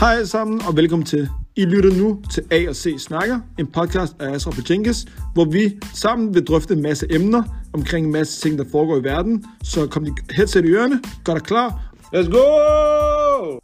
Hej 0.00 0.12
alle 0.14 0.26
sammen, 0.26 0.60
og 0.68 0.76
velkommen 0.76 1.06
til. 1.06 1.28
I 1.56 1.64
lytter 1.64 2.02
nu 2.02 2.22
til 2.32 2.44
A 2.50 2.68
og 2.68 2.76
C 2.76 2.94
Snakker, 2.98 3.40
en 3.58 3.66
podcast 3.66 4.16
af 4.20 4.34
Asra 4.34 4.50
Pajinkas, 4.50 5.06
hvor 5.34 5.44
vi 5.44 5.78
sammen 5.94 6.34
vil 6.34 6.46
drøfte 6.46 6.74
en 6.74 6.82
masse 6.82 7.06
emner 7.10 7.42
omkring 7.72 8.06
en 8.06 8.12
masse 8.12 8.40
ting, 8.40 8.58
der 8.58 8.64
foregår 8.70 8.96
i 8.96 9.04
verden. 9.04 9.44
Så 9.62 9.86
kom 9.86 10.04
de 10.04 10.12
headset 10.30 10.64
i 10.64 10.68
ørerne, 10.68 11.00
gør 11.24 11.34
dig 11.34 11.42
klar. 11.42 11.94
Let's 12.14 12.30
go! 12.30 13.58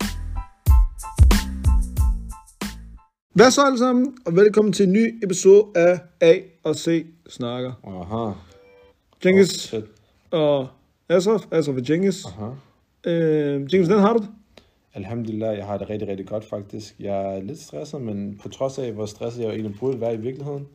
Hvad 3.35 3.51
så 3.51 3.63
alle 3.63 3.79
sammen, 3.79 4.15
og 4.27 4.37
velkommen 4.37 4.73
til 4.73 4.87
en 4.87 4.93
ny 4.93 5.25
episode 5.25 5.67
af 5.75 6.01
A 6.21 6.35
og 6.65 6.77
C 6.77 7.07
Snakker. 7.29 7.73
Aha. 7.87 8.33
Jenkins 9.25 9.51
Shit. 9.51 9.85
og 10.31 10.69
Asraf, 11.09 11.41
Asraf 11.51 11.77
og 11.77 11.91
Jenkins. 11.91 12.25
Aha. 12.25 12.51
Øh, 13.07 13.61
Jenkins, 13.61 13.87
hvordan 13.87 14.03
har 14.03 14.13
du 14.13 14.19
det? 14.19 14.29
Alhamdulillah, 14.95 15.59
jeg 15.59 15.67
har 15.67 15.79
det 15.79 15.91
rigtig, 15.91 16.09
rigtig 16.09 16.27
godt 16.27 16.45
faktisk. 16.45 16.95
Jeg 17.01 17.37
er 17.37 17.43
lidt 17.43 17.59
stresset, 17.59 18.01
men 18.01 18.41
på 18.43 18.49
trods 18.49 18.79
af, 18.79 18.93
hvor 18.93 19.07
stresset 19.07 19.43
jeg 19.43 19.51
egentlig 19.51 19.75
burde 19.81 20.01
være 20.01 20.15
i 20.15 20.17
virkeligheden, 20.17 20.67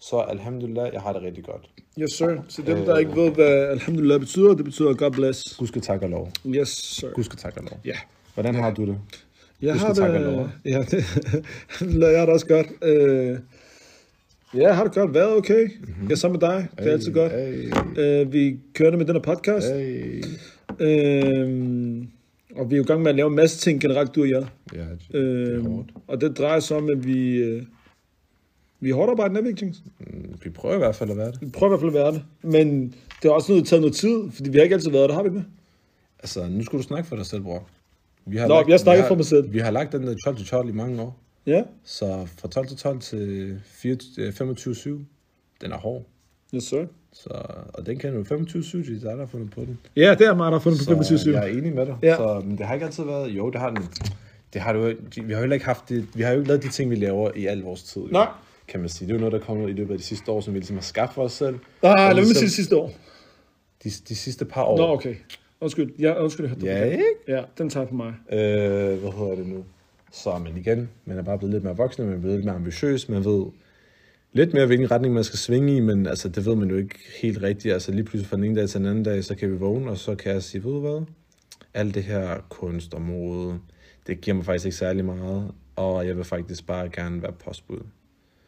så 0.00 0.16
alhamdulillah, 0.16 0.90
jeg 0.92 1.00
har 1.00 1.12
det 1.12 1.22
rigtig 1.22 1.44
godt. 1.44 1.70
Yes, 1.98 2.12
sir. 2.12 2.36
Så 2.48 2.62
dem, 2.62 2.84
der 2.84 2.98
ikke 2.98 3.16
ved, 3.16 3.30
hvad 3.30 3.68
alhamdulillah 3.68 4.20
betyder, 4.20 4.54
det 4.54 4.64
betyder 4.64 4.94
God 4.94 5.10
bless. 5.10 5.56
Gud 5.58 5.66
skal 5.66 5.82
takke 5.82 6.06
og 6.06 6.10
lov. 6.10 6.30
Yes, 6.46 6.68
sir. 6.68 7.10
Gud 7.14 7.24
skal 7.24 7.38
takke 7.38 7.60
og 7.60 7.64
lov. 7.70 7.80
Ja. 7.84 7.96
Hvordan 8.34 8.54
har 8.54 8.74
du 8.74 8.86
det? 8.86 8.98
Jeg 9.62 9.72
Gud 9.72 9.78
har 9.78 9.92
det, 9.92 10.50
ja, 10.72 10.78
det, 10.78 11.04
jeg 12.00 12.18
har 12.18 12.26
det 12.26 12.34
også 12.34 12.46
godt. 12.46 12.66
Øh, 12.82 13.38
ja, 14.54 14.60
jeg 14.60 14.76
har 14.76 14.84
det 14.84 14.94
godt. 14.94 15.14
Været 15.14 15.36
okay. 15.36 15.68
Mm-hmm. 15.80 16.04
Jeg 16.04 16.10
er 16.10 16.16
sammen 16.16 16.40
med 16.40 16.48
dig. 16.48 16.68
Det 16.78 16.86
er 16.86 16.92
altid 16.92 17.12
godt. 17.12 17.32
Øh, 17.98 18.32
vi 18.32 18.58
kører 18.74 18.90
det 18.90 18.98
med 18.98 19.06
den 19.06 19.14
her 19.14 19.22
podcast. 19.22 19.72
Hey. 19.72 20.24
Øh, 20.80 22.04
og 22.58 22.70
vi 22.70 22.74
er 22.74 22.76
jo 22.78 22.82
i 22.82 22.86
gang 22.86 23.02
med 23.02 23.10
at 23.10 23.16
lave 23.16 23.28
en 23.28 23.34
masse 23.36 23.58
ting 23.58 23.80
generelt, 23.80 24.14
du 24.14 24.22
og 24.22 24.30
jeg. 24.30 24.46
Ja, 24.74 24.80
det, 24.80 24.98
det 25.12 25.14
Øh, 25.18 25.64
er 25.64 25.68
hårdt. 25.68 25.90
og 26.06 26.20
det 26.20 26.38
drejer 26.38 26.60
sig 26.60 26.76
om, 26.76 26.88
at 26.90 27.06
vi, 27.06 27.36
øh, 27.36 27.62
vi 28.80 28.90
er 28.90 28.94
hårdt 28.94 29.10
arbejdende, 29.10 29.42
vi 29.42 29.48
ikke, 29.48 29.64
Jenkins? 29.64 29.82
Mm, 30.00 30.34
Vi 30.44 30.50
prøver 30.50 30.74
i 30.74 30.78
hvert 30.78 30.94
fald 30.94 31.10
at 31.10 31.16
være 31.16 31.30
det. 31.32 31.40
Vi 31.40 31.46
prøver 31.50 31.70
i 31.70 31.70
hvert 31.70 31.80
fald 31.80 31.88
at 32.00 32.04
være 32.04 32.12
det. 32.12 32.24
Men 32.42 32.82
det 32.88 33.24
har 33.24 33.30
også 33.30 33.52
noget, 33.52 33.66
taget 33.66 33.80
noget 33.82 33.96
tid, 33.96 34.30
fordi 34.30 34.50
vi 34.50 34.56
har 34.58 34.62
ikke 34.62 34.74
altid 34.74 34.90
været 34.90 35.08
der, 35.08 35.14
har 35.14 35.22
vi 35.22 35.28
det? 35.28 35.44
Altså, 36.18 36.48
nu 36.48 36.64
skulle 36.64 36.82
du 36.82 36.86
snakke 36.86 37.08
for 37.08 37.16
dig 37.16 37.26
selv, 37.26 37.42
bror. 37.42 37.66
Vi 38.26 38.36
har 38.36 38.48
Nå, 38.48 38.64
jeg 38.68 38.80
snakker 38.80 39.02
har, 39.02 39.08
for 39.08 39.14
mig 39.14 39.24
selv. 39.24 39.52
Vi 39.52 39.58
har 39.58 39.70
lagt 39.70 39.92
den 39.92 40.02
der 40.02 40.14
12 40.24 40.36
til 40.36 40.46
12 40.46 40.68
i 40.68 40.72
mange 40.72 41.02
år. 41.02 41.20
Ja. 41.46 41.62
Så 41.84 42.26
fra 42.38 42.48
12 42.48 42.66
til 42.66 42.76
12 42.76 43.00
til 43.00 43.60
25-7, 43.84 44.88
den 45.60 45.72
er 45.72 45.76
hård. 45.76 46.04
Yes, 46.54 46.64
sir. 46.64 46.86
Så, 47.12 47.28
og 47.74 47.86
den 47.86 47.98
kan 47.98 48.14
du 48.14 48.22
25-7, 48.22 48.78
det 48.78 48.88
er 48.88 48.92
dig, 48.92 49.02
der 49.02 49.16
har 49.16 49.26
fundet 49.26 49.50
på 49.50 49.60
den. 49.60 49.78
Ja, 49.96 50.14
det 50.18 50.26
er 50.26 50.34
mig, 50.34 50.44
der 50.44 50.52
har 50.52 50.58
fundet 50.58 50.78
på 50.78 50.84
Så 50.84 50.90
25 50.90 51.34
jeg 51.38 51.50
er 51.50 51.58
enig 51.58 51.74
med 51.74 51.86
dig. 51.86 51.96
Ja. 52.02 52.16
Så, 52.16 52.42
men 52.44 52.58
det 52.58 52.66
har 52.66 52.74
ikke 52.74 52.86
altid 52.86 53.04
været... 53.04 53.28
Jo, 53.30 53.50
det 53.50 53.60
har 53.60 53.70
den. 53.70 53.84
Det 54.52 54.60
har 54.60 54.72
du, 54.72 54.86
jo- 54.86 54.96
vi 55.24 55.32
har 55.32 55.44
jo 55.46 55.52
ikke 55.52 55.64
haft 55.64 55.88
det, 55.88 56.06
vi 56.14 56.22
har 56.22 56.30
jo 56.32 56.38
ikke 56.38 56.48
lavet 56.48 56.62
de 56.62 56.68
ting, 56.68 56.90
vi 56.90 56.94
laver 56.96 57.30
i 57.36 57.46
al 57.46 57.60
vores 57.62 57.82
tid. 57.82 58.02
jo, 58.02 58.08
Nej. 58.12 58.28
Kan 58.68 58.80
man 58.80 58.88
sige. 58.88 59.06
Det 59.08 59.12
er 59.12 59.16
jo 59.16 59.20
noget, 59.20 59.32
der 59.32 59.38
er 59.38 59.42
kommet 59.44 59.68
i 59.68 59.72
løbet 59.72 59.92
af 59.92 59.98
de 59.98 60.04
sidste 60.04 60.30
år, 60.32 60.40
som 60.40 60.54
vi 60.54 60.58
ligesom 60.58 60.76
har 60.76 60.82
skaffet 60.82 61.24
os 61.24 61.32
selv. 61.32 61.58
Nej, 61.82 61.92
Og 61.92 61.96
lad 61.98 62.04
mig 62.06 62.14
ligesom 62.14 62.34
sige 62.34 62.50
sidste 62.50 62.76
år. 62.76 62.92
De, 63.84 63.90
de 64.08 64.16
sidste 64.16 64.44
par 64.44 64.62
år. 64.64 64.76
Nå, 64.78 64.86
okay. 64.92 65.14
Undskyld. 65.60 65.92
Ja, 65.98 66.22
undskyld, 66.22 66.46
jeg 66.46 66.62
Ja, 66.62 66.84
ikke? 66.84 67.04
Ja, 67.28 67.42
den 67.58 67.70
tager 67.70 67.86
på 67.86 67.94
mig. 67.94 68.14
Øh, 68.32 68.38
hvad 68.38 69.12
hedder 69.18 69.34
det 69.34 69.46
nu? 69.46 69.64
Så, 70.12 70.38
men 70.44 70.56
igen, 70.56 70.88
man 71.04 71.18
er 71.18 71.22
bare 71.22 71.38
blevet 71.38 71.52
lidt 71.52 71.64
mere 71.64 71.76
voksen, 71.76 72.06
man 72.06 72.14
er 72.14 72.18
blevet 72.20 72.36
lidt 72.36 72.44
mere 72.44 72.54
ambitiøs, 72.54 73.08
man 73.08 73.24
ved 73.24 73.44
lidt 74.32 74.54
mere, 74.54 74.66
hvilken 74.66 74.90
retning 74.90 75.14
man 75.14 75.24
skal 75.24 75.38
svinge 75.38 75.76
i, 75.76 75.80
men 75.80 76.06
altså, 76.06 76.28
det 76.28 76.46
ved 76.46 76.54
man 76.54 76.70
jo 76.70 76.76
ikke 76.76 76.98
helt 77.22 77.42
rigtigt. 77.42 77.74
Altså 77.74 77.92
lige 77.92 78.04
pludselig 78.04 78.26
fra 78.26 78.36
den 78.36 78.44
ene 78.44 78.60
dag 78.60 78.68
til 78.68 78.80
den 78.80 78.86
anden 78.86 79.04
dag, 79.04 79.24
så 79.24 79.34
kan 79.34 79.50
vi 79.50 79.56
vågne, 79.56 79.90
og 79.90 79.98
så 79.98 80.14
kan 80.14 80.32
jeg 80.32 80.42
sige, 80.42 80.64
ved 80.64 80.72
du 80.72 80.80
hvad? 80.80 81.06
Alt 81.74 81.94
det 81.94 82.02
her 82.02 82.38
kunst 82.48 82.94
og 82.94 83.02
mode, 83.02 83.58
det 84.06 84.20
giver 84.20 84.34
mig 84.34 84.44
faktisk 84.44 84.66
ikke 84.66 84.76
særlig 84.76 85.04
meget, 85.04 85.52
og 85.76 86.06
jeg 86.06 86.16
vil 86.16 86.24
faktisk 86.24 86.66
bare 86.66 86.88
gerne 86.88 87.22
være 87.22 87.32
postbud. 87.32 87.80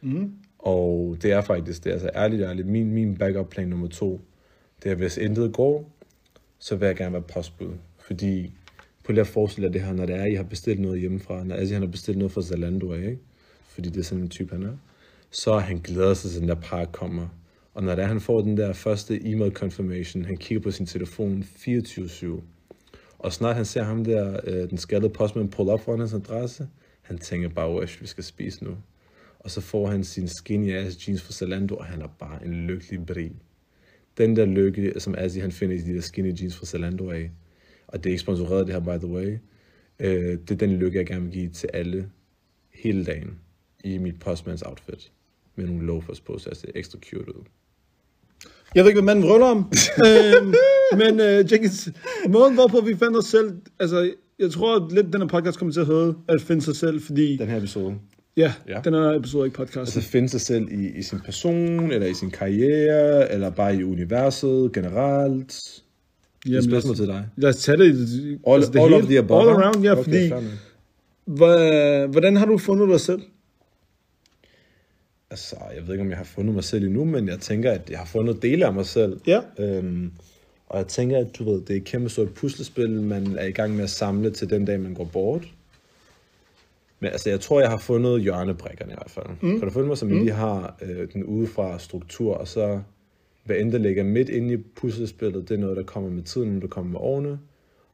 Mm. 0.00 0.32
Og 0.58 1.16
det 1.22 1.32
er 1.32 1.40
faktisk 1.40 1.84
det, 1.84 1.90
altså 1.90 2.10
ærligt, 2.14 2.42
ærligt, 2.42 2.68
min, 2.68 2.92
min 2.92 3.16
backup 3.16 3.50
plan 3.50 3.68
nummer 3.68 3.88
to, 3.88 4.20
det 4.82 4.90
er, 4.90 4.94
hvis 4.94 5.16
intet 5.16 5.52
går, 5.52 5.90
så 6.58 6.76
vil 6.76 6.86
jeg 6.86 6.96
gerne 6.96 7.12
være 7.12 7.22
postbud. 7.22 7.72
Fordi, 7.98 8.52
på 9.04 9.12
lige 9.12 9.20
at 9.20 9.26
forestille 9.26 9.66
jer 9.66 9.72
det 9.72 9.82
her, 9.82 9.92
når 9.92 10.06
det 10.06 10.16
er, 10.16 10.24
I 10.24 10.34
har 10.34 10.42
bestilt 10.42 10.80
noget 10.80 11.00
hjemmefra, 11.00 11.44
når 11.44 11.54
altså, 11.54 11.74
han 11.74 11.82
har 11.82 11.90
bestilt 11.90 12.18
noget 12.18 12.32
fra 12.32 12.42
Zalando 12.42 12.94
ikke? 12.94 13.18
Fordi 13.68 13.88
det 13.88 14.00
er 14.00 14.04
sådan 14.04 14.24
en 14.24 14.28
type, 14.28 14.54
han 14.54 14.62
er. 14.62 14.76
Så 15.30 15.58
han 15.58 15.78
glæder 15.78 16.14
sig 16.14 16.30
til, 16.30 16.36
at 16.36 16.40
den 16.40 16.48
der 16.48 16.54
pakke 16.54 16.92
kommer. 16.92 17.28
Og 17.74 17.82
når 17.82 17.94
det 17.94 18.02
er, 18.02 18.08
han 18.08 18.20
får 18.20 18.40
den 18.40 18.56
der 18.56 18.72
første 18.72 19.26
e-mail 19.26 19.52
confirmation, 19.52 20.24
han 20.24 20.36
kigger 20.36 20.62
på 20.62 20.70
sin 20.70 20.86
telefon 20.86 21.42
24-7. 21.42 22.26
Og 23.18 23.32
snart 23.32 23.56
han 23.56 23.64
ser 23.64 23.82
ham 23.82 24.04
der, 24.04 24.40
øh, 24.44 24.70
den 24.70 24.78
skaldede 24.78 25.12
postmand 25.12 25.50
pull 25.50 25.68
op 25.68 25.80
foran 25.80 25.98
hans 25.98 26.14
adresse, 26.14 26.68
han 27.02 27.18
tænker 27.18 27.48
bare, 27.48 27.82
at 27.82 27.98
vi 28.00 28.06
skal 28.06 28.24
spise 28.24 28.64
nu. 28.64 28.76
Og 29.38 29.50
så 29.50 29.60
får 29.60 29.86
han 29.86 30.04
sin 30.04 30.28
skinny 30.28 30.72
ass 30.72 31.08
jeans 31.08 31.22
fra 31.22 31.32
Zalando, 31.32 31.76
og 31.76 31.84
han 31.84 32.02
er 32.02 32.08
bare 32.18 32.46
en 32.46 32.66
lykkelig 32.66 33.06
bri. 33.06 33.32
Den 34.18 34.36
der 34.36 34.44
lykke, 34.44 34.92
som 34.98 35.14
Azzy 35.18 35.38
han 35.38 35.52
finder 35.52 35.76
i 35.76 35.78
de 35.78 35.94
der 35.94 36.00
skinny 36.00 36.40
jeans 36.40 36.56
fra 36.56 36.66
Zalando 36.66 37.10
af, 37.10 37.30
og 37.86 38.04
det 38.04 38.10
er 38.10 38.12
ikke 38.12 38.20
sponsoreret 38.20 38.66
det 38.66 38.74
her, 38.74 38.80
by 38.80 39.04
the 39.04 39.12
way, 39.12 39.38
øh, 39.98 40.38
det 40.38 40.50
er 40.50 40.56
den 40.56 40.72
lykke, 40.72 40.98
jeg 40.98 41.06
gerne 41.06 41.22
vil 41.22 41.32
give 41.32 41.50
til 41.50 41.70
alle 41.72 42.10
hele 42.74 43.04
dagen 43.04 43.38
i 43.84 43.98
mit 43.98 44.18
postmans 44.20 44.62
outfit. 44.62 45.12
Med 45.60 45.68
nogle 45.68 45.86
loafers 45.86 46.20
på, 46.20 46.38
så 46.38 46.48
jeg 46.50 46.56
ser 46.56 46.68
ekstra 46.74 46.98
cute 47.10 47.38
ud. 47.38 47.44
Jeg 48.74 48.84
ved 48.84 48.90
ikke, 48.90 49.00
hvad 49.02 49.14
manden 49.14 49.30
røller 49.32 49.46
om. 49.46 49.58
øhm, 50.06 50.54
men 50.96 51.20
uh, 51.20 51.52
Jenkins, 51.52 51.88
måden 52.28 52.54
hvorpå 52.54 52.80
vi 52.80 52.96
fandt 52.96 53.16
os 53.16 53.24
selv, 53.24 53.52
altså, 53.80 54.10
jeg 54.38 54.50
tror 54.50 54.76
at 54.76 54.92
lidt, 54.92 55.12
den 55.12 55.20
her 55.20 55.28
podcast 55.28 55.58
kommer 55.58 55.72
til 55.72 55.80
at 55.80 55.86
hedde, 55.86 56.14
at 56.28 56.40
finde 56.40 56.62
sig 56.62 56.76
selv, 56.76 57.00
fordi, 57.02 57.36
Den 57.36 57.48
her 57.48 57.56
episode. 57.58 57.94
ja, 58.36 58.52
Ja. 58.68 58.80
den 58.84 58.94
her 58.94 59.00
episode 59.18 59.40
er 59.40 59.44
ikke 59.44 59.56
podcast. 59.56 59.96
Altså 59.96 60.00
finde 60.00 60.28
sig 60.28 60.40
selv 60.40 60.68
i, 60.72 60.98
i 60.98 61.02
sin 61.02 61.20
person, 61.20 61.90
eller 61.92 62.06
i 62.06 62.14
sin 62.14 62.30
karriere, 62.30 63.32
eller 63.32 63.50
bare 63.50 63.76
i 63.76 63.84
universet 63.84 64.72
generelt. 64.72 65.82
Det 66.44 66.56
er 66.56 66.60
spørgsmål 66.62 66.96
til 66.96 67.06
dig. 67.06 67.26
Lad 67.36 67.48
os 67.50 67.56
tage 67.56 67.78
det. 67.78 67.84
All, 68.46 68.54
altså, 68.56 68.72
det 68.72 68.78
all 68.80 68.88
hele. 68.88 68.96
of 69.02 69.08
the 69.08 69.18
above. 69.18 69.40
All 69.40 69.62
around, 69.62 69.82
ja, 69.84 69.92
okay, 69.92 70.02
fordi, 70.02 70.28
fair 70.28 70.40
nok. 70.40 70.50
hva, 71.26 72.06
hvordan 72.06 72.36
har 72.36 72.46
du 72.46 72.58
fundet 72.58 72.88
dig 72.88 73.00
selv? 73.00 73.20
Altså, 75.30 75.56
jeg 75.74 75.86
ved 75.86 75.94
ikke, 75.94 76.02
om 76.02 76.10
jeg 76.10 76.16
har 76.16 76.24
fundet 76.24 76.54
mig 76.54 76.64
selv 76.64 76.84
endnu, 76.84 77.04
men 77.04 77.28
jeg 77.28 77.38
tænker, 77.38 77.72
at 77.72 77.90
jeg 77.90 77.98
har 77.98 78.06
fundet 78.06 78.42
dele 78.42 78.66
af 78.66 78.72
mig 78.72 78.86
selv. 78.86 79.20
Ja. 79.26 79.40
Øhm, 79.58 80.12
og 80.66 80.78
jeg 80.78 80.86
tænker, 80.86 81.18
at 81.18 81.26
du 81.38 81.44
ved, 81.44 81.60
det 81.60 81.70
er 81.70 81.76
et 81.76 81.84
kæmpe 81.84 82.08
stort 82.08 82.34
puslespil, 82.34 82.90
man 83.02 83.36
er 83.38 83.46
i 83.46 83.52
gang 83.52 83.74
med 83.74 83.84
at 83.84 83.90
samle 83.90 84.30
til 84.30 84.50
den 84.50 84.64
dag, 84.64 84.80
man 84.80 84.94
går 84.94 85.04
bort. 85.04 85.46
Men 87.00 87.10
altså, 87.10 87.30
jeg 87.30 87.40
tror, 87.40 87.60
jeg 87.60 87.70
har 87.70 87.78
fundet 87.78 88.22
hjørnebrikkerne 88.22 88.92
i 88.92 88.94
hvert 88.94 89.10
fald. 89.10 89.26
Mm. 89.40 89.58
Kan 89.58 89.68
du 89.68 89.70
følge 89.70 89.88
mig, 89.88 89.98
som 89.98 90.08
mm. 90.08 90.18
lige 90.18 90.32
har 90.32 90.76
øh, 90.82 91.12
den 91.12 91.24
udefra 91.24 91.78
struktur, 91.78 92.34
og 92.34 92.48
så 92.48 92.80
hvad 93.44 93.56
end 93.56 93.72
der 93.72 93.78
ligger 93.78 94.04
midt 94.04 94.28
inde 94.28 94.54
i 94.54 94.56
puslespillet, 94.56 95.48
det 95.48 95.54
er 95.54 95.58
noget, 95.58 95.76
der 95.76 95.82
kommer 95.82 96.10
med 96.10 96.22
tiden, 96.22 96.52
når 96.52 96.60
det 96.60 96.70
kommer 96.70 96.92
med 96.92 97.00
årene, 97.00 97.38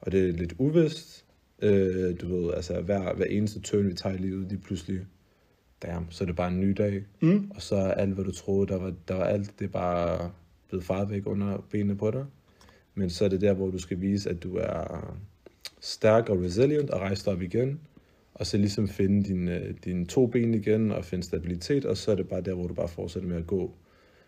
og 0.00 0.12
det 0.12 0.28
er 0.28 0.32
lidt 0.32 0.54
uvist. 0.58 1.24
Øh, 1.62 2.20
du 2.20 2.36
ved, 2.36 2.54
altså 2.54 2.80
hver, 2.80 3.14
hver 3.14 3.24
eneste 3.24 3.60
turn, 3.60 3.88
vi 3.88 3.94
tager 3.94 4.14
i 4.14 4.18
livet, 4.18 4.48
lige 4.48 4.60
pludselig, 4.60 5.00
damn, 5.82 6.06
så 6.10 6.24
er 6.24 6.26
det 6.26 6.36
bare 6.36 6.48
en 6.48 6.60
ny 6.60 6.70
dag. 6.70 7.04
Mm. 7.20 7.50
Og 7.54 7.62
så 7.62 7.76
er 7.76 7.92
alt, 7.92 8.14
hvad 8.14 8.24
du 8.24 8.32
troede, 8.32 8.66
der 8.66 8.78
var, 8.78 8.92
der 9.08 9.14
var 9.14 9.24
alt, 9.24 9.58
det 9.58 9.64
er 9.64 9.68
bare 9.68 10.30
blevet 10.68 10.84
faret 10.84 11.10
væk 11.10 11.26
under 11.26 11.64
benene 11.70 11.96
på 11.96 12.10
dig. 12.10 12.24
Men 12.94 13.10
så 13.10 13.24
er 13.24 13.28
det 13.28 13.40
der, 13.40 13.52
hvor 13.52 13.70
du 13.70 13.78
skal 13.78 14.00
vise, 14.00 14.30
at 14.30 14.42
du 14.42 14.56
er 14.56 15.14
stærk 15.80 16.28
og 16.28 16.42
resilient 16.42 16.90
og 16.90 17.00
rejse 17.00 17.24
dig 17.24 17.32
op 17.32 17.42
igen. 17.42 17.80
Og 18.34 18.46
så 18.46 18.56
ligesom 18.56 18.88
finde 18.88 19.24
dine, 19.24 19.74
dine 19.84 20.06
to 20.06 20.26
ben 20.26 20.54
igen 20.54 20.92
og 20.92 21.04
finde 21.04 21.24
stabilitet. 21.24 21.84
Og 21.84 21.96
så 21.96 22.10
er 22.10 22.14
det 22.14 22.28
bare 22.28 22.40
der, 22.40 22.54
hvor 22.54 22.66
du 22.66 22.74
bare 22.74 22.88
fortsætter 22.88 23.28
med 23.28 23.36
at 23.36 23.46
gå 23.46 23.74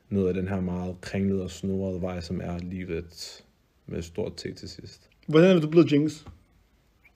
ned 0.09 0.29
ad 0.29 0.35
den 0.35 0.49
her 0.49 0.61
meget 0.61 1.01
kringlede 1.01 1.43
og 1.43 1.51
snorede 1.51 2.03
vej, 2.03 2.21
som 2.21 2.41
er 2.41 2.59
livet 2.59 3.43
med 3.87 4.03
stort 4.03 4.37
T 4.37 4.41
til 4.57 4.69
sidst. 4.69 5.11
Hvordan 5.27 5.57
er 5.57 5.61
du 5.61 5.69
blevet 5.69 5.93
Jenkins? 5.93 6.27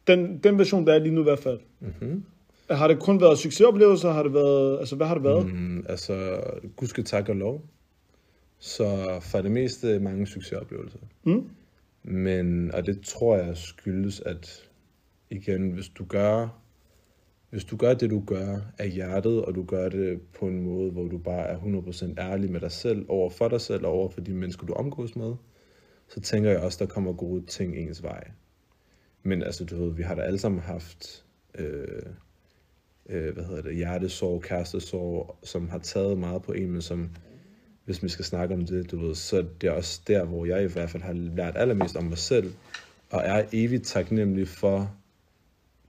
Den, 0.06 0.38
den 0.38 0.58
version, 0.58 0.86
der 0.86 0.94
er 0.94 0.98
lige 0.98 1.14
nu 1.14 1.20
i 1.20 1.24
hvert 1.24 1.38
fald. 1.38 1.60
Mm-hmm. 1.80 2.24
Har 2.76 2.88
det 2.88 3.00
kun 3.00 3.20
været 3.20 3.38
succesoplevelser? 3.38 4.12
Har 4.12 4.22
det 4.22 4.34
været, 4.34 4.78
altså 4.78 4.96
hvad 4.96 5.06
har 5.06 5.14
det 5.14 5.24
været? 5.24 5.46
Mm, 5.46 5.86
altså, 5.88 6.40
Gud 6.76 6.86
skal 6.86 7.04
takke 7.04 7.32
og 7.32 7.36
lov. 7.36 7.64
Så 8.58 9.18
for 9.20 9.42
det 9.42 9.50
meste 9.50 9.98
mange 9.98 10.26
succesoplevelser. 10.26 10.98
Mm. 11.24 11.48
Men, 12.02 12.74
og 12.74 12.86
det 12.86 13.00
tror 13.00 13.36
jeg 13.36 13.56
skyldes, 13.56 14.20
at 14.20 14.70
igen, 15.30 15.70
hvis 15.70 15.88
du 15.88 16.04
gør, 16.04 16.62
hvis 17.50 17.64
du 17.64 17.76
gør 17.76 17.94
det, 17.94 18.10
du 18.10 18.22
gør 18.26 18.58
af 18.78 18.90
hjertet, 18.90 19.44
og 19.44 19.54
du 19.54 19.64
gør 19.64 19.88
det 19.88 20.20
på 20.38 20.46
en 20.46 20.62
måde, 20.62 20.90
hvor 20.90 21.08
du 21.08 21.18
bare 21.18 21.46
er 21.46 21.58
100% 21.58 22.14
ærlig 22.18 22.50
med 22.50 22.60
dig 22.60 22.72
selv, 22.72 23.04
over 23.08 23.30
for 23.30 23.48
dig 23.48 23.60
selv 23.60 23.86
og 23.86 23.92
over 23.92 24.08
for 24.08 24.20
de 24.20 24.34
mennesker, 24.34 24.66
du 24.66 24.72
omgås 24.72 25.16
med, 25.16 25.34
så 26.08 26.20
tænker 26.20 26.50
jeg 26.50 26.60
også, 26.60 26.84
der 26.84 26.90
kommer 26.90 27.12
gode 27.12 27.46
ting 27.46 27.76
ens 27.76 28.02
vej. 28.02 28.30
Men 29.22 29.42
altså, 29.42 29.64
du 29.64 29.84
ved, 29.84 29.94
vi 29.94 30.02
har 30.02 30.14
da 30.14 30.22
alle 30.22 30.38
sammen 30.38 30.60
haft, 30.60 31.24
øh, 31.58 32.02
øh, 33.12 33.34
hvad 33.34 33.44
hedder 33.44 33.62
det, 33.62 33.76
hjertesorg, 33.76 34.42
kærestesorg, 34.42 35.38
som 35.42 35.68
har 35.68 35.78
taget 35.78 36.18
meget 36.18 36.42
på 36.42 36.52
en, 36.52 36.70
men 36.70 36.82
som, 36.82 37.10
hvis 37.84 38.02
vi 38.02 38.08
skal 38.08 38.24
snakke 38.24 38.54
om 38.54 38.66
det, 38.66 38.90
du 38.90 39.06
ved, 39.06 39.14
så 39.14 39.44
det 39.60 39.68
er 39.68 39.72
også 39.72 40.00
der, 40.06 40.24
hvor 40.24 40.46
jeg 40.46 40.64
i 40.64 40.72
hvert 40.72 40.90
fald 40.90 41.02
har 41.02 41.12
lært 41.12 41.56
allermest 41.56 41.96
om 41.96 42.04
mig 42.04 42.18
selv, 42.18 42.52
og 43.10 43.22
er 43.24 43.44
evigt 43.52 43.84
taknemmelig 43.84 44.48
for 44.48 44.94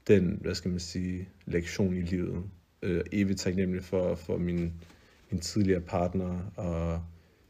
den, 0.08 0.38
hvad 0.42 0.56
skal 0.56 0.72
man 0.72 0.80
sige, 0.80 1.30
lektion 1.46 1.98
i 1.98 2.02
livet. 2.02 2.44
Øh, 2.82 3.02
evigt 3.12 3.40
taknemmelig 3.40 3.84
for, 3.84 4.16
for 4.16 4.38
min, 4.38 4.74
min 5.32 5.42
tidligere 5.42 5.82
partner 5.82 6.52
og 6.56 7.02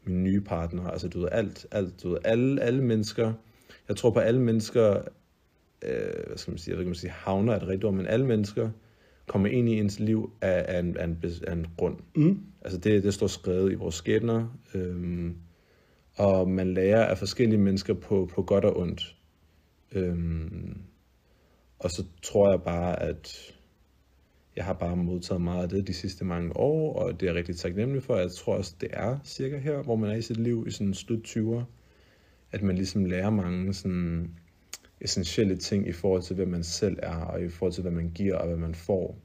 min 0.04 0.24
nye 0.24 0.40
partner. 0.40 0.88
Altså, 0.88 1.08
du 1.08 1.20
ved, 1.20 1.28
alt, 1.32 1.66
alt, 1.70 2.02
du 2.02 2.08
ved, 2.08 2.18
alle, 2.24 2.62
alle 2.62 2.84
mennesker. 2.84 3.32
Jeg 3.88 3.96
tror 3.96 4.10
på 4.10 4.18
alle 4.18 4.40
mennesker, 4.40 5.02
øh, 5.82 6.26
hvad 6.26 6.36
skal 6.36 6.50
man 6.50 6.58
sige, 6.58 6.70
jeg 6.72 6.76
ved 6.76 6.82
ikke, 6.82 6.88
man 6.88 6.94
sige, 6.94 7.10
havner 7.10 7.52
er 7.52 7.56
et 7.56 7.62
rigtigt 7.62 7.84
ord, 7.84 7.94
men 7.94 8.06
alle 8.06 8.26
mennesker 8.26 8.70
kommer 9.26 9.48
ind 9.48 9.68
i 9.68 9.78
ens 9.78 10.00
liv 10.00 10.30
af, 10.40 10.64
af, 10.68 10.80
en, 10.80 10.96
af, 10.96 11.04
en, 11.04 11.22
af 11.46 11.52
en 11.52 11.66
grund. 11.76 11.96
Mm. 12.16 12.40
Altså 12.62 12.78
det, 12.78 13.02
det 13.02 13.14
står 13.14 13.26
skrevet 13.26 13.72
i 13.72 13.74
vores 13.74 13.94
skæbner, 13.94 14.58
øhm, 14.74 15.36
og 16.16 16.50
man 16.50 16.74
lærer 16.74 17.04
af 17.04 17.18
forskellige 17.18 17.60
mennesker 17.60 17.94
på, 17.94 18.30
på 18.34 18.42
godt 18.42 18.64
og 18.64 18.78
ondt. 18.78 19.16
Øhm, 19.92 20.78
og 21.78 21.90
så 21.90 22.04
tror 22.22 22.50
jeg 22.50 22.62
bare, 22.62 23.02
at 23.02 23.54
jeg 24.56 24.64
har 24.64 24.72
bare 24.72 24.96
modtaget 24.96 25.40
meget 25.40 25.62
af 25.62 25.68
det 25.68 25.86
de 25.86 25.94
sidste 25.94 26.24
mange 26.24 26.56
år, 26.56 26.94
og 26.98 27.20
det 27.20 27.26
er 27.26 27.30
jeg 27.30 27.38
rigtig 27.38 27.56
taknemmelig 27.56 28.02
for. 28.02 28.16
Jeg 28.16 28.30
tror 28.30 28.56
også, 28.56 28.74
det 28.80 28.88
er 28.92 29.18
cirka 29.24 29.58
her, 29.58 29.82
hvor 29.82 29.96
man 29.96 30.10
er 30.10 30.14
i 30.14 30.22
sit 30.22 30.36
liv, 30.36 30.64
i 30.66 30.70
sådan 30.70 30.94
slut 30.94 31.26
20'er, 31.26 31.62
at 32.52 32.62
man 32.62 32.76
ligesom 32.76 33.04
lærer 33.04 33.30
mange 33.30 33.74
sådan 33.74 34.30
essentielle 35.00 35.56
ting 35.56 35.88
i 35.88 35.92
forhold 35.92 36.22
til, 36.22 36.36
hvem 36.36 36.48
man 36.48 36.64
selv 36.64 36.96
er, 37.02 37.16
og 37.16 37.42
i 37.42 37.48
forhold 37.48 37.72
til, 37.72 37.82
hvad 37.82 37.92
man 37.92 38.10
giver 38.14 38.36
og 38.36 38.46
hvad 38.46 38.56
man 38.56 38.74
får. 38.74 39.18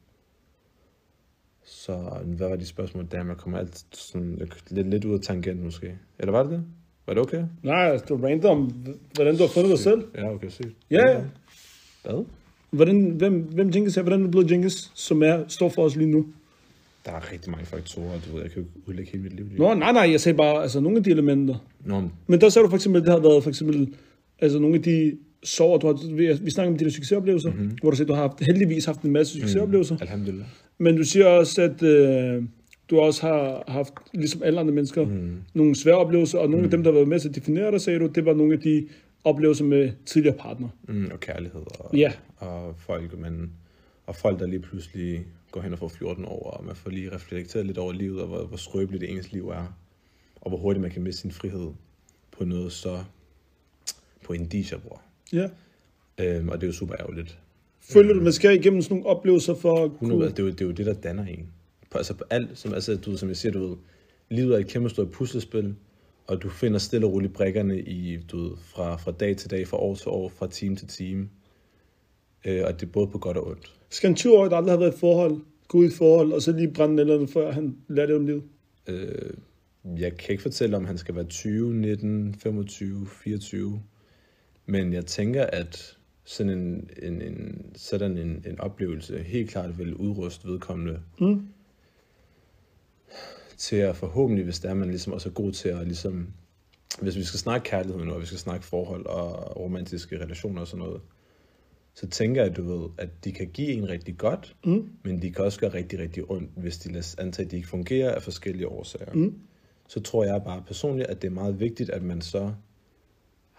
Så 1.64 2.22
hvad 2.26 2.50
var 2.50 2.56
de 2.56 2.66
spørgsmål 2.66 3.08
der? 3.12 3.26
Jeg 3.26 3.38
kommer 3.38 3.60
alt 3.60 3.86
sådan 3.92 4.36
lidt, 4.70 4.90
lidt 4.90 5.06
ud 5.06 5.14
af 5.14 5.22
tangent 5.22 5.64
måske. 5.64 5.98
Eller 6.20 6.32
var 6.32 6.44
det 6.44 6.52
det? 6.52 6.64
Var 7.08 7.14
det 7.14 7.24
okay? 7.24 7.44
Nej, 7.64 7.92
altså, 7.92 8.06
det 8.06 8.24
er 8.24 8.28
random, 8.28 8.74
hvordan 9.16 9.38
du 9.38 9.42
har 9.42 9.50
fundet 9.50 9.70
dig 9.70 9.80
selv. 9.80 10.04
Ja, 10.16 10.34
okay, 10.34 10.50
sygt. 10.50 10.76
Ja, 10.92 11.10
ja. 11.12 11.22
Hvad? 12.04 12.26
Hvordan, 12.72 13.10
hvem, 13.10 13.42
hvem 13.42 13.68
Jenkins 13.68 13.98
er, 13.98 14.02
hvordan 14.02 14.20
er 14.20 14.26
du 14.26 14.32
blevet 14.32 14.52
Jenkins, 14.52 14.92
som 14.96 15.24
er, 15.24 15.44
står 15.48 15.70
for 15.70 15.84
os 15.84 15.96
lige 15.96 16.12
nu? 16.12 16.26
Der 17.06 17.12
er 17.12 17.32
rigtig 17.32 17.52
mange 17.52 17.66
faktorer, 17.66 18.20
du 18.20 18.34
ved, 18.34 18.42
jeg 18.42 18.52
kan 18.52 18.62
jo 18.62 18.68
udlægge 18.88 19.12
hele 19.12 19.24
mit 19.24 19.34
liv. 19.34 19.46
Nå, 19.58 19.74
nej, 19.74 19.92
nej, 19.92 20.12
jeg 20.12 20.22
sagde 20.22 20.38
bare, 20.38 20.62
altså 20.62 20.80
nogle 20.80 20.98
af 20.98 21.04
de 21.04 21.10
elementer. 21.10 21.56
Nå, 21.86 22.00
men 22.00 22.12
Men 22.28 22.42
der 22.42 22.50
sagde 22.50 22.64
du 22.64 22.70
for 22.70 22.78
eksempel, 22.78 23.02
det 23.02 23.10
har 23.10 23.20
været 23.20 23.44
for 23.44 23.50
eksempel, 23.50 23.96
altså 24.40 24.60
nogle 24.60 24.76
af 24.76 24.84
de 24.84 25.18
sorger, 25.44 25.78
du 25.78 25.88
har, 25.88 26.16
vi, 26.16 26.44
vi 26.44 26.52
snakker 26.52 26.72
om 26.72 26.78
der 26.78 26.90
succesoplevelser, 26.90 27.52
mm-hmm. 27.52 27.78
hvor 27.82 27.90
du 27.90 27.96
siger, 27.96 28.08
du 28.08 28.14
har 28.14 28.22
haft, 28.22 28.46
heldigvis 28.46 28.86
haft 28.86 29.02
en 29.02 29.12
masse 29.12 29.34
succesoplevelser. 29.34 29.96
Mm. 29.96 30.02
alhamdulillah. 30.02 30.48
Men 30.78 30.98
du 30.98 31.04
siger 31.04 31.26
også, 31.26 31.62
at 31.62 31.84
øh, 31.84 32.44
du 32.90 33.00
også 33.00 33.22
har 33.28 33.64
haft, 33.68 33.94
ligesom 34.14 34.44
alle 34.44 34.60
andre 34.60 34.74
mennesker, 34.74 35.06
mm. 35.06 35.38
nogle 35.54 35.76
svære 35.76 35.98
oplevelser, 35.98 36.40
og 36.40 36.50
nogle 36.50 36.62
mm. 36.62 36.64
af 36.66 36.72
dem, 36.72 36.84
der 36.84 36.92
har 36.92 36.96
været 36.96 37.08
med 37.08 37.20
til 37.20 37.30
at 37.30 37.36
definere 37.36 37.72
dig, 37.72 37.82
sagde 37.82 38.00
du, 38.00 38.08
det 38.08 38.26
var 38.26 38.34
nogle 38.34 38.54
af 38.54 38.60
de 38.60 38.88
oplevelser 39.24 39.66
med 39.66 39.92
tidligere 40.06 40.38
partner. 40.38 40.68
Mm, 40.88 41.10
og 41.12 41.20
kærlighed 41.20 41.62
og, 41.80 41.96
Ja. 41.98 42.12
og 42.38 42.76
folk, 42.78 43.20
men, 43.20 43.52
og 44.06 44.16
folk, 44.16 44.40
der 44.40 44.48
lige 44.48 44.60
pludselig 44.60 45.26
går 45.52 45.62
hen 45.62 45.74
og 45.74 45.80
får 45.80 45.88
14 45.88 46.26
år, 46.26 46.52
og 46.52 46.66
man 46.66 46.76
får 46.76 46.90
lige 46.90 47.16
reflekteret 47.16 47.66
lidt 47.66 47.78
over 47.78 47.94
livet, 47.94 48.22
og 48.22 48.28
hvor, 48.28 48.46
hvor 48.46 48.58
skrøbeligt 48.58 49.02
det 49.02 49.12
ens 49.12 49.32
liv 49.32 49.50
er, 49.50 49.78
og 50.36 50.50
hvor 50.50 50.58
hurtigt 50.58 50.82
man 50.82 50.92
kan 50.92 51.02
miste 51.02 51.22
sin 51.22 51.32
frihed 51.32 51.68
på 52.38 52.46
noget 52.46 52.72
så 52.72 53.00
på 54.26 54.34
indicier, 54.34 54.80
bror. 54.80 55.02
Ja. 55.34 55.50
Øhm, 56.20 56.50
og 56.50 56.56
det 56.56 56.64
er 56.64 56.68
jo 56.68 56.74
super 56.74 56.96
ærgerligt. 57.00 57.40
Føler 57.80 58.14
du, 58.14 58.22
man 58.22 58.34
skal 58.34 58.56
igennem 58.60 58.82
sådan 58.82 58.98
nogle 58.98 59.10
oplevelser 59.10 59.56
for 59.56 59.84
at 59.86 59.92
100, 59.92 60.20
kunne... 60.20 60.30
det, 60.30 60.40
er 60.40 60.44
jo, 60.44 60.50
det 60.50 60.62
er 60.62 60.66
jo 60.66 60.72
det, 60.72 60.86
der 60.86 60.94
danner 60.94 61.26
en. 61.26 61.48
På, 61.92 61.98
altså 61.98 62.14
på 62.14 62.24
alt, 62.30 62.58
som, 62.58 62.74
altså, 62.74 62.96
du, 62.96 63.18
som 63.18 63.30
jeg 63.30 63.38
siger, 63.38 63.52
du 63.52 63.68
ved, 63.68 63.78
livet 64.30 64.56
er 64.56 64.58
et 64.58 64.68
kæmpe 64.68 64.90
stort 64.90 65.12
puslespil, 65.12 65.76
og 66.28 66.44
du 66.44 66.50
finder 66.50 66.80
stille 66.80 67.08
og 67.08 67.14
roligt 67.14 67.34
brækkerne 67.34 67.82
i, 67.82 68.18
du 68.18 68.38
ved, 68.38 68.52
fra, 68.58 68.96
fra 68.96 69.12
dag 69.12 69.38
til 69.38 69.52
dag, 69.52 69.68
fra 69.68 69.78
år 69.78 69.96
til 69.96 70.08
år, 70.08 70.30
fra 70.30 70.48
time 70.48 70.76
til 70.76 70.88
time. 70.88 71.30
Øh, 72.46 72.64
og 72.66 72.80
det 72.80 72.88
er 72.88 72.92
både 72.92 73.08
på 73.08 73.18
godt 73.18 73.38
og 73.38 73.48
ondt. 73.48 73.76
Skal 73.90 74.10
en 74.10 74.16
20-årig, 74.16 74.52
der 74.52 74.58
aldrig 74.58 74.74
har 74.74 74.80
været 74.80 74.96
i 74.96 75.00
forhold, 75.00 75.42
gå 75.68 75.78
ud 75.78 75.86
i 75.86 75.94
forhold, 75.98 76.32
og 76.32 76.42
så 76.42 76.52
lige 76.52 76.74
brænde 76.74 76.96
nælderne, 76.96 77.28
før 77.28 77.52
han 77.52 77.78
lærer 77.88 78.08
det 78.08 78.16
om 78.16 78.26
livet? 78.26 78.44
Øh, 78.88 79.34
jeg 80.00 80.18
kan 80.18 80.32
ikke 80.32 80.44
fortælle, 80.44 80.78
om 80.78 80.86
han 80.86 80.98
skal 80.98 81.16
være 81.16 81.26
20, 81.26 81.74
19, 81.74 82.36
25, 82.36 83.08
24. 83.24 83.82
Men 84.70 84.94
jeg 84.94 85.06
tænker, 85.06 85.46
at 85.46 85.98
sådan 86.24 86.52
en, 86.60 86.90
en, 87.02 87.22
en, 87.22 87.66
sådan 87.76 88.18
en, 88.18 88.44
en 88.48 88.60
oplevelse 88.60 89.24
helt 89.24 89.50
klart 89.50 89.78
vil 89.78 89.96
udruste 89.96 90.48
vedkommende 90.48 91.00
Mm. 91.20 91.48
til 93.58 93.76
at 93.76 93.96
forhåbentlig, 93.96 94.44
hvis 94.44 94.60
det 94.60 94.70
er, 94.70 94.74
man 94.74 94.90
ligesom 94.90 95.14
også 95.14 95.30
er 95.30 95.34
god 95.34 95.52
til 95.52 95.70
at 95.70 95.88
ligesom, 95.88 96.28
hvis 97.02 97.16
vi 97.16 97.24
skal 97.24 97.40
snakke 97.40 97.66
kærlighed 97.70 98.06
nu, 98.06 98.14
og 98.14 98.22
vi 98.22 98.26
skal 98.26 98.40
snakke 98.40 98.66
forhold 98.66 99.06
og 99.06 99.58
romantiske 99.60 100.20
relationer 100.24 100.62
og 100.62 100.68
sådan 100.68 100.86
noget, 100.86 101.02
så 101.94 102.08
tænker 102.08 102.44
jeg, 102.44 102.56
du 102.56 102.64
ved, 102.80 102.90
at 102.98 103.10
de 103.24 103.32
kan 103.32 103.48
give 103.48 103.72
en 103.72 103.90
rigtig 103.90 104.18
godt, 104.18 104.56
Mm. 104.66 104.90
men 105.04 105.22
de 105.22 105.32
kan 105.32 105.46
også 105.46 105.60
gøre 105.60 105.74
rigtig, 105.74 106.00
rigtig 106.00 106.32
ondt, 106.32 106.50
hvis 106.56 106.78
de 106.78 106.92
lader 106.94 107.16
antage, 107.18 107.46
at 107.46 107.52
de 107.52 107.56
ikke 107.56 107.68
fungerer 107.70 108.16
af 108.16 108.22
forskellige 108.24 108.68
årsager. 108.68 109.14
Mm. 109.14 109.40
Så 109.88 110.00
tror 110.00 110.24
jeg 110.26 110.42
bare 110.46 110.64
personligt, 110.68 111.10
at 111.10 111.22
det 111.22 111.28
er 111.28 111.32
meget 111.32 111.60
vigtigt, 111.60 111.90
at 111.90 112.04
man 112.04 112.22
så 112.22 112.54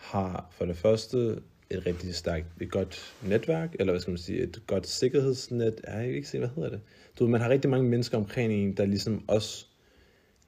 har 0.00 0.49
for 0.50 0.64
det 0.64 0.76
første 0.76 1.38
et 1.70 1.87
rigtig 1.87 2.14
stærkt, 2.14 2.47
et 2.61 2.70
godt 2.70 3.14
netværk, 3.23 3.76
eller 3.81 3.93
hvad 3.93 4.00
skal 4.00 4.11
man 4.11 4.19
sige, 4.19 4.43
et 4.43 4.62
godt 4.67 4.87
sikkerhedsnet. 4.87 5.81
Jeg 5.87 5.93
kan 5.94 6.14
ikke 6.14 6.29
se, 6.29 6.38
hvad 6.38 6.49
hedder 6.49 6.70
det? 6.70 6.81
Du 7.19 7.25
ved, 7.25 7.31
man 7.31 7.41
har 7.41 7.49
rigtig 7.49 7.70
mange 7.70 7.88
mennesker 7.88 8.19
omkring 8.19 8.52
en, 8.52 8.76
der 8.76 8.85
ligesom 8.85 9.25
også 9.29 9.67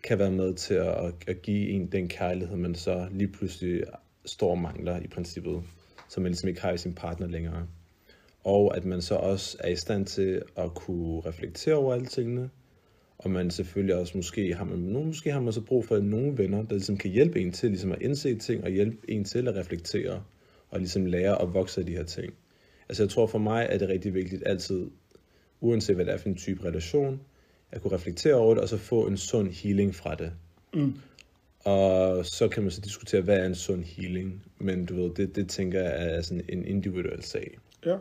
kan 0.05 0.19
være 0.19 0.31
med 0.31 0.55
til 0.55 0.75
at, 0.75 1.15
at 1.27 1.43
give 1.43 1.69
en 1.69 1.87
den 1.87 2.09
kærlighed, 2.09 2.57
man 2.57 2.75
så 2.75 3.09
lige 3.11 3.29
pludselig 3.29 3.85
står 4.25 4.51
og 4.51 4.59
mangler 4.59 5.01
i 5.01 5.07
princippet, 5.07 5.63
som 6.09 6.23
man 6.23 6.33
ligesom 6.33 6.49
ikke 6.49 6.61
har 6.61 6.73
i 6.73 6.79
sin 6.79 6.95
partner 6.95 7.27
længere. 7.27 7.67
Og 8.45 8.77
at 8.77 8.85
man 8.85 9.03
så 9.03 9.15
også 9.15 9.57
er 9.61 9.69
i 9.69 9.77
stand 9.77 10.07
til 10.07 10.43
at 10.57 10.75
kunne 10.75 11.21
reflektere 11.21 11.75
over 11.75 11.95
alle 11.95 12.07
tingene, 12.07 12.51
og 13.23 13.31
man 13.31 13.51
selvfølgelig 13.51 13.95
også 13.95 14.13
måske 14.17 14.55
har 14.55 14.65
man, 14.65 14.93
måske 15.07 15.33
har 15.33 15.41
man 15.41 15.53
så 15.53 15.61
brug 15.61 15.85
for 15.85 15.99
nogle 15.99 16.39
venner, 16.39 16.63
der 16.63 16.73
ligesom 16.73 16.97
kan 16.97 17.11
hjælpe 17.11 17.41
en 17.41 17.53
til 17.53 17.71
ligesom 17.71 17.93
at 17.93 18.03
indse 18.03 18.39
ting, 18.39 18.65
og 18.65 18.71
hjælpe 18.71 19.11
en 19.11 19.25
til 19.25 19.49
at 19.49 19.55
reflektere, 19.55 20.23
og 20.71 20.79
ligesom 20.79 21.07
lære 21.07 21.43
at 21.43 21.55
vokse 21.55 21.81
af 21.81 21.87
de 21.87 21.93
her 21.93 22.05
ting. 22.05 22.35
Altså 22.89 23.03
jeg 23.03 23.11
tror 23.11 23.27
for 23.27 23.39
mig, 23.39 23.67
er 23.71 23.79
det 23.79 23.89
rigtig 23.89 24.15
vigtigt 24.15 24.43
altid, 24.47 24.87
uanset 25.61 25.95
hvad 25.97 26.05
det 26.05 26.15
er 26.15 26.19
for 26.19 26.29
en 26.29 26.37
type 26.37 26.65
relation, 26.65 27.21
at 27.71 27.83
kunne 27.83 27.95
reflektere 27.95 28.35
over 28.35 28.55
det, 28.55 28.63
og 28.63 28.69
så 28.69 28.77
få 28.77 29.07
en 29.07 29.17
sund 29.17 29.51
healing 29.51 29.95
fra 29.95 30.15
det. 30.15 30.33
Mm. 30.75 30.95
Og 31.65 32.27
så 32.27 32.49
kan 32.49 32.63
man 32.63 32.71
så 32.71 32.81
diskutere, 32.81 33.21
hvad 33.21 33.39
er 33.39 33.47
en 33.47 33.55
sund 33.55 33.85
healing, 33.85 34.43
men 34.59 34.87
du 34.87 34.95
ved, 34.95 35.15
det, 35.15 35.37
det 35.37 35.49
tænker 35.49 35.81
jeg 35.81 36.17
er 36.17 36.23
sådan 36.23 36.45
en 36.49 36.65
individuel 36.65 37.23
sag. 37.23 37.59
Ja. 37.87 37.97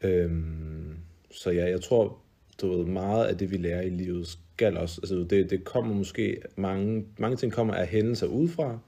Øhm, 0.00 0.96
så 1.30 1.50
ja, 1.50 1.70
jeg 1.70 1.80
tror, 1.80 2.18
du 2.60 2.76
ved, 2.76 2.84
meget 2.86 3.26
af 3.26 3.38
det, 3.38 3.50
vi 3.50 3.56
lærer 3.56 3.82
i 3.82 3.90
livet, 3.90 4.26
skal 4.26 4.76
også, 4.76 5.00
altså 5.02 5.26
det, 5.30 5.50
det 5.50 5.64
kommer 5.64 5.94
måske, 5.94 6.36
mange, 6.56 7.04
mange 7.18 7.36
ting 7.36 7.52
kommer 7.52 7.74
af 7.74 7.86
hændelser 7.86 8.26
udefra, 8.26 8.78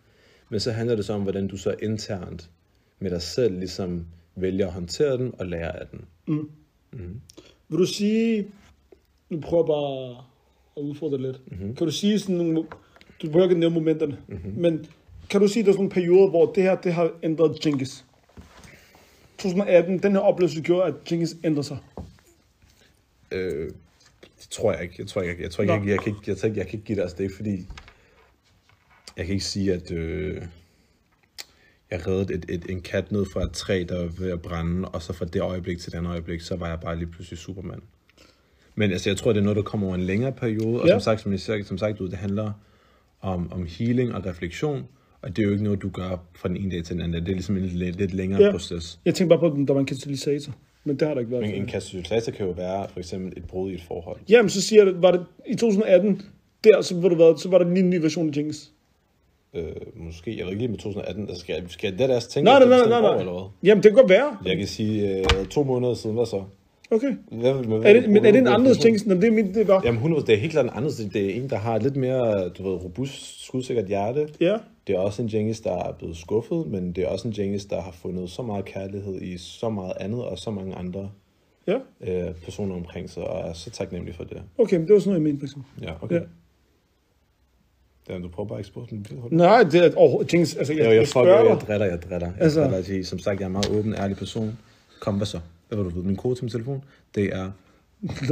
men 0.49 0.61
så 0.61 0.73
handler 0.73 0.97
det 0.97 1.05
så 1.05 1.13
om, 1.13 1.23
hvordan 1.23 1.49
du 1.49 1.57
så 1.57 1.75
internt 1.83 2.51
med 2.99 3.11
dig 3.11 3.23
selv 3.23 3.59
ligesom 3.59 4.07
vælger 4.37 4.67
at 4.67 4.73
håndtere 4.73 5.17
den 5.17 5.35
og 5.39 5.47
lære 5.47 5.81
af 5.81 5.87
den. 5.87 6.05
Mm. 6.27 6.51
Mm. 6.93 7.21
Vil 7.69 7.79
du 7.79 7.87
sige, 7.87 8.47
nu 9.31 9.41
prøver 9.41 9.63
jeg 9.63 9.67
bare 9.67 10.25
at 10.77 10.83
udfordre 10.83 11.17
det 11.17 11.27
lidt. 11.27 11.41
Mm-hmm. 11.47 11.77
Kan 11.77 11.87
du 11.87 11.93
sige 11.93 12.19
sådan 12.19 12.37
nogle, 12.37 12.55
du 13.23 13.27
behøver 13.27 13.45
ikke 13.45 13.61
nævne 13.61 13.75
momenterne, 13.75 14.19
mm-hmm. 14.29 14.53
men 14.57 14.87
kan 15.31 15.41
du 15.41 15.49
sige, 15.49 15.61
at 15.61 15.67
der 15.67 15.73
er 15.73 15.75
sådan 15.75 15.81
nogle 15.81 15.91
perioder, 15.91 16.31
hvor 16.31 16.53
det 16.53 16.63
her, 16.63 16.75
det 16.77 16.93
har 16.93 17.11
ændret 17.23 17.67
Jenkins? 17.67 18.05
2018, 19.39 19.99
den 19.99 20.13
her 20.13 20.19
oplevelse 20.19 20.63
gjorde, 20.63 20.85
at 20.85 20.95
Jenkins 21.11 21.37
ændrede 21.45 21.67
sig. 21.67 21.79
Øh, 23.33 23.71
det 24.41 24.49
tror 24.51 24.73
jeg 24.73 24.83
ikke. 24.83 24.95
Jeg 24.99 25.07
tror 25.07 25.23
ikke, 25.23 25.43
jeg, 25.43 25.51
tror 25.51 25.63
ikke, 25.63 25.73
jeg, 25.75 25.87
jeg, 25.87 25.99
kan 26.01 26.09
ikke, 26.17 26.23
jeg, 26.27 26.45
ikke, 26.45 26.59
jeg 26.59 26.67
kan 26.67 26.75
ikke 26.75 26.87
give 26.87 26.97
dig, 26.97 27.03
altså 27.03 27.17
det 27.17 27.25
ikke 27.25 27.37
fordi, 27.37 27.67
jeg 29.17 29.27
kan 29.27 29.33
ikke 29.33 29.45
sige, 29.45 29.73
at 29.73 29.91
øh, 29.91 30.43
jeg 31.91 32.07
reddede 32.07 32.35
et, 32.35 32.45
et, 32.49 32.67
en 32.71 32.81
kat 32.83 33.13
ned 33.13 33.27
fra 33.33 33.43
et 33.45 33.53
træ, 33.53 33.85
der 33.89 33.99
var 33.99 34.07
ved 34.19 34.31
at 34.31 34.43
brænde, 34.43 34.89
og 34.89 35.03
så 35.03 35.13
fra 35.13 35.25
det 35.25 35.41
øjeblik 35.43 35.79
til 35.79 35.93
det 35.93 35.99
andet 35.99 36.11
øjeblik, 36.11 36.41
så 36.41 36.57
var 36.57 36.69
jeg 36.69 36.81
bare 36.81 36.97
lige 36.97 37.07
pludselig 37.09 37.39
Superman. 37.39 37.81
Men 38.75 38.91
altså, 38.93 39.11
jeg 39.11 39.17
tror, 39.17 39.33
det 39.33 39.41
er 39.41 39.45
noget, 39.45 39.57
der 39.57 39.63
kommer 39.63 39.87
over 39.87 39.95
en 39.97 40.03
længere 40.03 40.33
periode, 40.33 40.81
og 40.81 40.87
Ja. 40.87 40.93
som 40.93 41.01
sagt, 41.01 41.21
som, 41.21 41.33
jeg, 41.33 41.65
som 41.67 41.79
sagt, 41.79 41.99
det 41.99 42.15
handler 42.15 42.53
om, 43.21 43.53
om 43.53 43.67
healing 43.67 44.15
og 44.15 44.27
refleksion, 44.27 44.87
og 45.23 45.37
det 45.37 45.43
er 45.43 45.47
jo 45.47 45.53
ikke 45.53 45.65
noget, 45.65 45.83
du 45.83 45.91
gør 45.91 46.17
fra 46.35 46.49
den 46.49 46.57
ene 46.57 46.71
dag 46.75 46.85
til 46.85 46.95
den 46.97 47.03
anden. 47.03 47.23
Det 47.23 47.31
er 47.31 47.35
ligesom 47.35 47.57
en 47.57 47.65
lidt, 47.65 47.97
lidt 47.97 48.15
længere 48.15 48.43
Ja. 48.43 48.51
proces. 48.51 49.01
Jeg 49.05 49.15
tænkte 49.15 49.37
bare 49.37 49.51
på, 49.51 49.61
at 49.63 49.69
der 49.69 49.75
var 49.75 49.81
en 49.81 49.87
katalysator, 49.87 50.53
men 50.85 50.97
det 50.97 51.09
har 51.09 51.15
der 51.15 51.21
ikke 51.21 51.33
været. 51.33 51.43
Men 51.45 51.55
en 51.55 51.67
katalysator 51.67 52.33
kan 52.33 52.47
jo 52.47 52.53
være 52.53 52.87
for 52.93 52.99
eksempel 52.99 53.33
et 53.37 53.45
brud 53.45 53.71
i 53.71 53.75
et 53.75 53.83
forhold. 53.89 54.17
Jamen, 54.29 54.49
så 54.49 54.61
siger 54.61 54.85
jeg, 54.85 55.03
var 55.03 55.11
det 55.11 55.21
i 55.47 55.55
2018, 55.55 56.23
der, 56.65 56.81
så, 56.83 57.01
var 57.01 57.09
det 57.09 57.19
været, 57.19 57.41
så 57.41 57.49
var 57.49 57.59
der 57.59 57.69
lige 57.69 57.79
en 57.85 57.91
ny 57.91 57.95
version 58.01 58.29
af 58.29 58.37
Jenkins. 58.37 58.71
Øh, 59.55 59.65
måske, 59.97 60.37
jeg 60.39 60.45
ved 60.45 60.53
ikke 60.53 60.63
lige 60.63 60.69
med 60.71 60.79
2018, 60.79 61.23
altså 61.29 61.41
skal, 61.41 61.53
jeg- 61.53 61.63
skal 61.69 61.91
jeg 61.91 61.99
det 61.99 62.09
der 62.09 62.21
tænke 62.21 62.45
Nej, 62.45 62.59
nej, 62.59 62.69
nej, 62.69 62.89
nej, 62.89 62.99
år, 62.99 63.03
nej. 63.03 63.19
eller 63.19 63.33
hvad? 63.33 63.43
Jamen, 63.69 63.83
det 63.83 63.91
kan 63.91 63.97
godt 64.01 64.09
være. 64.11 64.37
Jeg 64.45 64.57
kan 64.57 64.67
sige 64.67 65.19
øh, 65.19 65.25
to 65.51 65.63
måneder 65.65 65.95
siden, 65.95 66.17
hvad 66.17 66.27
så? 66.27 66.43
Okay. 66.93 67.13
Hvad, 67.33 67.53
hvad, 67.55 67.79
Er 67.85 67.93
det, 68.01 68.11
men 68.11 68.27
er 68.27 68.31
det 68.33 68.39
en 68.39 68.47
anderledes 68.49 68.85
Jenkins, 68.85 69.03
end 69.03 69.21
det, 69.23 69.33
mit, 69.33 69.55
det 69.55 69.69
var? 69.69 69.83
Jamen 69.85 69.97
100, 69.99 70.27
det 70.27 70.35
er 70.35 70.39
helt 70.39 70.53
klart 70.53 70.65
en 70.65 70.71
anderledes, 70.71 70.97
det 71.13 71.27
er 71.27 71.35
en, 71.43 71.51
der 71.51 71.57
har 71.57 71.79
lidt 71.79 71.97
mere, 71.97 72.49
du 72.49 72.63
ved, 72.71 72.85
robust, 72.85 73.45
skudsikkert 73.47 73.87
hjerte. 73.87 74.29
Ja. 74.41 74.57
Det 74.91 74.97
er 74.99 75.01
også 75.01 75.23
en 75.23 75.29
Jengis, 75.29 75.61
der 75.61 75.73
er 75.73 75.93
blevet 75.93 76.17
skuffet, 76.17 76.67
men 76.67 76.93
det 76.93 77.05
er 77.05 77.09
også 77.09 77.29
en 77.29 77.35
Jengis, 77.39 77.65
der 77.65 77.81
har 77.81 77.91
fundet 77.93 78.31
så 78.31 78.43
meget 78.43 78.65
kærlighed 78.65 79.23
i 79.23 79.39
så 79.39 79.71
meget 79.71 79.93
andet, 80.01 80.25
og 80.25 80.39
så 80.39 80.51
mange 80.51 80.75
andre 80.75 81.11
Ja, 81.67 81.79
øh, 82.01 82.35
personer 82.35 82.75
omkring 82.75 83.11
sig, 83.11 83.23
og 83.25 83.49
er 83.49 83.53
så 83.53 83.71
taknemmelig 83.71 84.15
for 84.15 84.25
det. 84.25 84.43
okay, 84.59 84.77
men 84.77 84.87
det 84.87 84.93
var 84.95 85.01
sådan 85.01 85.09
noget, 85.11 85.21
jeg 85.21 85.33
mente, 85.33 85.41
for 85.41 85.47
eksempel. 85.47 85.85
Ja, 85.85 85.93
okay. 86.05 86.15
Ja. 86.15 86.21
Ja. 86.21 86.27
Jamen, 88.09 88.23
du 88.23 88.29
prøver 88.29 88.49
bare 88.49 88.59
at 88.59 88.61
ekspose 88.61 88.95
min 88.95 89.03
bil. 89.03 89.19
Nej, 89.31 89.63
det 89.63 89.75
er 89.85 89.91
overhovedet, 89.97 90.33
Jinx, 90.33 90.57
altså, 90.57 90.73
jeg, 90.73 90.81
Jeg, 90.83 90.89
jeg, 90.91 90.97
jeg, 90.97 91.09
spørger 91.09 91.29
jeg, 91.41 91.47
jeg 91.51 91.61
drætter, 91.67 91.87
jeg 91.87 92.03
drætter. 92.03 92.27
Jeg 92.27 92.37
Altså- 92.43 92.83
til, 92.87 93.07
som 93.07 93.19
sagt, 93.19 93.41
jeg 93.41 93.45
er 93.45 93.47
en 93.47 93.53
meget 93.53 93.71
åben, 93.79 93.95
ærlig 93.95 94.17
person. 94.17 94.59
Kom, 95.01 95.17
hvad 95.17 95.27
så? 95.27 95.41
Hvad 95.69 95.79
vil 95.79 95.85
du 95.85 95.91
vide? 95.91 96.07
Min 96.07 96.17
kode 96.17 96.35
til 96.35 96.45
min 96.45 96.51
telefon, 96.51 96.85
det 97.15 97.25
er 97.37 97.51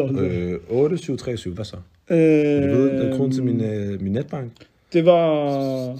øh, 0.00 0.60
8737. 0.70 1.54
Hvad 1.54 1.64
så? 1.64 1.76
Øh, 2.10 2.18
Vil 2.62 2.70
du 2.70 2.82
vide 2.82 3.14
koden 3.16 3.32
til 3.32 3.44
min, 3.44 3.60
øh, 3.60 4.00
min 4.02 4.12
netbank? 4.12 4.52
det 4.92 5.04
var, 5.06 5.98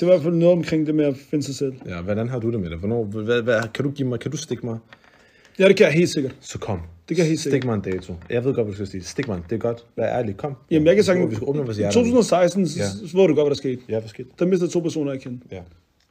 det 0.00 0.08
var 0.08 0.14
i 0.14 0.16
hvert 0.16 0.22
fald 0.22 0.34
noget 0.34 0.52
omkring 0.52 0.86
det 0.86 0.94
med 0.94 1.04
at 1.04 1.16
finde 1.30 1.44
sig 1.44 1.54
selv. 1.54 1.72
Ja, 1.86 2.00
hvordan 2.00 2.28
har 2.28 2.38
du 2.38 2.50
det 2.50 2.60
med 2.60 2.70
det? 2.70 2.78
Hvornår, 2.78 3.04
hvad, 3.04 3.42
hvad, 3.42 3.60
kan 3.74 3.84
du 3.84 3.90
give 3.90 4.08
mig, 4.08 4.20
kan 4.20 4.30
du 4.30 4.36
stikke 4.36 4.66
mig? 4.66 4.78
Ja, 5.58 5.68
det 5.68 5.76
kan 5.76 5.86
jeg 5.86 5.94
helt 5.94 6.10
sikkert. 6.10 6.34
Så 6.40 6.58
kom. 6.58 6.78
Det 7.08 7.16
kan 7.16 7.22
jeg 7.22 7.28
helt 7.28 7.40
Stik 7.40 7.52
sikkert. 7.52 7.66
mig 7.66 7.74
en 7.74 7.92
dato. 7.94 8.14
Jeg 8.30 8.44
ved 8.44 8.54
godt, 8.54 8.66
hvad 8.66 8.72
du 8.72 8.74
skal 8.74 8.86
sige. 8.86 9.02
Stik 9.04 9.28
mig. 9.28 9.40
Det 9.50 9.56
er 9.56 9.60
godt. 9.60 9.84
Vær 9.96 10.18
ærlig. 10.18 10.36
Kom. 10.36 10.56
Jamen, 10.70 10.86
jeg 10.86 10.94
kan 10.94 11.04
sagtens... 11.04 11.30
Vi 11.30 11.34
skal 11.34 11.48
åbne 11.48 11.62
vores 11.62 11.78
I 11.78 11.80
hjerter. 11.80 11.94
2016, 12.00 12.68
så, 12.68 12.78
Ja. 12.78 12.84
så 13.08 13.16
ved 13.16 13.28
du 13.28 13.34
godt, 13.34 13.36
hvad 13.36 13.44
der 13.44 13.54
skete. 13.54 13.80
Ja, 13.88 13.98
hvad 14.00 14.08
skete? 14.08 14.28
Der 14.38 14.46
mistede 14.46 14.70
to 14.70 14.80
personer, 14.80 15.12
jeg 15.12 15.20
kendte. 15.20 15.46
Ja. 15.52 15.60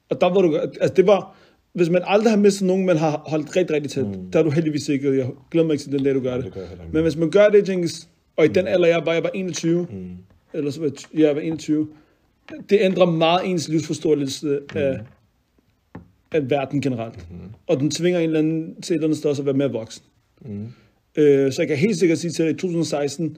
Og 0.10 0.22
der 0.22 0.28
var 0.34 0.42
du 0.42 0.58
altså 0.58 0.94
det 0.96 1.08
var, 1.08 1.36
hvis 1.74 1.90
man 1.90 2.02
aldrig 2.06 2.32
har 2.32 2.38
mistet 2.38 2.68
nogen, 2.68 2.86
man 2.86 2.98
har 2.98 3.24
holdt 3.28 3.56
rigtig, 3.56 3.76
rigtig 3.76 3.92
tæt, 3.92 4.06
mm. 4.06 4.32
der 4.32 4.40
er 4.40 4.44
du 4.44 4.50
heldigvis 4.50 4.90
ikke, 4.90 5.18
jeg 5.18 5.30
glæder 5.52 5.68
mig 5.68 5.74
ikke 5.74 5.84
til 5.84 5.92
den 5.92 6.04
dag, 6.04 6.16
du 6.16 6.20
gør 6.20 6.36
det. 6.36 6.46
det 6.46 6.54
gør. 6.54 6.62
Men 6.92 7.02
hvis 7.02 7.18
man 7.18 7.32
gør 7.32 7.50
det, 7.50 7.70
Jenkins, 7.70 8.08
og 8.38 8.46
i 8.46 8.48
den 8.48 8.68
alder, 8.68 8.88
jeg 8.88 9.06
var, 9.06 9.14
jeg 9.14 9.24
var 9.24 9.32
21, 9.34 9.88
mm. 9.92 10.10
eller 10.54 10.72
så 10.72 10.80
var 10.80 10.92
jeg, 11.14 11.22
jeg 11.22 11.36
var 11.36 11.42
21, 11.42 11.88
det 12.70 12.78
ændrer 12.82 13.06
meget 13.06 13.50
ens 13.50 13.68
livsforståelse 13.68 14.60
Mm. 14.74 14.80
af, 14.80 15.00
af 16.32 16.50
verden 16.50 16.82
generelt. 16.82 17.32
Mm-hmm. 17.32 17.50
Og 17.68 17.80
den 17.80 17.92
tvinger 17.92 18.20
en 18.20 18.26
eller 18.26 18.40
anden 18.40 18.82
til 18.82 18.94
et 18.94 18.96
eller 18.96 19.08
andet 19.08 19.18
sted 19.18 19.30
også 19.30 19.42
at 19.42 19.46
være 19.46 19.56
mere 19.56 19.72
voksen. 19.72 20.04
Mm. 20.42 20.68
Øh, 21.16 21.52
så 21.52 21.62
jeg 21.62 21.68
kan 21.68 21.78
helt 21.78 21.98
sikkert 21.98 22.18
sige 22.18 22.32
til 22.32 22.46
dig, 22.46 22.50
at 22.50 22.56
i 22.56 22.60
2016 22.60 23.38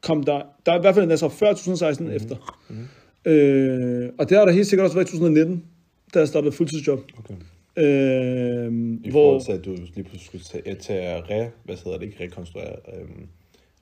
kom 0.00 0.22
der, 0.24 0.42
der 0.66 0.72
er 0.72 0.78
i 0.78 0.80
hvert 0.80 0.94
fald 0.94 1.04
en 1.04 1.10
altså 1.10 1.28
før 1.28 1.48
2016 1.52 2.06
mm. 2.06 2.12
efter. 2.12 2.58
Mm. 2.68 2.88
Øh, 3.30 4.10
og 4.18 4.28
det 4.28 4.38
har 4.38 4.44
der 4.44 4.52
helt 4.52 4.66
sikkert 4.66 4.84
også 4.84 4.96
været 4.96 5.08
i 5.08 5.10
2019, 5.12 5.64
da 6.14 6.18
jeg 6.18 6.28
startede 6.28 6.52
fuldtidsjob. 6.52 7.00
Okay. 7.18 7.34
Øh, 7.76 8.72
I 9.04 9.10
hvor, 9.10 9.22
forhold 9.22 9.44
til, 9.44 9.52
at 9.52 9.64
du 9.64 9.70
lige 9.94 10.04
pludselig 10.04 10.26
skulle 10.26 10.44
tage, 10.44 10.74
tage 10.74 11.20
re, 11.20 11.50
hvad 11.64 11.76
hedder 11.84 11.98
det, 11.98 12.06
ikke 12.06 12.24
rekonstruere, 12.24 12.76
øhm, 12.98 13.26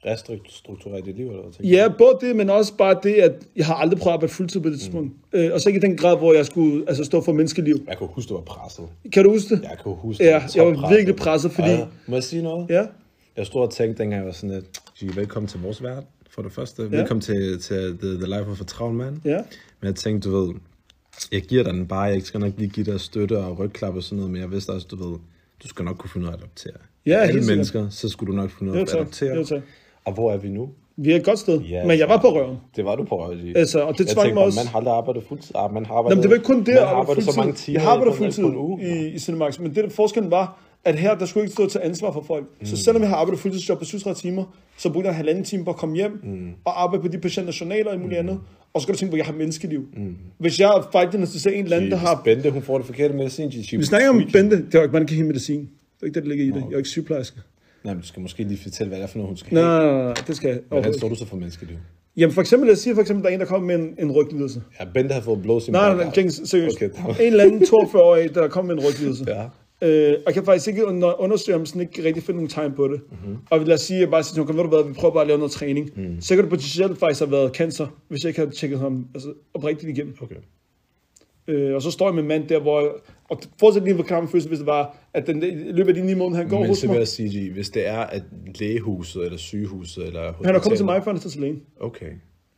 restrukturere 0.07 1.01
dit 1.01 1.17
liv, 1.17 1.29
eller 1.29 1.43
hvad 1.43 1.67
ja, 1.67 1.89
både 1.99 2.19
det, 2.21 2.37
men 2.37 2.51
også 2.51 2.77
bare 2.77 2.99
det, 3.03 3.15
at 3.15 3.33
jeg 3.57 3.67
har 3.67 3.75
aldrig 3.75 3.99
prøvet 4.01 4.13
at 4.13 4.15
arbejde 4.15 4.33
fuldtid 4.33 4.61
på 4.61 4.69
det 4.69 4.79
tidspunkt. 4.81 5.13
Mm. 5.33 5.39
Øh, 5.39 5.53
og 5.55 5.61
så 5.61 5.69
ikke 5.69 5.79
i 5.79 5.81
den 5.81 5.97
grad, 5.97 6.17
hvor 6.19 6.33
jeg 6.35 6.47
skulle 6.47 6.85
altså, 6.89 7.05
stå 7.05 7.21
for 7.23 7.33
menneskeliv. 7.33 7.85
Jeg 7.89 7.99
kan 7.99 8.07
huske, 8.11 8.29
du 8.29 8.35
var 8.35 8.41
presset. 8.43 8.85
Kan 9.13 9.25
du 9.25 9.31
huske 9.31 9.55
det? 9.57 9.63
Jeg 9.63 9.77
kan 9.83 9.93
huske, 9.93 10.25
Ja, 10.25 10.31
du 10.31 10.35
jeg 10.55 10.67
var 10.67 10.73
toppresset. 10.73 10.97
virkelig 10.97 11.17
presset, 11.17 11.51
fordi- 11.53 11.69
jeg- 11.69 11.89
Må 12.07 12.17
jeg 12.17 12.23
sige 12.25 12.43
noget? 12.43 12.71
Ja. 12.71 12.85
Jeg 13.37 13.47
stod 13.47 13.63
og 13.63 13.71
tænkte, 13.73 14.03
dengang 14.03 14.19
jeg 14.21 14.27
var 14.27 14.33
sådan 14.33 14.51
lidt, 14.55 14.65
"Gee, 15.01 15.17
velkommen 15.17 15.49
til 15.49 15.61
vores 15.61 15.83
verden, 15.83 16.05
for 16.31 16.43
det 16.43 16.53
første. 16.53 16.83
Ja. 16.83 16.89
Velkommen 16.89 17.21
til, 17.23 17.61
til 17.61 17.99
the, 17.99 18.09
the 18.15 18.27
Life 18.27 18.51
of 18.51 18.61
a 18.61 18.65
Travl 18.65 18.95
Man. 18.95 19.21
Ja. 19.25 19.37
Men 19.81 19.87
jeg 19.87 19.95
tænkte, 19.95 20.29
du 20.31 20.41
ved, 20.41 20.55
jeg 21.33 21.43
giver 21.43 21.63
dig 21.65 21.75
den 21.75 21.87
bare, 21.87 22.03
jeg 22.03 22.23
skal 22.23 22.41
nok 22.41 22.53
lige 22.59 22.71
give 22.71 22.87
dig 22.87 23.01
støtte 23.01 23.39
og 23.39 23.59
rygklap 23.59 23.95
og 23.97 24.03
sådan 24.03 24.17
noget, 24.17 24.33
men 24.33 24.41
jeg 24.41 24.51
vidste 24.51 24.71
også, 24.71 24.87
du 24.91 24.97
ved, 25.09 25.19
du 25.63 25.69
skal 25.69 25.85
nok 25.85 25.97
kunne 25.97 26.11
finde 26.11 26.27
ud 26.27 26.33
af 26.33 26.35
at 26.37 26.41
adoptere. 26.43 26.73
Ja, 27.07 27.17
Alle 27.19 27.47
mennesker, 27.47 27.89
så 27.89 28.09
skulle 28.09 28.33
du 28.33 28.37
nok 28.37 28.51
finde 28.59 28.73
ud 28.73 28.77
af 28.77 28.83
at 28.83 28.95
adoptere. 28.95 29.35
Jo 29.37 29.45
tak. 29.45 29.63
Og 30.07 30.13
hvor 30.13 30.33
er 30.33 30.37
vi 30.37 30.49
nu? 30.49 30.69
Vi 30.97 31.13
er 31.13 31.17
et 31.17 31.25
godt 31.25 31.39
sted, 31.39 31.61
Ja, 31.61 31.87
men 31.87 31.99
jeg 31.99 32.09
var 32.09 32.17
på 32.21 32.29
røven. 32.29 32.57
Det 32.77 32.85
var 32.85 32.97
du 32.97 33.05
på 33.05 33.25
Røvig. 33.27 33.57
Altså, 33.57 33.81
og 33.81 33.99
det 33.99 34.09
tvang 34.09 34.35
mig 34.35 34.43
også- 34.43 34.61
Man 34.61 34.67
har 34.67 34.79
aldrig 34.79 34.95
arbejdet 34.95 35.23
fuldtid. 35.29 35.53
Ah, 35.55 35.75
man 35.75 35.87
har 35.87 35.95
arbejdet, 35.95 36.11
Jamen, 36.11 36.23
det 36.23 36.31
var 36.31 36.35
ikke 36.37 36.47
kun 36.47 36.59
det, 36.59 36.67
man 36.69 36.77
har 36.77 36.83
arbejde 36.83 37.01
arbejdet 37.01 37.25
så 37.25 37.31
fuldtid. 37.31 37.43
mange 37.43 37.55
timer 37.55 37.75
Jeg 37.79 37.83
har 37.83 37.91
arbejdet 37.93 38.15
fuldtid 38.15 38.45
i, 38.89 39.15
i 39.15 39.19
Cinemax, 39.19 39.59
men 39.59 39.75
det 39.75 39.85
der 39.85 39.91
forskellen 39.91 40.31
var, 40.31 40.61
at 40.85 40.99
her, 40.99 41.15
der 41.15 41.27
skulle 41.27 41.45
ikke 41.45 41.53
stå 41.53 41.67
til 41.69 41.81
ansvar 41.85 42.13
for 42.13 42.23
folk. 42.27 42.45
Mm. 42.61 42.67
Så 42.67 42.77
selvom 42.77 43.03
jeg 43.03 43.09
har 43.11 43.17
arbejdet 43.17 43.41
fuldtidsjob 43.41 43.79
på 43.79 43.85
37 43.85 44.15
timer, 44.15 44.45
så 44.77 44.93
brugte 44.93 45.07
jeg 45.07 45.13
en 45.13 45.17
halvanden 45.17 45.45
time 45.45 45.65
på 45.65 45.71
at 45.71 45.77
komme 45.77 45.97
hjem 45.97 46.21
mm. 46.25 46.49
og 46.65 46.83
arbejde 46.83 47.03
på 47.03 47.09
de 47.09 47.19
patienters 47.19 47.61
journaler 47.61 47.91
og 47.93 48.01
muligt 48.01 48.23
mm. 48.23 48.29
andet. 48.29 48.41
Og 48.75 48.81
så 48.81 48.83
skal 48.85 48.95
du 48.95 48.99
tænke 48.99 49.11
på, 49.11 49.15
at 49.15 49.19
jeg 49.19 49.27
har 49.27 49.33
menneskeliv. 49.35 49.81
Mm. 49.97 50.17
Hvis 50.39 50.61
jeg 50.61 50.83
fight 50.93 51.13
diagnostiserer 51.13 51.55
en 51.55 51.65
eller 51.65 51.77
anden, 51.77 51.91
der 51.91 51.97
har... 51.97 52.21
Bente, 52.25 52.51
hun 52.51 52.63
får 52.63 52.77
det 52.79 52.87
forkerte 52.87 53.15
medicin. 53.15 53.53
She, 53.53 53.77
Vi 53.77 53.85
snakker 53.85 54.09
om 54.09 54.23
Bente. 54.33 54.57
Det 54.57 54.75
er 54.75 54.79
jo 54.79 54.83
ikke, 54.83 54.93
man 54.93 55.07
kan 55.07 55.17
have 55.17 55.27
medicin. 55.27 55.61
Det 55.61 55.69
er 56.03 56.07
ikke 56.07 56.15
det, 56.15 56.23
der 56.23 56.29
ligger 56.29 56.45
i 56.45 56.49
det. 56.49 56.65
Jeg 56.69 56.73
er 56.73 56.77
ikke 56.77 56.89
sygeplejerske. 56.89 57.41
Nej, 57.87 57.95
men 57.95 58.01
du 58.03 58.07
skal 58.09 58.23
måske 58.23 58.43
lige 58.45 58.59
fortælle, 58.63 58.89
hvad 58.89 58.99
det 58.99 59.05
er 59.05 59.09
for 59.09 59.19
noget, 59.19 59.29
hun 59.29 59.37
skal 59.37 59.55
Nej, 59.55 59.63
have. 59.63 59.83
nej, 59.85 59.93
nej, 59.95 60.05
nej, 60.05 60.15
det 60.27 60.37
skal 60.37 60.49
jeg. 60.51 60.61
Hvordan 60.69 60.95
står 60.99 61.09
du 61.09 61.15
så 61.15 61.27
for 61.27 61.37
menneskeliv? 61.37 61.77
Jamen 62.17 62.35
for 62.35 62.41
eksempel, 62.41 62.69
jeg 62.69 62.79
siger 62.79 62.95
for 62.95 63.01
eksempel, 63.01 63.23
der 63.25 63.31
er 63.31 63.35
en, 63.35 63.41
der 63.41 63.47
kommer 63.47 63.67
med 63.67 63.87
en, 63.89 63.95
en 63.99 64.13
ryglidelse. 64.13 64.63
Ja, 64.81 64.85
Bente 64.95 65.13
har 65.15 65.21
fået 65.21 65.43
blå 65.43 65.61
sin 65.61 65.73
Nej, 65.73 65.95
nej, 65.95 66.05
nej, 66.17 66.29
seriøst. 66.29 66.77
Okay. 66.77 66.91
Okay. 67.09 67.21
En 67.21 67.27
eller 67.27 67.45
anden 67.45 67.63
42-årig, 67.63 68.35
der 68.35 68.49
kommer 68.49 68.75
med 68.75 68.83
en 68.83 68.89
ryglidelse. 68.89 69.25
Ja. 69.29 69.45
Øh, 69.89 70.15
og 70.27 70.33
kan 70.33 70.45
faktisk 70.45 70.69
ikke 70.69 70.87
under- 70.87 71.21
undersøge, 71.21 71.57
om 71.57 71.67
sådan 71.67 71.81
ikke 71.81 72.05
rigtig 72.05 72.23
finde 72.23 72.37
nogle 72.37 72.49
tegn 72.51 72.73
på 72.73 72.89
det. 72.89 73.01
Mm-hmm. 73.11 73.37
Og 73.51 73.61
lad 73.61 73.75
os 73.75 73.81
sige, 73.81 74.03
at 74.03 74.11
bare 74.11 74.23
siger 74.23 74.35
til 74.35 74.41
ham, 74.41 74.47
"Kom, 74.47 74.57
ved 74.57 74.63
du 74.65 74.69
hvad, 74.69 74.85
vi 74.89 74.93
prøver 74.93 75.15
bare 75.15 75.21
at 75.23 75.27
lave 75.27 75.39
noget 75.39 75.53
træning. 75.53 75.91
Mm. 75.97 76.21
Så 76.21 76.35
kan 76.35 76.45
det 76.45 76.51
potentielt 76.51 76.99
faktisk 76.99 77.21
have 77.21 77.31
været 77.33 77.57
cancer, 77.57 77.87
hvis 78.09 78.23
jeg 78.25 78.29
ikke 78.31 78.41
havde 78.41 78.51
tjekket 78.51 78.79
ham 78.79 79.07
altså, 79.15 79.29
oprigtigt 79.55 79.91
igennem. 79.99 80.15
Okay. 80.21 80.35
Øh, 81.49 81.75
og 81.75 81.83
så 81.83 81.91
står 81.91 82.07
jeg 82.07 82.15
med 82.15 82.23
en 82.23 82.29
mand 82.29 82.49
der, 82.49 82.61
hvor... 82.61 82.97
Og 83.29 83.41
fortsat 83.61 83.83
lige 83.85 83.97
på 83.97 84.03
kampen 84.03 84.31
følelse, 84.31 84.49
hvis 84.49 84.59
det 84.59 84.67
var, 84.67 84.97
at 85.15 85.27
den, 85.27 85.43
i 85.43 85.73
løbet 85.73 85.89
af 85.89 85.95
de 85.95 86.07
ni 86.07 86.15
måneder, 86.15 86.41
han 86.41 86.49
går 86.49 86.59
Men 86.59 86.69
hos 86.69 86.79
så 86.79 86.89
vil 86.89 86.97
jeg 86.97 87.09
sige, 87.09 87.53
hvis 87.53 87.71
det 87.71 87.87
er, 87.89 87.99
at 87.99 88.23
lægehuset, 88.61 89.25
eller 89.25 89.39
sygehuset, 89.39 90.07
eller 90.07 90.21
Han 90.21 90.31
er 90.31 90.33
kommet 90.35 90.63
til 90.63 90.71
hospitalet- 90.71 90.85
mig, 90.87 91.05
før 91.05 91.11
han 91.11 91.17
er 91.17 91.21
til 91.21 91.41
lægen. 91.41 91.63
Okay. 91.81 92.11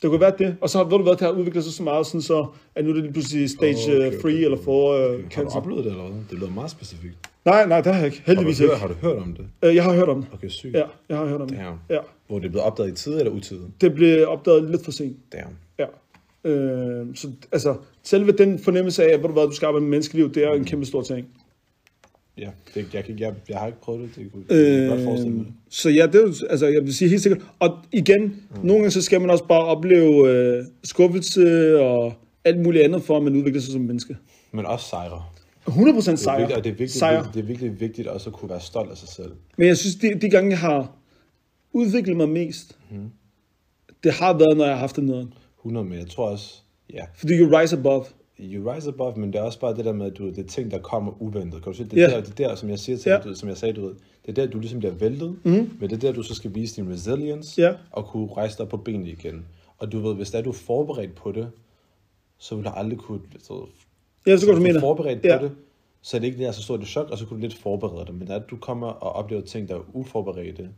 Det 0.02 0.10
kunne 0.10 0.20
være 0.20 0.32
det. 0.38 0.56
Og 0.60 0.70
så 0.70 0.78
har 0.78 0.84
ved 0.84 0.90
du 0.98 1.02
hvad, 1.02 1.12
det 1.12 1.20
har 1.20 1.30
udviklet 1.30 1.64
sig 1.64 1.72
så 1.72 1.82
meget, 1.82 2.06
sådan 2.06 2.22
så, 2.22 2.46
at 2.74 2.84
nu 2.84 2.90
er 2.90 2.94
det 2.94 3.02
lige 3.02 3.12
pludselig 3.12 3.50
stage 3.50 3.76
Okay, 3.84 3.96
okay, 3.96 4.06
okay, 4.06 4.20
free 4.20 4.32
okay. 4.34 4.44
eller 4.44 4.58
for 4.64 4.94
uh, 5.14 5.20
Har 5.32 5.42
du 5.42 5.48
oplevet 5.48 5.84
det, 5.84 5.90
eller 5.90 6.04
hvad? 6.04 6.20
Det 6.30 6.38
lyder 6.38 6.50
meget 6.50 6.70
specifikt. 6.70 7.14
Nej, 7.44 7.66
nej, 7.66 7.80
det 7.80 7.92
har 7.92 7.98
jeg 8.00 8.06
ikke. 8.06 8.22
Har 8.26 8.34
du, 8.34 8.40
Heldigvis 8.40 8.60
ikke. 8.60 8.74
har 8.74 8.88
du 8.88 8.94
hørt 8.94 9.16
om 9.16 9.34
det? 9.34 9.46
Øh, 9.68 9.74
jeg 9.74 9.84
har 9.84 9.92
hørt 9.94 10.08
om 10.08 10.22
det. 10.22 10.30
Okay, 10.34 10.48
sygt. 10.48 10.74
Ja, 10.74 10.84
jeg 11.08 11.16
har 11.16 11.26
hørt 11.26 11.40
om 11.40 11.48
det. 11.48 11.58
Damn. 11.58 11.78
Ja. 11.90 11.98
Hvor 12.28 12.38
det 12.38 12.50
blevet 12.50 12.66
opdaget 12.66 12.90
i 12.92 12.94
tide 12.94 13.18
eller 13.18 13.32
utide? 13.32 13.60
Det 13.80 13.94
blev 13.94 14.28
opdaget 14.28 14.70
lidt 14.70 14.84
for 14.84 14.90
sent. 14.92 15.16
Damn. 15.32 15.56
Ja. 15.78 15.84
Øh, 16.44 17.06
så 17.14 17.30
altså, 17.52 17.76
selve 18.02 18.32
den 18.32 18.58
fornemmelse 18.58 19.04
af, 19.04 19.14
at 19.14 19.20
ved 19.22 19.28
du 19.28 19.32
hvad, 19.32 19.42
du 19.46 19.52
skal 19.52 19.66
arbejde 19.66 19.82
med 19.84 19.90
menneskeliv, 19.90 20.32
det 20.34 20.44
er 20.44 20.52
en 20.52 20.64
kæmpe 20.64 20.86
stor 20.86 21.02
ting. 21.02 21.26
Ja, 22.38 22.50
det, 22.74 22.94
jeg, 22.94 23.04
kan- 23.04 23.18
jeg, 23.18 23.34
jeg 23.48 23.58
har 23.58 23.66
ikke 23.66 23.80
prøvet 23.80 24.00
det. 24.00 24.10
Det 24.24 24.32
kunne 24.32 24.44
jeg 24.50 24.78
kan 24.78 24.88
godt 24.88 25.02
forestille 25.02 25.34
mig. 25.34 25.46
Øh, 25.46 25.52
så 25.70 25.90
ja, 25.90 26.06
det 26.06 26.14
er 26.14 26.20
jo, 26.20 26.34
altså, 26.50 26.66
jeg 26.66 26.82
vil 26.82 26.94
sige 26.94 27.08
helt 27.08 27.22
sikkert. 27.22 27.42
Og 27.58 27.78
igen, 27.92 28.22
mm. 28.22 28.56
nogle 28.56 28.74
gange 28.74 28.90
så 28.90 29.02
skal 29.02 29.20
man 29.20 29.30
også 29.30 29.44
bare 29.44 29.64
opleve 29.64 30.28
øh, 30.30 30.64
skuffelse 30.84 31.78
og 31.80 32.12
alt 32.44 32.60
muligt 32.60 32.84
andet, 32.84 33.02
for 33.02 33.16
at 33.16 33.22
man 33.22 33.36
udvikler 33.36 33.60
sig 33.60 33.72
som 33.72 33.80
menneske. 33.80 34.16
Men 34.52 34.66
også 34.66 34.88
sejre. 34.88 35.22
100% 35.68 36.00
Det 36.00 36.08
er 36.08 36.16
sejr. 36.16 36.38
vigtigt, 36.38 36.58
og 36.58 36.64
det 36.64 36.70
er 36.70 36.74
virkelig, 36.74 36.90
sejr. 36.90 37.16
vigtigt, 37.16 37.34
det 37.34 37.40
er 37.42 37.46
virkelig 37.46 37.80
vigtigt 37.80 38.08
også 38.08 38.30
at 38.30 38.34
kunne 38.34 38.50
være 38.50 38.60
stolt 38.60 38.90
af 38.90 38.96
sig 38.96 39.08
selv. 39.08 39.32
Men 39.58 39.66
jeg 39.66 39.76
synes, 39.76 39.94
de, 39.96 40.14
de 40.20 40.30
gange, 40.30 40.50
jeg 40.50 40.58
har 40.58 40.96
udviklet 41.72 42.16
mig 42.16 42.28
mest, 42.28 42.78
mm. 42.90 42.96
det 44.04 44.12
har 44.12 44.32
været, 44.38 44.56
når 44.56 44.64
jeg 44.64 44.72
har 44.74 44.80
haft 44.80 44.96
det 44.96 45.04
nederen. 45.04 45.32
100, 45.68 45.86
men 45.86 45.98
jeg 45.98 46.06
tror 46.06 46.28
også, 46.28 46.54
ja, 46.94 47.04
Fordi 47.14 47.32
you 47.38 47.58
rise 47.58 47.76
above. 47.76 48.04
you 48.40 48.70
rise 48.72 48.88
above, 48.88 49.16
men 49.16 49.32
det 49.32 49.38
er 49.38 49.42
også 49.42 49.60
bare 49.60 49.76
det 49.76 49.84
der 49.84 49.92
med, 49.92 50.06
at 50.06 50.18
du, 50.18 50.26
det 50.26 50.38
er 50.38 50.48
ting, 50.48 50.70
der 50.70 50.78
kommer 50.78 51.22
uventet. 51.22 51.62
Kan 51.62 51.72
du 51.72 51.76
se, 51.78 51.84
det 51.84 51.92
er, 51.98 52.02
Ja. 52.10 52.16
der, 52.16 52.20
det 52.20 52.40
er 52.40 52.48
der, 52.48 52.54
som 52.54 52.68
jeg 52.68 52.78
siger 52.78 52.98
til 52.98 53.10
Ja. 53.10 53.18
dig, 53.24 53.36
som 53.36 53.48
jeg 53.48 53.56
sagde, 53.56 53.74
du 53.74 53.86
ved, 53.86 53.94
det 54.26 54.38
er 54.38 54.44
der, 54.44 54.52
du 54.52 54.58
ligesom 54.58 54.78
bliver 54.78 54.94
væltet, 54.94 55.36
mm. 55.44 55.50
men 55.52 55.80
det 55.80 55.92
er 55.92 55.96
der, 55.96 56.12
du 56.12 56.22
så 56.22 56.34
skal 56.34 56.54
vise 56.54 56.76
din 56.82 56.92
resilience, 56.92 57.60
Ja. 57.62 57.72
og 57.92 58.06
kunne 58.06 58.28
rejse 58.36 58.58
dig 58.58 58.68
på 58.68 58.76
benene 58.76 59.10
igen. 59.10 59.46
Og 59.78 59.92
du 59.92 59.98
ved, 59.98 60.14
hvis 60.14 60.30
der 60.30 60.38
er 60.38 60.42
du 60.42 60.50
er 60.50 60.54
forberedt 60.54 61.14
på 61.14 61.32
det, 61.32 61.50
så 62.38 62.54
vil 62.54 62.64
du 62.64 62.70
aldrig 62.74 62.98
kunne, 62.98 63.20
så, 63.42 63.66
Ja, 64.26 64.36
så 64.36 64.46
går 64.46 64.52
du 64.52 64.58
er 64.58 64.62
mener. 64.62 64.80
forberedt 64.80 65.24
Ja. 65.24 65.38
på 65.38 65.44
det, 65.44 65.52
så 66.02 66.16
er 66.16 66.20
det 66.20 66.26
ikke 66.26 66.46
det, 66.46 66.54
så 66.54 66.62
stort 66.62 66.80
et 66.80 66.86
chok, 66.88 67.10
og 67.10 67.18
så 67.18 67.26
kunne 67.26 67.36
du 67.36 67.40
lidt 67.42 67.54
forberede 67.54 68.06
dig. 68.06 68.14
Men 68.14 68.28
da 68.28 68.38
du 68.38 68.56
kommer 68.56 68.86
og 68.86 69.12
oplever 69.12 69.42
ting, 69.42 69.68
der 69.68 69.74
er 69.74 69.80
uforberedte, 69.92 70.68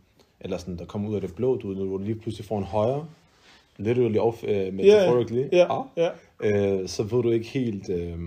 eller 0.41 0.57
sådan, 0.59 0.77
der 0.79 0.85
kommer 0.85 1.09
ud 1.11 1.15
af 1.15 1.21
det 1.21 1.35
blå, 1.35 1.57
du, 1.57 1.69
når 1.69 1.85
du 1.85 1.99
lige 1.99 2.15
pludselig 2.15 2.47
får 2.47 2.59
en 2.59 2.65
højre, 2.65 3.07
literally 3.81 4.19
off, 4.19 4.43
uh, 4.43 4.49
metaphorically, 4.49 5.49
Ja, 5.53 5.83
ja. 5.97 6.11
øh, 6.81 6.89
så 6.89 7.03
ved 7.03 7.23
du 7.23 7.31
ikke 7.31 7.49
helt, 7.49 7.91
øh, 7.91 8.19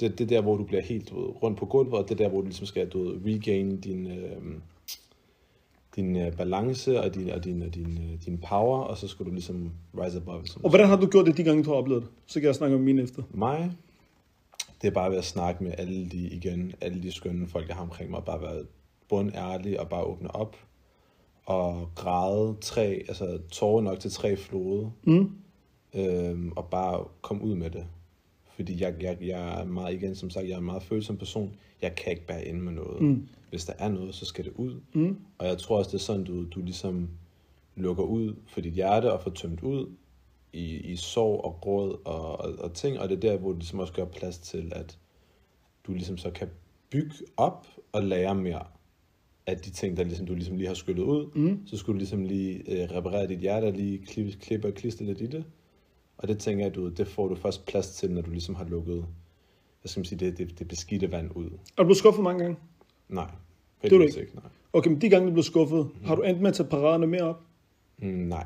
det, 0.00 0.18
det 0.18 0.20
er 0.20 0.26
der, 0.28 0.40
hvor 0.40 0.56
du 0.56 0.64
bliver 0.64 0.82
helt 0.82 1.10
du 1.10 1.20
ved, 1.20 1.42
rundt 1.42 1.58
på 1.58 1.66
gulvet, 1.66 1.94
og 1.94 2.08
det 2.08 2.20
er 2.20 2.24
der, 2.24 2.28
hvor 2.28 2.40
du 2.40 2.46
ligesom 2.46 2.66
skal 2.66 2.88
du 2.88 3.02
ved, 3.04 3.34
regain 3.34 3.80
din, 3.80 4.06
øh, 4.06 4.36
din 5.96 6.16
øh, 6.16 6.32
balance 6.32 7.00
og 7.00 7.14
din, 7.14 7.30
og 7.30 7.44
din, 7.44 7.62
og 7.62 7.74
din, 7.74 7.98
øh, 7.98 8.24
din 8.26 8.38
power, 8.38 8.78
og 8.78 8.96
så 8.96 9.08
skal 9.08 9.26
du 9.26 9.30
ligesom 9.30 9.70
rise 9.98 10.16
above. 10.16 10.46
Som 10.46 10.64
Og 10.64 10.70
hvordan 10.70 10.86
har 10.86 10.96
du 10.96 11.06
gjort 11.06 11.26
det 11.26 11.36
de 11.36 11.42
gange, 11.42 11.64
du 11.64 11.70
har 11.70 11.76
oplevet 11.76 12.02
det? 12.02 12.10
Så 12.26 12.40
kan 12.40 12.46
jeg 12.46 12.54
snakke 12.54 12.76
om 12.76 12.82
mine 12.82 13.02
efter. 13.02 13.22
mig, 13.30 13.70
det 14.82 14.88
er 14.88 14.92
bare 14.92 15.10
ved 15.10 15.18
at 15.18 15.24
snakke 15.24 15.64
med 15.64 15.72
alle 15.78 16.08
de, 16.08 16.28
igen, 16.28 16.72
alle 16.80 17.02
de 17.02 17.12
skønne 17.12 17.46
folk, 17.48 17.68
jeg 17.68 17.76
har 17.76 17.82
omkring 17.82 18.10
mig, 18.10 18.22
bare 18.26 18.42
være 18.42 18.62
bundærlig 19.08 19.80
og 19.80 19.88
bare 19.88 20.02
åbne 20.04 20.34
op, 20.34 20.56
og 21.46 21.90
græde 21.94 22.56
tre, 22.60 23.04
altså 23.08 23.38
tårer 23.50 23.82
nok 23.82 24.00
til 24.00 24.10
tre 24.10 24.36
flode, 24.36 24.90
Mm. 25.04 25.30
øhm, 25.94 26.52
og 26.56 26.66
bare 26.70 27.04
komme 27.22 27.44
ud 27.44 27.54
med 27.54 27.70
det. 27.70 27.86
Fordi 28.54 28.82
jeg, 28.82 28.94
jeg, 29.02 29.18
jeg 29.20 29.60
er 29.60 29.64
meget, 29.64 29.94
igen 29.94 30.14
som 30.14 30.30
sagt, 30.30 30.48
jeg 30.48 30.54
er 30.54 30.58
en 30.58 30.64
meget 30.64 30.82
følsom 30.82 31.16
person. 31.16 31.54
Jeg 31.82 31.94
kan 31.94 32.12
ikke 32.12 32.26
bære 32.26 32.44
ind 32.44 32.60
med 32.60 32.72
noget. 32.72 33.00
Mm. 33.02 33.28
Hvis 33.50 33.64
der 33.64 33.72
er 33.78 33.88
noget, 33.88 34.14
så 34.14 34.24
skal 34.24 34.44
det 34.44 34.52
ud. 34.56 34.80
Mm. 34.92 35.18
Og 35.38 35.46
jeg 35.46 35.58
tror 35.58 35.78
også, 35.78 35.88
det 35.88 35.94
er 35.94 35.98
sådan, 35.98 36.24
du, 36.24 36.44
du 36.44 36.60
ligesom 36.62 37.08
lukker 37.76 38.04
ud 38.04 38.34
for 38.46 38.60
dit 38.60 38.72
hjerte 38.72 39.12
og 39.12 39.20
får 39.22 39.30
tømt 39.30 39.62
ud, 39.62 39.86
i, 40.52 40.76
i 40.76 40.96
sorg 40.96 41.44
og 41.44 41.58
gråd 41.60 41.98
og, 42.04 42.40
og, 42.40 42.52
og 42.58 42.72
ting, 42.74 42.98
og 43.00 43.08
det 43.08 43.16
er 43.16 43.20
der, 43.30 43.36
hvor 43.38 43.52
du 43.52 43.58
ligesom 43.58 43.78
også 43.78 43.92
gør 43.92 44.04
plads 44.04 44.38
til, 44.38 44.72
at 44.76 44.98
du 45.86 45.92
ligesom 45.92 46.16
så 46.18 46.30
kan 46.30 46.48
bygge 46.90 47.14
op 47.36 47.66
og 47.92 48.02
lære 48.04 48.34
mere 48.34 48.64
af 49.46 49.58
de 49.58 49.70
ting, 49.70 49.96
der 49.96 50.04
ligesom, 50.04 50.26
du 50.26 50.34
ligesom 50.34 50.56
lige 50.56 50.66
har 50.66 50.74
skyllet 50.74 51.02
ud. 51.02 51.26
Mm. 51.34 51.66
Så 51.66 51.76
skulle 51.76 51.94
du 51.94 51.98
ligesom 51.98 52.24
lige 52.24 52.72
øh, 52.72 52.90
reparere 52.90 53.28
dit 53.28 53.38
hjerte, 53.38 53.64
og 53.64 53.72
lige 53.72 53.98
klippe, 53.98 54.32
klippe 54.32 54.68
og 54.68 54.74
klistre 54.74 55.04
lidt 55.04 55.20
i 55.20 55.26
det. 55.26 55.44
Og 56.18 56.28
det 56.28 56.38
tænker 56.38 56.64
jeg, 56.64 56.74
du, 56.74 56.88
det 56.88 57.08
får 57.08 57.28
du 57.28 57.34
først 57.34 57.66
plads 57.66 57.90
til, 57.90 58.10
når 58.10 58.22
du 58.22 58.30
ligesom 58.30 58.54
har 58.54 58.64
lukket 58.64 59.06
hvad 59.86 59.88
skal 59.88 60.00
man 60.00 60.04
sige, 60.04 60.18
det, 60.18 60.38
det, 60.38 60.58
det 60.58 60.68
beskidte 60.68 61.12
vand 61.12 61.30
ud. 61.34 61.44
Er 61.44 61.48
du 61.78 61.84
blevet 61.84 61.96
skuffet 61.96 62.24
mange 62.24 62.42
gange? 62.44 62.56
Nej. 63.08 63.26
Det 63.82 63.92
er 63.92 63.96
du 63.98 64.02
ikke? 64.02 64.30
Nej. 64.34 64.44
Okay, 64.72 64.90
men 64.90 65.00
de 65.00 65.08
gange, 65.08 65.26
du 65.28 65.32
blev 65.32 65.42
skuffet, 65.42 65.88
har 66.04 66.14
du 66.14 66.22
endt 66.22 66.40
med 66.40 66.48
at 66.48 66.54
tage 66.54 66.68
paraderne 66.68 67.06
mere 67.06 67.22
op? 67.22 67.40
Mm, 67.98 68.08
nej. 68.08 68.44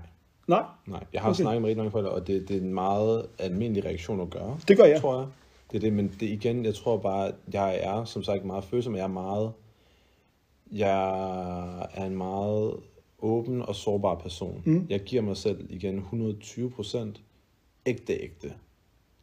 Nej? 0.48 0.62
Nej, 0.86 1.04
jeg 1.12 1.22
har 1.22 1.28
Okay. 1.28 1.42
snakket 1.42 1.62
med 1.62 1.68
rigtig 1.68 1.76
mange 1.76 1.90
forældre, 1.90 2.10
og 2.10 2.26
det, 2.26 2.48
det 2.48 2.56
er 2.56 2.60
en 2.60 2.74
meget 2.74 3.26
almindelig 3.38 3.84
reaktion 3.84 4.20
at 4.20 4.30
gøre. 4.30 4.58
Det 4.68 4.76
gør 4.76 4.84
jeg. 4.84 5.00
Tror 5.00 5.18
jeg. 5.18 5.28
Det 5.70 5.76
er 5.76 5.80
det, 5.80 5.92
men 5.92 6.08
det 6.20 6.26
igen, 6.26 6.64
jeg 6.64 6.74
tror 6.74 6.96
bare, 6.96 7.28
at 7.28 7.34
jeg 7.52 7.78
er 7.82 8.04
som 8.04 8.22
sagt 8.22 8.44
meget 8.44 8.64
følsom, 8.64 8.92
og 8.92 8.98
jeg 8.98 9.04
er 9.04 9.08
meget, 9.08 9.52
jeg 10.72 11.88
er 11.94 12.04
en 12.04 12.16
meget 12.16 12.72
åben 13.18 13.62
og 13.62 13.74
sårbar 13.74 14.14
person. 14.14 14.62
Mm. 14.64 14.86
Jeg 14.88 15.00
giver 15.00 15.22
mig 15.22 15.36
selv 15.36 15.66
igen 15.70 15.98
120 15.98 16.70
procent 16.70 17.20
ægte, 17.86 18.12
ægte. 18.12 18.52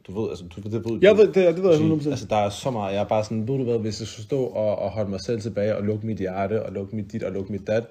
Du 0.08 0.22
ved, 0.22 0.30
altså, 0.30 0.46
du, 0.46 0.62
det 0.62 0.86
ved 0.86 1.00
Jeg 1.02 1.18
ved, 1.18 1.28
det, 1.28 1.36
det 1.36 1.64
ved 1.64 1.70
jeg 1.70 1.80
Fordi, 1.80 2.08
100%. 2.08 2.10
Altså, 2.10 2.26
der 2.26 2.36
er 2.36 2.50
så 2.50 2.72
meget. 2.72 2.94
Jeg 2.94 3.04
er 3.04 3.08
bare 3.08 3.24
sådan, 3.24 3.48
ved 3.48 3.58
du 3.58 3.64
hvad, 3.64 3.80
hvis 3.80 4.00
jeg 4.00 4.08
skulle 4.08 4.26
stå 4.26 4.44
og, 4.44 4.76
og 4.80 4.92
holde 4.92 5.10
mig 5.10 5.22
selv 5.22 5.42
tilbage 5.42 5.76
og 5.76 5.84
lukke 5.84 6.06
mit 6.06 6.18
hjerte, 6.18 6.66
og 6.66 6.74
lukke 6.74 6.96
mit 6.96 7.12
dit 7.12 7.24
og 7.24 7.32
lukke 7.32 7.52
mit 7.52 7.68
dat, 7.68 7.84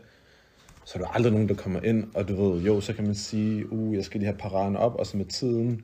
så 0.84 0.98
er 0.98 1.02
der 1.02 1.08
aldrig 1.08 1.32
nogen, 1.32 1.48
der 1.48 1.54
kommer 1.54 1.80
ind, 1.80 2.04
og 2.14 2.28
du 2.28 2.34
ved, 2.34 2.62
jo, 2.62 2.80
så 2.80 2.92
kan 2.92 3.04
man 3.04 3.14
sige, 3.14 3.72
uh, 3.72 3.96
jeg 3.96 4.04
skal 4.04 4.20
lige 4.20 4.26
have 4.26 4.38
paraderne 4.38 4.78
op, 4.78 4.94
og 4.94 5.06
så 5.06 5.16
med 5.16 5.24
tiden 5.24 5.82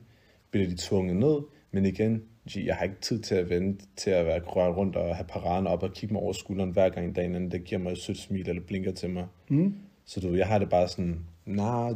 bliver 0.51 0.67
de 0.67 0.75
tvunget 0.79 1.15
ned, 1.15 1.37
men 1.71 1.85
igen, 1.85 2.23
jeg 2.55 2.75
har 2.75 2.83
ikke 2.83 3.01
tid 3.01 3.19
til 3.19 3.35
at 3.35 3.49
vente 3.49 3.85
til 3.97 4.09
at 4.11 4.25
være 4.25 4.39
rørt 4.39 4.77
rundt 4.77 4.95
og 4.95 5.15
have 5.15 5.25
paraderne 5.27 5.69
op 5.69 5.83
og 5.83 5.93
kigge 5.93 6.13
mig 6.13 6.21
over 6.23 6.33
skulderen 6.33 6.69
hver 6.71 6.89
gang 6.89 7.15
dagen, 7.15 7.35
inden 7.35 7.51
det 7.51 7.63
giver 7.63 7.81
mig 7.81 7.91
et 7.91 7.97
sødt 7.97 8.17
smil 8.17 8.49
eller 8.49 8.61
blinker 8.67 8.91
til 8.91 9.09
mig. 9.09 9.25
Mm. 9.49 9.73
Så 10.05 10.19
du 10.19 10.27
ved, 10.29 10.37
jeg 10.37 10.47
har 10.47 10.59
det 10.59 10.69
bare 10.69 10.87
sådan, 10.87 11.19
nej, 11.45 11.93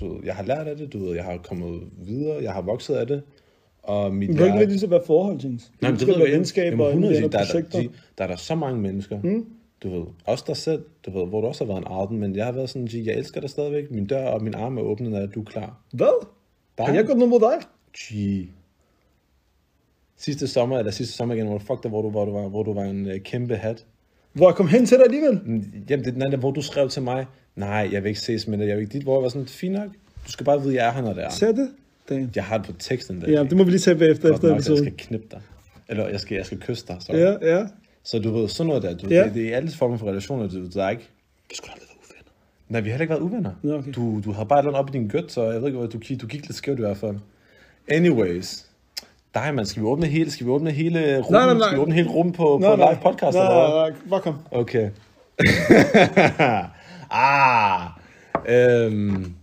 du 0.00 0.14
ved, 0.14 0.24
jeg 0.24 0.34
har 0.34 0.42
lært 0.42 0.66
af 0.66 0.76
det, 0.76 0.92
du 0.92 0.98
ved, 0.98 1.14
jeg 1.14 1.24
har 1.24 1.36
kommet 1.36 1.80
videre, 1.98 2.42
jeg 2.42 2.52
har 2.52 2.62
vokset 2.62 2.94
af 2.94 3.06
det, 3.06 3.22
og 3.82 4.14
mit 4.14 4.28
du 4.28 4.32
kan 4.32 4.32
ikke 4.32 4.44
hjerte- 4.44 4.54
nødvendigvis 4.58 4.90
være 4.90 5.02
forhold, 5.06 5.40
Jens. 5.44 5.72
Nej, 5.80 5.90
men 5.90 6.00
det 6.00 6.06
det 6.06 6.08
ved 6.08 6.16
jeg 6.16 6.26
ikke. 6.26 6.36
venskaber 6.36 6.66
Jamen, 6.66 6.80
og 6.80 6.88
100 6.88 7.14
venner 7.14 7.28
der, 7.28 7.38
er 7.38 7.44
der, 7.52 7.80
de, 7.80 7.88
der 8.18 8.24
er 8.24 8.28
der 8.28 8.36
så 8.36 8.54
mange 8.54 8.80
mennesker. 8.80 9.20
Mm. 9.22 9.46
Du 9.82 9.90
ved, 9.90 10.04
også 10.24 10.44
dig 10.46 10.56
selv, 10.56 10.84
du 11.06 11.18
ved, 11.18 11.26
hvor 11.26 11.40
du 11.40 11.46
også 11.46 11.64
har 11.64 11.72
været 11.72 11.78
en 11.78 11.86
arden, 11.86 12.18
men 12.18 12.36
jeg 12.36 12.44
har 12.44 12.52
været 12.52 12.70
sådan, 12.70 12.88
jeg 12.92 13.14
elsker 13.14 13.40
dig 13.40 13.50
stadigvæk. 13.50 13.90
Min 13.90 14.06
dør 14.06 14.26
og 14.26 14.42
min 14.42 14.54
arm 14.54 14.78
er 14.78 14.82
åbne, 14.82 15.10
når 15.10 15.26
du 15.26 15.40
er 15.40 15.44
klar. 15.44 15.80
Hvad? 15.92 16.26
Der 16.78 16.84
Har 16.84 16.94
jeg 16.94 17.04
gjort 17.04 17.18
noget 17.18 17.30
mod 17.30 17.40
dig? 17.40 17.66
Gee. 17.98 18.48
Sidste 20.18 20.48
sommer, 20.48 20.78
eller 20.78 20.92
sidste 20.92 21.16
sommer 21.16 21.34
igen, 21.34 21.46
hvor 21.46 21.58
fuck 21.58 21.82
dig, 21.82 21.88
hvor 21.88 22.02
du, 22.02 22.10
hvor 22.10 22.24
du 22.24 22.32
var, 22.32 22.48
hvor 22.48 22.62
du 22.62 22.74
var 22.74 22.82
en 22.84 23.06
uh, 23.06 23.12
kæmpe 23.24 23.56
hat. 23.56 23.84
Hvor 24.32 24.48
jeg 24.48 24.54
kom 24.54 24.68
hen 24.68 24.86
til 24.86 24.96
dig 24.96 25.04
alligevel? 25.04 25.40
Mm, 25.44 25.64
Jamen, 25.90 26.04
det 26.04 26.10
er 26.10 26.12
den 26.12 26.22
anden, 26.22 26.40
hvor 26.40 26.50
du 26.50 26.62
skrev 26.62 26.88
til 26.88 27.02
mig, 27.02 27.26
nej, 27.56 27.88
jeg 27.92 28.02
vil 28.02 28.08
ikke 28.08 28.20
ses 28.20 28.46
med 28.48 28.58
dig, 28.58 28.68
jeg 28.68 28.76
vil 28.76 28.82
ikke 28.82 28.92
dit, 28.92 29.02
hvor 29.02 29.16
jeg 29.16 29.22
var 29.22 29.28
sådan, 29.28 29.46
fint 29.46 29.72
nok. 29.74 29.88
Du 30.26 30.30
skal 30.32 30.44
bare 30.46 30.62
vide, 30.62 30.74
jeg 30.74 30.88
er 30.88 30.92
her, 30.92 31.02
når 31.02 31.12
det 31.12 31.24
er. 31.24 31.30
Ser 31.30 31.52
det? 31.52 31.70
Damn. 32.08 32.30
Jeg 32.36 32.44
har 32.44 32.58
det 32.58 32.66
på 32.66 32.72
teksten 32.78 33.20
der. 33.20 33.30
Ja, 33.30 33.42
det 33.44 33.56
må 33.56 33.64
vi 33.64 33.70
lige 33.70 33.80
tage 33.80 33.96
bagefter 33.98 34.34
efter 34.34 34.48
nok, 34.48 34.68
jeg 34.68 34.78
skal 34.78 34.92
knippe 34.98 35.26
dig. 35.30 35.40
Eller 35.88 36.08
jeg 36.08 36.20
skal, 36.20 36.34
jeg 36.36 36.46
skal 36.46 36.58
kysse 36.60 36.84
dig. 36.88 36.96
Så. 37.00 37.16
Ja, 37.16 37.56
ja. 37.56 37.66
Så 38.04 38.18
du 38.18 38.30
ved, 38.34 38.48
sådan 38.48 38.68
noget 38.68 38.82
der, 38.82 38.96
du, 38.96 39.06
Ja. 39.08 39.16
ja. 39.16 39.24
det, 39.24 39.34
det, 39.34 39.42
er 39.44 39.48
i 39.48 39.52
alle 39.52 39.70
former 39.70 39.96
for 39.96 40.06
relationer, 40.08 40.48
du, 40.48 40.66
der 40.66 40.84
er 40.84 40.90
ikke... 40.90 41.08
Vi 41.50 41.54
skulle 41.56 41.72
aldrig 41.72 41.88
være 41.88 41.96
uvenner. 42.04 42.32
Nej, 42.68 42.80
vi 42.80 42.88
har 42.90 42.92
heller 42.98 43.02
ikke 43.02 43.10
været 43.10 43.20
uvenner. 43.22 43.52
Nå, 43.62 43.74
okay. 43.78 43.92
Du, 43.92 44.20
du 44.24 44.32
har 44.32 44.44
bare 44.44 44.58
et 44.58 44.62
eller 44.62 44.78
andet 44.78 44.88
op 44.88 44.94
i 44.94 44.98
din 44.98 45.08
gødt, 45.08 45.32
så 45.32 45.50
jeg 45.50 45.60
ved 45.60 45.68
ikke, 45.68 45.78
hvad 45.78 45.88
du, 45.88 45.98
du 46.20 46.26
gik 46.26 46.46
lidt 46.46 46.54
skævt 46.54 46.78
i 46.78 46.82
hvert 46.82 46.96
fald. 46.96 47.16
Anyways. 47.88 48.64
Dig, 49.34 49.54
man. 49.54 49.66
Skal 49.66 49.82
vi 49.82 49.86
åbne 49.86 50.06
hele, 50.06 50.30
skal 50.30 50.46
vi 50.46 50.50
åbne 50.50 50.70
hele 50.70 50.98
rummet? 51.20 51.30
Nej, 51.30 51.46
nej, 51.46 51.54
nej. 51.54 51.66
Skal 51.66 51.76
vi 51.76 51.82
åbne 51.82 51.94
hele 51.94 52.08
rummet 52.08 52.34
på, 52.34 52.58
Nej, 52.60 52.70
på 52.70 52.76
nej. 52.76 52.92
live 52.92 53.02
podcast? 53.02 53.36
Nej, 53.36 53.46
eller 53.46 53.68
nej, 53.68 53.90
nej. 53.90 53.98
Bare 54.10 54.20
kom. 54.20 54.34
Okay. 54.50 54.90
ah. 57.10 57.88
Øhm, 58.48 59.34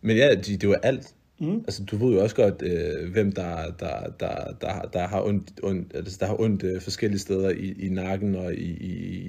men 0.00 0.16
ja, 0.16 0.34
de, 0.34 0.56
det 0.56 0.68
var 0.68 0.80
alt. 0.82 1.14
Mm. 1.40 1.56
Altså, 1.56 1.84
du 1.84 1.96
ved 1.96 2.14
jo 2.14 2.22
også 2.22 2.36
godt, 2.36 2.62
øh, 2.62 3.12
hvem 3.12 3.32
der, 3.32 3.56
der, 3.78 4.00
der, 4.20 4.52
der, 4.60 4.82
der 4.92 5.06
har 5.06 5.22
ondt, 5.22 5.50
ondt, 5.62 5.92
altså, 5.94 6.16
der 6.20 6.26
har 6.26 6.40
ondt 6.40 6.62
øh, 6.62 6.80
forskellige 6.80 7.20
steder 7.20 7.50
i, 7.50 7.74
i 7.78 7.88
nakken 7.88 8.34
og 8.34 8.54
i, 8.54 8.76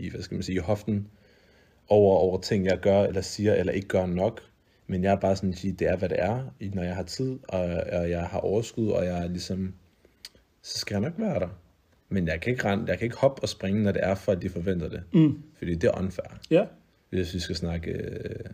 i, 0.05 0.09
hvad 0.09 0.21
skal 0.21 0.35
man 0.35 0.43
sige, 0.43 0.55
i 0.55 0.59
hoften 0.59 1.07
over, 1.87 2.17
over 2.17 2.41
ting, 2.41 2.65
jeg 2.65 2.79
gør 2.79 3.03
eller 3.03 3.21
siger 3.21 3.53
eller 3.53 3.73
ikke 3.73 3.87
gør 3.87 4.05
nok. 4.05 4.41
Men 4.87 5.03
jeg 5.03 5.11
er 5.11 5.19
bare 5.19 5.35
sådan, 5.35 5.49
at 5.49 5.57
sige, 5.57 5.73
det 5.73 5.87
er, 5.87 5.95
hvad 5.97 6.09
det 6.09 6.17
er, 6.19 6.53
når 6.73 6.83
jeg 6.83 6.95
har 6.95 7.03
tid, 7.03 7.39
og, 7.47 7.61
og 7.91 8.09
jeg 8.09 8.23
har 8.23 8.39
overskud, 8.39 8.87
og 8.87 9.05
jeg 9.05 9.23
er 9.23 9.27
ligesom, 9.27 9.73
så 10.63 10.77
skal 10.79 10.93
jeg 10.93 11.01
nok 11.01 11.13
være 11.17 11.39
der. 11.39 11.47
Men 12.09 12.27
jeg 12.27 12.41
kan 12.41 12.51
ikke, 12.53 12.65
rende, 12.65 12.85
jeg 12.87 12.97
kan 12.97 13.05
ikke 13.05 13.17
hoppe 13.17 13.41
og 13.41 13.49
springe, 13.49 13.83
når 13.83 13.91
det 13.91 14.03
er, 14.03 14.15
for 14.15 14.31
at 14.31 14.41
de 14.41 14.49
forventer 14.49 14.89
det. 14.89 15.01
Mm. 15.13 15.37
Fordi 15.57 15.75
det 15.75 15.83
er 15.83 15.97
unfair. 15.99 16.39
Ja. 16.51 16.63
Hvis 17.09 17.33
vi 17.33 17.39
skal 17.39 17.55
snakke... 17.55 17.91
Øh, 17.91 18.45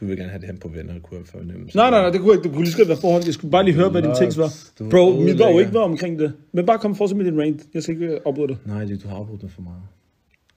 du 0.00 0.06
vil 0.06 0.16
gerne 0.16 0.30
have 0.30 0.40
det 0.40 0.46
hen 0.48 0.58
på 0.58 0.68
venner, 0.68 1.00
kunne 1.00 1.18
jeg 1.20 1.26
fornemme. 1.26 1.68
Nej, 1.74 1.90
nej, 1.90 2.00
nej, 2.00 2.10
det 2.10 2.20
kunne 2.20 2.34
ikke. 2.34 2.42
Det 2.44 2.52
kunne 2.52 2.64
lige 2.64 2.72
så 2.72 2.84
være 2.86 2.96
forhold. 2.96 3.24
Jeg 3.24 3.34
skulle 3.34 3.50
bare 3.50 3.64
lige 3.64 3.74
høre, 3.74 3.90
hvad 3.90 4.02
din 4.02 4.10
tekst 4.18 4.38
var. 4.38 4.50
Bro, 4.90 5.20
mit 5.20 5.38
var 5.38 5.50
jo 5.50 5.58
ikke 5.58 5.74
var 5.74 5.80
omkring 5.80 6.18
det. 6.18 6.32
Men 6.52 6.66
bare 6.66 6.78
kom 6.78 6.94
fortsæt 6.96 7.16
med 7.16 7.24
din 7.24 7.40
rant. 7.40 7.62
Jeg 7.74 7.82
skal 7.82 7.94
ikke 7.94 8.26
opbryde 8.26 8.48
dig. 8.48 8.56
Nej, 8.66 8.84
det, 8.84 9.02
du 9.02 9.08
har 9.08 9.16
afbrudt 9.16 9.42
mig 9.42 9.52
for 9.52 9.62
meget. 9.62 9.82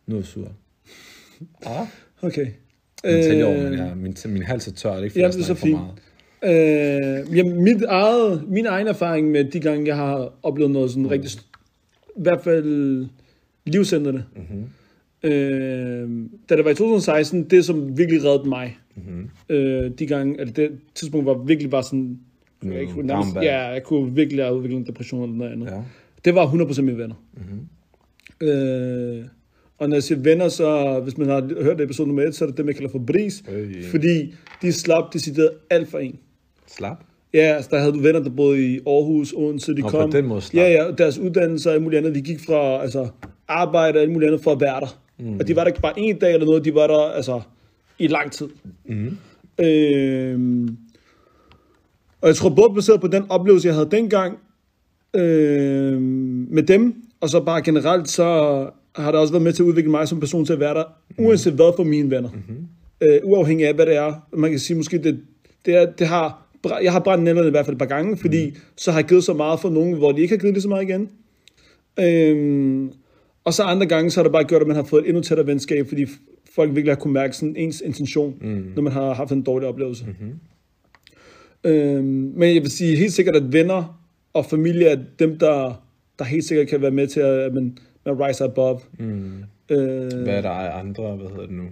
Nu 0.07 0.15
er 0.15 0.19
jeg 0.19 0.25
sur. 0.25 0.51
Ah? 1.65 1.87
Okay. 2.21 2.47
Min, 3.03 3.13
øh, 3.41 3.47
over, 3.47 3.57
Øh, 3.57 3.63
men 3.63 3.79
jeg, 3.79 3.97
min, 3.97 4.15
min 4.25 4.41
hals 4.43 4.67
er 4.67 4.71
tør, 4.71 4.89
det 4.91 4.99
er 4.99 5.03
ikke 5.03 5.13
fordi, 5.13 5.19
Ja, 5.19 5.25
jeg 5.25 5.33
det 5.33 5.39
er 5.39 5.43
snakker 5.43 5.61
for 5.61 5.67
meget. 5.67 5.97
Øh, 6.45 7.37
jamen, 7.37 7.63
mit 7.63 7.81
eget, 7.87 8.43
min 8.49 8.65
egen 8.65 8.87
erfaring 8.87 9.31
med 9.31 9.43
de 9.45 9.59
gange, 9.59 9.87
jeg 9.87 9.95
har 9.95 10.33
oplevet 10.43 10.71
noget 10.71 10.89
sådan 10.91 11.11
rigtig, 11.11 11.29
st- 11.29 11.51
i 12.17 12.21
hvert 12.21 12.41
fald 12.43 13.05
livsændrende. 13.65 14.23
Mm-hmm. 14.35 14.63
Øh, 15.29 16.09
da 16.49 16.55
det 16.55 16.65
var 16.65 16.71
i 16.71 16.75
2016, 16.75 17.43
det 17.43 17.65
som 17.65 17.97
virkelig 17.97 18.23
reddede 18.25 18.49
mig, 18.49 18.77
mm-hmm. 18.95 19.29
øh, 19.49 19.91
de 19.99 20.05
gange, 20.07 20.39
eller 20.39 20.53
det 20.53 20.71
tidspunkt 20.95 21.25
var 21.25 21.33
virkelig 21.33 21.71
bare 21.71 21.83
sådan, 21.83 22.19
jeg, 22.63 22.81
ikke, 22.81 22.93
Mm, 22.93 23.05
nærmest, 23.05 23.25
down 23.27 23.33
bad. 23.33 23.43
ja, 23.43 23.59
jeg 23.67 23.83
kunne 23.83 24.15
virkelig 24.15 24.43
have 24.43 24.55
udviklet 24.57 24.77
en 24.77 24.85
depression 24.87 25.23
eller 25.23 25.35
noget 25.35 25.51
andet. 25.51 25.65
Ja. 25.67 25.81
Det 26.25 26.35
var 26.35 26.45
100% 26.47 26.81
mine 26.81 26.97
venner. 26.97 27.15
Mm-hmm. 27.33 28.47
Øh, 28.47 29.25
og 29.77 29.89
når 29.89 29.95
jeg 29.95 30.03
siger 30.03 30.19
venner, 30.19 30.47
så 30.49 30.99
hvis 31.03 31.17
man 31.17 31.27
har 31.29 31.63
hørt 31.63 31.81
episode 31.81 32.07
nummer 32.07 32.23
1, 32.23 32.35
så 32.35 32.45
er 32.45 32.49
det 32.49 32.57
dem, 32.57 32.67
jeg 32.67 32.75
kalder 32.75 32.89
for 32.91 32.99
bris. 32.99 33.43
Øh. 33.51 33.83
Fordi 33.83 34.33
de 34.61 34.71
slap 34.73 35.13
decideret 35.13 35.49
alt 35.69 35.87
for 35.89 35.97
en. 35.99 36.19
Slap. 36.77 36.97
Ja, 37.33 37.39
altså 37.39 37.69
der 37.73 37.79
havde 37.79 37.93
du 37.93 37.99
venner, 37.99 38.19
der 38.19 38.29
boede 38.29 38.73
i 38.73 38.79
Aarhus, 38.87 39.33
Odense, 39.33 39.75
de 39.75 39.81
Nå, 39.81 39.89
kom. 39.89 40.11
på 40.11 40.17
den 40.17 40.25
måde 40.25 40.41
slap. 40.41 40.63
Ja, 40.63 40.71
ja, 40.71 40.91
deres 40.91 41.17
uddannelse 41.17 41.69
og 41.69 41.73
alt 41.73 41.83
muligt 41.83 41.97
andet. 41.97 42.15
Vi 42.15 42.21
gik 42.21 42.39
fra 42.45 42.81
altså, 42.81 43.07
arbejde 43.47 43.97
og 43.97 44.01
alt 44.01 44.11
muligt 44.11 44.27
andet 44.29 44.43
for 44.43 44.51
at 44.51 44.61
være 44.61 44.79
der. 44.79 44.99
Mm. 45.19 45.39
Og 45.39 45.47
de 45.47 45.55
var 45.55 45.61
der 45.61 45.67
ikke 45.67 45.81
bare 45.81 45.99
en 45.99 46.19
dag 46.19 46.33
eller 46.33 46.45
noget, 46.45 46.65
de 46.65 46.75
var 46.75 46.87
der 46.87 46.99
altså 46.99 47.41
i 47.99 48.07
lang 48.07 48.31
tid. 48.31 48.47
Mm. 48.85 49.17
Øhm, 49.59 50.77
og 52.21 52.27
jeg 52.27 52.35
tror 52.35 52.49
både 52.49 52.73
baseret 52.75 53.01
på 53.01 53.07
den 53.07 53.25
oplevelse, 53.29 53.67
jeg 53.67 53.75
havde 53.75 53.91
dengang 53.91 54.37
øhm, 55.13 56.47
med 56.49 56.63
dem, 56.63 56.95
og 57.21 57.29
så 57.29 57.39
bare 57.39 57.61
generelt, 57.61 58.09
så 58.09 58.23
har 58.95 59.11
det 59.11 59.19
også 59.19 59.33
været 59.33 59.43
med 59.43 59.53
til 59.53 59.63
at 59.63 59.67
udvikle 59.67 59.91
mig 59.91 60.07
som 60.07 60.19
person 60.19 60.45
til 60.45 60.53
at 60.53 60.59
være 60.59 60.73
der, 60.73 60.83
uanset 61.17 61.53
hvad 61.53 61.71
for 61.75 61.83
mine 61.83 62.11
venner. 62.11 62.29
Mm-hmm. 62.29 62.67
Øh, 63.01 63.19
uafhængig 63.23 63.67
af, 63.67 63.73
hvad 63.73 63.85
det 63.85 63.95
er. 63.95 64.13
Man 64.33 64.49
kan 64.49 64.59
sige 64.59 64.77
måske, 64.77 64.97
det, 64.97 65.19
det, 65.65 65.75
er, 65.75 65.85
det 65.91 66.07
har, 66.07 66.44
jeg 66.83 66.91
har 66.91 66.99
brændt 66.99 67.23
nælderne 67.23 67.47
i 67.47 67.51
hvert 67.51 67.65
fald 67.65 67.75
et 67.75 67.79
par 67.79 67.85
gange, 67.85 68.17
fordi 68.17 68.45
mm. 68.49 68.55
så 68.77 68.91
har 68.91 68.99
jeg 68.99 69.07
givet 69.07 69.23
så 69.23 69.33
meget 69.33 69.59
for 69.59 69.69
nogen, 69.69 69.97
hvor 69.97 70.11
de 70.11 70.21
ikke 70.21 70.33
har 70.33 70.39
givet 70.39 70.53
lige 70.53 70.61
så 70.61 70.69
meget 70.69 70.83
igen. 70.89 71.09
Øhm, 71.99 72.91
og 73.43 73.53
så 73.53 73.63
andre 73.63 73.85
gange, 73.85 74.11
så 74.11 74.19
har 74.19 74.23
det 74.23 74.31
bare 74.31 74.43
gjort, 74.43 74.61
at 74.61 74.67
man 74.67 74.75
har 74.75 74.83
fået 74.83 75.03
et 75.03 75.07
endnu 75.07 75.21
tættere 75.21 75.47
venskab, 75.47 75.87
fordi 75.87 76.05
folk 76.55 76.69
virkelig 76.69 76.91
har 76.91 76.99
kunne 76.99 77.13
mærke 77.13 77.35
sådan 77.35 77.55
ens 77.55 77.81
intention, 77.85 78.35
mm. 78.41 78.71
når 78.75 78.81
man 78.81 78.93
har 78.93 79.13
haft 79.13 79.31
en 79.31 79.41
dårlig 79.41 79.67
oplevelse. 79.67 80.05
Mm-hmm. 80.05 80.39
Øhm, 81.71 82.33
men 82.35 82.55
jeg 82.55 82.61
vil 82.61 82.71
sige 82.71 82.95
helt 82.95 83.13
sikkert, 83.13 83.35
at 83.35 83.53
venner 83.53 84.01
og 84.33 84.45
familie 84.45 84.87
er 84.87 84.97
dem, 85.19 85.39
der, 85.39 85.83
der 86.19 86.25
helt 86.25 86.45
sikkert 86.45 86.67
kan 86.67 86.81
være 86.81 86.91
med 86.91 87.07
til, 87.07 87.19
at 87.19 87.53
man, 87.53 87.77
man 88.05 88.19
rise 88.19 88.43
above. 88.43 88.79
Mm. 88.99 89.43
Øh, 89.69 89.77
Hvad 90.23 90.37
er 90.37 90.41
der 90.41 90.49
andre, 90.49 91.15
hvad 91.15 91.29
hedder 91.29 91.45
det 91.45 91.55
nu? 91.55 91.63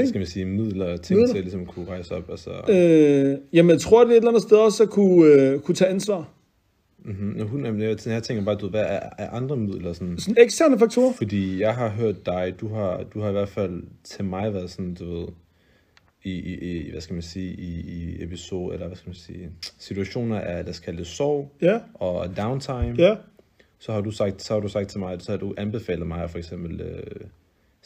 Ting. 0.00 0.08
Skal 0.08 0.18
man 0.18 0.26
sige 0.26 0.44
midler 0.44 0.92
og 0.92 1.02
ting 1.02 1.18
Midler? 1.20 1.32
til 1.34 1.38
at 1.38 1.44
ligesom 1.44 1.66
kunne 1.66 1.88
rejse 1.88 2.14
op? 2.14 2.30
Altså, 2.30 2.50
Øh, 2.68 3.38
jamen, 3.52 3.70
jeg 3.70 3.80
tror, 3.80 4.04
det 4.04 4.10
er 4.10 4.12
et 4.12 4.16
eller 4.16 4.28
andet 4.30 4.42
sted 4.42 4.56
også 4.56 4.82
at 4.82 4.90
kunne, 4.90 5.26
øh, 5.32 5.60
kunne 5.60 5.74
tage 5.74 5.90
ansvar. 5.90 6.28
mm-hmm. 7.04 7.48
Hun, 7.48 7.64
jamen, 7.64 7.80
jeg, 7.82 7.96
jeg 8.06 8.22
tænker 8.22 8.44
bare, 8.44 8.54
du 8.54 8.68
hvad 8.68 8.80
er, 8.88 9.00
er 9.18 9.30
andre 9.30 9.56
midler 9.56 9.92
sådan? 9.92 10.18
Sådan 10.18 10.42
eksterne 10.44 10.78
faktorer. 10.78 11.12
Fordi 11.12 11.60
jeg 11.60 11.74
har 11.74 11.88
hørt 11.88 12.26
dig, 12.26 12.54
du 12.60 12.68
har, 12.68 13.02
du 13.14 13.20
har 13.20 13.28
i 13.28 13.32
hvert 13.32 13.48
fald 13.48 13.82
til 14.04 14.24
mig 14.24 14.54
været 14.54 14.70
sådan, 14.70 14.94
du 14.94 15.04
ved, 15.18 15.28
i, 16.24 16.30
i, 16.30 16.54
i 16.86 16.90
hvad 16.90 17.00
skal 17.00 17.14
man 17.14 17.22
sige, 17.22 17.52
i, 17.54 17.80
i 17.80 18.22
episode, 18.24 18.74
eller 18.74 18.86
hvad 18.86 18.96
skal 18.96 19.08
man 19.08 19.14
sige, 19.16 19.50
situationer 19.78 20.40
af, 20.40 20.64
lad 20.64 20.68
os 20.70 20.80
kalde 20.80 20.98
det 20.98 21.06
sorg 21.06 21.52
Ja, 21.62 21.78
og 21.94 22.36
downtime, 22.36 22.94
ja. 22.98 23.16
så 23.78 23.92
har 23.92 24.00
du 24.00 24.10
sagt, 24.10 24.42
så 24.42 24.52
har 24.54 24.60
du 24.60 24.68
sagt 24.68 24.88
til 24.88 25.00
mig, 25.00 25.16
så 25.20 25.30
har 25.32 25.38
du 25.38 25.54
anbefalet 25.56 26.06
mig 26.06 26.30
for 26.30 26.38
eksempel 26.38 26.80
øh, 26.80 27.20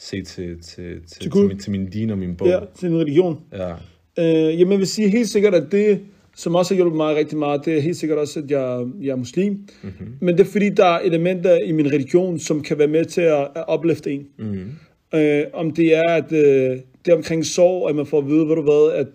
se 0.01 0.21
til, 0.23 0.61
til, 0.61 0.85
til, 1.07 1.21
til, 1.21 1.31
Gud. 1.31 1.41
til, 1.41 1.47
min, 1.47 1.59
til 1.59 1.71
min 1.71 1.89
din 1.89 2.09
og 2.09 2.17
min 2.17 2.35
bog. 2.35 2.47
Ja, 2.47 2.59
til 2.79 2.89
en 2.89 2.97
religion. 2.97 3.39
ja. 3.53 3.71
Øh, 4.19 4.59
jamen, 4.59 4.71
jeg 4.71 4.79
vil 4.79 4.87
sige 4.87 5.09
helt 5.09 5.29
sikkert, 5.29 5.55
at 5.55 5.71
det 5.71 5.99
som 6.35 6.55
også 6.55 6.73
har 6.73 6.75
hjulpet 6.75 6.97
mig 6.97 7.15
rigtig 7.15 7.37
meget, 7.37 7.65
det 7.65 7.77
er 7.77 7.81
helt 7.81 7.97
sikkert 7.97 8.19
også, 8.19 8.39
at 8.39 8.51
jeg, 8.51 8.85
jeg 9.01 9.11
er 9.11 9.15
muslim. 9.15 9.51
Mm-hmm. 9.53 10.07
Men 10.19 10.37
det 10.37 10.47
er 10.47 10.51
fordi, 10.51 10.69
der 10.69 10.85
er 10.85 10.99
elementer 10.99 11.57
i 11.57 11.71
min 11.71 11.87
religion, 11.87 12.39
som 12.39 12.61
kan 12.61 12.77
være 12.77 12.87
med 12.87 13.05
til 13.05 13.21
at, 13.21 13.47
at 13.55 13.67
opløfte 13.67 14.11
en. 14.11 14.27
Mm-hmm. 14.39 15.19
Øh, 15.19 15.43
om 15.53 15.71
det 15.71 15.95
er, 15.95 16.09
at 16.09 16.31
øh, 16.31 16.79
det 17.05 17.11
er 17.11 17.15
omkring 17.15 17.45
sorg, 17.45 17.89
at 17.89 17.95
man 17.95 18.05
får 18.05 18.17
at 18.17 18.27
vide, 18.27 18.47
ved 18.47 18.55
du 18.55 18.61
hvad, 18.61 18.91
at 18.95 19.07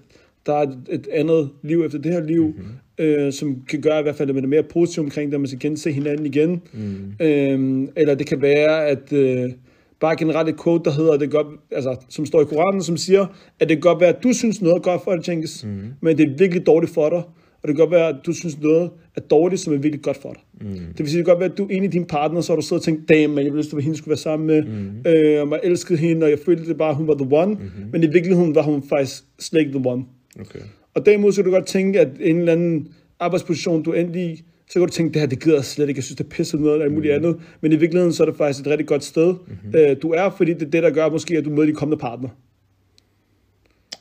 der 0.46 0.52
er 0.54 0.62
et, 0.62 0.78
et 0.90 1.08
andet 1.12 1.50
liv 1.62 1.82
efter 1.84 1.98
det 1.98 2.12
her 2.12 2.20
liv, 2.20 2.46
mm-hmm. 2.46 3.04
øh, 3.04 3.32
som 3.32 3.62
kan 3.68 3.80
gøre 3.80 4.00
i 4.00 4.02
hvert 4.02 4.16
fald, 4.16 4.28
at 4.28 4.34
man 4.34 4.44
er 4.44 4.48
mere 4.48 4.62
positiv 4.62 5.02
omkring 5.02 5.30
det, 5.30 5.34
at 5.34 5.40
man 5.40 5.48
skal 5.48 5.60
gense 5.60 5.92
hinanden 5.92 6.26
igen. 6.26 6.62
Mm. 6.72 7.26
Øh, 7.26 7.88
eller 7.96 8.14
det 8.14 8.26
kan 8.26 8.42
være, 8.42 8.86
at 8.86 9.12
øh, 9.12 9.50
bare 10.00 10.16
generelt 10.16 10.48
et 10.48 10.62
quote, 10.64 10.84
der 10.84 10.90
hedder, 10.90 11.16
det 11.16 11.30
godt, 11.30 11.46
altså, 11.70 11.96
som 12.08 12.26
står 12.26 12.40
i 12.40 12.44
Koranen, 12.44 12.82
som 12.82 12.96
siger, 12.96 13.26
at 13.60 13.68
det 13.68 13.76
kan 13.76 13.80
godt 13.80 14.00
være, 14.00 14.08
at 14.08 14.22
du 14.22 14.32
synes 14.32 14.62
noget 14.62 14.76
er 14.76 14.80
godt 14.80 15.04
for 15.04 15.16
dig, 15.16 15.28
Jenkins, 15.28 15.64
mm. 15.64 15.70
men 16.00 16.18
det 16.18 16.28
er 16.28 16.36
virkelig 16.38 16.66
dårligt 16.66 16.92
for 16.94 17.08
dig. 17.08 17.22
Og 17.62 17.68
det 17.68 17.76
kan 17.76 17.82
godt 17.82 17.90
være, 17.90 18.08
at 18.08 18.16
du 18.26 18.32
synes 18.32 18.60
noget 18.60 18.90
er 19.16 19.20
dårligt, 19.20 19.60
som 19.60 19.72
er 19.72 19.76
virkelig 19.76 20.02
godt 20.02 20.16
for 20.16 20.32
dig. 20.32 20.42
Mm. 20.60 20.74
Det 20.74 20.98
vil 20.98 21.08
sige, 21.08 21.18
det 21.18 21.26
kan 21.26 21.32
godt 21.32 21.40
være, 21.40 21.50
at 21.50 21.58
du 21.58 21.64
er 21.64 21.68
enig 21.70 21.84
i 21.84 21.90
din 21.90 22.04
partner, 22.04 22.40
så 22.40 22.52
har 22.52 22.56
du 22.56 22.62
siddet 22.62 22.80
og 22.80 22.84
tænkt, 22.84 23.08
damn, 23.08 23.34
man, 23.34 23.44
jeg 23.44 23.52
ville 23.52 23.58
lyst 23.58 23.68
til, 23.68 23.76
at 23.76 23.82
hende 23.82 23.98
skulle 23.98 24.10
være 24.10 24.18
sammen 24.18 24.46
med, 24.46 24.62
mm. 24.62 25.10
øh, 25.10 25.40
og 25.40 25.48
man 25.48 25.60
elskede 25.62 25.98
hende, 25.98 26.24
og 26.24 26.30
jeg 26.30 26.38
følte 26.38 26.68
det 26.68 26.76
bare, 26.78 26.90
at 26.90 26.96
hun 26.96 27.08
var 27.08 27.14
the 27.14 27.28
one, 27.30 27.54
mm-hmm. 27.54 27.88
men 27.92 28.02
i 28.02 28.06
virkeligheden 28.06 28.54
var 28.54 28.62
hun 28.62 28.82
faktisk 28.88 29.24
slet 29.38 29.60
ikke 29.60 29.72
the 29.78 29.88
one. 29.88 30.04
Okay. 30.40 30.58
Og 30.94 31.06
derimod 31.06 31.32
så 31.32 31.42
kan 31.42 31.50
du 31.50 31.56
godt 31.56 31.66
tænke, 31.66 32.00
at 32.00 32.08
en 32.20 32.38
eller 32.38 32.52
anden 32.52 32.88
arbejdsposition, 33.20 33.82
du 33.82 33.92
endelig 33.92 34.22
i, 34.22 34.42
så 34.70 34.72
kan 34.72 34.82
du 34.82 34.92
tænke, 34.92 35.12
det 35.12 35.20
her, 35.20 35.28
det 35.28 35.42
gider 35.42 35.56
jeg 35.56 35.64
slet 35.64 35.88
ikke, 35.88 35.98
jeg 35.98 36.04
synes, 36.04 36.16
det 36.16 36.24
er 36.24 36.28
pisset 36.28 36.60
noget, 36.60 36.80
eller 36.80 36.94
muligt 36.94 37.14
andet. 37.14 37.36
Men 37.60 37.72
i 37.72 37.76
virkeligheden, 37.76 38.12
så 38.12 38.22
er 38.22 38.26
det 38.26 38.36
faktisk 38.36 38.60
et 38.60 38.66
rigtig 38.66 38.86
godt 38.86 39.04
sted, 39.04 39.32
mm-hmm. 39.32 39.74
øh, 39.74 39.96
du 40.02 40.10
er, 40.10 40.30
fordi 40.30 40.52
det 40.52 40.62
er 40.62 40.70
det, 40.70 40.82
der 40.82 40.90
gør 40.90 41.10
måske, 41.10 41.38
at 41.38 41.44
du 41.44 41.50
møder 41.50 41.66
de 41.66 41.72
kommende 41.72 42.00
partner. 42.00 42.28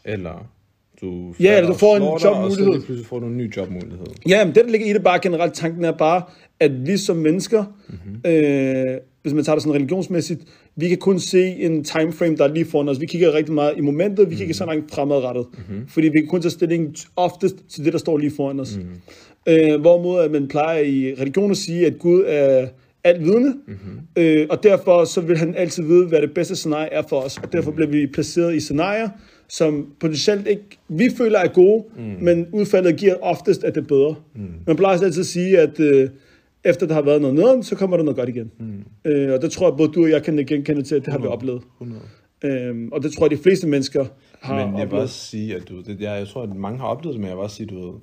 Eller 0.05 0.49
du, 1.01 1.33
Ja, 1.39 1.57
eller 1.57 1.71
du 1.71 1.77
får 1.77 1.95
en 1.95 2.03
jobmulighed. 2.23 2.67
Og 2.67 2.73
så 2.73 2.85
pludselig 2.85 3.05
får 3.05 3.19
du 3.19 3.25
en 3.25 3.37
ny 3.37 3.55
jobmulighed. 3.57 4.05
Ja, 4.27 4.45
men 4.45 4.55
det, 4.55 4.65
der 4.65 4.71
ligger 4.71 4.87
i 4.87 4.93
det 4.93 5.03
bare 5.03 5.19
generelt, 5.19 5.53
tanken 5.53 5.85
er 5.85 5.91
bare, 5.91 6.21
at 6.59 6.87
vi 6.87 6.97
som 6.97 7.17
mennesker, 7.17 7.63
mm-hmm. 7.87 8.31
øh, 8.31 8.97
hvis 9.21 9.33
man 9.33 9.43
tager 9.43 9.55
det 9.55 9.63
sådan 9.63 9.75
religionsmæssigt, 9.75 10.41
vi 10.75 10.89
kan 10.89 10.97
kun 10.97 11.19
se 11.19 11.47
en 11.47 11.83
timeframe, 11.83 12.35
der 12.35 12.43
er 12.43 12.53
lige 12.53 12.65
foran 12.65 12.89
os. 12.89 13.01
Vi 13.01 13.05
kigger 13.05 13.33
rigtig 13.33 13.53
meget 13.53 13.73
i 13.77 13.81
momentet, 13.81 14.17
vi 14.17 14.23
mm-hmm. 14.23 14.37
kigger 14.37 14.53
så 14.53 14.65
langt 14.65 14.91
fremadrettet. 14.91 15.45
Mm-hmm. 15.53 15.87
Fordi 15.87 16.07
vi 16.07 16.19
kan 16.19 16.27
kun 16.27 16.41
tage 16.41 16.51
stilling 16.51 16.95
oftest 17.15 17.55
til 17.69 17.85
det, 17.85 17.93
der 17.93 17.99
står 17.99 18.17
lige 18.17 18.31
foran 18.35 18.59
os. 18.59 18.77
Mm-hmm. 18.77 18.95
Øh, 19.47 19.81
hvorimod 19.81 20.19
at 20.21 20.31
man 20.31 20.47
plejer 20.47 20.79
i 20.79 21.15
religion 21.19 21.51
at 21.51 21.57
sige, 21.57 21.85
at 21.85 21.99
Gud 21.99 22.23
er 22.27 22.67
alt 23.03 23.23
vidende, 23.23 23.53
mm-hmm. 23.67 23.99
øh, 24.15 24.47
og 24.49 24.63
derfor 24.63 25.05
så 25.05 25.21
vil 25.21 25.37
han 25.37 25.55
altid 25.55 25.83
vide, 25.83 26.07
hvad 26.07 26.21
det 26.21 26.33
bedste 26.33 26.55
scenarie 26.55 26.89
er 26.93 27.01
for 27.09 27.19
os, 27.19 27.37
og 27.37 27.53
derfor 27.53 27.71
bliver 27.71 27.89
vi 27.89 28.07
placeret 28.07 28.55
i 28.55 28.59
scenarier, 28.59 29.09
som 29.47 29.87
potentielt 29.99 30.47
ikke, 30.47 30.63
vi 30.87 31.09
føler 31.17 31.39
er 31.39 31.47
gode, 31.47 31.83
mm. 31.97 32.03
men 32.21 32.47
udfaldet 32.51 32.97
giver 32.97 33.15
oftest, 33.21 33.63
at 33.63 33.75
det 33.75 33.81
er 33.81 33.87
bedre. 33.87 34.15
Mm. 34.35 34.41
Man 34.67 34.75
plejer 34.75 34.99
altid 34.99 35.19
at 35.19 35.25
sige, 35.25 35.59
at 35.59 35.79
øh, 35.79 36.09
efter 36.63 36.87
der 36.87 36.93
har 36.93 37.01
været 37.01 37.21
noget 37.21 37.35
nederen, 37.35 37.63
så 37.63 37.75
kommer 37.75 37.97
der 37.97 38.03
noget 38.03 38.17
godt 38.17 38.29
igen. 38.29 38.51
Mm. 38.59 39.11
Øh, 39.11 39.33
og 39.33 39.41
det 39.41 39.51
tror 39.51 39.69
jeg, 39.69 39.77
både 39.77 39.91
du 39.91 40.03
og 40.03 40.09
jeg 40.09 40.23
kan 40.23 40.45
genkende 40.47 40.81
til, 40.81 40.95
at 40.95 41.05
det 41.05 41.13
har 41.13 41.19
vi 41.19 41.27
oplevet. 41.27 41.61
100. 41.81 42.01
Øhm, 42.43 42.89
og 42.91 43.03
det 43.03 43.13
tror 43.13 43.25
jeg, 43.25 43.37
de 43.37 43.43
fleste 43.43 43.67
mennesker 43.67 44.05
har 44.39 44.67
Men 44.67 44.79
jeg 44.79 44.91
vil 44.91 44.99
også 44.99 45.25
sige, 45.25 45.55
at 45.55 45.69
du, 45.69 45.81
det, 45.81 46.01
jeg, 46.01 46.19
jeg 46.19 46.27
tror, 46.27 46.43
at 46.43 46.55
mange 46.55 46.79
har 46.79 46.87
oplevet 46.87 47.13
det, 47.13 47.21
men 47.21 47.29
jeg 47.29 47.37
vil 47.37 47.43
også 47.43 47.55
sige, 47.55 47.67
du 47.67 47.85
ved, 47.85 47.93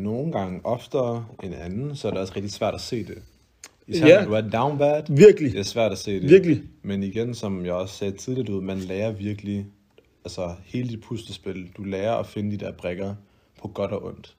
nogle 0.00 0.32
gange 0.32 0.60
oftere 0.64 1.26
end 1.42 1.54
anden, 1.54 1.96
så 1.96 2.08
er 2.08 2.12
det 2.12 2.20
også 2.20 2.32
rigtig 2.36 2.52
svært 2.52 2.74
at 2.74 2.80
se 2.80 3.04
det. 3.04 3.18
Især 3.86 4.06
Ja. 4.06 4.20
når 4.24 4.28
du 4.28 4.34
er 4.46 4.50
down 4.50 4.78
bad, 4.78 5.02
Virkelig. 5.16 5.52
det 5.52 5.58
er 5.58 5.64
svært 5.64 5.92
at 5.92 5.98
se 5.98 6.20
det. 6.20 6.30
Virkelig. 6.30 6.62
Men 6.82 7.02
igen, 7.02 7.34
som 7.34 7.64
jeg 7.64 7.72
også 7.72 7.94
sagde 7.96 8.16
tidligere, 8.16 8.46
du 8.46 8.60
man 8.60 8.78
lærer 8.78 9.12
virkelig, 9.12 9.66
altså 10.24 10.54
hele 10.64 10.88
dit 10.88 11.00
puslespil, 11.00 11.70
du 11.76 11.82
lærer 11.84 12.14
at 12.14 12.26
finde 12.26 12.50
de 12.50 12.56
der 12.64 12.72
brikker 12.72 13.14
på 13.62 13.68
godt 13.68 13.90
og 13.92 14.04
ondt. 14.04 14.36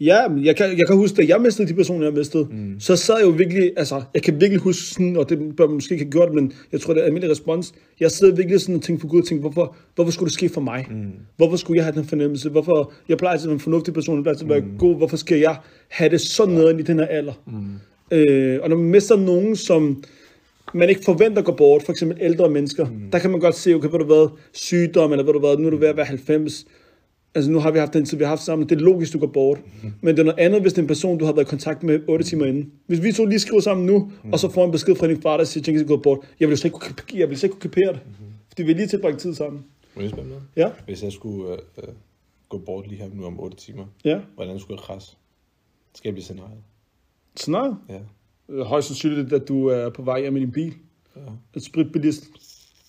Ja, 0.00 0.32
jeg 0.42 0.56
kan, 0.56 0.78
jeg 0.78 0.86
kan 0.86 0.96
huske, 0.96 1.16
da 1.16 1.26
jeg 1.28 1.40
mistede 1.40 1.68
de 1.68 1.74
personer, 1.74 2.04
jeg 2.04 2.14
mistede, 2.14 2.48
mm. 2.50 2.80
så 2.80 2.96
sad 2.96 3.14
jeg 3.18 3.24
jo 3.24 3.30
virkelig, 3.30 3.72
altså, 3.76 4.02
jeg 4.14 4.22
kan 4.22 4.40
virkelig 4.40 4.60
huske 4.60 4.82
sådan, 4.82 5.16
og 5.16 5.28
det 5.28 5.56
bør 5.56 5.66
man 5.66 5.74
måske 5.74 5.92
ikke 5.92 6.04
have 6.04 6.10
gjort, 6.10 6.34
men 6.34 6.52
jeg 6.72 6.80
tror, 6.80 6.94
det 6.94 7.00
er 7.00 7.04
almindelig 7.04 7.30
respons. 7.30 7.74
Jeg 8.00 8.10
sad 8.10 8.36
virkelig 8.36 8.60
sådan 8.60 8.74
og 8.74 8.82
tænkte 8.82 9.02
på 9.02 9.08
Gud 9.08 9.20
og 9.20 9.26
tænkte, 9.26 9.40
hvorfor, 9.40 9.76
hvorfor 9.94 10.12
skulle 10.12 10.26
det 10.26 10.34
ske 10.34 10.48
for 10.48 10.60
mig? 10.60 10.86
Mm. 10.90 11.10
Hvorfor 11.36 11.56
skulle 11.56 11.76
jeg 11.76 11.84
have 11.84 11.94
den 11.94 12.04
fornemmelse? 12.04 12.48
Hvorfor, 12.48 12.92
jeg 13.08 13.18
plejer 13.18 13.36
til 13.36 13.44
at 13.44 13.48
være 13.48 13.54
en 13.54 13.60
fornuftig 13.60 13.94
person, 13.94 14.16
jeg 14.16 14.22
plejer 14.22 14.36
til 14.36 14.44
at 14.44 14.50
være 14.50 14.60
mm. 14.60 14.78
god, 14.78 14.96
hvorfor 14.96 15.16
skal 15.16 15.38
jeg 15.38 15.56
have 15.88 16.10
det 16.10 16.20
så 16.20 16.46
nederen 16.46 16.78
i 16.78 16.82
den 16.82 16.98
her 16.98 17.06
alder? 17.06 17.32
Mm. 17.46 18.16
Øh, 18.16 18.58
og 18.62 18.68
når 18.68 18.76
man 18.76 18.90
mister 18.90 19.16
nogen, 19.16 19.56
som 19.56 20.04
man 20.74 20.88
ikke 20.88 21.04
forventer 21.04 21.42
går 21.42 21.52
bort, 21.52 21.82
for 21.82 21.92
eksempel 21.92 22.18
ældre 22.20 22.50
mennesker, 22.50 22.84
mm. 22.84 23.10
der 23.12 23.18
kan 23.18 23.30
man 23.30 23.40
godt 23.40 23.54
se, 23.54 23.74
okay, 23.74 23.88
ved 23.90 23.98
du 23.98 24.04
hvad, 24.04 24.28
sygdom, 24.52 25.12
eller 25.12 25.24
ved 25.24 25.32
du 25.32 25.38
hvad, 25.38 25.56
nu 25.56 25.66
er 25.66 25.70
du 25.70 25.76
ved 25.76 25.88
at 25.88 25.96
være 25.96 26.06
90, 26.06 26.66
Altså 27.36 27.50
nu 27.50 27.58
har 27.58 27.70
vi 27.70 27.78
haft 27.78 27.92
den 27.92 28.04
tid, 28.04 28.18
vi 28.18 28.24
har 28.24 28.28
haft 28.28 28.42
sammen. 28.42 28.68
Det 28.68 28.76
er 28.76 28.80
logisk, 28.80 29.12
du 29.12 29.18
går 29.18 29.26
bort. 29.26 29.58
Mm. 29.82 29.92
Men 30.00 30.14
det 30.16 30.20
er 30.20 30.24
noget 30.24 30.38
andet, 30.38 30.60
hvis 30.60 30.72
det 30.72 30.78
er 30.78 30.82
en 30.82 30.88
person, 30.88 31.18
du 31.18 31.24
har 31.24 31.32
været 31.32 31.46
i 31.46 31.48
kontakt 31.48 31.82
med 31.82 32.00
8 32.08 32.24
timer 32.24 32.46
inden. 32.46 32.72
Hvis 32.86 33.02
vi 33.02 33.12
to 33.12 33.24
lige 33.24 33.38
skriver 33.38 33.60
sammen 33.60 33.86
nu, 33.86 34.12
mm. 34.24 34.32
og 34.32 34.38
så 34.38 34.50
får 34.50 34.64
en 34.64 34.70
besked 34.72 34.96
fra 34.96 35.08
din 35.08 35.22
far, 35.22 35.36
der 35.36 35.44
siger, 35.44 35.62
at 35.62 35.68
jeg 35.68 35.80
er 35.80 35.84
gået 35.86 36.02
bort. 36.02 36.18
Jeg 36.40 36.48
vil 36.48 36.58
slet 36.58 36.68
ikke 36.68 36.78
kunne, 36.78 37.20
jeg 37.20 37.28
vil 37.28 37.38
slet 37.38 37.48
ikke 37.48 37.60
kunne 37.60 37.70
kapere 37.70 37.92
det. 37.92 38.00
Mm. 38.06 38.24
Fordi 38.48 38.62
vi 38.62 38.72
har 38.72 38.76
lige 38.76 38.86
tilbragt 38.88 39.18
tid 39.18 39.34
sammen. 39.34 39.64
Må 39.96 40.02
jeg 40.02 40.10
spørge 40.10 40.28
noget? 40.28 40.42
Ja, 40.56 40.70
Hvis 40.84 41.02
jeg 41.02 41.12
skulle 41.12 41.52
øh, 41.52 41.58
øh, 41.78 41.88
gå 42.48 42.58
bort 42.58 42.88
lige 42.88 43.02
her 43.02 43.08
nu 43.14 43.24
om 43.24 43.40
8 43.40 43.56
timer, 43.56 43.84
ja. 44.04 44.18
hvordan 44.34 44.58
skulle 44.60 44.78
jeg 44.80 44.84
krasse? 44.86 45.16
Skal 45.94 46.08
jeg 46.08 46.14
blive 46.14 46.24
scenariet? 46.24 46.58
Snart. 47.36 47.74
Ja. 47.88 47.98
Øh, 48.48 48.60
Højst 48.60 48.86
sandsynligt, 48.86 49.32
at 49.32 49.48
du 49.48 49.66
er 49.66 49.88
på 49.90 50.02
vej 50.02 50.20
hjem 50.20 50.32
med 50.32 50.40
din 50.40 50.52
bil. 50.52 50.74
ja. 51.16 51.20
Et 51.54 51.62
spritbilist, 51.64 52.24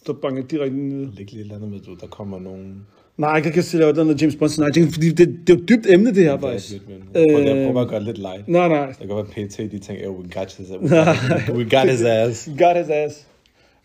der 0.07 0.13
banker 0.13 0.43
direkte 0.43 0.77
ned. 0.77 1.11
Læg 1.11 1.31
lige 1.31 1.35
et 1.35 1.39
eller 1.39 1.55
andet 1.55 1.69
med, 1.69 1.79
du, 1.79 1.93
der 1.95 2.07
kommer 2.07 2.39
nogen... 2.39 2.87
Nej, 3.17 3.29
jeg 3.29 3.43
kan 3.43 3.49
ikke 3.49 3.63
sige, 3.63 3.83
det 3.83 3.97
er 3.97 4.03
noget 4.03 4.21
James 4.21 4.35
Bond 4.35 4.49
scenarie, 4.49 4.91
fordi 4.91 5.09
det, 5.09 5.17
det, 5.17 5.49
er 5.49 5.57
jo 5.57 5.63
et 5.63 5.69
dybt 5.69 5.85
emne, 5.89 6.15
det 6.15 6.23
her, 6.23 6.39
faktisk. 6.39 6.73
Jeg 6.73 6.81
prøver, 7.13 7.39
jeg 7.39 7.57
Øh, 7.57 7.63
prøver 7.63 7.73
bare 7.73 7.83
at 7.83 7.89
gøre 7.89 7.99
det 7.99 8.07
lidt 8.07 8.17
light. 8.17 8.47
Nej, 8.47 8.67
nej. 8.67 8.85
Det 8.85 8.97
kan 8.97 9.07
godt 9.07 9.37
være 9.37 9.47
PT, 9.47 9.57
de 9.71 9.79
tænker, 9.79 10.09
oh, 10.09 10.19
we 10.19 10.29
got 10.33 10.53
his, 10.53 10.67
got, 10.67 11.55
we 11.57 11.69
got 11.69 11.89
his 11.89 12.01
ass. 12.01 12.49
Got 12.63 12.77
his 12.77 12.89
ass. 12.89 13.27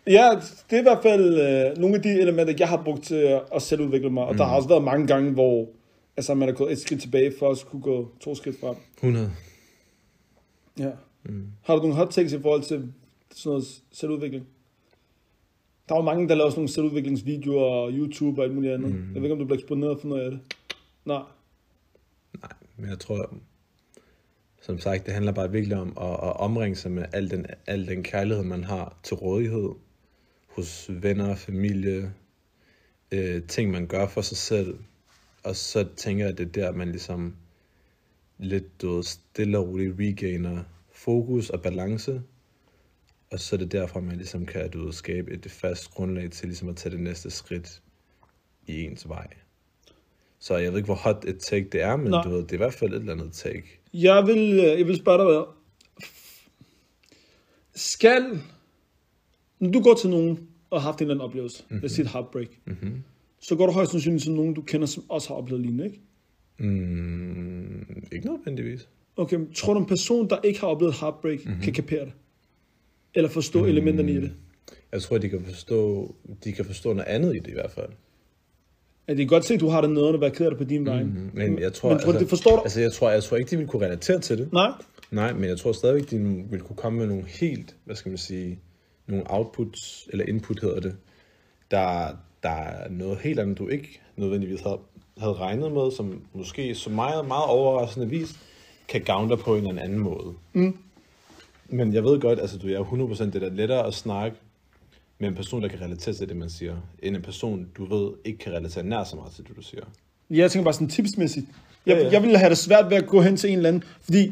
Ja, 0.07 0.31
det 0.71 0.77
er 0.77 0.81
i 0.81 0.83
hvert 0.83 1.03
fald 1.03 1.41
øh, 1.41 1.79
nogle 1.79 1.97
af 1.97 2.03
de 2.03 2.09
elementer, 2.21 2.55
jeg 2.59 2.69
har 2.69 2.83
brugt 2.85 3.05
til 3.05 3.39
at, 3.55 3.63
selvudvikle 3.63 4.11
mig. 4.11 4.25
Og 4.25 4.33
mm. 4.33 4.39
der 4.39 4.45
har 4.45 4.57
også 4.57 4.69
været 4.69 4.85
mange 4.85 5.07
gange, 5.07 5.31
hvor 5.31 5.69
altså, 6.17 6.35
man 6.35 6.49
er 6.49 6.53
gået 6.53 6.73
et 6.73 6.81
skridt 6.81 7.01
tilbage, 7.01 7.33
for 7.39 7.51
at 7.51 7.59
skulle 7.59 7.83
gå 7.83 8.09
to 8.21 8.35
skridt 8.35 8.61
frem. 8.61 8.75
100. 8.97 9.31
Ja. 10.79 10.91
Mm. 11.25 11.47
Har 11.63 11.75
du 11.75 11.81
nogle 11.81 11.97
hot 11.97 12.09
takes 12.11 12.33
i 12.33 12.41
forhold 12.43 12.63
til 12.63 12.83
sådan 13.35 13.51
noget 13.51 13.65
selvudvikling? 13.93 14.45
Der 15.93 15.97
er 15.99 16.03
jo 16.03 16.05
mange, 16.05 16.29
der 16.29 16.35
laver 16.35 16.51
sådan 16.51 16.61
nogle 16.61 16.69
selvudviklingsvideoer 16.69 17.65
og 17.65 17.91
YouTube 17.93 18.41
og 18.41 18.45
alt 18.45 18.55
muligt 18.55 18.73
andet. 18.73 18.95
Mm. 18.95 19.15
Jeg 19.15 19.15
ved 19.15 19.23
ikke, 19.23 19.33
om 19.33 19.39
du 19.39 19.45
bliver 19.45 19.59
eksponeret 19.59 20.01
for 20.01 20.09
noget 20.09 20.23
af 20.23 20.31
det. 20.31 20.41
Nej. 21.05 21.23
Nej, 22.41 22.53
men 22.77 22.91
jeg 22.91 22.99
tror, 22.99 23.35
som 24.63 24.79
sagt, 24.79 25.07
det 25.07 25.15
handler 25.15 25.33
bare 25.33 25.51
virkelig 25.51 25.77
om 25.77 25.89
at, 26.01 26.11
at 26.13 26.37
omringe 26.37 26.77
sig 26.77 26.91
med 26.91 27.05
al 27.13 27.31
den, 27.31 27.47
al 27.67 27.87
den 27.87 28.03
kærlighed, 28.03 28.45
man 28.45 28.65
har 28.65 28.97
til 29.03 29.17
rådighed 29.17 29.71
hos 30.49 30.91
venner, 31.03 31.35
familie, 31.35 32.13
øh, 33.13 33.43
ting, 33.43 33.71
man 33.71 33.87
gør 33.87 34.07
for 34.07 34.21
sig 34.21 34.37
selv. 34.37 34.79
Og 35.45 35.57
så 35.57 35.87
tænker 35.97 36.25
jeg, 36.25 36.33
at 36.33 36.39
det 36.39 36.47
er 36.47 36.53
der, 36.53 36.73
man 36.73 36.89
ligesom 36.89 37.37
lidt 38.39 38.83
du 38.83 38.95
ved, 38.95 39.03
stille 39.03 39.59
og 39.59 39.69
roligt 39.69 39.95
regainer 39.99 40.63
fokus 40.93 41.51
og 41.51 41.63
balance. 41.63 42.23
Og 43.33 43.41
så 43.41 43.57
er 43.57 43.59
det 43.59 43.73
derfra, 43.73 44.01
man 44.01 44.17
ligesom 44.17 44.47
kan 44.47 44.71
du 44.71 44.85
ved, 44.85 44.93
skabe 44.93 45.33
et 45.33 45.51
fast 45.51 45.91
grundlag 45.91 46.31
til 46.31 46.49
ligesom 46.49 46.69
at 46.69 46.77
tage 46.77 46.93
det 46.93 47.01
næste 47.01 47.31
skridt 47.31 47.83
i 48.67 48.83
ens 48.83 49.09
vej. 49.09 49.27
Så 50.39 50.57
jeg 50.57 50.73
ved 50.73 50.79
ikke, 50.79 50.87
hvor 50.87 50.95
hot 50.95 51.25
et 51.29 51.39
take 51.39 51.69
det 51.73 51.83
er, 51.83 51.97
men 51.97 52.11
Nej. 52.11 52.23
du 52.23 52.31
ved, 52.31 52.39
det 52.39 52.51
er 52.51 52.55
i 52.55 52.57
hvert 52.57 52.75
fald 52.75 52.93
et 52.93 53.01
eller 53.01 53.13
andet 53.13 53.33
take. 53.33 53.81
Jeg 53.95 54.27
vil, 54.27 54.53
øh, 54.53 54.79
jeg 54.79 54.87
vil 54.87 54.97
spørge 54.97 55.19
dig, 55.19 55.27
hvad? 55.27 55.45
Skal, 57.75 58.41
når 59.59 59.71
du 59.71 59.81
går 59.81 59.95
til 59.95 60.11
nogen 60.11 60.49
og 60.71 60.81
har 60.81 60.89
haft 60.89 60.99
en 60.99 61.03
eller 61.03 61.15
anden 61.15 61.25
oplevelse, 61.29 61.63
mm-hmm. 61.63 61.81
lad 61.81 61.85
os 61.85 61.93
sige 61.93 62.05
et 62.05 62.11
heartbreak, 62.11 62.49
mm-hmm. 62.65 63.03
så 63.41 63.57
går 63.57 63.67
du 63.67 63.73
højst 63.73 63.91
sandsynligt 63.91 64.23
til 64.23 64.33
nogen, 64.33 64.55
du 64.55 64.63
kender, 64.63 64.87
som 64.87 65.05
også 65.09 65.29
har 65.29 65.35
oplevet 65.35 65.63
lignende, 65.63 65.85
ikke? 65.85 66.01
Mm, 66.59 68.05
ikke 68.13 68.27
nødvendigvis. 68.27 68.89
Okay, 69.17 69.39
tror 69.55 69.75
du, 69.75 69.81
en 69.81 69.87
person, 69.87 70.31
der 70.31 70.39
ikke 70.45 70.61
har 70.61 70.67
oplevet 70.67 70.95
heartbreak, 70.95 71.45
mm-hmm. 71.45 71.63
kan 71.63 71.73
kapere 71.73 72.05
det? 72.05 72.13
Eller 73.15 73.31
forstå 73.31 73.63
mm. 73.63 73.69
elementerne 73.69 74.13
i 74.13 74.17
det? 74.17 74.33
Jeg 74.93 75.03
tror, 75.03 75.19
de 75.19 75.29
kan 75.29 75.45
forstå, 75.45 76.15
de 76.45 76.53
kan 76.53 76.65
forstå 76.65 76.93
noget 76.93 77.09
andet 77.09 77.37
i 77.37 77.39
det 77.39 77.49
i 77.49 77.53
hvert 77.55 77.71
fald. 77.71 77.89
Ja, 79.09 79.13
det 79.13 79.19
kan 79.19 79.27
godt 79.27 79.45
se, 79.45 79.55
at 79.55 79.61
du 79.61 79.69
har 79.69 79.81
det 79.81 79.91
noget 79.91 80.15
at 80.15 80.21
være 80.21 80.31
ked 80.31 80.45
af 80.45 80.51
det 80.51 80.59
på 80.59 80.65
din 80.65 80.87
vej. 80.87 81.03
Mm-hmm. 81.03 81.31
Men 81.35 81.59
jeg 81.59 81.73
tror, 81.73 81.91
men 81.91 81.99
tror, 81.99 82.13
det 82.13 82.29
forstår 82.29 82.57
du? 82.57 82.63
Altså, 82.63 82.81
jeg 82.81 82.93
tror, 82.93 83.11
jeg 83.11 83.23
tror 83.23 83.37
ikke, 83.37 83.51
de 83.51 83.57
vil 83.57 83.67
kunne 83.67 83.87
relatere 83.87 84.21
til 84.21 84.39
det. 84.39 84.53
Nej? 84.53 84.71
Nej, 85.11 85.33
men 85.33 85.45
jeg 85.45 85.59
tror 85.59 85.73
stadigvæk, 85.73 86.11
de 86.11 86.45
vil 86.51 86.61
kunne 86.61 86.77
komme 86.77 86.99
med 86.99 87.07
nogle 87.07 87.25
helt, 87.27 87.77
hvad 87.85 87.97
skal 87.97 88.11
man 88.11 88.19
sige, 88.19 88.59
nogle 89.07 89.25
outputs, 89.27 90.09
eller 90.13 90.25
input 90.25 90.61
hedder 90.61 90.81
det, 90.81 90.97
der, 91.71 92.09
der 92.43 92.49
er 92.49 92.89
noget 92.91 93.19
helt 93.19 93.41
andet, 93.41 93.59
du 93.59 93.69
ikke 93.69 94.01
nødvendigvis 94.17 94.61
havde, 94.61 94.79
havde 95.19 95.35
regnet 95.35 95.73
med, 95.73 95.91
som 95.91 96.23
måske 96.35 96.75
så 96.75 96.91
meget, 96.91 97.27
meget 97.27 97.45
overraskende 97.45 98.09
vis, 98.09 98.37
kan 98.89 99.01
gavne 99.01 99.31
dig 99.31 99.39
på 99.39 99.57
en 99.57 99.67
eller 99.67 99.83
anden 99.83 99.99
måde. 99.99 100.35
Mm. 100.53 100.77
Men 101.69 101.95
jeg 101.95 102.05
ved 102.05 102.21
godt, 102.21 102.41
altså 102.41 102.59
du 102.59 102.69
er 102.69 102.85
100% 102.85 103.25
det 103.25 103.33
der 103.43 103.51
lettere 103.51 103.87
at 103.87 103.95
snakke 103.95 104.37
med 105.19 105.29
en 105.29 105.35
person, 105.35 105.63
der 105.63 105.69
kan 105.69 105.81
relatere 105.81 106.15
til 106.15 106.29
det, 106.29 106.37
man 106.37 106.51
siger, 106.51 106.77
end 107.03 107.17
en 107.17 107.23
person, 107.23 107.67
du 107.77 107.85
ved, 107.85 108.13
ikke 108.25 108.39
kan 108.39 108.53
relatere 108.53 108.85
nær 108.85 109.05
så 109.05 109.17
meget 109.17 109.33
til 109.33 109.45
det, 109.49 109.57
du 109.57 109.63
siger. 109.63 109.83
Jeg 110.31 110.51
tænker 110.51 110.65
bare 110.65 110.75
sådan 110.75 110.89
tipsmæssigt. 110.89 111.47
Jeg, 111.87 111.97
Ja, 111.97 112.03
ja. 112.05 112.11
jeg 112.13 112.23
ville 112.23 112.39
have 112.39 112.51
det 112.51 112.59
svært 112.59 112.91
ved 112.91 112.97
at 112.97 113.07
gå 113.07 113.21
hen 113.21 113.37
til 113.37 113.51
en 113.51 113.57
eller 113.57 113.69
anden, 113.69 113.83
fordi 114.01 114.29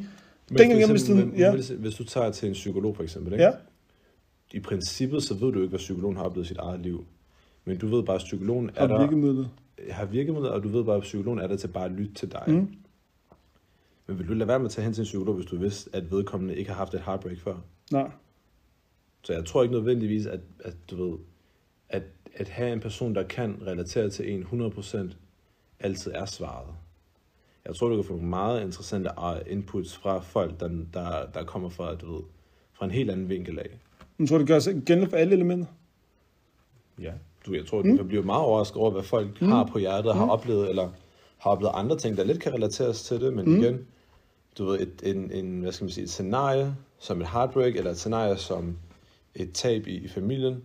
Men 0.51 0.59
for 0.59 0.65
eksempel, 0.65 0.93
mistede... 0.93 1.31
Ja, 1.37 1.57
hvis- 1.77 1.95
du 1.95 2.05
tager 2.05 2.31
til 2.31 2.47
en 2.49 2.53
psykolog 2.53 2.97
for 2.97 3.03
eksempel, 3.03 3.33
ikke? 3.33 3.45
ja, 3.45 3.51
i 4.53 4.61
princippet 4.61 5.23
så 5.23 5.35
ved 5.35 5.53
du 5.53 5.59
ikke, 5.59 5.69
hvad 5.69 5.79
psykologen 5.79 6.17
har 6.17 6.25
oplevet 6.25 6.45
i 6.47 6.49
sit 6.49 6.57
eget 6.57 6.81
liv. 6.81 7.05
Men 7.65 7.79
du 7.79 7.87
ved 7.97 8.03
bare, 8.03 8.17
at 8.17 8.23
psykologen 8.25 8.71
er 8.77 8.87
der, 8.87 8.99
virkemidlet. 9.01 9.49
har 9.91 10.05
virkemidler, 10.05 10.49
og 10.51 10.63
du 10.63 10.69
ved 10.69 10.85
bare, 10.85 10.97
at 10.97 11.03
psykologen 11.03 11.39
er 11.39 11.47
der 11.47 11.57
til 11.57 11.69
bare 11.69 11.85
at 11.85 11.91
lytte 11.93 12.15
til 12.15 12.33
dig. 12.33 12.43
Mm. 12.47 12.69
Men 14.11 14.19
vil 14.19 14.29
du 14.29 14.33
lade 14.33 14.49
være 14.49 14.59
med 14.59 14.67
at 14.67 14.73
tage 14.73 14.85
hen 14.85 14.95
til 14.95 15.03
en 15.03 15.05
psykolog, 15.05 15.35
hvis 15.35 15.47
du 15.47 15.57
vidste, 15.57 15.91
at 15.93 16.11
vedkommende 16.11 16.57
ikke 16.57 16.71
har 16.71 16.77
haft 16.77 16.95
et 16.95 17.01
heartbreak 17.01 17.39
før? 17.39 17.57
Nej. 17.93 18.11
Så 19.23 19.33
jeg 19.33 19.45
tror 19.45 19.63
ikke 19.63 19.75
nødvendigvis, 19.75 20.27
at, 20.27 20.41
at 20.65 20.75
du 20.91 21.05
ved, 21.05 21.19
at, 21.89 22.03
at 22.35 22.49
have 22.49 22.73
en 22.73 22.81
person, 22.81 23.15
der 23.15 23.23
kan 23.23 23.63
relatere 23.67 24.11
til 24.11 24.33
en 24.33 24.43
100%, 24.43 25.15
altid 25.81 26.13
er 26.15 26.25
svaret. 26.25 26.69
Jeg 27.67 27.75
tror, 27.75 27.89
du 27.89 27.97
kan 27.97 28.05
få 28.05 28.13
nogle 28.13 28.29
meget 28.29 28.65
interessante 28.65 29.11
uh, 29.19 29.53
inputs 29.53 29.97
fra 29.97 30.19
folk, 30.19 30.61
der, 30.61 30.69
der, 30.95 31.27
der 31.35 31.45
kommer 31.45 31.69
fra, 31.69 31.95
du 31.95 32.15
ved, 32.15 32.23
fra 32.73 32.85
en 32.85 32.91
helt 32.91 33.11
anden 33.11 33.29
vinkel 33.29 33.59
af. 33.59 33.79
Jeg 34.19 34.29
tror, 34.29 34.39
det 34.39 34.47
gør 34.47 34.59
sig 34.59 34.83
gældende 34.87 35.11
for 35.11 35.17
alle 35.17 35.35
elementer. 35.35 35.67
Ja. 37.01 37.13
Du, 37.47 37.55
jeg 37.55 37.67
tror, 37.67 37.83
du 37.83 37.97
kan 37.97 38.09
blive 38.09 38.23
meget 38.23 38.45
overrasket 38.45 38.77
over, 38.77 38.91
hvad 38.91 39.03
folk 39.03 39.43
mm. 39.43 39.49
har 39.49 39.65
på 39.65 39.79
hjertet, 39.79 40.15
har 40.15 40.27
oplevet, 40.27 40.71
eller 40.71 40.89
har 41.39 41.51
oplevet 41.51 41.73
andre 41.75 41.99
ting, 41.99 42.17
der 42.17 42.25
lidt 42.25 42.41
kan 42.41 42.55
relateres 42.55 43.03
til 43.03 43.21
det, 43.21 43.33
men 43.35 43.45
mm. 43.45 43.61
igen, 43.61 43.87
du 44.59 44.65
ved, 44.65 44.81
et, 44.81 45.17
en, 45.17 45.33
en, 45.33 45.61
hvad 45.61 45.73
skal 45.73 45.85
man 45.85 45.91
sige, 45.91 46.05
et 46.05 46.11
scenarie 46.11 46.77
som 46.99 47.21
et 47.21 47.29
heartbreak, 47.29 47.77
eller 47.77 47.91
et 47.91 47.99
scenarie 47.99 48.37
som 48.37 48.79
et 49.35 49.53
tab 49.53 49.87
i, 49.87 49.95
i 49.97 50.09
familien, 50.09 50.63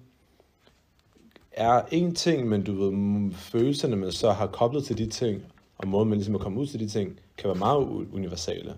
er 1.52 1.82
en 1.92 2.16
ting, 2.16 2.50
men 2.50 2.64
du 2.64 2.74
ved, 2.74 3.32
følelserne, 3.34 3.96
man 3.96 4.12
så 4.12 4.32
har 4.32 4.48
koblet 4.48 4.86
til 4.86 4.98
de 4.98 5.10
ting, 5.10 5.44
og 5.78 5.88
måden, 5.88 6.10
man 6.10 6.18
ligesom 6.18 6.36
er 6.36 6.40
kommet 6.40 6.62
ud 6.62 6.68
til 6.68 6.80
de 6.80 6.88
ting, 6.88 7.20
kan 7.38 7.48
være 7.48 7.58
meget 7.58 7.78
universale. 8.14 8.76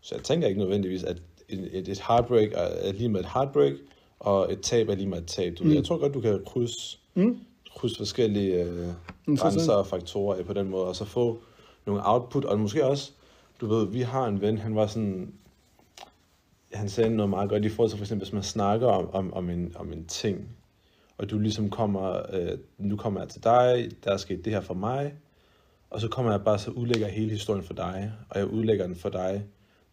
Så 0.00 0.14
jeg 0.14 0.24
tænker 0.24 0.48
ikke 0.48 0.60
nødvendigvis, 0.60 1.02
at 1.02 1.22
et, 1.48 1.88
et, 1.88 2.00
heartbreak 2.08 2.48
er, 2.52 2.58
er 2.58 2.92
lige 2.92 3.08
med 3.08 3.20
et 3.20 3.26
heartbreak, 3.34 3.72
og 4.20 4.52
et 4.52 4.60
tab 4.60 4.88
er 4.88 4.94
lige 4.94 5.08
med 5.08 5.18
et 5.18 5.26
tab. 5.26 5.54
Du, 5.58 5.64
mm. 5.64 5.74
Jeg 5.74 5.84
tror 5.84 5.98
godt, 5.98 6.14
du 6.14 6.20
kan 6.20 6.42
krydse, 6.46 6.98
Mm. 7.14 7.38
krydse 7.76 7.96
forskellige 7.96 8.64
øh, 8.64 8.88
grænser 9.38 9.72
og 9.72 9.86
faktorer 9.86 10.42
på 10.42 10.52
den 10.52 10.68
måde, 10.68 10.84
og 10.84 10.96
så 10.96 11.04
få 11.04 11.42
nogle 11.86 12.00
output, 12.04 12.44
og 12.44 12.60
måske 12.60 12.86
også, 12.86 13.12
du 13.62 13.66
ved, 13.74 13.86
vi 13.86 14.00
har 14.00 14.26
en 14.26 14.40
ven, 14.40 14.58
han 14.58 14.74
var 14.74 14.86
sådan, 14.86 15.32
han 16.72 16.88
sagde 16.88 17.10
noget 17.16 17.30
meget 17.30 17.50
godt 17.50 17.64
i 17.64 17.68
forhold 17.68 17.90
til 17.90 17.98
for 17.98 18.04
eksempel, 18.04 18.24
hvis 18.26 18.32
man 18.32 18.42
snakker 18.42 18.86
om, 18.86 19.10
om, 19.14 19.32
om, 19.34 19.50
en, 19.50 19.72
om 19.76 19.92
en 19.92 20.04
ting, 20.06 20.48
og 21.18 21.30
du 21.30 21.38
ligesom 21.38 21.70
kommer, 21.70 22.22
øh, 22.32 22.58
nu 22.78 22.96
kommer 22.96 23.20
jeg 23.20 23.28
til 23.28 23.44
dig, 23.44 23.90
der 24.04 24.12
er 24.12 24.16
sket 24.16 24.44
det 24.44 24.52
her 24.52 24.60
for 24.60 24.74
mig, 24.74 25.14
og 25.90 26.00
så 26.00 26.08
kommer 26.08 26.32
jeg 26.32 26.44
bare 26.44 26.58
så 26.58 26.70
udlægger 26.70 27.08
hele 27.08 27.30
historien 27.30 27.62
for 27.64 27.74
dig, 27.74 28.12
og 28.30 28.38
jeg 28.38 28.46
udlægger 28.46 28.86
den 28.86 28.96
for 28.96 29.08
dig 29.08 29.44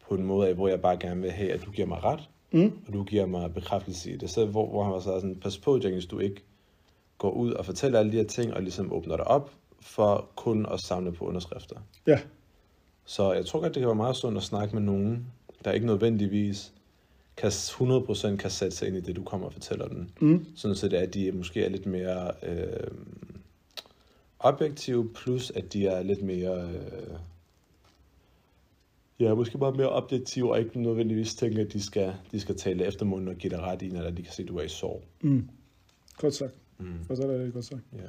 på 0.10 0.16
en 0.16 0.24
måde 0.24 0.48
af, 0.48 0.56
hvor 0.56 0.68
jeg 0.68 0.82
bare 0.82 0.98
gerne 0.98 1.22
vil 1.22 1.32
have, 1.32 1.52
at 1.52 1.66
du 1.66 1.72
giver 1.72 1.88
mig 1.88 2.04
ret, 2.04 2.30
Mm. 2.52 2.72
og 2.88 2.94
du 2.94 3.04
giver 3.04 3.26
mig 3.26 3.54
bekræftelse 3.54 4.12
i 4.12 4.18
det. 4.18 4.30
Så 4.30 4.46
hvor, 4.46 4.70
hvor 4.70 4.84
han 4.84 4.94
var 4.94 5.00
så 5.00 5.20
sådan, 5.20 5.36
pas 5.36 5.58
på, 5.58 5.78
James, 5.78 6.06
du 6.06 6.20
ikke 6.20 6.44
går 7.18 7.32
ud 7.32 7.52
og 7.52 7.66
fortæller 7.66 8.00
alle 8.00 8.12
de 8.12 8.18
her 8.18 8.24
ting, 8.24 8.54
og 8.54 8.62
ligesom 8.62 8.94
åbner 8.94 9.16
dig 9.18 9.28
op 9.28 9.52
for 9.82 10.30
kun 10.36 10.66
at 10.72 10.80
samle 10.80 11.12
på 11.12 11.26
underskrifter. 11.26 11.76
Ja. 12.08 12.20
Så 13.10 13.34
jeg 13.34 13.46
tror 13.46 13.60
godt, 13.60 13.74
det 13.74 13.80
kan 13.80 13.88
være 13.88 13.96
meget 13.96 14.16
sundt 14.16 14.38
at 14.38 14.44
snakke 14.44 14.76
med 14.76 14.84
nogen, 14.84 15.28
der 15.66 15.72
ikke 15.72 15.86
nødvendigvis 15.86 16.74
kan 17.38 17.50
100% 17.50 18.36
kan 18.36 18.50
sætte 18.50 18.78
sig 18.78 18.88
ind 18.88 18.98
i 18.98 19.00
det, 19.00 19.16
du 19.16 19.24
kommer 19.24 19.48
og 19.48 19.54
fortæller 19.54 19.88
dem. 19.88 20.08
Mm. 20.20 20.46
Sådan 20.56 20.76
så 20.76 20.88
det 20.88 21.00
er, 21.00 21.04
at 21.04 21.14
de 21.14 21.32
måske 21.32 21.64
er 21.64 21.70
lidt 21.70 21.86
mere 21.86 22.32
øh, 22.44 22.88
objektive, 24.40 25.10
plus 25.14 25.52
at 25.52 25.74
de 25.74 25.88
er 25.88 26.04
lidt 26.04 26.22
mere... 26.22 26.62
Øh, 26.62 27.16
ja, 29.20 29.34
måske 29.34 29.58
bare 29.58 29.74
mere 29.74 29.90
objektive, 29.90 30.52
og 30.52 30.60
ikke 30.60 30.82
nødvendigvis 30.82 31.36
tænke, 31.36 31.62
at 31.62 31.74
de 31.74 31.84
skal, 31.84 32.14
de 32.32 32.40
skal 32.40 32.56
tale 32.56 32.86
efter 32.86 33.06
munden 33.06 33.28
og 33.28 33.36
give 33.36 33.52
dig 33.52 33.60
ret 33.60 33.82
i, 33.82 33.86
eller 33.86 34.12
de 34.12 34.24
kan 34.24 34.34
se, 34.34 34.44
at 34.44 34.50
du 34.50 34.58
er 34.58 34.64
i 34.64 34.70
sorg. 34.70 35.04
Mm. 35.22 35.50
Godt 36.18 36.36
sagt. 36.36 36.54
Mm. 36.78 36.94
Og 37.10 37.18
så 37.18 37.24
er 37.24 37.38
det 37.38 37.54
godt 37.54 37.66
sagt. 37.66 37.82
Ja. 37.94 38.08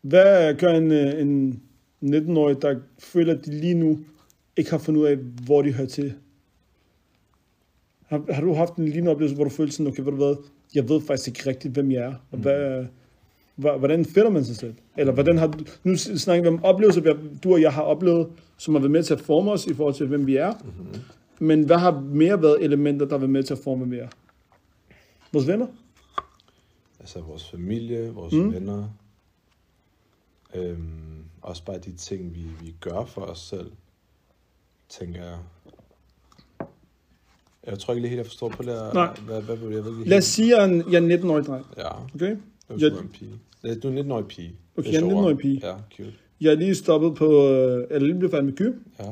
Hvad 0.00 0.54
gør 0.54 0.72
en, 0.72 0.92
øh, 0.92 1.20
en 1.20 1.62
19-årig, 2.02 2.62
der 2.62 2.80
føler, 2.98 3.34
at 3.34 3.44
de 3.46 3.60
lige 3.60 3.74
nu 3.74 3.98
ikke 4.58 4.70
har 4.70 4.78
fundet 4.78 5.00
ud 5.00 5.06
af, 5.06 5.16
hvor 5.16 5.62
de 5.62 5.72
hører 5.72 5.88
til? 5.88 6.14
Har, 8.06 8.32
har 8.32 8.40
du 8.42 8.54
haft 8.54 8.74
en 8.76 8.84
lignende 8.84 9.10
oplevelse, 9.10 9.34
hvor 9.34 9.44
du 9.44 9.50
følte 9.50 9.72
sådan, 9.72 9.92
okay, 9.92 10.02
ved 10.02 10.10
du 10.10 10.16
hvad, 10.16 10.36
jeg 10.74 10.88
ved 10.88 11.00
faktisk 11.00 11.28
ikke 11.28 11.50
rigtigt, 11.50 11.74
hvem 11.74 11.90
jeg 11.92 12.02
er, 12.02 12.14
og 12.30 12.38
hvad, 12.38 12.84
hva- 13.58 13.76
hvordan 13.78 14.04
finder 14.04 14.30
man 14.30 14.44
sig 14.44 14.56
selv? 14.56 14.74
Eller 14.96 15.12
hvordan 15.12 15.38
har 15.38 15.46
du, 15.46 15.64
nu 15.84 15.96
snakker 15.96 16.42
vi 16.42 16.48
om 16.48 16.64
oplevelser, 16.64 17.16
du 17.44 17.52
og 17.52 17.60
jeg 17.62 17.72
har 17.72 17.82
oplevet, 17.82 18.28
som 18.58 18.74
har 18.74 18.80
været 18.80 18.90
med 18.90 19.02
til 19.02 19.14
at 19.14 19.20
forme 19.20 19.50
os 19.52 19.66
i 19.66 19.74
forhold 19.74 19.94
til, 19.94 20.06
hvem 20.06 20.26
vi 20.26 20.36
er. 20.36 20.52
Mm-hmm. 20.64 21.00
Men 21.38 21.64
hvad 21.66 21.76
har 21.76 22.00
mere 22.00 22.42
været 22.42 22.64
elementer, 22.64 23.06
der 23.06 23.12
har 23.14 23.18
været 23.18 23.30
med 23.30 23.42
til 23.42 23.54
at 23.54 23.60
forme 23.64 23.86
mere? 23.86 24.08
Vores 25.32 25.46
venner? 25.46 25.66
Altså 27.00 27.20
vores 27.20 27.50
familie, 27.50 28.10
vores 28.10 28.32
Mm. 28.34 28.38
mm. 28.40 28.52
venner. 28.52 28.88
Øhm, 30.54 31.24
også 31.42 31.64
bare 31.64 31.78
de 31.78 31.92
ting, 31.92 32.34
vi, 32.34 32.40
vi 32.62 32.74
gør 32.80 33.04
for 33.04 33.20
os 33.20 33.38
selv, 33.38 33.70
tænker 34.88 35.22
jeg. 35.24 35.36
Jeg 37.66 37.78
tror 37.78 37.94
ikke 37.94 38.00
lige 38.00 38.08
helt, 38.08 38.18
jeg 38.18 38.26
forstår 38.26 38.48
på 38.48 38.62
det 38.62 38.72
her. 38.72 38.94
Nej. 38.94 39.16
Hvad, 39.26 39.42
hvad, 39.42 39.56
hvad, 39.56 39.70
jeg 39.76 39.84
ved 39.84 40.06
Lad 40.06 40.18
os 40.18 40.24
sige, 40.24 40.54
at 40.56 40.58
jeg 40.60 40.68
er 40.68 40.72
en, 40.74 40.92
jeg 40.92 40.98
er 41.02 41.16
en 41.16 41.24
19-årig 41.24 41.44
dreng. 41.44 41.66
Ja, 41.76 41.88
Okay? 42.14 42.36
det 42.70 42.82
Jeg- 42.82 42.92
var 42.92 42.98
en 43.00 43.08
pige. 43.08 43.30
Du 43.82 43.88
er 43.88 43.92
en 43.92 43.98
19-årig 43.98 44.26
pige. 44.26 44.52
Okay, 44.76 44.88
er 44.88 44.92
jeg 44.92 44.98
er 45.00 45.04
en 45.04 45.10
sjovere. 45.10 45.22
19-årig 45.24 45.38
pige. 45.38 45.60
Ja, 45.66 45.74
cute. 45.96 46.12
Jeg 46.40 46.50
er 46.52 46.56
lige 46.56 46.74
stoppet 46.74 47.14
på, 47.14 47.48
øh, 47.48 47.86
eller 47.90 48.06
lige 48.08 48.18
blevet 48.18 48.30
færdig 48.30 48.44
med 48.44 48.52
gym. 48.56 48.72
Ja. 49.00 49.04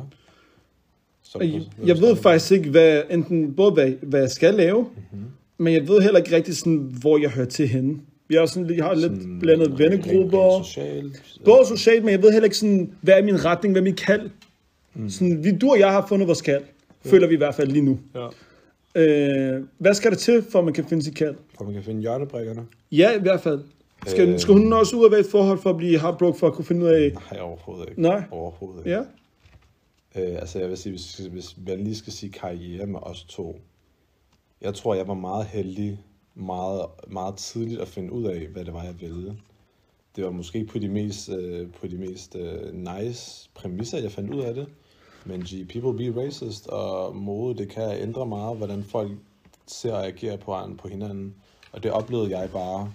Så, 1.22 1.38
Jeg, 1.38 1.62
jeg 1.86 2.00
ved 2.00 2.16
faktisk 2.16 2.52
ikke, 2.52 2.70
hvad, 2.70 3.02
enten 3.10 3.54
både 3.54 3.72
hvad, 3.72 3.92
hvad 4.02 4.20
jeg 4.20 4.30
skal 4.30 4.54
lave, 4.54 4.82
Mm-hmm. 4.82 5.24
men 5.58 5.72
jeg 5.74 5.88
ved 5.88 6.00
heller 6.00 6.18
ikke 6.18 6.36
rigtig, 6.36 6.56
sådan, 6.56 6.76
hvor 7.00 7.18
jeg 7.18 7.30
hører 7.30 7.46
til 7.46 7.68
henne. 7.68 7.98
Jeg 8.30 8.40
har, 8.40 8.46
sådan, 8.46 8.76
jeg 8.76 8.84
har 8.84 8.94
lidt 8.94 9.40
blandet 9.40 9.78
vennegrupper. 9.78 10.62
Socialt. 10.62 11.22
Både 11.44 11.66
socialt, 11.66 12.04
men 12.04 12.12
jeg 12.12 12.22
ved 12.22 12.32
heller 12.32 12.44
ikke, 12.44 12.56
sådan, 12.58 12.92
hvad 13.00 13.14
er 13.18 13.22
min 13.24 13.44
retning, 13.44 13.72
hvad 13.74 13.82
er 13.82 13.84
min 13.84 13.94
kald. 13.96 14.30
Mm. 14.96 15.08
Sådan, 15.10 15.44
vi, 15.44 15.58
du 15.58 15.70
og 15.70 15.78
jeg 15.78 15.92
har 15.92 16.06
fundet 16.06 16.28
vores 16.28 16.42
kald, 16.42 16.64
føler 17.04 17.26
vi 17.28 17.34
i 17.34 17.36
hvert 17.36 17.54
fald 17.54 17.68
lige 17.70 17.84
nu. 17.84 17.98
Ja. 18.14 18.28
Øh, 18.94 19.64
hvad 19.78 19.94
skal 19.94 20.10
der 20.10 20.16
til, 20.16 20.42
for 20.50 20.58
at 20.58 20.64
man 20.64 20.74
kan 20.74 20.84
finde 20.84 21.02
sit 21.02 21.14
kald? 21.14 21.34
For 21.58 21.64
man 21.64 21.74
kan 21.74 21.82
finde 21.82 22.00
hjørnebrikkerne. 22.00 22.66
Ja, 22.92 23.18
i 23.18 23.20
hvert 23.20 23.40
fald. 23.40 23.60
Skal, 24.06 24.28
Øh. 24.28 24.38
skal 24.38 24.54
hun 24.54 24.72
også 24.72 24.96
ud 24.96 25.16
i 25.16 25.20
et 25.20 25.26
forhold 25.30 25.58
for 25.58 25.70
at 25.70 25.76
blive 25.76 25.98
heartbroken, 26.00 26.38
for 26.38 26.46
at 26.46 26.52
kunne 26.52 26.64
finde 26.64 26.82
ud 26.86 26.90
af... 26.90 27.12
Nej, 27.32 27.40
overhovedet 27.40 27.88
ikke. 27.88 28.02
Nej. 28.02 28.22
Overhovedet 28.30 28.78
ikke. 28.86 28.90
Ja, 28.90 29.02
Øh, 30.18 30.34
altså 30.34 30.58
jeg 30.58 30.68
vil 30.68 30.76
sige, 30.76 30.90
hvis, 30.92 31.16
hvis 31.16 31.56
jeg 31.66 31.78
lige 31.78 31.96
skal 31.96 32.12
sige 32.12 32.32
karriere 32.32 32.86
med 32.86 33.00
os 33.02 33.24
to, 33.24 33.60
jeg 34.60 34.74
tror, 34.74 34.94
jeg 34.94 35.08
var 35.08 35.14
meget 35.14 35.46
heldig 35.46 36.00
meget, 36.34 36.82
meget 37.08 37.36
tidligt 37.36 37.80
at 37.80 37.88
finde 37.88 38.12
ud 38.12 38.24
af, 38.24 38.46
hvad 38.46 38.64
det 38.64 38.72
var, 38.72 38.82
jeg 38.82 38.94
ville. 39.00 39.36
Det 40.16 40.24
var 40.24 40.30
måske 40.30 40.64
på 40.64 40.78
de 40.78 40.88
mest, 40.88 41.28
øh, 41.28 41.68
på 41.80 41.86
de 41.86 41.96
mest 41.96 42.36
øh, 42.36 42.74
nice 42.74 43.50
præmisser, 43.54 43.98
jeg 43.98 44.12
fandt 44.12 44.34
ud 44.34 44.40
af 44.40 44.54
det. 44.54 44.66
Men 45.26 45.40
G, 45.40 45.68
people 45.68 46.12
be 46.12 46.20
racist, 46.20 46.66
og 46.66 47.16
mode, 47.16 47.58
det 47.58 47.68
kan 47.68 48.00
ændre 48.00 48.26
meget, 48.26 48.56
hvordan 48.56 48.84
folk 48.84 49.12
ser 49.66 49.92
og 49.92 50.06
agerer 50.06 50.36
på, 50.36 50.56
på 50.78 50.88
hinanden. 50.88 51.34
Og 51.72 51.82
det 51.82 51.90
oplevede 51.90 52.38
jeg 52.38 52.50
bare 52.50 52.92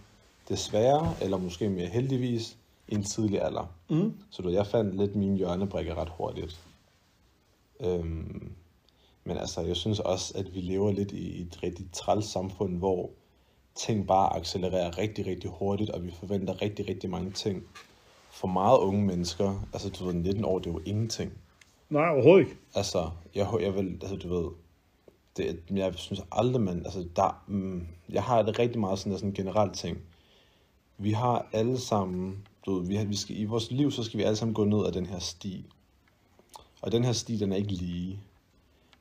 desværre, 0.50 1.16
eller 1.22 1.38
måske 1.38 1.70
mere 1.70 1.88
heldigvis, 1.88 2.58
i 2.88 2.96
en 2.96 3.04
tidlig 3.04 3.42
alder. 3.42 3.74
mm. 3.90 4.14
Så 4.30 4.42
du, 4.42 4.50
jeg 4.50 4.68
fandt 4.68 4.98
lidt 4.98 5.16
mine 5.16 5.38
hjørnebrikker 5.38 5.96
ret 5.96 6.10
hurtigt. 6.10 6.60
Øhm, 7.80 8.52
men 9.24 9.38
altså, 9.38 9.62
jeg 9.62 9.76
synes 9.76 10.00
også, 10.00 10.34
at 10.38 10.56
vi 10.56 10.62
lever 10.62 10.92
lidt 10.92 11.12
i 11.12 11.42
et 11.42 11.60
rigtig 11.64 11.86
træls 11.94 12.26
samfund, 12.26 12.78
hvor 12.78 13.10
ting 13.76 14.08
bare 14.08 14.36
accelererer 14.36 14.98
rigtig, 14.98 15.26
rigtig 15.26 15.50
hurtigt, 15.50 15.90
og 15.90 16.04
vi 16.04 16.12
forventer 16.12 16.62
rigtig, 16.62 16.90
rigtig 16.90 17.10
mange 17.10 17.32
ting. 17.32 17.64
For 18.32 18.48
meget 18.48 18.78
unge 18.78 19.06
mennesker, 19.06 19.68
altså 19.74 19.90
du 19.90 20.06
ved, 20.06 20.14
19 20.14 20.46
år, 20.46 20.60
det 20.60 20.70
er 20.70 20.74
jo 20.74 20.82
ingenting 20.86 21.34
nej, 21.92 22.10
overhovedet 22.10 22.40
ikke. 22.40 22.58
Altså, 22.76 23.10
jeg, 23.36 23.48
jeg 23.62 23.76
vil, 23.76 23.98
altså 24.02 24.16
du 24.16 24.36
ved, 24.36 24.52
det, 25.38 25.64
jeg 25.72 25.94
synes 25.96 26.22
aldrig, 26.32 26.62
man, 26.62 26.78
altså 26.78 27.06
der, 27.16 27.44
mm, 27.48 27.88
jeg 28.10 28.24
har 28.24 28.42
det 28.42 28.60
rigtig 28.60 28.80
meget 28.80 29.00
sådan, 29.00 29.12
der 29.12 29.18
sådan 29.18 29.34
generelt 29.34 29.74
ting. 29.74 29.98
Vi 30.98 31.12
har 31.12 31.46
alle 31.54 31.80
sammen, 31.80 32.48
du 32.66 32.74
ved, 32.74 32.88
vi, 32.88 32.96
har, 32.96 33.06
vi 33.06 33.16
skal, 33.16 33.40
i 33.40 33.46
vores 33.46 33.72
liv, 33.72 33.92
så 33.92 34.04
skal 34.04 34.18
vi 34.18 34.24
alle 34.24 34.36
sammen 34.36 34.54
gå 34.54 34.66
ned 34.66 34.86
ad 34.86 34.92
den 34.92 35.06
her 35.06 35.20
sti. 35.20 35.66
Og 36.82 36.92
den 36.92 37.04
her 37.04 37.12
sti, 37.12 37.38
den 37.38 37.52
er 37.52 37.56
ikke 37.56 37.72
lige. 37.72 38.20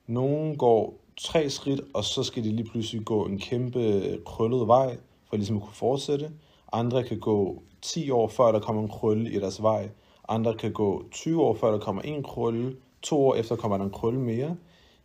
Nogen 0.06 0.56
går 0.56 1.00
tre 1.16 1.50
skridt, 1.50 1.80
og 1.94 2.04
så 2.04 2.22
skal 2.22 2.44
de 2.44 2.52
lige 2.52 2.68
pludselig 2.70 3.04
gå 3.04 3.26
en 3.26 3.38
kæmpe 3.38 4.18
krøllet 4.26 4.66
vej, 4.66 4.98
for 5.28 5.36
ligesom 5.36 5.56
at 5.56 5.62
kunne 5.62 5.74
fortsætte. 5.74 6.30
Andre 6.72 7.04
kan 7.04 7.20
gå 7.20 7.62
10 7.82 8.10
år, 8.10 8.28
før 8.28 8.52
der 8.52 8.60
kommer 8.60 8.82
en 8.82 8.88
krølle 8.88 9.30
i 9.30 9.40
deres 9.40 9.62
vej. 9.62 9.90
Andre 10.30 10.54
kan 10.54 10.72
gå 10.72 11.04
20 11.10 11.42
år, 11.42 11.54
før 11.54 11.70
der 11.70 11.78
kommer 11.78 12.02
en 12.02 12.22
krølle. 12.22 12.76
To 13.02 13.26
år 13.26 13.34
efter 13.34 13.56
kommer 13.56 13.78
der 13.78 13.84
en 13.84 13.90
krølle 13.90 14.20
mere. 14.20 14.56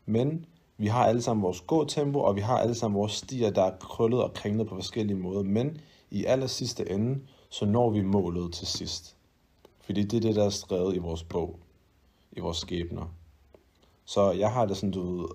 Men 0.06 0.46
vi 0.78 0.88
har 0.88 1.06
alle 1.06 1.22
sammen 1.22 1.44
vores 1.44 1.62
gåtempo, 1.62 2.20
og 2.20 2.36
vi 2.36 2.42
har 2.42 2.58
alle 2.58 2.76
sammen 2.76 3.00
vores 3.00 3.12
stier, 3.12 3.50
der 3.50 3.64
er 3.64 3.78
krøllet 3.78 4.24
og 4.24 4.34
kringlet 4.34 4.68
på 4.68 4.76
forskellige 4.76 5.18
måder. 5.18 5.44
Men 5.44 5.82
i 6.12 6.26
aller 6.26 6.48
sidste 6.48 6.92
ende, 6.92 7.20
så 7.50 7.66
når 7.66 7.90
vi 7.90 8.02
målet 8.02 8.54
til 8.54 8.68
sidst. 8.68 9.16
Fordi 9.82 10.04
det 10.04 10.18
er 10.18 10.22
det, 10.22 10.36
der 10.36 10.46
er 10.46 10.50
skrevet 10.50 10.96
i 10.96 11.00
vores 11.00 11.24
bog. 11.24 11.60
i 12.32 12.40
vores 12.40 12.58
skæbner. 12.58 13.14
Så 14.06 14.32
jeg 14.32 14.52
har 14.52 14.66
det 14.66 14.78
sådan, 14.78 14.92
du 14.92 15.18
ved, 15.18 15.28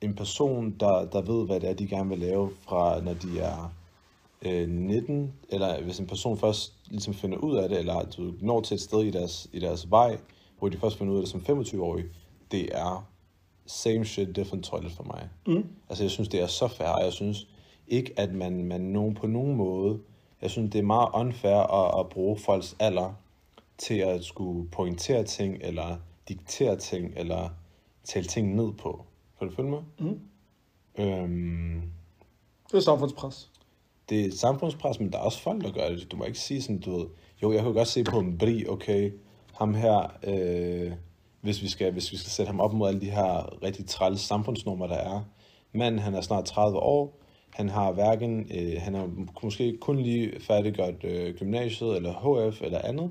en 0.00 0.14
person, 0.14 0.76
der, 0.80 1.04
der 1.04 1.22
ved, 1.22 1.46
hvad 1.46 1.60
det 1.60 1.70
er, 1.70 1.74
de 1.74 1.86
gerne 1.86 2.08
vil 2.08 2.18
lave 2.18 2.50
fra, 2.60 3.00
når 3.00 3.14
de 3.14 3.40
er 3.40 3.72
øh, 4.44 4.68
19, 4.68 5.32
eller 5.48 5.82
hvis 5.82 5.98
en 5.98 6.06
person 6.06 6.38
først 6.38 6.72
ligesom 6.86 7.14
finder 7.14 7.38
ud 7.38 7.56
af 7.56 7.68
det, 7.68 7.78
eller 7.78 8.02
du 8.02 8.32
når 8.40 8.60
til 8.60 8.74
et 8.74 8.80
sted 8.80 9.04
i 9.04 9.10
deres, 9.10 9.48
i 9.52 9.60
deres 9.60 9.90
vej, 9.90 10.18
hvor 10.58 10.68
de 10.68 10.78
først 10.78 10.98
finder 10.98 11.12
ud 11.12 11.18
af 11.18 11.24
det 11.24 11.30
som 11.30 11.40
25-årig, 11.60 12.04
det 12.50 12.68
er 12.72 13.08
same 13.66 14.04
shit, 14.04 14.36
different 14.36 14.64
toilet 14.64 14.92
for 14.92 15.04
mig. 15.04 15.28
Mm. 15.46 15.66
Altså, 15.88 16.04
jeg 16.04 16.10
synes, 16.10 16.28
det 16.28 16.40
er 16.40 16.46
så 16.46 16.68
fair, 16.68 17.02
jeg 17.04 17.12
synes 17.12 17.46
ikke, 17.88 18.12
at 18.16 18.34
man, 18.34 18.64
man 18.64 18.80
nogen, 18.80 19.14
på 19.14 19.26
nogen 19.26 19.56
måde, 19.56 19.98
jeg 20.42 20.50
synes, 20.50 20.70
det 20.70 20.78
er 20.78 20.82
meget 20.82 21.08
unfair 21.14 21.56
at, 21.56 22.00
at 22.00 22.08
bruge 22.08 22.36
folks 22.38 22.76
alder 22.78 23.12
til 23.78 23.94
at 23.94 24.24
skulle 24.24 24.68
pointere 24.68 25.24
ting, 25.24 25.58
eller 25.60 25.96
diktere 26.28 26.76
ting, 26.76 27.12
eller 27.16 27.48
tale 28.04 28.26
ting 28.26 28.54
ned 28.54 28.72
på. 28.72 29.04
Kan 29.38 29.48
du 29.48 29.54
følge 29.54 29.70
mig? 29.70 29.82
Mm. 29.98 30.20
Øhm, 30.98 31.82
Det 32.70 32.76
er 32.76 32.80
samfundspres 32.80 33.51
det 34.08 34.26
er 34.26 34.30
samfundspres, 34.36 35.00
men 35.00 35.12
der 35.12 35.18
er 35.18 35.22
også 35.22 35.40
folk, 35.40 35.64
der 35.64 35.72
gør 35.72 35.88
det. 35.88 36.12
Du 36.12 36.16
må 36.16 36.24
ikke 36.24 36.38
sige 36.38 36.62
sådan, 36.62 36.80
du 36.80 36.98
ved, 36.98 37.06
jo, 37.42 37.52
jeg 37.52 37.62
kan 37.62 37.72
godt 37.72 37.88
se 37.88 38.04
på 38.04 38.18
en 38.18 38.38
bri, 38.38 38.66
okay, 38.68 39.12
ham 39.54 39.74
her, 39.74 40.16
øh, 40.24 40.92
hvis, 41.40 41.62
vi 41.62 41.68
skal, 41.68 41.92
hvis 41.92 42.12
vi 42.12 42.16
skal 42.16 42.30
sætte 42.30 42.50
ham 42.50 42.60
op 42.60 42.72
mod 42.72 42.88
alle 42.88 43.00
de 43.00 43.10
her 43.10 43.62
rigtig 43.62 43.86
træls 43.86 44.20
samfundsnormer, 44.20 44.86
der 44.86 44.96
er. 44.96 45.20
Manden, 45.72 46.00
han 46.00 46.14
er 46.14 46.20
snart 46.20 46.44
30 46.44 46.78
år, 46.78 47.18
han 47.50 47.68
har 47.68 47.92
hverken, 47.92 48.50
øh, 48.54 48.74
han 48.78 48.94
har 48.94 49.10
måske 49.42 49.76
kun 49.80 49.98
lige 49.98 50.40
færdiggjort 50.40 51.04
øh, 51.04 51.34
gymnasiet, 51.34 51.96
eller 51.96 52.48
HF, 52.50 52.62
eller 52.62 52.78
andet. 52.84 53.10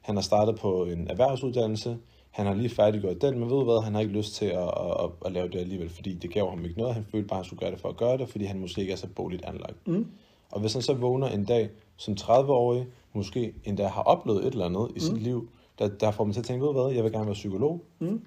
Han 0.00 0.14
har 0.14 0.22
startet 0.22 0.56
på 0.56 0.84
en 0.84 1.10
erhvervsuddannelse, 1.10 1.96
han 2.30 2.46
har 2.46 2.54
lige 2.54 2.68
færdiggjort 2.68 3.22
den, 3.22 3.38
men 3.38 3.50
ved 3.50 3.56
du 3.56 3.64
hvad, 3.64 3.82
han 3.84 3.94
har 3.94 4.00
ikke 4.00 4.12
lyst 4.12 4.34
til 4.34 4.46
at, 4.46 4.58
at, 4.58 5.04
at, 5.04 5.10
at 5.26 5.32
lave 5.32 5.48
det 5.48 5.58
alligevel, 5.58 5.88
fordi 5.88 6.14
det 6.14 6.30
gav 6.30 6.50
ham 6.50 6.64
ikke 6.64 6.78
noget. 6.78 6.94
Han 6.94 7.06
følte 7.10 7.28
bare, 7.28 7.38
at 7.38 7.44
han 7.44 7.44
skulle 7.44 7.60
gøre 7.60 7.70
det 7.70 7.80
for 7.80 7.88
at 7.88 7.96
gøre 7.96 8.18
det, 8.18 8.28
fordi 8.28 8.44
han 8.44 8.58
måske 8.58 8.80
ikke 8.80 8.92
er 8.92 8.96
så 8.96 9.08
boligt 9.08 9.44
anlagt. 9.44 9.88
Mm. 9.88 10.06
Og 10.50 10.60
hvis 10.60 10.72
han 10.72 10.82
så 10.82 10.94
vågner 10.94 11.28
en 11.28 11.44
dag 11.44 11.70
som 11.96 12.14
30-årig, 12.20 12.86
måske 13.12 13.52
endda 13.64 13.86
har 13.86 14.02
oplevet 14.02 14.46
et 14.46 14.52
eller 14.52 14.64
andet 14.64 14.90
i 14.96 15.00
sit 15.00 15.22
liv, 15.22 15.48
der, 15.78 15.88
der 15.88 16.10
får 16.10 16.24
man 16.24 16.32
til 16.32 16.40
at 16.40 16.46
tænke, 16.46 16.66
du 16.66 16.72
hvad, 16.72 16.94
jeg 16.94 17.04
vil 17.04 17.12
gerne 17.12 17.26
være 17.26 17.34
psykolog. 17.34 17.80
Mm. 17.98 18.22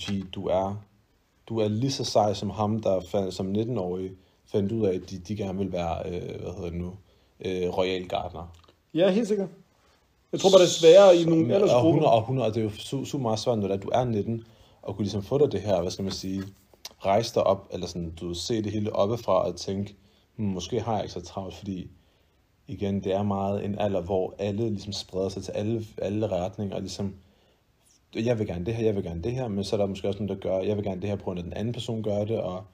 G, 0.00 0.24
du 0.34 0.46
er, 0.46 0.74
du 1.48 1.58
er 1.58 1.68
lige 1.68 1.92
så 1.92 2.04
sej 2.04 2.34
som 2.34 2.50
ham, 2.50 2.82
der 2.82 3.00
fandt, 3.00 3.34
som 3.34 3.52
19-årig 3.52 4.10
fandt 4.46 4.72
ud 4.72 4.86
af, 4.86 4.94
at 4.94 5.10
de, 5.10 5.18
de 5.18 5.36
gerne 5.36 5.58
vil 5.58 5.72
være, 5.72 5.98
øh, 6.06 6.40
hvad 6.40 6.52
hedder 6.54 6.70
det 6.70 6.74
nu, 6.80 6.92
øh, 7.44 7.68
royal 7.78 8.08
gardener. 8.08 8.52
Ja, 8.94 9.10
helt 9.10 9.28
sikkert. 9.28 9.48
Jeg 10.32 10.40
tror 10.40 10.50
bare, 10.50 10.58
det 10.60 10.66
er 10.66 10.70
sværere 10.70 11.16
i 11.16 11.24
nogle 11.24 11.42
Men- 11.46 11.50
og 11.52 11.60
100 11.60 11.72
aldersgrupper. 11.72 12.08
og 12.08 12.20
100, 12.20 12.48
og 12.48 12.54
det 12.54 12.60
er 12.60 12.64
jo 12.64 12.70
su- 12.70 13.04
super 13.04 13.22
meget 13.22 13.38
svært, 13.38 13.58
når 13.58 13.76
du 13.76 13.88
er 13.92 14.04
19, 14.04 14.44
og 14.82 14.96
kunne 14.96 15.04
ligesom 15.04 15.22
få 15.22 15.38
dig 15.38 15.52
det 15.52 15.60
her, 15.60 15.80
hvad 15.80 15.90
skal 15.90 16.02
man 16.02 16.12
sige, 16.12 16.42
rejse 16.98 17.34
dig 17.34 17.44
op, 17.44 17.68
eller 17.72 17.86
sådan, 17.86 18.10
du 18.20 18.34
se 18.34 18.62
det 18.62 18.72
hele 18.72 18.96
oppefra 18.96 19.46
og 19.46 19.56
tænke, 19.56 19.94
måske 20.36 20.80
har 20.80 20.94
jeg 20.94 21.02
ikke 21.02 21.12
så 21.12 21.20
travlt, 21.20 21.54
fordi 21.54 21.90
igen, 22.66 23.04
det 23.04 23.12
er 23.12 23.22
meget 23.22 23.64
en 23.64 23.78
alder, 23.78 24.00
hvor 24.00 24.34
alle 24.38 24.68
ligesom 24.70 24.92
spreder 24.92 25.28
sig 25.28 25.42
til 25.42 25.52
alle, 25.52 25.84
alle 25.98 26.26
retninger, 26.26 26.74
og 26.74 26.80
ligesom, 26.80 27.14
jeg 28.14 28.38
vil 28.38 28.46
gerne 28.46 28.66
det 28.66 28.74
her, 28.74 28.84
jeg 28.84 28.94
vil 28.94 29.04
gerne 29.04 29.22
det 29.22 29.32
her, 29.32 29.48
men 29.48 29.64
så 29.64 29.76
er 29.76 29.80
der 29.80 29.86
måske 29.86 30.08
også 30.08 30.22
nogen, 30.22 30.36
der 30.36 30.48
gør, 30.48 30.58
jeg 30.58 30.76
vil 30.76 30.84
gerne 30.84 31.00
det 31.00 31.08
her, 31.08 31.16
på 31.16 31.24
grund 31.24 31.38
af 31.38 31.42
at 31.42 31.44
den 31.44 31.56
anden 31.56 31.74
person 31.74 32.02
gør 32.02 32.24
det, 32.24 32.40
og 32.40 32.64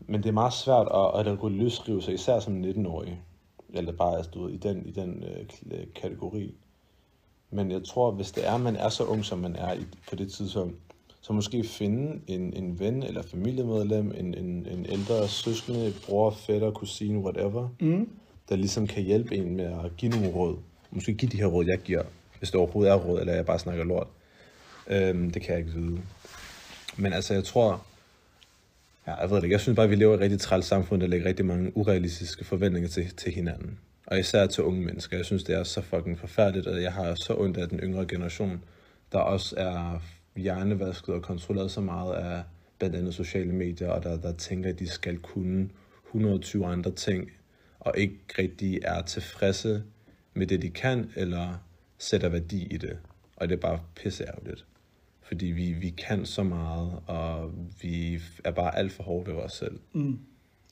men 0.00 0.22
det 0.22 0.28
er 0.28 0.32
meget 0.32 0.52
svært 0.52 0.88
at, 0.94 1.26
at 1.26 1.38
kunne 1.38 1.56
løsrive 1.56 2.02
sig, 2.02 2.14
især 2.14 2.40
som 2.40 2.64
19-årig. 2.64 3.22
Eller 3.68 3.92
bare 3.92 4.16
altså, 4.16 4.30
du 4.30 4.42
ved, 4.42 4.52
i 4.52 4.56
den, 4.56 4.86
i 4.86 4.90
den 4.90 5.24
øh, 5.70 5.86
kategori. 5.94 6.54
Men 7.50 7.70
jeg 7.70 7.84
tror, 7.84 8.10
hvis 8.10 8.32
det 8.32 8.48
er, 8.48 8.56
man 8.56 8.76
er 8.76 8.88
så 8.88 9.04
ung, 9.04 9.24
som 9.24 9.38
man 9.38 9.56
er 9.56 9.72
i, 9.72 9.84
på 10.08 10.16
det 10.16 10.32
tidspunkt, 10.32 10.76
så 11.26 11.32
måske 11.32 11.64
finde 11.64 12.20
en, 12.26 12.52
en 12.56 12.80
ven 12.80 13.02
eller 13.02 13.22
familiemedlem, 13.22 14.14
en, 14.18 14.34
en, 14.34 14.66
en 14.70 14.86
ældre 14.88 15.28
søskende, 15.28 15.94
bror, 16.06 16.30
fætter, 16.30 16.70
kusine, 16.70 17.18
whatever, 17.18 17.68
mm. 17.80 18.08
der 18.48 18.56
ligesom 18.56 18.86
kan 18.86 19.02
hjælpe 19.02 19.36
en 19.36 19.56
med 19.56 19.64
at 19.64 19.96
give 19.96 20.10
nogle 20.10 20.28
råd. 20.28 20.56
Måske 20.90 21.14
give 21.14 21.30
de 21.30 21.36
her 21.36 21.46
råd, 21.46 21.66
jeg 21.66 21.78
giver, 21.78 22.02
hvis 22.38 22.50
det 22.50 22.60
overhovedet 22.60 22.92
er 22.92 22.96
råd, 22.96 23.20
eller 23.20 23.34
jeg 23.34 23.46
bare 23.46 23.58
snakker 23.58 23.84
lort. 23.84 24.06
Øhm, 24.86 25.30
det 25.30 25.42
kan 25.42 25.50
jeg 25.50 25.58
ikke 25.58 25.72
vide. 25.72 26.00
Men 26.96 27.12
altså, 27.12 27.34
jeg 27.34 27.44
tror, 27.44 27.84
Ja, 29.06 29.14
jeg 29.14 29.30
ved 29.30 29.36
det 29.36 29.42
ikke. 29.42 29.52
Jeg 29.52 29.60
synes 29.60 29.76
bare, 29.76 29.84
at 29.84 29.90
vi 29.90 29.96
lever 29.96 30.12
i 30.12 30.14
et 30.14 30.20
rigtig 30.20 30.40
træls 30.40 30.66
samfund, 30.66 31.00
der 31.00 31.06
lægger 31.06 31.28
rigtig 31.28 31.46
mange 31.46 31.76
urealistiske 31.76 32.44
forventninger 32.44 32.88
til, 32.88 33.16
til 33.16 33.32
hinanden. 33.32 33.78
Og 34.06 34.18
især 34.18 34.46
til 34.46 34.64
unge 34.64 34.80
mennesker. 34.80 35.16
Jeg 35.16 35.26
synes, 35.26 35.44
det 35.44 35.54
er 35.54 35.64
så 35.64 35.80
fucking 35.80 36.18
forfærdeligt, 36.18 36.66
og 36.66 36.82
jeg 36.82 36.92
har 36.92 37.14
så 37.14 37.34
ondt 37.38 37.56
af 37.56 37.68
den 37.68 37.78
yngre 37.78 38.06
generation, 38.06 38.62
der 39.12 39.18
også 39.18 39.54
er 39.58 40.00
hjernevasket 40.36 41.14
og 41.14 41.22
kontrolleret 41.22 41.70
så 41.70 41.80
meget 41.80 42.14
af 42.14 42.42
blandt 42.78 42.96
andet 42.96 43.14
sociale 43.14 43.52
medier, 43.52 43.88
og 43.88 44.02
der, 44.02 44.20
der 44.20 44.32
tænker, 44.32 44.70
at 44.70 44.78
de 44.78 44.88
skal 44.88 45.18
kunne 45.18 45.70
120 46.06 46.66
andre 46.66 46.90
ting, 46.90 47.30
og 47.80 47.98
ikke 47.98 48.18
rigtig 48.38 48.78
er 48.82 49.02
tilfredse 49.02 49.82
med 50.34 50.46
det, 50.46 50.62
de 50.62 50.70
kan, 50.70 51.10
eller 51.16 51.54
sætter 51.98 52.28
værdi 52.28 52.66
i 52.66 52.76
det. 52.76 52.98
Og 53.36 53.48
det 53.48 53.54
er 53.54 53.60
bare 53.60 53.80
pisseærgerligt. 53.96 54.66
Fordi 55.20 55.46
vi, 55.46 55.72
vi 55.72 55.90
kan 55.90 56.26
så 56.26 56.42
meget, 56.42 56.92
og 57.06 57.52
vi 57.82 58.20
er 58.44 58.50
bare 58.50 58.76
alt 58.76 58.92
for 58.92 59.02
hårde 59.02 59.32
ved 59.32 59.38
os 59.38 59.52
selv. 59.52 59.80
Mm. 59.92 60.18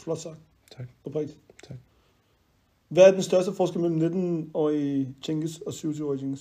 Flot 0.02 0.18
sagt. 0.18 0.38
Tak. 0.76 0.86
Oprigtigt. 1.04 1.38
Tak. 1.68 1.76
Hvad 2.88 3.08
er 3.08 3.12
den 3.12 3.22
største 3.22 3.52
forskel 3.52 3.80
mellem 3.80 4.50
19-årige 4.50 5.14
Cengiz 5.24 5.58
og 5.58 5.72
27-årige 5.72 6.20
Cengiz? 6.20 6.40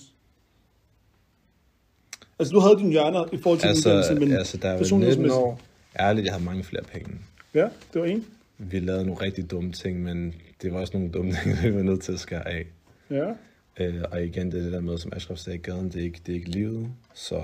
Altså, 2.38 2.52
du 2.52 2.60
havde 2.60 2.76
dine 2.78 2.90
hjørner 2.90 3.24
i 3.32 3.36
forhold 3.36 3.60
til 3.60 3.68
Altså, 3.68 3.88
uddannelse, 3.88 4.14
men 4.14 4.32
altså 4.32 4.58
jeg 4.62 4.68
var 4.70 4.74
19 4.78 4.84
personlighedsmæssigt- 4.84 5.32
år, 5.38 5.60
ærligt, 6.00 6.24
jeg 6.24 6.32
havde 6.34 6.44
mange 6.44 6.64
flere 6.64 6.82
penge. 6.82 7.10
Ja, 7.54 7.68
det 7.92 8.00
var 8.00 8.04
en. 8.06 8.24
Vi 8.58 8.78
lavede 8.78 9.04
nogle 9.06 9.20
rigtig 9.20 9.50
dumme 9.50 9.72
ting, 9.72 10.02
men 10.02 10.34
det 10.62 10.72
var 10.72 10.80
også 10.80 10.92
nogle 10.96 11.12
dumme 11.12 11.32
ting, 11.42 11.56
vi 11.62 11.74
var 11.74 11.82
nødt 11.82 12.00
til 12.02 12.12
at 12.12 12.20
skære 12.20 12.48
af. 12.48 12.66
Ja. 13.10 13.32
Øh, 13.80 14.02
og 14.10 14.24
igen, 14.24 14.52
det 14.52 14.58
er 14.58 14.62
det 14.62 14.72
der 14.72 14.80
med, 14.80 14.98
som 14.98 15.12
Ashraf 15.16 15.38
sagde, 15.38 15.58
gaden, 15.58 15.84
det 15.88 15.96
er 15.96 16.04
ikke, 16.04 16.20
det 16.26 16.32
er 16.32 16.36
ikke 16.36 16.50
livet, 16.50 16.88
så 17.14 17.42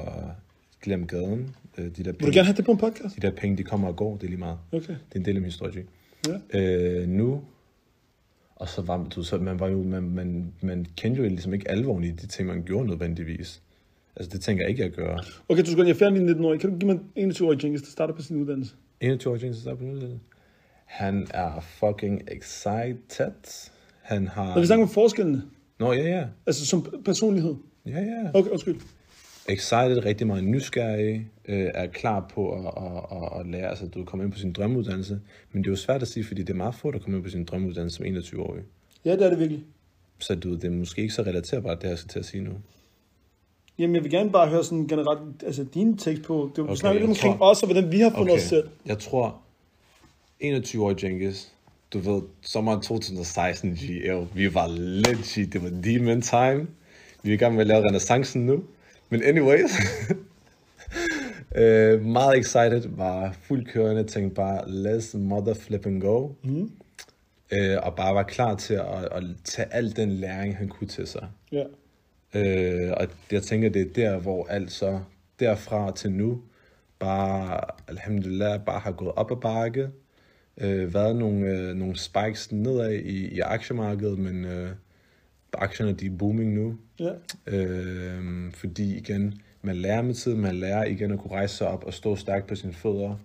glem 0.83 1.07
gaden. 1.07 1.55
Øh, 1.79 1.85
de, 1.85 1.91
der 1.91 2.03
Vil 2.03 2.13
du 2.13 2.19
penge, 2.19 2.33
gerne 2.33 2.47
have 2.47 2.57
det 2.57 2.65
på 2.65 2.73
en 2.73 2.79
podcast? 2.79 3.17
de 3.17 3.21
der 3.21 3.31
penge, 3.31 3.57
de 3.57 3.63
kommer 3.63 3.89
og 3.89 3.97
går, 3.97 4.17
det 4.17 4.23
er 4.25 4.29
lige 4.29 4.39
meget. 4.39 4.59
Okay. 4.73 4.87
Det 4.89 5.15
er 5.15 5.19
en 5.19 5.25
del 5.25 5.35
af 5.37 5.41
min 5.41 5.45
historie. 5.51 5.85
Ja. 6.53 6.59
Øh, 6.61 7.09
nu, 7.09 7.43
og 8.57 8.69
så 8.69 8.83
var 8.83 9.05
du, 9.15 9.23
så 9.23 9.39
man 9.39 9.61
var 9.61 9.69
jo, 9.69 9.83
man, 9.83 10.03
man, 10.03 10.53
man 10.61 10.87
kendte 10.97 11.23
jo 11.23 11.29
ligesom 11.29 11.55
ikke 11.55 11.71
alvoren 11.71 12.05
i 12.05 12.11
de 12.11 12.27
ting, 12.27 12.49
man 12.49 12.63
gjorde 12.63 12.87
nødvendigvis. 12.89 13.63
Altså, 14.21 14.37
det 14.37 14.41
tænker 14.41 14.63
jeg 14.63 14.71
ikke, 14.71 14.83
jeg 14.83 14.91
gør. 14.91 15.17
Okay, 15.49 15.63
du 15.63 15.71
skal 15.71 15.85
jeg 15.85 15.91
er 15.91 15.95
færdig 15.95 16.23
19 16.23 16.45
år. 16.45 16.57
Kan 16.57 16.71
du 16.71 16.79
give 16.79 16.93
mig 16.93 17.01
en 17.17 17.31
21-årig 17.31 17.61
Cengiz, 17.61 17.81
der 17.81 17.91
starter 17.91 18.15
på 18.15 18.23
sin 18.23 18.37
uddannelse? 18.37 18.75
21 19.01 19.35
år, 19.35 19.39
James 19.39 19.67
er 19.67 19.75
på 19.75 19.85
uddannelse. 19.85 20.19
Han 20.85 21.27
er 21.35 21.61
fucking 21.61 22.23
excited. 22.29 23.71
Han 24.03 24.29
har... 24.29 24.55
Når 24.55 24.61
vi 24.61 24.67
snakker 24.67 24.87
om 24.87 24.93
forskellene, 24.93 25.43
Nå, 25.79 25.93
ja, 25.93 26.03
ja. 26.03 26.27
altså 26.47 26.67
som 26.67 27.03
personlighed. 27.05 27.55
Ja, 27.87 28.01
ja. 28.01 28.31
Okay, 28.35 28.51
undskyld. 28.51 28.77
Excited, 29.49 30.05
rigtig 30.05 30.27
meget 30.27 30.45
nysgerrig, 30.45 31.29
øh, 31.49 31.71
er 31.75 31.87
klar 31.87 32.31
på 32.35 32.53
at, 32.53 32.67
at, 32.67 33.23
at, 33.23 33.41
at 33.41 33.47
lære, 33.47 33.69
altså 33.69 33.87
du 33.87 34.05
kommer 34.05 34.25
ind 34.25 34.33
på 34.33 34.39
sin 34.39 34.53
drømmeuddannelse, 34.53 35.21
men 35.53 35.63
det 35.63 35.69
er 35.69 35.73
jo 35.73 35.77
svært 35.77 36.03
at 36.03 36.09
sige, 36.09 36.25
fordi 36.25 36.43
det 36.43 36.51
er 36.51 36.57
meget 36.57 36.75
få, 36.75 36.91
der 36.91 36.99
kommer 36.99 37.19
ind 37.19 37.25
på 37.25 37.31
sin 37.31 37.45
drømmeuddannelse 37.45 37.97
som 37.97 38.07
21-årig. 38.07 38.63
Ja, 39.05 39.13
det 39.13 39.27
er 39.27 39.31
det 39.31 39.39
virkelig. 39.39 39.65
Så 40.19 40.35
du, 40.35 40.55
det 40.55 40.65
er 40.65 40.71
måske 40.71 41.03
ikke 41.03 41.15
så 41.15 41.23
relaterbart, 41.23 41.83
det 41.83 41.89
jeg 41.89 41.99
skal 41.99 42.09
til 42.09 42.19
at 42.19 42.25
sige 42.25 42.45
nu. 42.45 42.53
Jamen, 43.81 43.95
jeg 43.95 44.03
vil 44.05 44.11
gerne 44.11 44.31
bare 44.31 44.49
høre 44.49 44.65
sådan 44.65 44.87
generelt, 44.87 45.43
altså 45.47 45.65
din 45.75 45.97
tekst 45.99 46.23
på, 46.23 46.51
det, 46.57 46.59
okay, 46.59 46.71
Okay, 46.71 46.77
snakker 46.81 47.01
lidt 47.01 47.11
omkring 47.11 47.39
tror- 47.39 47.51
os, 47.51 47.63
og 47.63 47.67
hvordan 47.73 47.93
vi 47.93 48.01
har 48.01 48.11
fundet 48.17 48.35
os 48.35 48.43
selv. 48.43 48.69
Jeg 48.87 48.99
tror, 48.99 49.37
21-årig 50.43 51.05
Jenkins, 51.05 51.53
du 51.93 51.99
ved, 51.99 52.23
sommeren 52.43 52.81
2016, 52.83 53.75
G, 53.75 54.09
jo, 54.09 54.27
vi 54.35 54.55
var 54.55 54.69
lidt, 54.69 55.19
G, 55.19 55.53
det 55.53 55.63
var 55.63 55.71
demon 55.85 56.23
time. 56.23 56.67
Vi 57.23 57.31
er 57.31 57.35
i 57.35 57.37
gang 57.37 57.55
med 57.55 57.61
at 57.61 57.67
lave 57.67 57.85
renaissancen 57.87 58.47
nu. 58.47 58.65
Men 59.11 59.23
anyways, 59.23 59.71
øh, 61.57 62.05
meget 62.05 62.39
excited, 62.39 62.83
var 62.89 63.37
fuldt 63.43 63.69
kørende, 63.69 64.05
tænkte 64.05 64.35
bare, 64.35 64.61
let's 64.61 65.17
mother 65.19 65.55
flip 65.55 65.87
and 65.87 66.01
go. 66.01 66.29
Mm. 66.43 66.71
Øh, 67.53 67.77
og 67.83 67.95
bare 67.95 68.15
var 68.15 68.23
klar 68.23 68.55
til 68.57 68.75
at, 68.75 69.05
at 69.13 69.23
tage 69.45 69.75
al 69.75 69.97
den 69.97 70.11
læring, 70.11 70.57
han 70.57 70.69
kunne 70.69 70.89
til 70.89 71.07
sig. 71.07 71.27
Ja. 71.53 71.65
Øh, 72.35 72.93
og 72.97 73.07
jeg 73.33 73.43
tænker, 73.43 73.69
det 73.69 73.83
er 73.83 73.93
der, 73.95 74.19
hvor 74.19 74.47
alt 74.47 74.73
så 74.73 75.01
derfra 75.41 75.93
til 75.97 76.13
nu, 76.13 76.43
bare, 76.99 77.61
alhamdulillah, 77.89 78.61
bare 78.65 78.81
har 78.81 78.93
gået 78.93 79.13
op 79.17 79.31
ad 79.31 79.37
bakke. 79.37 79.89
Øh, 80.61 80.95
været 80.95 81.17
nogle, 81.17 81.47
øh, 81.47 81.75
nogle 81.75 81.97
spikes 81.97 82.53
nedad 82.53 82.93
i, 82.93 83.29
i 83.29 83.41
aktiemarkedet, 83.41 84.19
men 84.19 84.45
øh, 84.45 84.71
aktierne 85.53 85.93
de 85.93 86.07
er 86.07 86.17
booming 86.19 86.55
nu. 86.55 86.77
Ja. 87.01 87.13
Øh, 87.47 88.53
fordi 88.53 88.97
igen, 88.97 89.41
man 89.63 89.77
lærer 89.77 90.03
med 90.03 90.15
tiden, 90.15 90.41
man 90.41 90.55
lærer 90.55 90.85
igen 90.85 91.11
at 91.11 91.19
kunne 91.19 91.33
rejse 91.33 91.57
sig 91.57 91.69
op 91.69 91.85
og 91.85 91.95
stå 91.95 92.17
stærkt 92.17 92.47
på 92.47 92.55
sine 92.55 92.73
fødder. 92.73 93.17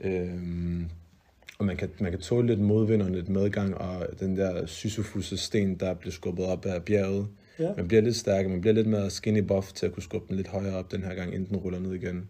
Øh, 0.00 0.82
og 1.58 1.64
man 1.64 1.76
kan, 1.76 1.90
man 2.00 2.10
kan 2.10 2.20
tåle 2.20 2.46
lidt 2.46 2.60
modvind 2.60 3.02
og 3.02 3.10
lidt 3.10 3.28
medgang, 3.28 3.78
og 3.78 4.06
den 4.20 4.36
der 4.36 4.62
Sisyphus' 4.62 5.36
sten, 5.36 5.74
der 5.74 5.94
bliver 5.94 6.12
skubbet 6.12 6.46
op 6.46 6.66
af 6.66 6.84
bjerget, 6.84 7.28
Ja. 7.58 7.74
Man 7.76 7.88
bliver 7.88 8.02
lidt 8.02 8.16
stærkere, 8.16 8.50
man 8.50 8.60
bliver 8.60 8.74
lidt 8.74 8.86
mere 8.86 9.10
skinny 9.10 9.40
buff 9.40 9.72
til 9.72 9.86
at 9.86 9.92
kunne 9.92 10.02
skubbe 10.02 10.28
den 10.28 10.36
lidt 10.36 10.48
højere 10.48 10.76
op 10.76 10.92
den 10.92 11.02
her 11.02 11.14
gang, 11.14 11.34
inden 11.34 11.48
den 11.48 11.56
ruller 11.56 11.78
ned 11.78 11.94
igen. 11.94 12.28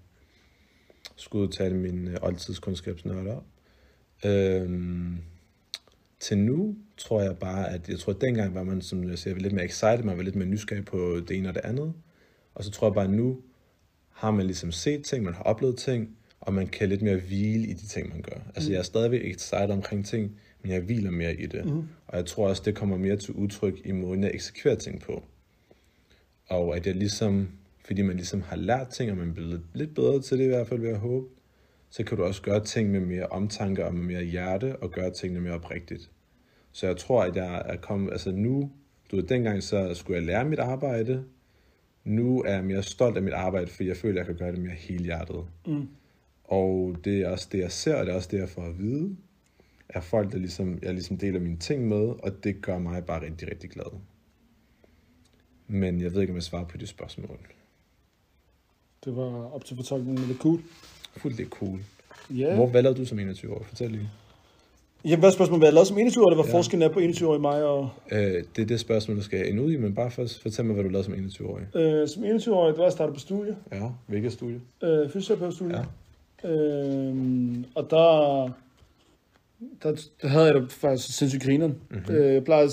Skud 1.17 1.49
til 1.49 1.75
mine 1.75 2.11
øh, 2.11 2.17
oldtidskundskabsnørder. 2.23 3.45
Øhm, 4.25 5.19
til 6.21 6.39
nu 6.39 6.77
tror 6.97 7.23
jeg 7.23 7.39
bare, 7.39 7.71
at 7.71 7.89
jeg 7.89 7.99
tror, 7.99 8.13
at 8.13 8.21
dengang 8.21 8.55
var 8.55 8.63
man, 8.63 8.83
som 8.83 9.09
jeg 9.09 9.19
siger, 9.19 9.37
lidt 9.37 9.53
mere 9.53 9.65
excited, 9.65 10.03
man 10.03 10.17
var 10.17 10.23
lidt 10.23 10.37
mere 10.37 10.49
nysgerrig 10.49 10.85
på 10.85 11.21
det 11.29 11.37
ene 11.37 11.49
og 11.49 11.55
det 11.55 11.61
andet. 11.65 11.93
Og 12.55 12.65
så 12.65 12.71
tror 12.71 12.87
jeg 12.87 12.95
bare, 12.95 13.05
at 13.05 13.11
nu 13.11 13.41
har 14.11 14.31
man 14.31 14.47
ligesom 14.47 14.73
set 14.73 15.05
ting, 15.05 15.25
man 15.25 15.35
har 15.35 15.43
oplevet 15.43 15.77
ting, 15.77 16.17
og 16.41 16.55
man 16.55 16.67
kan 16.67 16.89
lidt 16.89 17.03
mere 17.03 17.17
hvile 17.17 17.67
i 17.67 17.73
de 17.73 17.87
ting, 17.87 18.09
man 18.09 18.23
gør. 18.23 18.41
Altså, 18.55 18.71
jeg 18.71 18.79
er 18.79 18.83
stadigvæk 18.83 19.25
excited 19.25 19.71
omkring 19.71 20.07
ting, 20.07 20.41
men 20.67 20.75
jeg 20.75 20.83
hviler 20.83 21.11
mere 21.11 21.35
i 21.35 21.47
det. 21.47 21.65
Mm. 21.65 21.83
Og 22.07 22.17
jeg 22.17 22.27
tror 22.27 22.49
også, 22.49 22.63
det 22.65 22.75
kommer 22.75 22.97
mere 22.97 23.17
til 23.17 23.35
udtryk 23.35 23.75
i 23.85 23.93
måden, 23.93 24.23
jeg 24.23 24.31
eksekverer 24.35 24.75
ting 24.75 25.01
på. 25.01 25.23
Og 26.49 26.77
at 26.77 26.87
jeg 26.87 26.95
ligesom, 26.95 27.49
fordi 27.85 28.03
man 28.03 28.17
ligesom 28.17 28.43
har 28.43 28.57
lært 28.57 28.89
ting, 28.89 29.11
og 29.11 29.17
man 29.17 29.29
er 29.29 29.33
blevet 29.35 29.63
lidt 29.75 29.95
bedre 29.95 30.21
til 30.23 30.39
det 30.39 30.45
i 30.45 30.49
hvert 30.49 30.67
fald, 30.67 30.81
vil 30.81 30.89
jeg 30.89 30.99
håbe, 30.99 31.27
så 31.91 32.05
kan 32.05 32.17
du 32.17 32.25
også 32.25 32.43
gøre 32.43 32.65
ting 32.65 32.91
med 32.91 33.01
mere 33.01 33.27
omtanke 33.27 33.85
og 33.85 33.95
med 33.95 34.03
mere 34.03 34.25
hjerte, 34.25 34.77
og 34.77 34.91
gøre 34.91 35.11
tingene 35.11 35.41
mere 35.41 35.55
oprigtigt. 35.55 36.11
Så 36.73 36.87
jeg 36.87 36.97
tror, 36.97 37.23
at 37.23 37.37
jeg 37.37 37.63
er 37.67 37.77
kommet, 37.77 38.13
altså 38.13 38.33
nu, 38.33 38.71
du 39.11 39.17
ved, 39.17 39.25
dengang 39.25 39.63
så 39.63 39.95
skulle 39.95 40.17
jeg 40.17 40.27
lære 40.27 40.45
mit 40.45 40.59
arbejde, 40.59 41.25
nu 42.05 42.43
er 42.43 42.53
jeg 42.53 42.65
mere 42.65 42.83
stolt 42.83 43.17
af 43.17 43.23
mit 43.23 43.33
arbejde, 43.33 43.67
fordi 43.67 43.89
jeg 43.89 43.97
føler, 43.97 44.15
at 44.15 44.19
jeg 44.19 44.27
kan 44.27 44.47
gøre 44.47 44.53
det 44.53 44.63
mere 44.63 44.75
helhjertet. 44.75 45.45
Mm. 45.67 45.89
Og 46.45 46.97
det 47.05 47.21
er 47.21 47.29
også 47.29 47.49
det, 47.53 47.59
jeg 47.59 47.73
ser, 47.73 47.95
og 47.95 48.07
det 48.07 48.13
er 48.13 48.17
også 48.17 48.29
det, 48.33 48.39
jeg 48.39 48.49
får 48.49 48.63
at 48.63 48.79
vide, 48.79 49.17
er 49.89 50.01
folk, 50.01 50.33
der 50.33 50.39
ligesom, 50.39 50.79
jeg 50.83 50.93
ligesom 50.95 51.19
deler 51.19 51.41
mine 51.41 51.57
ting 51.57 51.89
med, 51.89 52.15
og 52.23 52.45
det 52.45 52.63
gør 52.63 52.79
mig 52.79 53.05
bare 53.05 53.23
rigtig, 53.25 53.49
rigtig 53.51 53.71
glad. 53.71 53.99
Men 55.69 56.01
jeg 56.01 56.15
ved 56.15 56.21
ikke, 56.21 56.31
om 56.31 56.37
jeg 56.37 56.43
svarer 56.43 56.65
på 56.65 56.77
de 56.77 56.87
spørgsmål. 56.87 57.39
Det 59.05 59.17
var 59.17 59.55
op 59.55 59.65
til 59.65 59.77
fortolkningen, 59.77 60.21
men 60.21 60.29
det 60.31 60.35
er 60.37 60.43
cool. 60.43 60.61
Fuldt 61.17 61.39
det 61.39 61.47
er 61.47 61.51
cool. 61.51 61.79
Ja. 62.31 62.55
Hvor 62.55 62.67
hvad 62.67 62.83
lavede 62.83 63.01
du 63.01 63.05
som 63.07 63.19
21 63.19 63.53
år? 63.55 63.63
Fortæl 63.63 63.91
lige. 63.91 64.11
Jamen, 65.05 65.19
hvad 65.19 65.33
spørgsmålet? 65.33 65.61
Hvad 65.61 65.69
jeg 65.69 65.75
lavede 65.75 65.89
som 65.89 65.99
21 65.99 66.25
år? 66.25 66.29
Det 66.29 66.39
var 66.39 66.45
Ja. 66.47 66.53
forskellen 66.53 66.91
er 66.91 66.93
på 66.95 67.01
21 67.01 67.29
år 67.29 67.37
i 67.37 67.39
mig 67.39 67.65
og... 67.65 67.89
Øh, 68.13 68.45
det 68.57 68.63
er 68.63 68.67
det 68.67 68.81
spørgsmål, 68.81 69.17
du 69.17 69.23
skal 69.23 69.49
ind 69.49 69.61
ud 69.61 69.73
i, 69.73 69.77
men 69.77 69.95
bare 69.95 70.11
først 70.11 70.43
fortæl 70.43 70.65
mig, 70.65 70.75
hvad 70.75 70.85
du 70.85 70.91
lavede 70.91 71.05
som 71.05 71.15
21-årig. 71.15 71.77
Øh, 71.77 72.09
som 72.09 72.25
21 72.25 72.55
år, 72.55 72.67
det 72.67 72.79
var 72.79 72.85
at 72.87 72.93
starte 72.93 73.13
på 73.13 73.19
studie. 73.19 73.57
Ja, 73.73 73.91
hvilket 74.07 74.33
studie? 74.33 74.61
Øh, 74.83 75.11
fysioterapeutstudie. 75.11 75.85
Ja. 76.45 76.49
Øh, 76.51 77.57
og 77.75 77.91
der, 77.91 78.51
der, 79.83 79.93
der 80.23 80.29
havde 80.29 80.45
jeg 80.45 80.55
det 80.55 80.73
faktisk 80.73 81.17
sindssygt 81.19 81.43
grineren. 81.43 81.75
Mm-hmm. 81.91 82.15
Øh, 82.15 82.35
jeg 82.35 82.45
plejer 82.45 82.69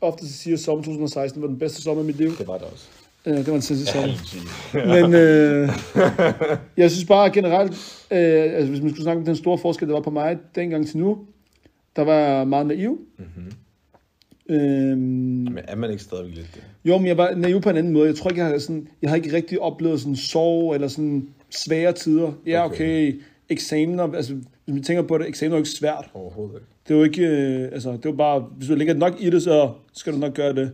ofte 0.00 0.22
at 0.22 0.28
sige, 0.28 0.52
at 0.52 0.60
sommer 0.60 0.84
2016 0.84 1.42
var 1.42 1.48
den 1.48 1.58
bedste 1.58 1.82
sommer 1.82 2.02
i 2.02 2.06
mit 2.06 2.16
liv. 2.16 2.36
Det 2.38 2.48
var 2.48 2.58
det 2.58 2.66
også. 2.72 2.88
Øh, 3.26 3.36
det 3.36 3.46
var 3.46 3.54
en 3.54 3.62
sindssyg 3.62 3.92
sommer. 3.92 5.02
Men 5.02 5.14
øh, 5.14 5.68
jeg 6.76 6.90
synes 6.90 7.04
bare 7.06 7.30
generelt, 7.30 7.72
øh, 8.10 8.42
altså 8.54 8.70
hvis 8.70 8.80
man 8.80 8.90
skulle 8.90 9.02
snakke 9.02 9.18
om 9.20 9.24
den 9.24 9.36
store 9.36 9.58
forskel, 9.58 9.88
der 9.88 9.94
var 9.94 10.00
på 10.00 10.10
mig 10.10 10.38
dengang 10.54 10.86
til 10.88 10.98
nu, 10.98 11.18
der 11.96 12.02
var 12.02 12.14
jeg 12.18 12.48
meget 12.48 12.66
naiv. 12.66 12.98
Mm-hmm. 13.18 13.52
Øhm, 14.48 14.98
Men 14.98 15.58
er 15.68 15.76
man 15.76 15.90
ikke 15.90 16.02
stadigvæk 16.02 16.34
lidt 16.34 16.50
det? 16.54 16.62
jo, 16.84 16.98
men 16.98 17.06
jeg 17.06 17.16
var 17.18 17.34
naiv 17.34 17.60
på 17.60 17.70
en 17.70 17.76
anden 17.76 17.92
måde. 17.92 18.06
Jeg 18.06 18.16
tror 18.16 18.30
ikke, 18.30 18.42
jeg 18.42 18.50
har, 18.50 18.58
sådan, 18.58 18.88
jeg 19.02 19.10
har 19.10 19.16
ikke 19.16 19.32
rigtig 19.32 19.60
oplevet 19.60 20.00
sådan 20.00 20.16
sorg 20.16 20.74
eller 20.74 20.88
sådan 20.88 21.28
svære 21.50 21.92
tider. 21.92 22.32
Ja, 22.46 22.64
Okay. 22.64 22.74
okay, 22.74 23.20
eksamener, 23.48 24.12
altså 24.12 24.34
hvis 24.64 24.74
man 24.74 24.82
tænker 24.82 25.02
på 25.02 25.18
det, 25.18 25.28
eksamener 25.28 25.54
er 25.54 25.58
jo 25.58 25.60
ikke 25.60 25.70
svært. 25.70 26.10
Overhovedet 26.14 26.54
ikke. 26.54 26.66
Det 26.88 26.94
er 26.94 26.98
jo 26.98 27.04
ikke, 27.04 27.22
øh, 27.26 27.72
altså 27.72 27.92
det 27.92 28.06
er 28.06 28.10
jo 28.10 28.16
bare, 28.16 28.40
hvis 28.40 28.68
du 28.68 28.74
lægger 28.74 28.94
nok 28.94 29.14
i 29.20 29.30
det, 29.30 29.42
så 29.42 29.72
skal 29.92 30.12
du 30.12 30.18
nok 30.18 30.34
gøre 30.34 30.54
det. 30.54 30.72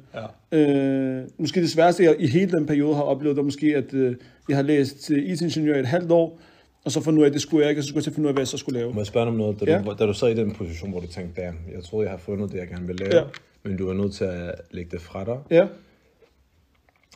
Ja. 0.52 0.58
Øh, 0.58 1.24
måske 1.38 1.60
det 1.60 1.70
sværeste, 1.70 2.04
jeg 2.04 2.16
i 2.18 2.26
hele 2.26 2.52
den 2.52 2.66
periode 2.66 2.94
har 2.94 3.02
oplevet, 3.02 3.36
det 3.36 3.40
er 3.40 3.44
måske, 3.44 3.76
at 3.76 3.94
øh, 3.94 4.16
jeg 4.48 4.56
har 4.56 4.62
læst 4.62 4.98
til 5.00 5.30
IT-ingeniør 5.32 5.76
i 5.76 5.80
et 5.80 5.86
halvt 5.86 6.10
år, 6.12 6.40
og 6.84 6.92
så 6.92 7.00
fundet 7.00 7.18
ud 7.18 7.24
af, 7.24 7.28
at 7.28 7.32
det 7.32 7.42
skulle 7.42 7.62
jeg 7.62 7.70
ikke, 7.70 7.80
og 7.80 7.84
så 7.84 7.88
skulle 7.88 7.98
jeg 7.98 8.04
til 8.04 8.10
at 8.10 8.14
finde 8.14 8.26
ud 8.26 8.28
af, 8.28 8.34
hvad 8.34 8.40
jeg 8.42 8.48
så 8.48 8.56
skulle 8.56 8.78
lave. 8.78 8.92
Må 8.94 9.00
jeg 9.00 9.06
spørge 9.06 9.26
om 9.26 9.34
noget? 9.34 9.60
Da, 9.60 9.64
Ja. 9.70 9.82
du, 9.82 9.94
da 9.98 10.06
du 10.06 10.12
sad 10.12 10.28
i 10.30 10.34
den 10.34 10.52
position, 10.54 10.90
hvor 10.90 11.00
du 11.00 11.06
tænkte, 11.06 11.42
damn, 11.42 11.56
jeg 11.74 11.84
troede, 11.84 12.04
jeg 12.04 12.10
har 12.12 12.18
fundet 12.18 12.52
det, 12.52 12.58
jeg 12.58 12.68
gerne 12.68 12.86
vil 12.86 12.96
lave, 12.96 13.16
Ja. 13.16 13.22
men 13.62 13.76
du 13.76 13.86
var 13.86 13.94
nødt 13.94 14.12
til 14.14 14.24
at 14.24 14.54
lægge 14.70 14.90
det 14.90 15.00
fra 15.00 15.24
dig. 15.24 15.38
Ja. 15.50 15.66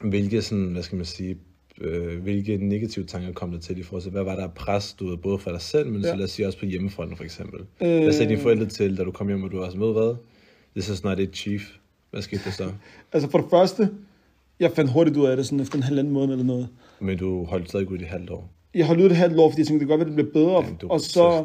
Hvilke, 0.02 0.42
sådan, 0.42 0.64
hvad 0.72 0.82
skal 0.82 0.96
man 0.96 1.04
sige, 1.04 1.36
øh, 1.80 2.22
hvilke 2.22 2.56
negative 2.56 3.04
tanker 3.04 3.32
kom 3.32 3.50
der 3.50 3.58
til 3.60 3.78
i 3.78 3.82
forhold 3.82 4.02
til, 4.02 4.10
hvad 4.12 4.22
var 4.22 4.36
der 4.36 4.48
pres, 4.48 4.92
du 4.92 5.06
ved, 5.08 5.16
både 5.16 5.38
for 5.38 5.50
dig 5.50 5.60
selv, 5.60 5.86
men 5.88 5.96
ja. 6.00 6.02
så 6.02 6.08
Ja. 6.08 6.14
lad 6.16 6.24
os 6.24 6.30
sige 6.30 6.46
også 6.46 6.58
på 6.58 6.66
hjemmefronten 6.66 7.16
for 7.16 7.24
eksempel. 7.24 7.60
Øh. 7.82 8.02
Hvad 8.02 8.12
sagde 8.12 8.28
dine 8.30 8.40
forældre 8.40 8.66
til, 8.66 8.96
da 8.98 9.04
du 9.04 9.10
kom 9.10 9.28
hjem, 9.28 9.42
og 9.42 9.50
du 9.52 9.58
var 9.58 9.66
sådan, 9.66 9.80
ved 9.80 9.92
hvad, 9.92 10.14
this 10.76 10.88
is 10.88 11.04
not 11.04 11.18
it, 11.18 11.36
chief. 11.36 11.62
Hvad 12.10 12.22
skete 12.22 12.42
der 12.44 12.50
så? 12.50 12.64
Altså 13.12 13.30
for 13.30 13.38
det 13.38 13.46
første, 13.50 13.90
jeg 14.60 14.72
fandt 14.72 14.90
hurtigt 14.92 15.16
ud 15.16 15.26
af 15.26 15.36
det, 15.36 15.46
sådan 15.46 15.60
efter 15.60 15.76
en 15.76 15.82
halvanden 15.82 16.12
måned 16.12 16.32
eller 16.32 16.44
noget. 16.44 16.68
Men 17.00 17.18
du 17.18 17.44
holdt 17.44 17.68
stadig 17.68 17.90
ud 17.90 17.98
i 17.98 18.02
et 18.02 18.06
halvt 18.08 18.30
år. 18.30 18.50
Jeg 18.74 18.86
holdt 18.86 19.00
ud 19.00 19.06
et 19.06 19.16
halvt 19.16 19.38
år, 19.38 19.50
fordi 19.50 19.60
jeg 19.60 19.66
tænkte, 19.66 19.80
det 19.86 19.88
kan 19.88 19.98
godt 19.98 20.08
være, 20.08 20.16
det 20.16 20.32
bliver 20.32 20.46
bedre. 20.46 20.76
Du 20.80 20.88
og, 20.88 21.00
så, 21.00 21.44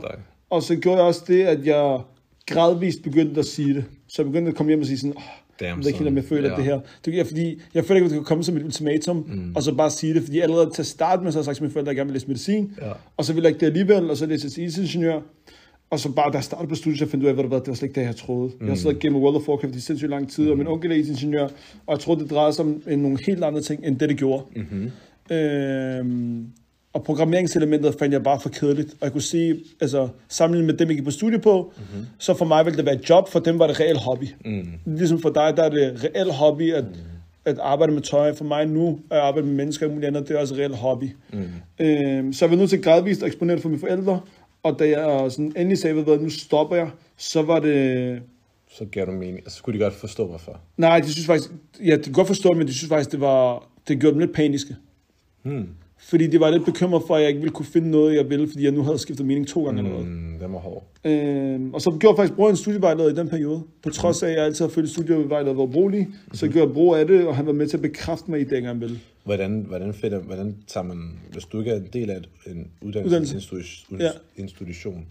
og 0.49 0.63
så 0.63 0.75
gjorde 0.75 0.97
jeg 0.97 1.05
også 1.07 1.23
det, 1.27 1.43
at 1.43 1.65
jeg 1.65 1.99
gradvist 2.47 3.03
begyndte 3.03 3.39
at 3.39 3.45
sige 3.45 3.73
det. 3.73 3.85
Så 4.07 4.21
jeg 4.21 4.31
begyndte 4.31 4.49
at 4.49 4.55
komme 4.55 4.69
hjem 4.69 4.79
og 4.79 4.85
sige 4.85 4.97
sådan, 4.97 5.17
oh, 5.17 5.23
Damn, 5.59 5.69
jeg 5.69 5.77
ved 5.77 5.85
ikke 5.87 5.99
helt, 5.99 6.07
om 6.09 6.15
jeg 6.15 6.23
føler 6.23 6.49
Ja. 6.49 6.55
det 6.55 6.63
her. 6.63 6.79
Det 7.05 7.19
er 7.19 7.23
fordi, 7.23 7.61
jeg 7.73 7.85
føler 7.85 7.95
ikke, 7.95 8.05
at 8.05 8.11
det 8.11 8.17
kan 8.17 8.23
komme 8.25 8.43
som 8.43 8.57
et 8.57 8.63
ultimatum, 8.63 9.15
mm. 9.27 9.51
og 9.55 9.63
så 9.63 9.73
bare 9.75 9.91
sige 9.91 10.13
det. 10.13 10.23
Fordi 10.23 10.39
allerede 10.39 10.69
til 10.73 10.81
at 10.81 10.85
starte 10.85 11.23
med, 11.23 11.31
så 11.31 11.37
har 11.37 11.41
jeg 11.41 11.45
sagt 11.45 11.55
til 11.55 11.63
mine 11.63 11.71
forældre, 11.73 11.89
at 11.89 11.93
jeg 11.93 11.99
gerne 11.99 12.07
vil 12.09 12.13
læse 12.13 12.27
medicin. 12.27 12.71
Ja. 12.81 12.91
Og 13.17 13.25
så 13.25 13.33
ville 13.33 13.45
jeg 13.45 13.49
ikke 13.49 13.59
det 13.59 13.65
alligevel, 13.65 14.09
og 14.09 14.17
så 14.17 14.25
læste 14.25 14.45
jeg 14.45 14.51
til 14.51 14.63
IT-ingeniør. 14.63 15.19
Og 15.91 15.99
så 15.99 16.11
bare, 16.11 16.31
da 16.31 16.37
jeg 16.37 16.43
startede 16.43 16.69
på 16.69 16.75
studiet, 16.75 16.99
så 16.99 17.05
fandt 17.07 17.23
jeg 17.23 17.25
ud 17.25 17.29
af, 17.29 17.33
hvad 17.35 17.43
det 17.43 17.51
var, 17.51 17.59
det 17.59 17.67
var 17.67 17.73
slet 17.73 17.89
ikke 17.89 17.99
det, 18.01 18.07
jeg 18.07 18.15
troede. 18.15 18.47
Mm. 18.59 18.65
Jeg 18.65 18.71
har 18.71 18.75
siddet 18.75 18.95
og 18.95 19.01
gamet 19.01 19.21
World 19.21 19.35
of 19.35 19.47
Warcraft 19.49 19.75
i 19.75 19.79
sindssygt 19.79 20.09
lang 20.09 20.31
tid, 20.31 20.43
mm. 20.45 20.51
og 20.51 20.57
min 20.57 20.67
onkel 20.67 20.91
er 20.91 20.95
IT-ingeniør, 20.95 21.43
og 21.87 21.91
jeg 21.91 21.99
troede, 21.99 22.21
det 22.21 22.29
drejede 22.29 22.53
sig 22.53 22.65
om 22.65 22.81
øh, 22.87 22.99
nogle 22.99 23.17
helt 23.25 23.43
andre 23.43 23.61
ting, 23.61 23.85
end 23.85 23.99
det, 23.99 24.09
det 24.09 24.17
gjorde. 24.17 24.43
Mm-hmm. 24.55 24.91
Øhm, 25.35 26.45
og 26.93 27.03
programmeringselementet 27.03 27.95
fandt 27.99 28.13
jeg 28.13 28.23
bare 28.23 28.39
for 28.39 28.49
kedeligt. 28.49 28.91
Og 28.91 28.97
jeg 29.01 29.11
kunne 29.11 29.21
sige, 29.21 29.55
altså 29.81 30.07
sammenlignet 30.29 30.73
med 30.73 30.77
dem, 30.77 30.87
jeg 30.87 30.95
gik 30.97 31.05
på 31.05 31.11
studie 31.11 31.39
på, 31.39 31.73
mm-hmm. 31.77 32.05
så 32.17 32.33
for 32.33 32.45
mig 32.45 32.65
ville 32.65 32.77
det 32.77 32.85
være 32.85 32.95
et 32.95 33.09
job, 33.09 33.29
for 33.29 33.39
dem 33.39 33.59
var 33.59 33.67
det 33.67 33.79
reelt 33.79 33.99
hobby. 33.99 34.25
Mm. 34.45 34.67
Ligesom 34.85 35.19
for 35.21 35.29
dig, 35.29 35.53
der 35.57 35.63
er 35.63 35.69
det 35.69 36.03
reelt 36.03 36.33
hobby 36.33 36.73
at, 36.73 36.83
mm. 36.83 36.95
at 37.45 37.59
arbejde 37.59 37.93
med 37.93 38.01
tøj. 38.01 38.33
For 38.33 38.43
mig 38.43 38.65
nu, 38.65 38.99
at 39.11 39.17
arbejde 39.17 39.47
med 39.47 39.55
mennesker 39.55 39.85
og 39.85 39.91
muligt 39.91 40.07
andet, 40.07 40.27
det 40.27 40.35
er 40.35 40.39
også 40.39 40.55
reelt 40.55 40.75
hobby. 40.75 41.09
Mm. 41.33 41.39
Øhm, 41.79 42.33
så 42.33 42.45
jeg 42.45 42.51
var 42.51 42.57
nødt 42.57 42.69
til 42.69 42.81
gradvist 42.81 43.23
at 43.23 43.27
eksponere 43.27 43.55
det 43.55 43.61
for 43.61 43.69
mine 43.69 43.79
forældre. 43.79 44.21
Og 44.63 44.79
da 44.79 44.89
jeg 44.89 45.31
sådan 45.31 45.53
endelig 45.57 45.77
sagde, 45.77 46.01
hvad, 46.01 46.17
nu 46.17 46.29
stopper 46.29 46.75
jeg, 46.75 46.89
så 47.17 47.41
var 47.41 47.59
det... 47.59 48.21
Så 48.71 48.85
gav 48.85 49.05
du 49.05 49.11
mening. 49.11 49.37
Altså, 49.37 49.57
skulle 49.57 49.79
de 49.79 49.83
godt 49.83 49.93
forstå, 49.93 50.27
hvorfor? 50.27 50.59
Nej, 50.77 50.99
de 50.99 51.11
synes 51.11 51.27
faktisk... 51.27 51.49
Ja, 51.85 51.95
de 51.95 52.03
kan 52.03 52.13
godt 52.13 52.27
forstå 52.27 52.53
men 52.53 52.67
de 52.67 52.73
synes 52.73 52.89
faktisk, 52.89 53.11
det 53.11 53.21
var... 53.21 53.67
Det 53.87 53.99
gjorde 53.99 54.13
dem 54.13 54.19
lidt 54.19 54.33
paniske. 54.33 54.75
Hmm. 55.43 55.67
Fordi 56.01 56.27
de 56.27 56.39
var 56.39 56.49
lidt 56.49 56.65
bekymret 56.65 57.03
for, 57.07 57.15
at 57.15 57.21
jeg 57.21 57.29
ikke 57.29 57.41
ville 57.41 57.53
kunne 57.53 57.65
finde 57.65 57.89
noget, 57.91 58.15
jeg 58.15 58.29
ville, 58.29 58.47
fordi 58.47 58.63
jeg 58.63 58.71
nu 58.71 58.83
havde 58.83 58.97
skiftet 58.97 59.25
mening 59.25 59.47
to 59.47 59.65
gange 59.65 59.79
eller 59.79 59.91
noget. 59.91 60.07
Mm, 60.07 60.39
den 60.39 60.53
var 60.53 60.59
hård. 60.59 60.83
Øhm, 61.05 61.73
og 61.73 61.81
så 61.81 61.97
gjorde 61.99 62.13
jeg 62.13 62.17
faktisk 62.17 62.35
brug 62.35 62.45
af 62.45 62.49
en 62.51 62.57
studievejleder 62.57 63.09
i 63.09 63.15
den 63.15 63.29
periode. 63.29 63.61
På 63.83 63.89
trods 63.89 64.23
af, 64.23 64.27
at 64.29 64.35
jeg 64.35 64.45
altid 64.45 64.65
har 64.65 64.69
følt, 64.69 64.89
studievejleder 64.89 65.53
var 65.53 65.65
brugelig, 65.65 66.07
så 66.33 66.47
gjorde 66.47 66.67
jeg 66.67 66.73
brug 66.73 66.95
af 66.95 67.07
det, 67.07 67.27
og 67.27 67.35
han 67.35 67.45
var 67.45 67.53
med 67.53 67.67
til 67.67 67.77
at 67.77 67.81
bekræfte 67.81 68.31
mig 68.31 68.39
i 68.39 68.43
det, 68.43 68.51
jeg 68.51 68.61
gerne 68.61 68.79
ville. 68.79 68.99
Hvordan, 69.23 69.65
hvordan, 69.67 69.93
finder, 69.93 70.19
hvordan 70.19 70.55
tager 70.67 70.83
man, 70.83 70.97
hvis 71.31 71.45
du 71.45 71.59
ikke 71.59 71.71
er 71.71 71.75
en 71.75 71.87
del 71.93 72.09
af 72.09 72.21
en 72.47 72.67
uddannelsesinstitution, 72.81 73.99
Ja. 74.01 74.09
institution, 74.37 75.05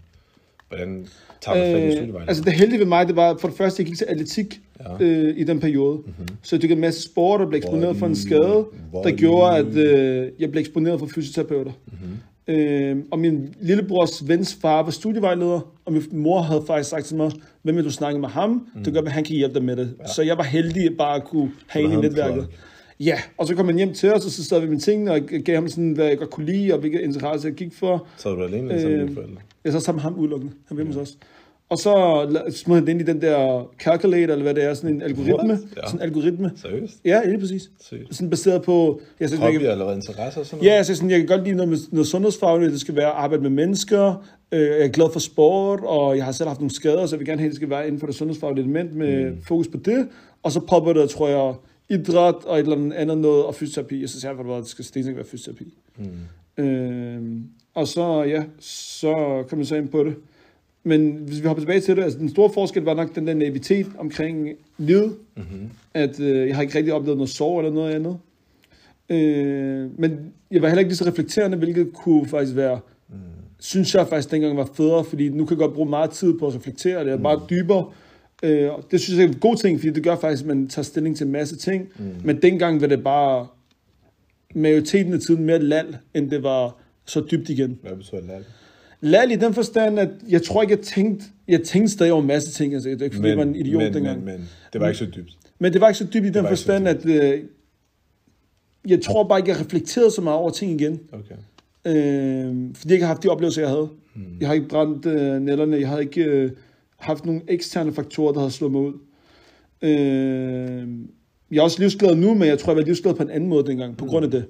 hvordan 0.69 1.07
tager 1.41 1.57
man 1.57 1.91
fat 1.97 2.07
i 2.07 2.09
Øh, 2.09 2.21
altså 2.27 2.43
det 2.43 2.53
heldige 2.53 2.79
ved 2.79 2.85
mig, 2.85 3.07
det 3.07 3.15
var 3.15 3.37
for 3.41 3.47
det 3.47 3.57
første, 3.57 3.81
jeg 3.81 3.87
gik 3.87 3.97
til 3.97 4.05
atletik 4.09 4.59
Ja. 4.99 5.05
øh, 5.05 5.37
i 5.37 5.43
den 5.43 5.59
periode. 5.59 5.97
Mm-hmm. 5.97 6.27
Så 6.43 6.55
jeg 6.55 6.61
dyrkede 6.61 6.75
en 6.77 6.81
masse 6.81 7.01
sport 7.01 7.41
og 7.41 7.47
blev 7.47 7.57
eksponeret 7.57 7.97
for 7.97 8.05
en 8.05 8.15
skade, 8.15 8.65
der 9.03 9.11
gjorde, 9.15 9.57
at 9.57 9.75
øh, 9.75 10.27
jeg 10.39 10.51
blev 10.51 10.59
eksponeret 10.61 10.99
for 10.99 11.07
fysioterapeuter. 11.15 11.71
Mm-hmm. 11.85 12.55
Øh, 12.55 12.97
og 13.11 13.19
min 13.19 13.53
lillebrors 13.61 14.27
vens 14.27 14.57
far 14.61 14.83
var 14.83 14.91
studievejleder, 14.91 15.73
og 15.85 15.93
min 15.93 16.03
mor 16.11 16.41
havde 16.41 16.63
faktisk 16.67 16.89
sagt 16.89 17.05
til 17.05 17.15
mig, 17.17 17.31
hvem 17.61 17.75
vil 17.75 17.85
du 17.85 17.91
snakke 17.91 18.19
med 18.19 18.29
ham? 18.29 18.49
Mm. 18.75 18.83
Det 18.83 18.93
gør, 18.93 19.01
at 19.01 19.11
han 19.11 19.23
kan 19.23 19.35
hjælpe 19.35 19.53
dig 19.53 19.63
med 19.63 19.75
det. 19.75 19.93
Ja. 20.01 20.07
Så 20.07 20.21
jeg 20.21 20.37
var 20.37 20.43
heldig 20.43 20.97
bare 20.97 21.15
at 21.15 21.23
kunne 21.23 21.51
have 21.67 21.85
en 21.85 21.91
i 21.91 21.95
netværket. 21.95 22.33
plug. 22.33 22.45
Ja, 22.99 23.19
og 23.37 23.47
så 23.47 23.55
kom 23.55 23.65
han 23.65 23.75
hjem 23.77 23.93
til 23.93 24.13
os, 24.13 24.25
og 24.25 24.31
så 24.31 24.43
stod 24.45 24.61
vi 24.61 24.67
med 24.67 24.79
tingene, 24.79 25.11
og 25.11 25.21
gav 25.45 25.55
ham 25.55 25.67
sådan, 25.67 25.91
hvad 25.91 26.05
jeg 26.05 26.17
godt 26.17 26.29
kunne 26.29 26.45
lide, 26.45 26.73
og 26.73 26.79
hvilke 26.79 27.01
interesser 27.01 27.49
jeg 27.49 27.55
gik 27.55 27.73
for. 27.73 28.07
så 28.17 28.29
er 28.29 28.35
du 28.35 28.43
alene 28.43 28.57
eller 28.57 28.81
sammen 28.81 28.99
med 28.99 29.09
øh, 29.09 29.13
forældre? 29.15 29.41
Jeg 29.63 29.73
så 29.73 29.79
sammen 29.79 29.97
med 29.97 30.03
ham 30.03 30.15
udelukkende. 30.15 30.53
Han 30.67 30.77
var 30.77 30.83
hjemme 30.83 30.99
hos 30.99 31.09
os. 31.09 31.17
Og 31.69 31.77
så 31.77 31.93
smed 32.51 32.75
han 32.75 32.85
det 32.85 32.91
ind 32.91 33.01
i 33.01 33.03
den 33.03 33.21
der 33.21 33.69
calculator, 33.79 34.33
eller 34.33 34.43
hvad 34.43 34.53
det 34.53 34.63
er, 34.63 34.73
sådan 34.73 34.95
en 34.95 35.01
algoritme. 35.01 35.53
What? 35.53 35.59
Ja. 35.77 35.81
Sådan 35.85 35.99
en 35.99 36.01
algoritme. 36.01 36.51
Seriøst? 36.55 36.93
Ja, 37.05 37.25
lige 37.25 37.39
præcis. 37.39 37.69
Sygt. 37.81 38.15
Sådan 38.15 38.29
baseret 38.29 38.61
på... 38.61 39.01
Jeg 39.19 39.29
synes, 39.29 39.41
jeg, 39.41 39.47
Hobby 39.51 39.61
kan, 39.61 39.71
eller 39.71 39.93
interesser 39.93 40.39
og 40.39 40.45
sådan 40.45 40.57
noget? 40.57 40.71
ja, 40.71 40.75
jeg, 40.75 40.85
synes, 40.85 40.97
sådan, 40.97 41.11
jeg 41.11 41.19
kan 41.19 41.27
godt 41.27 41.43
lide 41.43 41.55
noget, 41.55 41.69
med, 41.69 41.77
noget 41.91 42.07
sundhedsfagligt. 42.07 42.71
Det 42.71 42.81
skal 42.81 42.95
være 42.95 43.07
at 43.07 43.15
arbejde 43.15 43.43
med 43.43 43.49
mennesker. 43.49 44.25
Øh, 44.51 44.59
Jeg 44.61 44.81
er 44.81 44.87
glad 44.87 45.07
for 45.13 45.19
sport, 45.19 45.79
og 45.83 46.17
jeg 46.17 46.25
har 46.25 46.31
selv 46.31 46.47
haft 46.47 46.59
nogle 46.59 46.71
skader, 46.73 47.05
så 47.05 47.15
jeg 47.15 47.19
vil 47.19 47.27
gerne 47.27 47.39
have, 47.39 47.47
at 47.47 47.51
det 47.51 47.55
skal 47.55 47.69
være 47.69 47.85
inden 47.87 47.99
for 47.99 48.07
det 48.07 48.15
sundhedsfaglige 48.15 48.63
element 48.63 48.95
med 48.95 49.31
mm. 49.31 49.37
fokus 49.47 49.67
på 49.67 49.77
det. 49.77 50.07
Og 50.43 50.51
så 50.51 50.59
popper 50.59 50.93
det, 50.93 51.09
tror 51.09 51.27
jeg, 51.27 51.53
idræt 51.89 52.35
og 52.45 52.55
et 52.59 52.63
eller 52.63 52.75
andet 52.75 52.93
andet 52.93 53.17
noget, 53.17 53.45
og 53.45 53.55
fysioterapi. 53.55 54.01
Jeg 54.01 54.09
synes, 54.09 54.25
at 54.25 54.35
det 54.45 54.67
skal 54.67 54.85
stensikkert 54.85 55.15
være 55.17 55.25
fysioterapi. 55.31 55.77
Mm. 56.57 56.63
Øh, 56.63 57.21
og 57.73 57.87
så, 57.87 58.23
ja, 58.23 58.43
så 58.59 59.43
kom 59.49 59.59
jeg 59.59 59.67
så 59.67 59.75
ind 59.75 59.89
på 59.89 60.03
det. 60.03 60.15
men 60.83 61.11
hvis 61.11 61.41
vi 61.41 61.47
hopper 61.47 61.61
tilbage 61.61 61.79
til 61.79 61.95
det, 61.95 62.03
altså 62.03 62.19
den 62.19 62.29
store 62.29 62.49
forskel 62.53 62.83
var 62.83 62.93
nok 62.93 63.15
den 63.15 63.27
der 63.27 63.33
naivitet 63.33 63.87
omkring 63.97 64.49
livet. 64.77 65.15
Mm-hmm. 65.37 65.69
At 65.93 66.19
øh, 66.19 66.47
jeg 66.47 66.55
har 66.55 66.61
ikke 66.61 66.77
rigtig 66.77 66.93
oplevet 66.93 67.17
noget 67.17 67.29
sorg 67.29 67.59
eller 67.59 67.71
noget 67.73 67.91
andet. 67.93 68.17
Øh, 69.09 69.99
men 69.99 70.33
jeg 70.51 70.61
var 70.61 70.67
heller 70.67 70.79
ikke 70.79 70.89
lige 70.89 70.97
så 70.97 71.05
reflekterende, 71.07 71.57
hvilket 71.57 71.93
kunne 71.93 72.25
faktisk 72.25 72.55
være, 72.55 72.79
Mm. 73.11 73.15
synes 73.59 73.95
jeg 73.95 74.07
faktisk 74.07 74.31
dengang 74.31 74.57
var 74.57 74.69
federe, 74.73 75.03
fordi 75.03 75.29
nu 75.29 75.45
kan 75.45 75.57
jeg 75.57 75.65
godt 75.65 75.73
bruge 75.73 75.89
meget 75.89 76.09
tid 76.09 76.39
på 76.39 76.47
at 76.47 76.55
reflektere, 76.55 77.03
det 77.05 77.13
er 77.13 77.17
meget 77.17 77.39
dybere. 77.49 77.85
Øh, 78.43 78.73
og 78.73 78.83
det 78.91 79.01
synes 79.01 79.19
jeg 79.19 79.25
er 79.25 79.29
en 79.29 79.39
god 79.39 79.55
ting, 79.55 79.79
fordi 79.79 79.91
det 79.91 80.03
gør 80.03 80.15
faktisk, 80.15 80.43
at 80.43 80.47
man 80.47 80.67
tager 80.67 80.83
stilling 80.83 81.17
til 81.17 81.25
en 81.25 81.31
masse 81.31 81.55
ting. 81.55 81.89
Mm. 81.99 82.05
Men 82.23 82.41
dengang 82.41 82.81
var 82.81 82.87
det 82.87 83.03
bare 83.03 83.47
majoriteten 84.55 85.13
af 85.13 85.19
tiden 85.19 85.43
mere 85.43 85.59
lal, 85.59 85.97
end 86.13 86.31
det 86.31 86.43
var 86.43 86.77
så 87.05 87.25
dybt 87.31 87.49
igen. 87.49 87.79
Hvad 87.81 87.95
betyder 87.95 88.21
lad? 88.21 88.43
Lal 89.01 89.31
i 89.31 89.35
den 89.35 89.53
forstand, 89.53 89.99
at 89.99 90.09
jeg 90.29 90.43
tror 90.43 90.61
ikke, 90.61 90.73
jeg 90.73 90.81
tænkte, 90.81 91.25
jeg 91.47 91.61
tænkte 91.63 91.93
stadig 91.93 92.11
over 92.11 92.21
en 92.21 92.27
masse 92.27 92.51
ting. 92.51 92.73
Altså, 92.73 92.89
det 92.89 93.01
er 93.01 93.05
ikke, 93.05 93.15
fordi 93.15 93.29
jeg 93.29 93.37
var 93.37 93.43
en 93.43 93.55
idiot 93.55 93.83
men, 93.83 93.93
dengang. 93.93 94.23
men, 94.23 94.33
men, 94.33 94.49
det 94.73 94.81
var 94.81 94.87
ikke 94.87 94.99
så 94.99 95.05
dybt. 95.05 95.37
Men 95.59 95.73
det 95.73 95.81
var 95.81 95.87
ikke 95.87 95.97
så 95.97 96.07
dybt 96.13 96.25
i 96.25 96.29
den 96.29 96.47
forstand, 96.47 96.87
at 96.87 97.05
øh, 97.05 97.43
jeg 98.87 99.01
tror 99.01 99.23
bare 99.23 99.39
ikke, 99.39 99.51
jeg 99.51 99.59
reflekterede 99.59 100.11
så 100.11 100.21
meget 100.21 100.39
over 100.39 100.49
ting 100.49 100.81
igen. 100.81 100.99
Okay. 101.11 101.35
Øh, 101.85 102.55
fordi 102.75 102.89
jeg 102.89 102.93
ikke 102.93 103.05
har 103.05 103.13
haft 103.13 103.23
de 103.23 103.27
oplevelser, 103.27 103.61
jeg 103.61 103.69
havde. 103.69 103.89
Mm. 104.15 104.21
Jeg 104.39 104.47
har 104.47 104.53
ikke 104.53 104.67
brændt 104.67 105.05
øh, 105.05 105.41
nætterne. 105.41 105.77
Jeg 105.77 105.89
har 105.89 105.99
ikke 105.99 106.23
øh, 106.23 106.51
haft 106.99 107.25
nogle 107.25 107.41
eksterne 107.47 107.93
faktorer, 107.93 108.33
der 108.33 108.41
har 108.41 108.49
slået 108.49 108.71
mig 108.71 108.81
ud. 108.81 108.93
Øh, 109.81 110.87
jeg 111.51 111.57
er 111.59 111.61
også 111.63 111.79
livsglad 111.79 112.15
nu, 112.15 112.33
men 112.33 112.47
jeg 112.47 112.59
tror, 112.59 112.71
jeg 112.71 112.77
var 112.77 112.83
livsglad 112.83 113.13
på 113.13 113.23
en 113.23 113.29
anden 113.29 113.49
måde 113.49 113.65
dengang, 113.67 113.97
på 113.97 114.05
grund 114.05 114.25
af 114.25 114.31
det. 114.31 114.45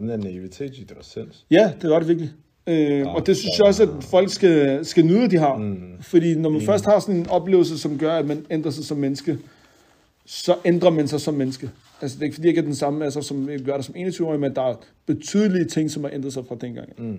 Den 0.00 0.08
der 0.08 0.16
naivitet, 0.16 0.72
det 0.88 0.96
var 0.96 1.02
sinds. 1.02 1.46
Ja, 1.50 1.72
det 1.82 1.90
var 1.90 1.98
det 1.98 2.08
virkelig. 2.08 2.30
Øh, 2.66 3.06
og 3.14 3.26
det 3.26 3.36
synes 3.36 3.58
jeg 3.58 3.66
også, 3.66 3.82
at 3.82 3.88
folk 4.04 4.30
skal, 4.30 4.84
skal 4.84 5.04
nyde, 5.06 5.30
de 5.30 5.36
har. 5.38 5.56
Mm. 5.56 5.76
Fordi 6.00 6.34
når 6.34 6.50
man 6.50 6.60
Mm. 6.60 6.66
først 6.66 6.84
har 6.84 6.98
sådan 7.00 7.16
en 7.16 7.26
oplevelse, 7.28 7.78
som 7.78 7.98
gør, 7.98 8.12
at 8.12 8.26
man 8.26 8.46
ændrer 8.50 8.70
sig 8.70 8.84
som 8.84 8.96
menneske, 8.98 9.38
så 10.26 10.54
ændrer 10.64 10.90
man 10.90 11.08
sig 11.08 11.20
som 11.20 11.34
menneske. 11.34 11.70
Altså 12.02 12.16
det 12.16 12.22
er 12.22 12.24
ikke 12.24 12.34
fordi, 12.34 12.48
jeg 12.48 12.56
er 12.56 12.62
den 12.62 12.74
samme, 12.74 13.04
altså, 13.04 13.22
som 13.22 13.50
jeg 13.50 13.60
gør 13.60 13.76
det 13.76 13.84
som 13.84 13.94
21-årig, 13.94 14.40
men 14.40 14.54
der 14.54 14.62
er 14.62 14.74
betydelige 15.06 15.64
ting, 15.64 15.90
som 15.90 16.04
har 16.04 16.10
ændret 16.14 16.32
sig 16.32 16.44
fra 16.48 16.56
dengang. 16.60 16.88
Mm. 16.98 17.16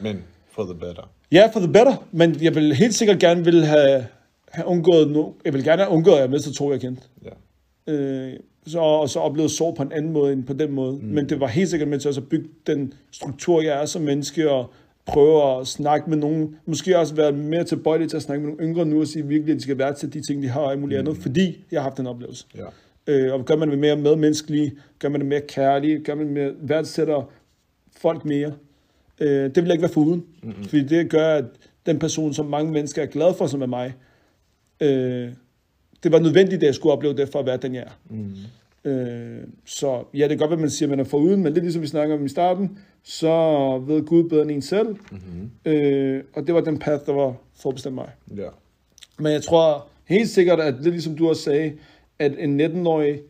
Men 0.00 0.16
for 0.50 0.64
the 0.64 0.74
better. 0.74 1.10
Ja, 1.32 1.50
for 1.52 1.60
the 1.60 1.72
better, 1.72 2.06
men 2.12 2.42
jeg 2.42 2.54
vil 2.54 2.74
helt 2.74 2.94
sikkert 2.94 3.18
gerne 3.18 3.44
vil 3.44 3.64
have, 3.64 4.06
have 4.48 4.66
undgået, 4.66 5.10
no, 5.10 5.30
jeg 5.44 5.52
vil 5.52 5.64
gerne 5.64 5.82
have 5.82 5.92
undgået, 5.92 6.14
at 6.14 6.20
jeg 6.20 6.30
mistede 6.30 6.54
to, 6.54 6.72
jeg 6.72 6.80
kendte. 6.80 7.02
Ja. 7.24 7.92
Øh, 7.92 8.32
så, 8.66 8.78
og 8.78 9.08
så 9.08 9.18
oplevede 9.18 9.52
sorg 9.52 9.74
på 9.74 9.82
en 9.82 9.92
anden 9.92 10.12
måde 10.12 10.32
end 10.32 10.44
på 10.44 10.52
den 10.52 10.72
måde. 10.72 10.92
Mm. 10.92 11.04
Men 11.04 11.28
det 11.28 11.40
var 11.40 11.46
helt 11.46 11.68
sikkert 11.68 11.88
med 11.88 11.98
til 11.98 12.08
også 12.08 12.20
at 12.20 12.28
bygge 12.28 12.48
den 12.66 12.92
struktur, 13.12 13.62
jeg 13.62 13.82
er 13.82 13.86
som 13.86 14.02
menneske, 14.02 14.50
og 14.50 14.70
prøve 15.06 15.60
at 15.60 15.66
snakke 15.66 16.10
med 16.10 16.18
nogen, 16.18 16.56
måske 16.66 16.98
også 16.98 17.14
være 17.14 17.32
mere 17.32 17.64
tilbøjelig 17.64 18.08
til 18.08 18.16
at 18.16 18.22
snakke 18.22 18.44
med 18.44 18.52
nogle 18.52 18.64
yngre 18.64 18.86
nu, 18.86 19.00
og 19.00 19.06
sige 19.06 19.26
virkelig, 19.26 19.52
at 19.52 19.56
de 19.56 19.62
skal 19.62 19.78
være 19.78 19.94
til 19.94 20.12
de 20.12 20.20
ting, 20.20 20.42
de 20.42 20.48
har 20.48 20.60
og 20.60 20.70
alt 20.70 20.80
muligt 20.80 21.02
mm. 21.02 21.08
andet, 21.08 21.22
fordi 21.22 21.64
jeg 21.70 21.80
har 21.80 21.82
haft 21.82 21.96
den 21.96 22.06
oplevelse. 22.06 22.46
Ja. 22.56 22.64
Øh, 23.06 23.34
og 23.34 23.44
gør 23.44 23.56
man 23.56 23.70
det 23.70 23.78
mere 23.78 23.96
medmenneskelige, 23.96 24.72
gør 24.98 25.08
man 25.08 25.20
det 25.20 25.28
mere 25.28 25.40
kærlige, 25.40 25.98
gør 25.98 26.14
man 26.14 26.26
det 26.26 26.34
mere, 26.34 26.52
værdsætter 26.60 27.30
folk 27.96 28.24
mere. 28.24 28.52
Øh, 29.20 29.44
det 29.44 29.56
vil 29.56 29.64
jeg 29.64 29.72
ikke 29.72 29.82
være 29.82 29.92
foruden, 29.92 30.24
mm-hmm. 30.42 30.64
fordi 30.64 30.82
det 30.82 31.10
gør, 31.10 31.34
at 31.34 31.44
den 31.86 31.98
person, 31.98 32.34
som 32.34 32.46
mange 32.46 32.72
mennesker 32.72 33.02
er 33.02 33.06
glade 33.06 33.34
for, 33.34 33.46
som 33.46 33.62
er 33.62 33.66
mig, 33.66 33.94
øh, 34.80 35.28
det 36.02 36.12
var 36.12 36.18
nødvendigt, 36.18 36.62
at 36.62 36.66
jeg 36.66 36.74
skulle 36.74 36.92
opleve 36.92 37.14
det, 37.14 37.28
for 37.28 37.38
at 37.38 37.46
være 37.46 37.56
den, 37.56 37.74
jeg 37.74 37.82
er. 37.82 37.98
Mm. 38.10 38.90
Øh, 38.90 39.42
så 39.64 40.04
ja, 40.14 40.22
det 40.22 40.28
kan 40.28 40.38
godt 40.38 40.50
være, 40.50 40.56
at 40.56 40.60
man 40.60 40.70
siger, 40.70 40.86
at 40.86 40.90
man 40.90 41.00
er 41.00 41.04
foruden, 41.04 41.42
men 41.42 41.52
lidt 41.52 41.64
ligesom 41.64 41.82
vi 41.82 41.86
snakker 41.86 42.14
om 42.14 42.24
i 42.24 42.28
starten, 42.28 42.78
så 43.02 43.28
ved 43.86 44.06
Gud 44.06 44.28
bedre 44.28 44.42
end 44.42 44.50
en 44.50 44.62
selv. 44.62 44.88
Mm-hmm. 44.88 45.50
Øh, 45.64 46.22
og 46.34 46.46
det 46.46 46.54
var 46.54 46.60
den 46.60 46.78
path, 46.78 47.06
der 47.06 47.12
var 47.12 47.34
forbestemt 47.56 47.94
mig. 47.94 48.10
Ja. 48.36 48.48
Men 49.18 49.32
jeg 49.32 49.42
tror 49.42 49.86
helt 50.04 50.28
sikkert, 50.28 50.60
at 50.60 50.74
lidt 50.74 50.94
ligesom 50.94 51.16
du 51.16 51.28
også 51.28 51.42
sagde, 51.42 51.72
at 52.18 52.32
en 52.38 52.60
19-årig, 52.60 53.20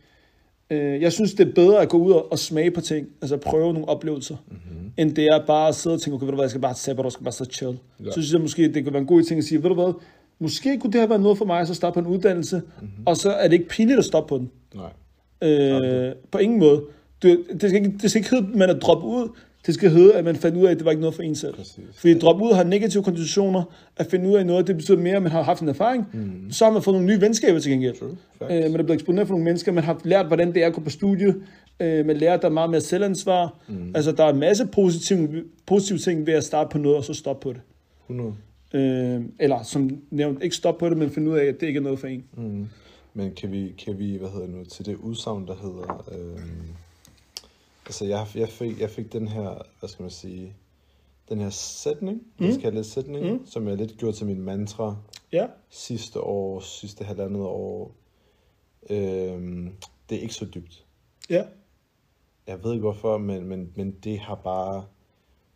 øh, 0.70 1.02
jeg 1.02 1.12
synes, 1.12 1.34
det 1.34 1.48
er 1.48 1.52
bedre 1.54 1.82
at 1.82 1.88
gå 1.88 1.98
ud 1.98 2.12
og, 2.12 2.32
og 2.32 2.38
smage 2.38 2.70
på 2.70 2.80
ting, 2.80 3.08
altså 3.22 3.36
prøve 3.36 3.72
nogle 3.72 3.88
oplevelser, 3.88 4.36
Mm-hmm. 4.48 4.90
end 4.96 5.16
det 5.16 5.24
er 5.24 5.46
bare 5.46 5.68
at 5.68 5.74
sidde 5.74 5.94
og 5.94 6.00
tænke, 6.00 6.14
okay, 6.14 6.24
ved 6.24 6.30
du 6.30 6.36
hvad, 6.36 6.44
jeg 6.44 6.50
skal 6.50 6.60
bare 6.60 6.74
sætte, 6.74 7.02
jeg 7.02 7.12
skal 7.12 7.24
bare 7.24 7.32
sidde 7.32 7.50
chill. 7.52 7.78
Ja. 8.00 8.04
Så 8.04 8.12
synes 8.12 8.32
jeg 8.32 8.40
måske, 8.40 8.72
det 8.74 8.84
kunne 8.84 8.92
være 8.92 9.00
en 9.00 9.06
god 9.06 9.22
ting 9.22 9.38
at 9.38 9.44
sige, 9.44 9.62
ved 9.62 9.68
du 9.68 9.74
hvad, 9.74 9.92
måske 10.38 10.78
kunne 10.78 10.92
det 10.92 11.00
have 11.00 11.08
været 11.10 11.22
noget 11.22 11.38
for 11.38 11.44
mig, 11.44 11.66
så 11.66 11.74
starte 11.74 11.94
på 11.94 12.00
en 12.00 12.06
uddannelse, 12.06 12.56
mm-hmm. 12.56 13.02
og 13.06 13.16
så 13.16 13.30
er 13.30 13.48
det 13.48 13.52
ikke 13.52 13.68
pinligt 13.68 13.98
at 13.98 14.04
stoppe 14.04 14.28
på 14.28 14.38
den. 14.38 14.50
Nej. 14.74 15.48
Øh, 15.50 16.14
på 16.30 16.38
ingen 16.38 16.58
måde. 16.58 16.82
Du, 17.22 17.28
det, 17.28 17.62
skal 17.62 17.74
ikke, 17.74 17.98
det 18.02 18.10
skal 18.10 18.20
ikke 18.20 18.30
hedde, 18.30 18.46
at 18.52 18.54
man 18.58 18.70
er 18.70 18.78
droppet 18.78 19.08
ud. 19.08 19.28
Det 19.66 19.74
skal 19.74 19.90
hedde, 19.90 20.14
at 20.14 20.24
man 20.24 20.36
fandt 20.36 20.56
ud 20.56 20.64
af, 20.66 20.70
at 20.70 20.76
det 20.76 20.84
var 20.84 20.90
ikke 20.90 21.00
noget 21.00 21.14
for 21.14 21.22
en 21.22 21.34
selv. 21.34 21.54
Præcis. 21.54 21.84
Fordi 21.94 22.18
drop 22.18 22.42
ud 22.42 22.52
har 22.52 22.64
negative 22.64 23.02
konditioner. 23.02 23.62
At 23.96 24.06
finde 24.06 24.28
ud 24.28 24.34
af 24.34 24.46
noget, 24.46 24.66
det 24.66 24.76
betyder 24.76 24.98
mere, 24.98 25.16
at 25.16 25.22
man 25.22 25.32
har 25.32 25.42
haft 25.42 25.62
en 25.62 25.68
erfaring. 25.68 26.06
Mm. 26.12 26.50
Så 26.50 26.64
har 26.64 26.72
man 26.72 26.82
fået 26.82 26.94
nogle 26.94 27.06
nye 27.06 27.20
venskaber 27.20 27.60
til 27.60 27.70
gengæld. 27.72 27.96
True. 27.98 28.08
Øh, 28.10 28.16
Facts. 28.38 28.72
man 28.72 28.80
er 28.80 28.84
blevet 28.84 28.90
eksponeret 28.90 29.28
for 29.28 29.34
nogle 29.34 29.44
mennesker. 29.44 29.72
Man 29.72 29.84
har 29.84 30.00
lært, 30.04 30.26
hvordan 30.26 30.54
det 30.54 30.62
er 30.62 30.66
at 30.66 30.72
gå 30.72 30.80
på 30.80 30.90
studie. 30.90 31.34
Øh, 31.80 32.06
man 32.06 32.16
lærer, 32.16 32.34
at 32.34 32.42
der 32.42 32.48
er 32.48 32.52
meget 32.52 32.70
mere 32.70 32.80
selvansvar. 32.80 33.58
Mm. 33.68 33.92
Altså, 33.94 34.12
der 34.12 34.24
er 34.24 34.32
en 34.32 34.38
masse 34.40 34.66
positive, 34.66 35.44
positive 35.66 35.98
ting 35.98 36.26
ved 36.26 36.34
at 36.34 36.44
starte 36.44 36.68
på 36.72 36.78
noget, 36.78 36.96
og 36.98 37.04
så 37.04 37.14
stoppe 37.14 37.42
på 37.42 37.52
det. 37.52 37.60
100. 38.10 38.34
Øh, 38.74 39.20
eller 39.38 39.62
som 39.62 39.90
nævnt, 40.10 40.42
ikke 40.42 40.56
stoppe 40.56 40.78
på 40.78 40.88
det, 40.88 40.96
men 40.96 41.10
finde 41.10 41.30
ud 41.30 41.36
af, 41.36 41.44
at 41.44 41.60
det 41.60 41.66
ikke 41.66 41.78
er 41.78 41.82
noget 41.82 41.98
for 41.98 42.06
en. 42.06 42.24
Mm. 42.36 42.66
Men 43.14 43.32
kan 43.34 43.52
vi, 43.52 43.74
kan 43.84 43.98
vi, 43.98 44.16
hvad 44.16 44.28
hedder 44.28 44.46
det 44.46 44.54
nu, 44.54 44.64
til 44.64 44.86
det 44.86 44.96
udsagn, 44.96 45.46
der 45.46 45.54
hedder, 45.62 46.04
øhm, 46.12 46.40
altså 47.90 48.04
jeg, 48.04 48.26
jeg, 48.34 48.48
fik, 48.48 48.80
jeg 48.80 48.90
fik 48.90 49.12
den 49.12 49.28
her, 49.28 49.62
hvad 49.78 49.88
skal 49.88 50.02
man 50.02 50.10
sige, 50.10 50.56
den 51.28 51.40
her 51.40 51.50
sætning, 51.50 52.22
mm. 52.38 52.44
jeg 52.44 52.52
skal 52.54 52.62
kalde 52.62 52.76
det 52.78 52.86
sætning, 52.86 53.32
Mm. 53.32 53.46
som 53.46 53.68
jeg 53.68 53.76
lidt 53.76 53.98
gjorde 53.98 54.16
til 54.16 54.26
min 54.26 54.40
mantra 54.40 54.96
Ja. 55.32 55.46
sidste 55.70 56.20
år, 56.20 56.60
sidste 56.60 57.04
halvandet 57.04 57.42
år. 57.42 57.94
Øhm, 58.90 59.72
det 60.08 60.16
er 60.18 60.22
ikke 60.22 60.34
så 60.34 60.46
dybt. 60.54 60.84
Ja. 61.30 61.44
Jeg 62.46 62.64
ved 62.64 62.72
ikke 62.72 62.80
hvorfor, 62.82 63.18
men, 63.18 63.44
men, 63.44 63.72
men 63.76 63.90
det 64.04 64.18
har 64.18 64.34
bare 64.34 64.84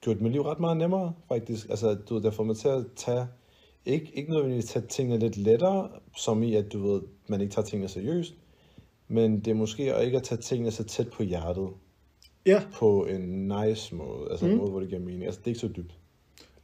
gjort 0.01 0.21
mit 0.21 0.33
liv 0.33 0.43
ret 0.43 0.61
meget 0.61 0.77
nemmere, 0.77 1.13
faktisk. 1.29 1.69
Altså, 1.69 1.95
du 1.95 2.15
ved, 2.15 2.23
det 2.23 2.35
får 2.35 2.45
mig 2.45 2.57
til 2.57 2.69
at 2.69 2.85
tage, 2.97 3.27
ikke, 3.87 4.13
ikke 4.15 4.31
nødvendigvis 4.31 4.65
tage 4.65 4.87
tingene 4.87 5.19
lidt 5.19 5.37
lettere, 5.37 5.91
som 6.17 6.43
i, 6.43 6.55
at 6.55 6.73
du 6.73 6.93
ved, 6.93 7.03
man 7.27 7.41
ikke 7.41 7.53
tager 7.55 7.67
tingene 7.67 7.89
seriøst, 7.89 8.35
men 9.09 9.41
det 9.41 9.49
er 9.51 9.55
måske 9.55 9.95
at 9.95 10.05
ikke 10.05 10.17
at 10.17 10.23
tage 10.23 10.41
tingene 10.41 10.71
så 10.71 10.85
tæt 10.85 11.11
på 11.11 11.23
hjertet, 11.23 11.69
Ja. 12.47 12.63
på 12.75 13.05
en 13.07 13.49
nice 13.49 13.95
måde, 13.95 14.29
altså 14.31 14.47
mm. 14.47 14.53
En 14.53 14.59
måde, 14.59 14.71
hvor 14.71 14.81
det 14.81 14.89
giver 14.89 15.01
mening. 15.01 15.25
Altså, 15.25 15.41
det 15.41 15.47
er 15.47 15.51
ikke 15.51 15.61
så 15.61 15.69
dybt. 15.77 15.95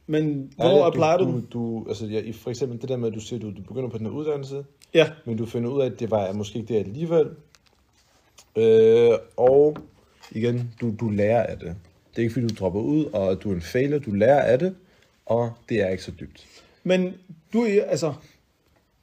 Men 0.07 0.23
Ærligt, 0.25 0.53
hvor 0.57 0.83
applejer 0.85 1.17
du? 1.17 1.23
du, 1.25 1.41
du, 1.53 1.85
altså, 1.87 2.05
ja, 2.05 2.31
for 2.31 2.49
eksempel 2.49 2.81
det 2.81 2.89
der 2.89 2.97
med, 2.97 3.07
at 3.07 3.13
du 3.13 3.19
siger, 3.19 3.39
at 3.39 3.41
du, 3.41 3.49
du 3.57 3.61
begynder 3.67 3.89
på 3.89 3.97
den 3.97 4.05
her 4.05 4.13
uddannelse, 4.13 4.65
Ja. 4.93 5.09
men 5.25 5.37
du 5.37 5.45
finder 5.45 5.69
ud 5.69 5.81
af, 5.81 5.85
at 5.85 5.99
det 5.99 6.11
var 6.11 6.33
måske 6.33 6.59
ikke 6.59 6.73
det 6.73 6.79
alligevel. 6.79 7.27
Øh, 8.55 9.11
og 9.37 9.77
igen, 10.31 10.73
du, 10.81 10.93
du 10.99 11.09
lærer 11.09 11.43
af 11.43 11.57
det. 11.57 11.75
Det 12.11 12.17
er 12.17 12.21
ikke 12.21 12.33
fordi, 12.33 12.47
du 12.47 12.55
dropper 12.55 12.81
ud, 12.81 13.05
og 13.05 13.43
du 13.43 13.51
er 13.51 13.55
en 13.55 13.61
failure. 13.61 13.99
Du 13.99 14.11
lærer 14.11 14.41
af 14.41 14.59
det, 14.59 14.75
og 15.25 15.51
det 15.69 15.81
er 15.81 15.87
ikke 15.89 16.03
så 16.03 16.11
dybt. 16.19 16.47
Men 16.83 17.13
du 17.53 17.61
er, 17.61 17.83
altså, 17.83 18.13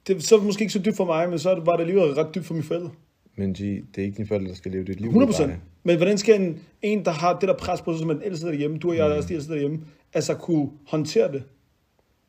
det 0.07 0.17
er 0.17 0.21
så 0.21 0.37
måske 0.37 0.61
ikke 0.61 0.73
så 0.73 0.79
dybt 0.79 0.97
for 0.97 1.05
mig, 1.05 1.29
men 1.29 1.39
så 1.39 1.61
var 1.65 1.75
det 1.75 1.81
alligevel 1.81 2.13
ret 2.13 2.35
dybt 2.35 2.45
for 2.45 2.53
mine 2.53 2.63
forældre. 2.63 2.89
Men 3.35 3.53
G, 3.53 3.57
det 3.57 3.83
er 3.97 4.01
ikke 4.01 4.17
dine 4.17 4.27
forældre, 4.27 4.49
der 4.49 4.55
skal 4.55 4.71
leve 4.71 4.83
dit 4.83 4.99
liv. 4.99 5.07
100 5.07 5.27
med 5.27 5.33
procent. 5.33 5.53
Men 5.83 5.97
hvordan 5.97 6.17
skal 6.17 6.41
en, 6.41 6.59
en, 6.81 7.05
der 7.05 7.11
har 7.11 7.39
det 7.39 7.49
der 7.49 7.55
pres 7.55 7.81
på 7.81 7.93
sig, 7.93 7.99
som 7.99 8.09
den 8.09 8.21
ældste 8.25 8.47
derhjemme, 8.47 8.77
du 8.77 8.89
og 8.89 8.97
jeg 8.97 9.07
er 9.07 9.13
også 9.15 9.29
de 9.29 9.33
ældste 9.33 9.53
derhjemme, 9.53 9.79
altså 10.13 10.33
kunne 10.33 10.69
håndtere 10.87 11.31
det? 11.31 11.43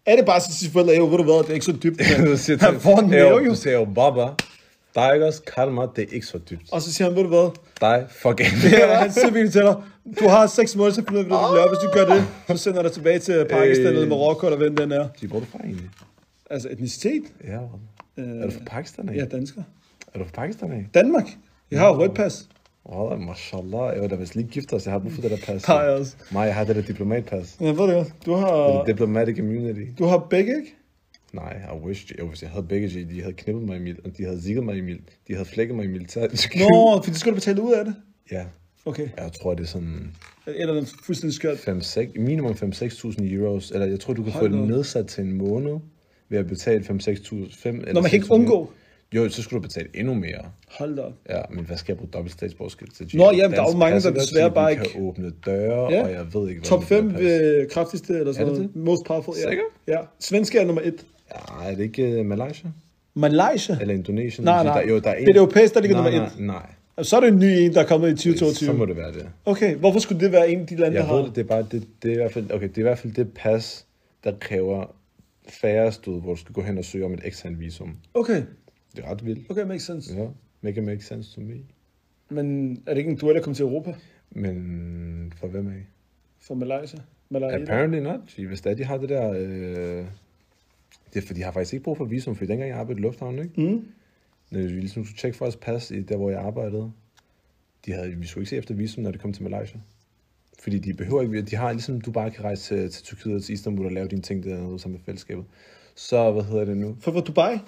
Er 0.07 0.16
det 0.16 0.26
bare 0.26 0.36
at 0.36 0.42
sige 0.42 0.70
forældre, 0.70 0.94
jo, 0.96 1.07
ved 1.07 1.16
du 1.16 1.22
hvad, 1.22 1.34
det 1.42 1.51
er 1.51 1.55
ikke 1.55 1.66
så 1.66 1.72
dybt, 1.82 1.98
Du 2.26 2.36
siger 2.36 2.57
til, 2.57 2.66
han 2.66 2.80
får 2.80 2.98
en 2.98 3.05
"Yo, 3.05 3.11
mave 3.11 3.38
jo. 3.44 3.51
Du 3.51 3.55
siger 3.57 3.74
jo, 3.78 3.84
Baba, 3.84 4.26
ikke 5.14 5.32
kald 5.55 5.70
mig, 5.70 5.88
det 5.96 6.03
er 6.11 6.14
ikke 6.14 6.26
så 6.26 6.38
dybt. 6.51 6.62
Og 6.72 6.82
så 6.82 6.92
siger 6.92 7.09
han, 7.09 7.16
ved 7.16 7.22
du 7.22 7.28
hvad, 7.28 7.51
Dig, 7.80 8.07
fuck 8.11 8.40
ja, 8.72 8.94
han 8.94 9.12
siger 9.12 9.30
virkelig 9.30 9.53
til 9.53 9.61
dig, 9.62 9.76
du 10.20 10.28
har 10.28 10.46
seks 10.46 10.76
måneder 10.76 10.94
til 10.94 11.01
at 11.01 11.07
finde 11.09 11.20
ud 11.20 11.24
af, 11.24 11.53
hvad 11.53 11.62
du. 11.62 11.68
Hvis 11.68 11.78
du 11.78 11.90
gør 11.92 12.14
det, 12.14 12.24
så 12.48 12.57
sender 12.57 12.82
dig 12.82 12.92
tilbage 12.92 13.18
til 13.18 13.46
Pakistan 13.51 13.86
eller 13.86 14.03
Øh. 14.03 14.09
Marokko, 14.09 14.46
eller 14.46 14.59
hvem 14.59 14.76
den 14.76 14.92
er. 14.92 15.09
G, 15.09 15.26
hvor 15.28 15.36
er 15.36 15.40
du 15.40 15.46
fra 15.53 15.59
egentlig? 15.64 15.90
Altså 16.51 16.68
etnicitet? 16.70 17.22
Ja, 17.44 17.59
Øh, 18.16 18.28
er 18.28 18.46
du 18.46 18.51
fra 18.53 18.61
Pakistan 18.66 19.09
af? 19.09 19.14
Ja, 19.16 19.24
dansker. 19.24 19.62
Er 20.14 20.18
du 20.18 20.24
fra 20.24 20.30
Pakistan 20.34 20.72
af? 20.72 20.86
Danmark. 20.94 21.26
Jeg 21.70 21.80
har 21.80 21.90
rødt 21.90 22.14
pas. 22.14 22.48
Da 24.11 24.16
vist 24.16 24.35
lige 24.35 24.49
gift 24.49 24.72
os. 24.72 24.85
Jeg 24.85 24.93
har 24.93 24.99
brug 24.99 25.12
for 25.12 25.22
det 25.22 25.31
der 25.31 25.37
pas. 25.47 25.64
Har 25.64 25.83
jeg 25.83 25.93
også. 25.93 26.16
Nej, 26.33 26.43
jeg 26.43 26.55
har 26.55 26.64
det 26.64 26.76
der 26.76 26.83
diplomatpas. 26.83 27.57
Jeg 27.61 27.78
ved 27.78 27.87
det 27.87 27.95
godt. 27.95 28.12
Du 28.26 28.35
har, 28.35 28.47
er 28.81 28.85
diplomatic 28.85 29.39
immunity. 29.39 29.81
du 29.99 30.05
har 30.05 30.18
begge, 30.18 30.57
ikke? 30.57 30.74
Nej, 31.33 31.57
I 31.74 31.87
wish. 31.87 32.12
Jo, 32.18 32.26
hvis 32.28 32.43
jeg 32.43 32.51
havde 32.51 32.66
begge 32.66 32.89
de 32.89 33.20
havde 33.20 33.35
knippet 33.35 33.64
mig 33.64 33.76
i 33.76 33.81
mil, 33.81 33.99
og 34.05 34.16
de 34.16 34.24
havde 34.24 34.43
zigget 34.43 34.64
mig 34.64 34.76
i 34.76 34.81
mil, 34.81 35.01
de 35.28 35.35
havde 35.35 35.49
flækket 35.49 35.76
mig 35.76 35.85
i 35.85 35.89
militæret. 35.89 36.49
Nå, 36.57 37.01
for 37.05 37.11
det 37.11 37.16
skal 37.16 37.31
du 37.31 37.35
betale 37.35 37.62
ud 37.62 37.72
af 37.72 37.85
det. 37.85 37.95
Ja, 38.33 38.45
Okay. 38.85 39.09
jeg 39.16 39.31
tror, 39.33 39.55
det 39.55 39.62
er 39.62 39.66
sådan 39.66 40.14
Eller 40.47 40.74
den 40.74 40.87
fuldstændig 41.05 41.35
skørt. 41.35 41.59
5, 41.59 41.81
6, 41.81 42.12
minimum 42.16 42.53
5-6.000 42.53 43.35
euros, 43.35 43.70
eller 43.70 43.87
jeg 43.87 44.01
tror, 44.01 44.14
du 44.14 44.22
kan 44.22 44.33
Hold 44.33 44.53
få 44.53 44.57
det 44.59 44.68
nedsat 44.68 45.07
til 45.07 45.24
en 45.24 45.33
måned 45.33 45.76
ved 46.28 46.39
at 46.39 46.47
betale 46.47 46.85
5-6.000. 46.85 47.57
5 47.62 47.74
Når 47.74 48.01
man 48.01 48.11
kan 48.11 48.12
ikke 48.12 48.31
undgå. 48.31 48.70
Jo, 49.15 49.29
så 49.29 49.43
skulle 49.43 49.63
du 49.63 49.69
betale 49.69 49.89
endnu 49.95 50.15
mere. 50.15 50.41
Hold 50.69 50.97
da 50.97 51.03
op. 51.03 51.13
Ja, 51.29 51.41
men 51.51 51.65
hvad 51.65 51.77
skal 51.77 51.93
jeg 51.93 51.99
bruge 51.99 52.11
dobbelt 52.13 52.33
statsborgerskab 52.33 52.89
til? 52.97 53.11
Nå, 53.15 53.25
jamen, 53.33 53.57
der 53.57 53.63
er 53.63 53.71
jo 53.73 53.77
mange, 53.79 54.01
der 54.01 54.11
desværre 54.11 54.49
De 54.49 54.55
bare 54.55 54.75
kan 54.75 54.85
ikke- 54.85 54.99
åbne 55.01 55.33
døre, 55.47 55.93
Ja. 55.93 56.03
og 56.03 56.11
jeg 56.13 56.27
ved 56.35 56.49
ikke, 56.49 56.61
hvad 56.61 56.69
Top 56.69 56.81
det 56.81 56.89
5 56.89 57.09
der 57.11 57.17
pas. 57.17 57.23
øh, 57.43 57.69
kraftigste, 57.71 58.13
eller 58.13 58.33
sådan 58.33 58.47
noget. 58.47 58.77
Most 58.77 59.03
powerful, 59.07 59.35
ja. 59.45 59.49
Sikker? 59.49 59.65
Ja. 59.89 59.99
Svenske 60.21 60.59
er 60.59 60.65
nummer 60.65 60.83
1. 60.85 60.95
Ja, 61.35 61.69
er 61.71 61.75
det 61.75 61.83
ikke 61.85 62.21
uh, 62.21 62.27
Malaysia? 62.27 62.71
Malaysia? 63.15 63.79
Eller 63.81 63.95
Indonesien? 63.95 64.45
Nej, 64.45 64.65
nej. 64.65 64.83
Der, 64.83 64.89
jo, 64.89 64.99
der 64.99 65.11
er 65.11 65.15
en... 65.15 65.21
Det 65.21 65.29
er 65.29 65.33
det 65.33 65.37
europæiske, 65.41 65.75
der 65.75 65.81
ligger 65.81 65.97
nej, 66.03 66.11
nummer 66.11 66.29
nej, 66.39 66.47
Nej, 66.47 66.67
Og 66.97 67.07
så 67.07 67.17
er 67.17 67.21
det 67.21 67.29
en 67.29 67.39
ny 67.39 67.45
en, 67.45 67.75
der 67.75 67.81
er 67.81 67.87
kommet 67.87 68.09
i 68.13 68.17
Så 68.17 68.23
2022. 68.23 68.75
må 68.79 68.87
det 68.87 68.97
være 68.97 69.13
det. 69.13 69.27
Okay, 69.45 69.77
hvorfor 69.77 69.99
skulle 69.99 70.21
det 70.21 70.33
være 70.33 70.51
en 70.51 70.61
af 70.61 70.67
de 70.67 70.77
lande, 70.77 70.97
der 70.97 71.01
Jeg 71.03 71.07
har... 71.09 71.17
ved 71.17 71.25
det, 71.25 71.35
det 71.37 71.43
er 71.43 71.47
bare, 71.47 71.67
det, 71.73 71.87
det 72.03 72.09
er 72.09 72.13
i 72.13 72.17
hvert 72.17 72.33
fald, 72.33 72.45
okay, 72.53 72.69
det 72.69 72.75
er 72.77 72.81
i 72.81 72.83
hvert 72.83 72.99
fald 72.99 73.13
det 73.13 73.33
pas, 73.35 73.85
der 74.25 74.33
kræver 74.41 74.95
færre 75.49 75.93
stød, 75.93 76.21
hvor 76.21 76.35
du 76.35 76.41
skal 76.41 76.53
gå 76.53 76.63
hen 76.63 76.79
og 76.79 76.85
søge 76.85 77.05
om 77.05 77.13
et 77.15 77.21
eksternt 77.25 77.61
visum. 77.61 77.97
Okay, 78.15 78.43
Det 78.97 79.05
er 79.05 79.11
ret 79.11 79.26
vildt. 79.26 79.51
okay, 79.51 79.62
makes 79.64 79.84
sense. 79.84 80.14
Ja, 80.14 80.28
make 80.61 80.78
it 80.80 80.84
make 80.84 81.05
sense 81.05 81.34
to 81.34 81.41
me. 81.41 81.55
Men 82.28 82.72
er 82.86 82.95
det 82.95 82.99
ikke 82.99 83.11
en 83.11 83.16
duel 83.16 83.36
at 83.36 83.43
komme 83.43 83.55
til 83.55 83.62
Europa 83.62 83.95
Men 84.30 85.32
for 85.36 85.47
hvem 85.49 85.68
af? 85.68 85.86
fra 86.41 86.55
Malaysia? 86.55 87.01
Malaysia? 87.28 87.62
Apparently 87.62 87.99
not. 87.99 88.20
Hvis 88.49 88.61
det 88.61 88.70
er, 88.72 88.74
de 88.76 88.84
har 88.84 88.97
det 88.97 89.09
der... 89.09 89.30
Øh, 89.32 90.07
det 91.14 91.22
er, 91.22 91.26
for 91.26 91.34
de 91.34 91.43
har 91.43 91.53
faktisk 91.53 91.72
ikke 91.72 91.84
brug 91.84 91.97
for 91.97 92.05
visum, 92.05 92.36
for 92.36 92.45
dengang 92.45 92.70
jeg 92.70 92.78
arbejdede 92.78 93.01
i 93.01 93.03
lufthavnen, 93.03 93.43
ikke? 93.45 93.61
Mm. 93.61 93.86
Når 94.51 94.61
vi 94.61 94.66
ligesom 94.68 95.05
skulle 95.05 95.18
tjekke 95.18 95.38
for 95.38 95.47
os 95.47 95.57
pas 95.57 95.91
i 95.91 96.03
der, 96.03 96.16
hvor 96.16 96.30
jeg 96.30 96.41
arbejdede, 96.41 96.93
de 97.86 97.93
havde, 97.93 98.16
vi 98.16 98.26
skulle 98.26 98.43
ikke 98.43 98.51
se 98.51 98.57
efter 98.57 98.74
visum, 98.74 99.03
når 99.03 99.11
det 99.11 99.20
kom 99.20 99.32
til 99.32 99.43
Malaysia. 99.43 99.80
Fordi 100.62 100.78
de 100.78 100.95
behøver 100.95 101.22
ikke, 101.22 101.43
de 101.43 101.57
har 101.57 101.72
ligesom, 101.72 102.01
du 102.01 102.11
bare 102.11 102.30
kan 102.30 102.45
rejse 102.45 102.76
til, 102.76 102.91
til 102.91 103.05
Tyrkiet 103.05 103.34
og 103.34 103.43
til 103.43 103.53
Istanbul 103.53 103.86
og 103.86 103.93
lave 103.93 104.09
dine 104.09 104.22
ting 104.22 104.45
dernede 104.45 104.78
sammen 104.78 104.99
med 104.99 105.05
fællesskabet. 105.05 105.45
Så, 105.95 106.32
hvad 106.32 106.43
hedder 106.43 106.64
det 106.64 106.76
nu? 106.76 106.97
For, 107.01 107.12
for 107.12 107.20
Dubai? 107.20 107.59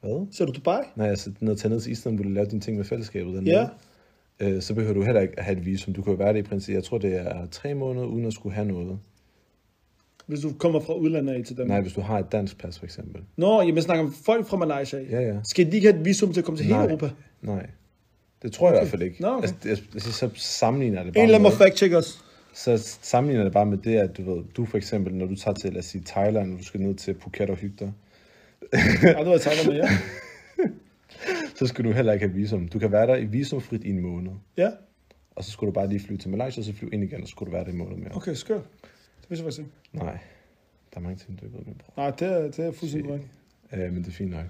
Hvad? 0.00 0.26
Ser 0.32 0.44
du 0.46 0.52
Dubai? 0.52 0.82
Nej, 0.96 1.08
altså, 1.08 1.30
når 1.40 1.52
du 1.52 1.58
tager 1.58 1.72
ned 1.74 1.80
til 1.80 1.92
Istanbul 1.92 2.26
og 2.26 2.32
lave 2.32 2.46
dine 2.46 2.60
ting 2.60 2.76
med 2.76 2.84
fællesskabet 2.84 3.34
dernede, 3.34 3.68
Ja. 4.40 4.48
øh, 4.48 4.62
så 4.62 4.74
behøver 4.74 4.94
du 4.94 5.02
heller 5.02 5.20
ikke 5.20 5.34
have 5.42 5.58
et 5.58 5.66
visum. 5.66 5.94
Du 5.94 6.02
kan 6.02 6.12
jo 6.12 6.16
være 6.16 6.32
det 6.32 6.38
i 6.38 6.42
princippet, 6.42 6.74
jeg 6.76 6.84
tror 6.84 6.98
det 6.98 7.16
er 7.16 7.46
tre 7.50 7.74
måneder, 7.74 8.06
uden 8.06 8.24
at 8.24 8.32
skulle 8.32 8.54
have 8.54 8.68
noget. 8.68 8.98
Hvis 10.26 10.40
du 10.40 10.52
kommer 10.58 10.80
fra 10.80 10.94
udlandet 10.94 11.34
af 11.34 11.44
til 11.44 11.56
dem. 11.56 11.66
Nej, 11.66 11.80
hvis 11.80 11.92
du 11.92 12.00
har 12.00 12.18
et 12.18 12.32
dansk 12.32 12.58
pas 12.58 12.78
for 12.78 12.84
eksempel. 12.86 13.22
Nå, 13.36 13.60
jamen, 13.60 13.74
jeg 13.74 13.82
snakker 13.82 14.04
om 14.04 14.12
folk 14.24 14.46
fra 14.46 14.56
Malaysia. 14.56 15.00
Ja, 15.10 15.20
ja. 15.20 15.36
Skal 15.50 15.66
de 15.66 15.76
ikke 15.76 15.88
have 15.88 15.98
et 16.00 16.04
visum 16.04 16.32
til 16.32 16.40
at 16.40 16.44
komme 16.44 16.58
til 16.58 16.66
hele 16.66 16.78
Nej. 16.78 16.86
Europa? 16.86 17.10
Nej. 17.42 17.66
Det 18.42 18.52
tror 18.52 18.68
jeg 18.68 18.76
i 18.76 18.80
hvert 18.80 18.90
fald 18.90 19.02
ikke. 19.02 19.22
Nå, 19.22 19.28
okay. 19.28 19.42
altså, 19.42 19.82
altså, 19.94 20.12
så 20.12 20.30
sammenligner 20.34 21.02
det 21.02 21.14
bare 21.14 21.22
En 21.22 21.28
eller 21.28 21.38
anden 21.38 21.42
må 21.42 21.48
med, 21.58 21.66
fact 21.66 21.76
check 21.76 21.94
os. 21.94 22.24
så 22.54 22.96
sammenligner 23.02 23.44
det 23.44 23.52
bare 23.52 23.66
med 23.66 23.78
det, 23.78 23.96
at 23.96 24.16
du 24.16 24.34
ved, 24.34 24.44
du 24.56 24.64
for 24.66 24.76
eksempel, 24.76 25.14
når 25.14 25.26
du 25.26 25.34
tager 25.36 25.54
til, 25.54 25.72
lad 25.72 25.78
os 25.78 25.84
sige, 25.86 26.02
Thailand, 26.06 26.52
og 26.52 26.58
du 26.58 26.64
skal 26.64 26.80
ned 26.80 26.94
til 26.94 27.14
Phuket 27.14 27.50
og 27.50 27.56
hygge 27.56 27.76
dig, 27.80 27.92
Har 29.02 29.38
taget 29.38 29.66
med, 29.68 29.74
ja. 29.76 29.88
så 31.58 31.66
skal 31.66 31.84
du 31.84 31.92
heller 31.92 32.12
ikke 32.12 32.26
have 32.26 32.34
visum. 32.34 32.68
Du 32.68 32.78
kan 32.78 32.92
være 32.92 33.06
der 33.06 33.16
i 33.16 33.24
visumfrit 33.24 33.84
i 33.84 33.88
en 33.90 34.00
måned. 34.00 34.30
Ja, 34.56 34.70
Og 35.36 35.44
så 35.44 35.50
skulle 35.50 35.68
du 35.68 35.72
bare 35.74 35.88
lige 35.88 36.00
flyve 36.00 36.18
til 36.18 36.30
Malaysia, 36.30 36.60
og 36.60 36.64
så 36.64 36.72
flyve 36.72 36.90
ind 36.94 37.04
igen, 37.04 37.22
og 37.22 37.28
så 37.28 37.30
skulle 37.30 37.46
du 37.46 37.52
være 37.56 37.64
der 37.64 37.70
i 37.70 37.72
en 37.72 37.78
måned 37.78 37.96
mere. 37.96 38.16
okay, 38.16 38.34
skørt. 38.34 38.62
Det 39.22 39.30
vidste 39.30 39.44
jeg 39.44 39.44
faktisk 39.44 39.58
ikke. 39.58 39.70
Nej, 40.04 40.18
der 40.94 40.96
er 40.96 41.00
mange 41.00 41.16
ting, 41.16 41.40
du 41.40 41.44
ikke 41.46 41.58
ved, 41.58 41.64
min 41.64 41.74
bror. 41.74 41.92
Nej, 42.02 42.10
det 42.10 42.28
er, 42.28 42.42
det 42.50 42.58
er 42.58 42.72
fuldstændig 42.72 43.12
rigtigt. 43.12 43.32
Øh, 43.72 43.92
men 43.92 44.02
det 44.02 44.08
er 44.08 44.12
fint 44.12 44.30
nok. 44.30 44.44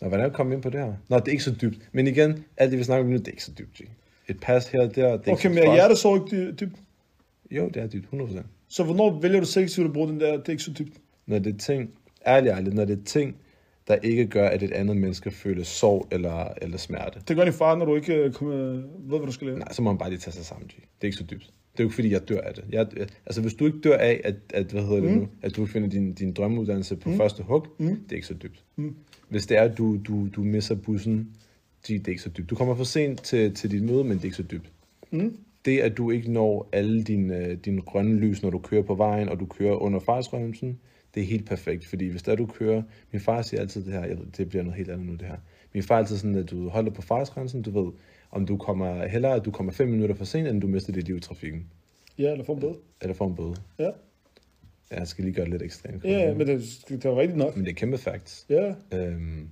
Nå, 0.00 0.08
hvordan 0.08 0.26
er 0.26 0.30
du 0.30 0.34
kommet 0.36 0.54
ind 0.54 0.62
på 0.62 0.70
det 0.70 0.80
her? 0.80 0.92
Nå, 1.08 1.16
det 1.18 1.28
er 1.28 1.32
ikke 1.32 1.44
så 1.44 1.54
dybt. 1.62 1.88
Men 1.92 2.06
igen, 2.06 2.44
alt 2.56 2.70
det 2.70 2.78
vi 2.78 2.84
snakker 2.84 3.04
om 3.04 3.10
nu, 3.10 3.16
det 3.16 3.28
er 3.28 3.32
ikke 3.32 3.44
så 3.44 3.52
dybt, 3.58 3.74
G. 3.76 3.80
Et 4.30 4.40
pas 4.40 4.68
her 4.68 4.80
og 4.82 4.94
der, 4.94 5.16
det 5.16 5.28
er 5.28 5.32
Okay, 5.32 5.48
men 5.48 5.58
er 5.58 5.74
hjertesorg 5.74 6.32
ikke 6.32 6.46
dy- 6.50 6.54
dybt? 6.60 6.76
Jo, 7.50 7.68
det 7.68 7.82
er 7.82 7.86
dybt, 7.86 8.06
100%. 8.12 8.38
Så 8.68 8.84
hvornår 8.84 9.20
vælger 9.20 9.40
du 9.40 9.46
selektivt 9.46 9.86
at 9.86 9.92
bruge 9.92 10.08
den 10.08 10.20
der, 10.20 10.32
det 10.36 10.46
er 10.48 10.50
ikke 10.50 10.62
så 10.62 10.72
dybt? 10.78 10.92
Når 11.26 11.38
det 11.38 11.54
er 11.54 11.58
ting, 11.58 11.90
ærligt 12.28 12.54
ærligt, 12.54 12.74
når 12.74 12.84
det 12.84 12.98
er 12.98 13.04
ting, 13.04 13.36
der 13.88 13.96
ikke 13.96 14.26
gør, 14.26 14.48
at 14.48 14.62
et 14.62 14.72
andet 14.72 14.96
menneske 14.96 15.30
føler 15.30 15.64
sorg 15.64 16.08
eller, 16.12 16.48
eller 16.62 16.78
smerte, 16.78 17.20
Det 17.28 17.36
gør 17.36 17.44
din 17.44 17.52
far, 17.52 17.76
når 17.76 17.84
du 17.84 17.94
ikke 17.96 18.14
øh, 18.14 18.32
kommer, 18.32 18.54
ved, 18.56 19.18
hvad 19.18 19.26
du 19.26 19.32
skal 19.32 19.46
lave. 19.46 19.58
nej, 19.58 19.72
så 19.72 19.82
må 19.82 19.92
man 19.92 19.98
bare 19.98 20.10
lige 20.10 20.18
tage 20.18 20.32
sig 20.34 20.44
sammen, 20.44 20.68
G. 20.68 20.72
Det 20.72 20.82
er 21.00 21.04
ikke 21.06 21.16
så 21.18 21.24
dybt. 21.30 21.42
Det 21.72 21.80
er 21.80 21.84
jo 21.84 21.88
ikke, 21.88 21.94
fordi 21.94 22.12
jeg 22.12 22.28
dør 22.28 22.40
af 22.40 22.54
det. 22.54 22.64
Jeg, 22.72 22.86
altså, 23.26 23.40
hvis 23.40 23.54
du 23.54 23.66
ikke 23.66 23.78
dør 23.80 23.96
af, 23.96 24.20
at, 24.24 24.34
at 24.54 24.66
hvad 24.66 24.82
hedder 24.82 25.00
det 25.00 25.10
Mm. 25.10 25.16
nu, 25.18 25.28
at 25.42 25.56
du 25.56 25.66
finder 25.66 25.88
din, 25.88 26.12
din 26.12 26.32
drømmeuddannelse 26.32 26.96
på 26.96 27.08
mm. 27.10 27.16
første 27.16 27.42
hug, 27.42 27.66
Mm. 27.78 27.86
det 27.86 28.12
er 28.12 28.14
ikke 28.16 28.26
så 28.26 28.34
dybt. 28.34 28.64
Mm. 28.76 28.96
Hvis 29.28 29.46
det 29.46 29.58
er, 29.58 29.62
at 29.62 29.78
du, 29.78 29.96
du, 30.08 30.28
du 30.36 30.40
misser 30.42 30.74
bussen, 30.74 31.28
G, 31.86 31.88
det 31.88 32.04
er 32.06 32.08
ikke 32.08 32.22
så 32.22 32.28
dybt. 32.28 32.50
Du 32.50 32.54
kommer 32.54 32.74
for 32.74 32.84
sent 32.84 33.22
til, 33.22 33.54
til 33.54 33.70
dit 33.70 33.82
møde, 33.82 34.04
men 34.04 34.12
det 34.12 34.20
er 34.20 34.24
ikke 34.24 34.36
så 34.36 34.42
dybt. 34.42 34.72
Mm. 35.10 35.36
Det, 35.64 35.78
at 35.78 35.96
du 35.96 36.10
ikke 36.10 36.32
når 36.32 36.68
alle 36.72 37.02
dine, 37.02 37.54
dine 37.54 37.80
grønne 37.82 38.16
lys, 38.20 38.42
når 38.42 38.50
du 38.50 38.58
kører 38.58 38.82
på 38.82 38.94
vejen, 38.94 39.28
og 39.28 39.40
du 39.40 39.46
kører 39.46 39.74
under 39.76 39.98
fartsbremsen, 40.00 40.78
det 41.18 41.24
er 41.24 41.28
helt 41.30 41.46
perfekt, 41.46 41.86
fordi 41.86 42.06
hvis 42.08 42.22
der 42.22 42.34
du 42.34 42.46
kører, 42.46 42.82
min 43.12 43.20
far 43.20 43.42
siger 43.42 43.60
altid 43.60 43.84
det 43.84 43.92
her, 43.92 44.04
jeg 44.04 44.18
ved, 44.18 44.26
det 44.36 44.48
bliver 44.48 44.62
noget 44.62 44.76
helt 44.76 44.90
andet 44.90 45.06
nu 45.06 45.12
det 45.12 45.22
her. 45.26 45.36
Min 45.74 45.82
far 45.82 45.94
er 45.94 45.98
altid 45.98 46.16
sådan, 46.16 46.34
at 46.34 46.50
du 46.50 46.68
holder 46.68 46.90
på 46.90 47.02
fartsgrænsen, 47.02 47.62
du 47.62 47.82
ved, 47.84 47.92
om 48.30 48.46
du 48.46 48.56
kommer 48.56 49.06
hellere, 49.06 49.34
at 49.34 49.44
du 49.44 49.50
kommer 49.50 49.72
fem 49.72 49.88
minutter 49.88 50.14
for 50.14 50.24
sent, 50.24 50.48
end 50.48 50.60
du 50.60 50.66
mister 50.66 50.92
dit 50.92 51.04
liv 51.06 51.16
i 51.16 51.20
trafikken. 51.20 51.66
Ja, 52.18 52.32
eller 52.32 52.44
få 52.44 52.52
en 52.52 52.60
bøde. 52.60 52.74
Eller 53.02 53.14
får 53.14 53.26
en 53.26 53.34
bøde. 53.36 53.54
Ja, 53.78 53.90
Ja, 54.90 54.98
jeg 54.98 55.08
skal 55.08 55.24
lige 55.24 55.34
gøre 55.34 55.44
det 55.44 55.52
lidt 55.52 55.62
ekstremt. 55.62 56.04
ja 56.04 56.34
men 56.34 56.46
det, 56.46 56.60
det 56.88 57.04
er 57.04 57.16
rigtigt 57.16 57.38
nok. 57.38 57.56
men 57.56 57.64
det 57.64 57.70
er 57.70 57.74
kæmpe 57.74 57.98
facts. 57.98 58.46
Ja, 58.50 58.74
Øhm, 58.94 59.48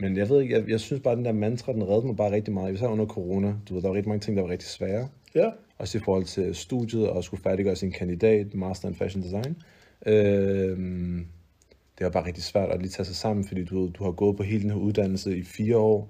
men 0.00 0.16
jeg 0.16 0.28
ved 0.28 0.42
ikke, 0.42 0.54
jeg, 0.54 0.68
jeg 0.70 0.80
synes 0.80 1.02
bare, 1.02 1.12
at 1.12 1.16
den 1.16 1.24
der 1.24 1.32
mantra, 1.32 1.72
den 1.72 1.82
reddede 1.88 2.06
mig 2.06 2.16
bare 2.16 2.30
rigtig 2.32 2.54
meget. 2.54 2.74
Især 2.74 2.86
under 2.86 3.06
corona. 3.06 3.54
Du 3.68 3.74
ved, 3.74 3.82
der 3.82 3.88
var 3.88 3.94
rigtig 3.94 4.08
mange 4.08 4.20
ting, 4.20 4.36
der 4.36 4.42
var 4.42 4.50
rigtig 4.50 4.68
svære. 4.68 5.08
ja. 5.34 5.50
Også 5.78 5.98
i 5.98 6.00
forhold 6.00 6.24
til 6.24 6.54
studiet 6.54 7.08
og 7.08 7.24
skulle 7.24 7.42
færdiggøre 7.42 7.76
sin 7.76 7.92
kandidat, 7.92 8.54
Master 8.54 8.88
in 8.88 8.94
Fashion 8.94 9.22
Design. 9.22 9.56
Øhm, 10.06 11.26
det 11.98 12.04
var 12.04 12.10
bare 12.10 12.26
rigtig 12.26 12.42
svært 12.42 12.70
at 12.70 12.80
lige 12.80 12.90
tage 12.90 13.06
sig 13.06 13.16
sammen, 13.16 13.44
fordi 13.44 13.64
du, 13.64 13.88
du 13.88 14.04
har 14.04 14.10
gået 14.10 14.36
på 14.36 14.42
hele 14.42 14.62
den 14.62 14.70
her 14.70 14.78
uddannelse 14.78 15.36
i 15.36 15.42
fire 15.42 15.76
år, 15.76 16.08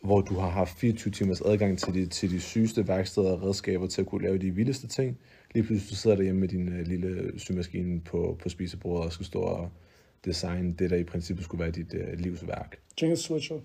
hvor 0.00 0.20
du 0.20 0.34
har 0.34 0.48
haft 0.48 0.78
24 0.78 1.12
timers 1.12 1.40
adgang 1.40 1.78
til 1.78 1.94
de, 1.94 2.06
til 2.06 2.30
de 2.30 2.40
sygeste 2.40 2.88
værksteder 2.88 3.30
og 3.30 3.42
redskaber 3.42 3.86
til 3.86 4.00
at 4.00 4.06
kunne 4.06 4.22
lave 4.22 4.38
de 4.38 4.50
vildeste 4.50 4.86
ting. 4.86 5.18
Lige 5.54 5.64
pludselig 5.64 5.90
du 5.90 5.96
sidder 5.96 6.16
derhjemme 6.16 6.40
med 6.40 6.48
din 6.48 6.68
uh, 6.68 6.78
lille 6.78 7.32
symaskine 7.40 8.00
på, 8.00 8.38
på 8.42 8.48
spisebordet 8.48 9.06
og 9.06 9.12
skal 9.12 9.26
stå 9.26 9.38
og 9.38 9.70
designe 10.24 10.74
det, 10.78 10.90
der 10.90 10.96
i 10.96 11.04
princippet 11.04 11.44
skulle 11.44 11.62
være 11.62 11.70
dit 11.70 11.94
uh, 11.94 12.18
livsværk. 12.18 12.78
Jenkins 13.02 13.20
Sweatshop. 13.20 13.62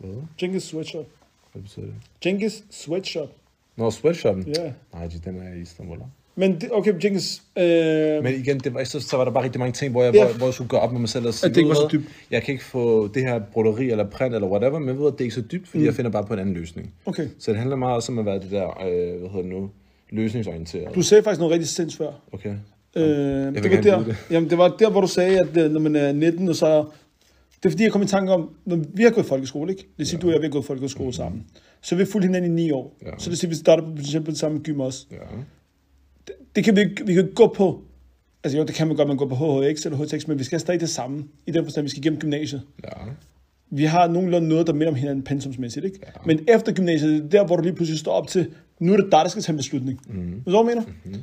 Hvad? 0.00 0.22
Jenkins 0.42 0.64
Sweatshop. 0.64 1.06
Hvad 1.52 1.62
betyder 1.62 1.86
det? 1.86 1.94
Jenkins 2.26 2.64
Sweatshop. 2.70 3.28
Nå, 3.76 3.90
sweatshoppen? 3.90 4.48
Ja. 4.48 4.72
Nej, 4.92 5.10
den 5.24 5.36
er 5.40 5.54
i 5.54 5.60
Istanbul. 5.60 5.98
Men 6.38 6.60
det, 6.60 6.68
okay, 6.72 6.92
Jenkins... 7.04 7.42
Øh, 7.58 7.64
Men 8.24 8.34
igen, 8.34 8.58
det 8.60 8.74
var, 8.74 8.84
så, 8.84 9.00
så 9.00 9.16
var 9.16 9.24
der 9.24 9.32
bare 9.32 9.44
rigtig 9.44 9.58
mange 9.58 9.72
ting, 9.72 9.92
hvor 9.92 10.02
jeg, 10.04 10.14
Ja. 10.14 10.24
hvor, 10.26 10.34
hvor 10.36 10.46
jeg 10.46 10.54
skulle 10.54 10.68
gå 10.68 10.76
op 10.76 10.92
med 10.92 11.00
mig 11.00 11.08
selv 11.08 11.26
og 11.26 11.34
sige, 11.34 11.48
At 11.48 11.54
det 11.54 11.60
ikke 11.60 11.68
"Ved 11.68 11.76
var 11.76 11.82
så 11.82 11.88
dybt." 11.92 12.04
Jeg 12.30 12.42
kan 12.42 12.52
ikke 12.52 12.64
få 12.64 13.08
det 13.08 13.22
her 13.22 13.38
broderi 13.52 13.90
eller 13.90 14.04
print 14.10 14.34
eller 14.34 14.48
whatever, 14.48 14.78
men 14.78 14.88
ved 14.88 14.94
du, 15.02 15.06
at 15.06 15.12
det 15.12 15.20
er 15.20 15.24
ikke 15.24 15.34
så 15.34 15.40
dybt, 15.52 15.68
fordi 15.68 15.78
mm. 15.80 15.86
jeg 15.86 15.94
finder 15.94 16.10
bare 16.10 16.24
på 16.24 16.32
en 16.34 16.38
anden 16.40 16.54
løsning. 16.54 16.92
okay. 17.06 17.28
Så 17.38 17.50
det 17.50 17.58
handler 17.58 17.76
meget 17.76 17.94
også 17.94 18.12
om 18.12 18.18
at 18.18 18.26
være 18.26 18.38
det 18.38 18.50
der, 18.50 18.66
øh, 18.86 19.18
hvad 19.20 19.28
hedder 19.30 19.42
det 19.42 19.50
nu, 19.50 19.70
løsningsorienteret. 20.10 20.94
Du 20.94 21.02
sagde 21.02 21.22
faktisk 21.22 21.38
noget 21.40 21.52
rigtig 21.52 21.68
sindssygt 21.68 21.98
før. 21.98 22.12
Okay. 22.32 22.50
Øh, 22.96 23.04
det, 23.04 23.70
var 23.70 23.80
der, 23.82 24.04
det. 24.04 24.16
jamen, 24.30 24.50
det 24.50 24.58
var 24.58 24.68
der, 24.78 24.90
hvor 24.90 25.00
du 25.00 25.06
sagde, 25.06 25.40
at 25.40 25.56
øh, 25.56 25.70
når 25.70 25.80
man 25.80 25.96
er 25.96 26.12
19, 26.12 26.48
og 26.48 26.56
så... 26.56 26.84
Det 27.62 27.66
er 27.68 27.70
fordi, 27.70 27.82
jeg 27.82 27.92
kom 27.92 28.02
i 28.02 28.06
tanke 28.06 28.32
om, 28.32 28.50
når 28.64 28.78
vi 28.94 29.02
har 29.02 29.10
gået 29.10 29.24
i 29.24 29.28
folkeskole, 29.28 29.72
ikke? 29.72 29.86
Det 29.98 30.08
siger, 30.08 30.18
ja. 30.18 30.22
du 30.22 30.26
og 30.26 30.32
jeg, 30.32 30.40
vi 30.40 30.46
har 30.46 30.50
gået 30.52 30.64
folkeskole 30.64 31.12
sammen. 31.12 31.44
Så 31.82 31.94
vi 31.94 32.02
har 32.02 32.06
fulgt 32.06 32.26
hinanden 32.26 32.58
i 32.58 32.62
ni 32.62 32.70
år. 32.70 32.96
Ja. 33.06 33.10
Så 33.18 33.30
det 33.30 33.38
siger, 33.38 33.48
vi 33.48 33.54
starter 33.54 33.82
på, 33.82 33.90
eksempel 34.00 34.30
det 34.32 34.40
samme 34.40 34.58
gym 34.58 34.80
også. 34.80 35.06
Ja. 35.12 35.16
Det 36.56 36.64
kan 36.64 36.76
vi, 36.76 36.84
vi 37.04 37.14
kan 37.14 37.30
gå 37.34 37.46
på... 37.46 37.82
Altså 38.44 38.58
jo, 38.58 38.64
det 38.64 38.74
kan 38.74 38.86
man 38.86 38.96
godt, 38.96 39.08
man 39.08 39.16
går 39.16 39.26
på 39.26 39.34
HHX 39.34 39.86
eller 39.86 39.98
HTX, 39.98 40.26
men 40.26 40.38
vi 40.38 40.44
skal 40.44 40.60
stadig 40.60 40.80
det 40.80 40.88
samme. 40.88 41.24
I 41.46 41.50
den 41.50 41.64
forstand, 41.64 41.84
vi 41.84 41.90
skal 41.90 42.00
igennem 42.00 42.20
gymnasiet. 42.20 42.62
Ja. 42.84 42.90
Vi 43.70 43.84
har 43.84 44.08
nogenlunde 44.08 44.48
noget, 44.48 44.66
der 44.66 44.72
minder 44.72 44.88
om 44.88 44.94
hinanden 44.94 45.24
pensumsmæssigt, 45.24 45.84
ikke? 45.84 45.98
Ja. 46.02 46.10
Men 46.26 46.48
efter 46.48 46.72
gymnasiet, 46.72 47.22
det 47.22 47.34
er 47.34 47.38
der, 47.38 47.46
hvor 47.46 47.56
du 47.56 47.62
lige 47.62 47.74
pludselig 47.74 47.98
står 47.98 48.12
op 48.12 48.28
til, 48.28 48.46
nu 48.80 48.92
er 48.92 48.96
det 48.96 49.04
dig, 49.04 49.20
der 49.22 49.28
skal 49.28 49.42
tage 49.42 49.52
en 49.52 49.56
beslutning. 49.56 50.00
Mm. 50.08 50.42
Hvad 50.44 50.54
jeg 50.54 50.64
mener? 50.64 50.82
Mm-hmm. 51.04 51.22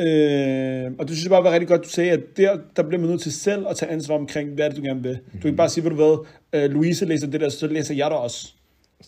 Øh, 0.00 0.92
og 0.98 1.08
du 1.08 1.14
synes 1.14 1.28
bare, 1.28 1.38
det 1.38 1.44
var 1.44 1.52
rigtig 1.52 1.68
godt, 1.68 1.84
du 1.84 1.88
sagde, 1.88 2.10
at 2.10 2.20
der, 2.36 2.58
der 2.76 2.82
bliver 2.82 3.00
man 3.00 3.10
nødt 3.10 3.20
til 3.20 3.32
selv 3.32 3.66
at 3.68 3.76
tage 3.76 3.92
ansvar 3.92 4.14
omkring, 4.14 4.50
hvad 4.50 4.64
er 4.64 4.68
det, 4.68 4.78
du 4.78 4.82
gerne 4.82 5.02
vil. 5.02 5.12
Mm-hmm. 5.12 5.32
Du 5.32 5.38
kan 5.38 5.48
ikke 5.48 5.56
bare 5.56 5.68
sige, 5.68 5.84
ved 5.84 5.90
du 5.90 5.96
hvad, 5.96 6.26
øh, 6.52 6.70
Louise 6.70 7.04
læser 7.04 7.26
det 7.26 7.40
der, 7.40 7.48
så 7.48 7.66
læser 7.66 7.94
jeg 7.94 8.10
det 8.10 8.18
også. 8.18 8.54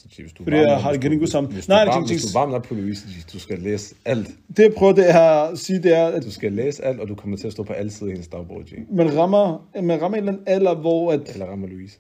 Altså, 0.05 0.09
G, 0.23 0.23
hvis 0.25 0.33
du 0.33 0.43
Fordi 0.45 0.57
varmer- 0.57 0.71
jeg 0.71 0.83
har 0.83 0.93
det 0.93 1.01
gringo 1.03 1.27
sammen. 1.27 1.53
Hvis, 1.53 1.69
Nej, 1.69 1.85
du, 1.85 1.91
er 1.91 1.95
varm, 1.95 2.07
ting- 2.07 2.21
hvis 2.21 2.33
du 2.33 2.39
varmer 2.39 2.55
op 2.57 2.63
på 2.63 2.75
Louise, 2.75 3.07
du 3.33 3.39
skal 3.39 3.59
læse 3.59 3.95
alt. 4.05 4.29
Det 4.57 4.63
jeg 4.63 4.73
prøver 4.77 4.93
det 4.93 5.11
er 5.11 5.21
at 5.21 5.59
sige, 5.59 5.83
det 5.83 5.97
er, 5.97 6.07
at 6.07 6.23
Du 6.25 6.31
skal 6.31 6.53
læse 6.53 6.85
alt, 6.85 7.01
og 7.01 7.09
du 7.09 7.15
kommer 7.15 7.37
til 7.37 7.47
at 7.47 7.53
stå 7.53 7.63
på 7.63 7.73
alle 7.73 7.91
sider 7.91 8.07
i 8.07 8.13
hendes 8.13 8.29
dagbog, 8.29 8.63
G. 8.67 8.73
man 8.97 9.17
rammer, 9.17 9.69
man 9.83 10.03
rammer 10.03 10.19
en 10.19 10.23
eller 10.23 10.33
anden 10.33 10.45
alder, 10.47 10.75
hvor 10.75 11.13
at, 11.13 11.21
Eller 11.33 11.47
rammer 11.47 11.69
Louise. 11.69 11.99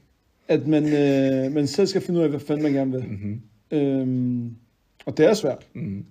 at 0.49 0.66
man, 0.66 0.84
øh, 0.84 1.53
man 1.53 1.66
selv 1.66 1.86
skal 1.86 2.01
finde 2.03 2.18
ud 2.20 2.24
af, 2.24 2.30
hvad 2.30 2.40
fanden 2.40 2.62
man 2.62 2.72
gerne 2.72 2.92
vil. 2.92 3.05
Mm-hmm. 3.09 3.40
Øhm, 3.78 4.57
og 5.07 5.16
det 5.16 5.26
er 5.26 5.34
svært. 5.34 5.66
Mm-hmm. 5.74 6.05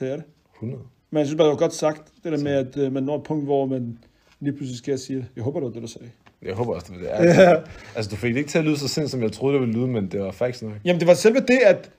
Det 0.00 0.10
er 0.10 0.16
det. 0.16 0.24
100. 0.54 0.82
Men 1.10 1.18
jeg 1.18 1.26
synes 1.26 1.36
bare, 1.38 1.46
det 1.46 1.52
var 1.52 1.58
godt 1.58 1.74
sagt, 1.74 2.02
det 2.24 2.32
der 2.32 2.38
med, 2.42 2.52
at 2.52 2.76
øh, 2.76 2.92
man 2.92 3.02
når 3.02 3.16
et 3.16 3.22
punkt, 3.22 3.44
hvor 3.44 3.66
man 3.66 3.98
lige 4.40 4.52
pludselig 4.52 4.78
skal 4.78 4.98
sige. 4.98 5.26
Jeg 5.36 5.44
håber, 5.44 5.60
det 5.60 5.66
var 5.66 5.72
det, 5.72 5.82
du 5.82 5.86
sagde. 5.88 6.08
Jeg 6.44 6.54
håber 6.54 6.74
også, 6.74 6.86
det 6.92 7.08
var 7.10 7.18
det. 7.18 7.28
Altså, 7.28 7.60
altså, 7.96 8.10
du 8.10 8.16
fik 8.16 8.30
det 8.32 8.38
ikke 8.38 8.50
til 8.50 8.58
at 8.58 8.64
lyde 8.64 8.76
så 8.76 8.88
sindssygt, 8.88 9.10
som 9.10 9.22
jeg 9.22 9.32
troede, 9.32 9.52
det 9.54 9.60
ville 9.60 9.74
lyde, 9.80 9.86
men 9.86 10.08
det 10.08 10.20
var 10.20 10.30
faktisk 10.30 10.62
nok. 10.62 10.72
Jamen, 10.84 11.00
det 11.00 11.08
var 11.08 11.14
selve 11.14 11.40
det, 11.40 11.58
at 11.66 11.90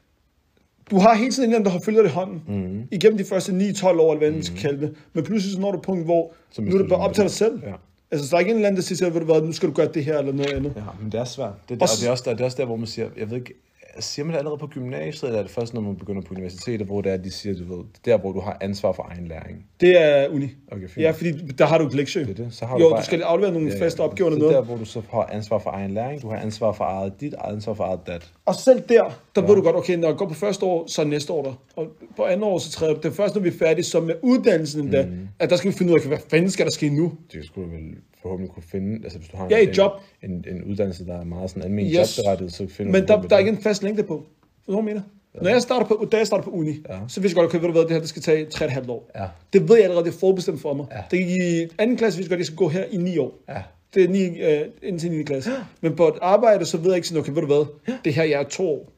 du 0.92 0.98
har 1.00 1.16
hele 1.16 1.32
tiden 1.32 1.54
en 1.54 1.64
der 1.64 1.70
har 1.70 1.80
følger 1.80 2.02
dig 2.02 2.10
i 2.10 2.14
hånden. 2.14 2.44
Mm-hmm. 2.48 2.88
Igennem 2.92 3.18
de 3.18 3.26
første 3.26 3.52
9-12 3.52 3.86
år, 3.88 4.12
eller 4.12 4.18
hvad 4.18 4.32
mm. 4.32 4.38
vi 4.38 4.44
skal 4.44 4.58
kalde 4.58 4.82
det. 4.82 4.96
Men 5.14 5.24
pludselig 5.24 5.54
så 5.56 5.62
når 5.62 5.72
du 5.72 5.78
et 5.78 5.84
punkt, 5.84 6.06
hvor 6.06 6.34
Så 6.52 6.62
nu 6.62 6.68
er 6.68 6.72
det 6.72 6.84
du 6.84 6.90
bare 6.90 7.00
op 7.00 7.14
til 7.14 7.24
dig 7.24 7.32
selv. 7.32 7.62
Ja. 7.64 7.72
Altså, 8.12 8.28
der 8.30 8.36
er 8.36 8.40
ikke 8.40 8.50
en 8.52 8.56
eller 8.56 8.68
anden, 8.68 8.78
der 8.78 8.84
siger, 8.84 9.10
du 9.10 9.26
hvad, 9.26 9.42
nu 9.42 9.52
skal 9.52 9.70
du 9.70 9.74
gøre 9.74 9.88
det 9.94 10.06
her, 10.06 10.18
eller 10.20 10.34
noget 10.34 10.54
andet. 10.54 10.74
Ja, 10.76 10.82
men 11.02 11.12
det 11.12 11.20
er 11.20 11.24
svært. 11.26 11.54
Det, 11.70 11.78
Og 11.78 11.82
og 11.82 11.90
så- 11.90 12.02
det, 12.02 12.08
er 12.08 12.12
også 12.12 12.24
der, 12.26 12.32
det 12.32 12.42
er 12.42 12.46
også 12.46 12.58
der, 12.58 12.66
hvor 12.66 12.76
man 12.76 12.88
siger, 12.88 13.08
jeg 13.18 13.30
ved 13.30 13.38
ikke, 13.38 13.54
siger 14.00 14.26
man 14.26 14.34
det 14.34 14.38
allerede 14.40 14.58
på 14.60 14.68
gymnasiet, 14.68 15.24
eller 15.24 15.40
er 15.40 15.44
det 15.44 15.52
først, 15.52 15.74
når 15.74 15.82
man 15.82 15.96
begynder 15.96 16.22
på 16.22 16.34
universitetet, 16.34 16.88
hvor 16.88 17.02
det 17.02 17.12
er, 17.12 17.18
de 17.18 17.32
siger, 17.32 17.56
du 17.56 17.76
ved, 17.76 17.86
der, 18.06 18.18
hvor 18.18 18.32
du 18.32 18.40
har 18.40 18.58
ansvar 18.62 18.92
for 18.92 19.08
egen 19.12 19.28
læring? 19.28 19.66
Det 19.80 20.02
er 20.02 20.30
uni. 20.30 20.50
Okay, 20.72 20.90
fint. 20.90 21.04
Ja, 21.04 21.12
fordi 21.12 21.32
der 21.32 21.66
har 21.66 21.78
du 21.78 21.86
et 21.88 21.94
lektie. 21.94 22.22
Det 22.22 22.40
er 22.40 22.44
det. 22.44 22.54
Så 22.54 22.66
har 22.66 22.80
Jo, 22.80 22.90
bare, 22.90 23.00
du 23.00 23.06
skal 23.06 23.22
aflevere 23.22 23.54
nogle 23.54 23.72
faste 23.80 24.00
opgaver 24.00 24.30
eller 24.30 24.40
noget. 24.40 24.56
der, 24.56 24.62
hvor 24.62 24.76
du 24.78 24.86
så 24.86 25.02
har 25.12 25.30
ansvar 25.32 25.58
for 25.60 25.70
egen 25.70 25.94
læring, 25.94 26.22
du 26.22 26.30
har 26.30 26.38
ansvar 26.38 26.72
for 26.72 26.84
eget 26.84 27.14
dit, 27.22 27.34
ansvar 27.44 27.74
for 27.74 27.84
eget 27.84 28.00
dat. 28.08 28.32
Og 28.46 28.56
selv 28.56 28.82
der, 28.90 29.04
der 29.36 29.42
ja. 29.42 29.48
ved 29.48 29.56
du 29.56 29.62
godt, 29.62 29.76
okay, 29.76 29.98
når 29.98 30.08
jeg 30.08 30.18
går 30.18 30.28
på 30.28 30.34
første 30.34 30.66
år, 30.66 30.88
så 30.88 31.02
er 31.02 31.06
næste 31.06 31.34
år 31.34 31.44
der. 31.44 31.54
Og 31.76 31.88
på 32.16 32.24
andet 32.24 32.44
år, 32.44 32.58
så 32.60 32.72
tredje. 32.72 32.96
Det 32.96 33.06
er 33.06 33.12
først, 33.12 33.36
når 33.36 33.42
vi 33.42 33.48
er 33.48 33.54
færdige, 33.60 33.84
så 33.86 34.00
med 34.00 34.16
uddannelsen 34.22 34.82
endda, 34.82 35.06
mm. 35.06 35.28
at 35.40 35.50
der 35.50 35.56
skal 35.56 35.72
vi 35.72 35.78
finde 35.78 35.94
ud 35.94 36.00
af, 36.00 36.08
hvad 36.08 36.18
fanden 36.30 36.50
skal 36.52 36.66
der 36.66 36.72
ske 36.72 36.90
nu? 36.90 37.14
Det 37.34 37.46
skulle 37.46 37.68
du 37.72 37.76
vel 37.76 37.96
forhåbentlig 38.22 38.54
kunne 38.54 38.64
finde, 38.64 39.00
altså 39.04 39.20
hvis 39.20 39.30
du 39.30 39.38
har 39.38 39.48
Ja, 39.50 39.60
en, 39.60 39.70
job. 39.70 39.92
En, 40.24 40.46
en, 40.52 40.64
uddannelse, 40.64 41.06
der 41.06 41.20
er 41.20 41.24
meget 41.24 41.50
sådan 41.50 41.64
almindelig 41.64 42.00
Yes. 42.00 42.18
jobberettet, 42.18 42.54
så 42.54 42.68
finder 42.68 42.92
Men 42.92 43.02
du 43.02 43.08
der, 43.08 43.22
der 43.22 43.36
er 43.36 43.40
ikke 43.40 43.52
en 43.52 43.62
fast 43.62 43.84
længde 43.86 44.04
på. 44.04 44.26
Forstår 44.66 44.76
du, 44.76 44.86
mener? 44.86 45.02
Når 45.42 45.50
jeg 45.50 45.62
starter 45.62 45.86
på, 45.88 46.08
da 46.12 46.18
jeg 46.18 46.28
starter 46.28 46.44
på 46.44 46.50
uni, 46.50 46.70
Ja. 46.90 47.00
så 47.08 47.22
vidste 47.22 47.28
jeg 47.28 47.44
godt, 47.44 47.46
okay, 47.46 47.58
ved 47.60 47.66
du 47.68 47.72
hvad, 47.72 47.82
det 47.82 47.92
her 47.92 48.00
det 48.00 48.10
skal 48.10 48.22
tage 48.22 48.46
3,5 48.46 48.90
år. 48.92 49.12
Ja. 49.16 49.26
Det 49.54 49.70
ved 49.70 49.76
jeg 49.76 49.84
allerede, 49.84 50.06
det 50.06 50.14
er 50.16 50.20
forudbestemt 50.20 50.62
for 50.62 50.74
mig. 50.74 50.86
Ja. 50.92 51.02
Det 51.12 51.20
i 51.20 51.68
anden 51.78 51.98
klasse, 51.98 52.18
vidste 52.18 52.30
jeg 52.32 52.38
godt, 52.38 52.40
jeg 52.40 52.46
skal 52.46 52.58
gå 52.58 52.68
her 52.70 52.84
i 52.92 52.98
9 52.98 53.18
år. 53.18 53.34
Ja. 53.50 53.62
Det 53.94 54.04
er 54.04 54.08
9, 54.10 54.42
øh, 54.42 54.62
indtil 54.84 55.12
9. 55.12 55.24
klasse. 55.24 55.52
Men 55.82 55.96
på 55.96 56.08
et 56.08 56.14
arbejde, 56.22 56.66
så 56.66 56.78
ved 56.78 56.86
jeg 56.88 56.96
ikke 56.96 57.08
sådan, 57.08 57.20
okay, 57.22 57.32
ved 57.34 57.42
du 57.42 57.48
hvad, 57.48 57.96
det 58.06 58.14
her, 58.14 58.24
jeg 58.24 58.40
er 58.40 58.44
to 58.50 58.70
år. 58.70 58.92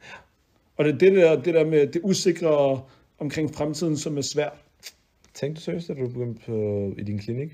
Og 0.78 0.86
det 0.86 0.94
er 0.94 0.98
det 0.98 1.14
der, 1.14 1.42
det 1.42 1.54
der 1.54 1.66
med 1.66 1.88
det 1.88 2.02
usikre 2.04 2.82
omkring 3.20 3.56
fremtiden, 3.56 3.98
som 3.98 4.18
er 4.18 4.22
svært. 4.22 4.54
Tænkte 5.34 5.60
du 5.60 5.64
seriøst, 5.64 5.90
at 5.90 5.98
du 5.98 6.08
begyndte 6.08 6.42
på, 6.46 6.54
i 6.98 7.04
din 7.04 7.20
klinik? 7.20 7.50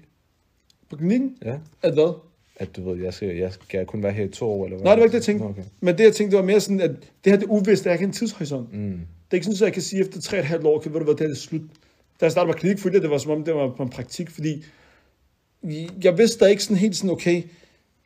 På 0.90 0.96
klinikken, 0.96 1.38
Ja. 1.46 1.56
at 1.82 1.94
hvad? 1.94 2.14
At 2.56 2.76
du 2.76 2.90
ved, 2.90 3.04
jeg 3.04 3.14
skal, 3.14 3.36
jeg 3.36 3.54
skal 3.54 3.86
kun 3.86 4.04
være 4.04 4.12
her 4.12 4.24
i 4.24 4.28
to 4.28 4.52
år, 4.52 4.66
eller 4.66 4.78
hvad? 4.78 4.86
Nej, 4.86 4.96
det 4.96 5.00
var 5.00 5.06
ikke 5.06 5.12
det, 5.12 5.20
jeg 5.20 5.24
tænkte. 5.24 5.44
Okay. 5.44 5.64
Men 5.82 5.98
det, 5.98 6.04
jeg 6.04 6.14
tænkte, 6.14 6.32
det 6.32 6.42
var 6.42 6.48
mere 6.48 6.60
sådan, 6.60 6.82
at 6.82 6.92
det 7.24 7.32
her, 7.32 7.36
det 7.40 7.46
er 7.46 7.52
uvist, 7.52 7.84
der 7.84 7.90
er 7.90 7.94
ikke 7.94 8.06
en 8.06 8.12
tidshorisont. 8.12 8.74
Mm. 8.74 8.80
Det 8.90 9.00
er 9.32 9.36
ikke 9.36 9.46
sådan, 9.46 9.56
at 9.56 9.62
jeg 9.62 9.74
kan 9.74 9.82
sige, 9.82 10.02
efter 10.02 10.20
3,5 10.20 10.68
år, 10.68 10.80
kan 10.80 10.94
ved 10.94 11.00
du 11.00 11.06
hvad, 11.06 11.14
det 11.14 11.20
her 11.20 11.28
det 11.28 11.36
er 11.36 11.40
slut. 11.40 11.62
Da 12.20 12.26
jeg 12.26 12.32
startede 12.32 12.54
på 12.54 12.60
klinik, 12.60 12.80
følte 12.80 12.96
jeg, 12.96 13.02
det 13.02 13.10
var 13.10 13.18
som 13.18 13.32
om, 13.32 13.44
det 13.44 13.56
var 13.56 13.74
på 13.78 13.84
en 13.84 13.90
praktik, 13.90 14.30
fordi 14.30 14.64
jeg 16.04 16.18
vidste 16.18 16.46
da 16.46 16.50
ikke 16.50 16.64
sådan 16.64 16.78
helt 16.78 16.96
sådan, 16.96 17.10
okay, 17.10 17.44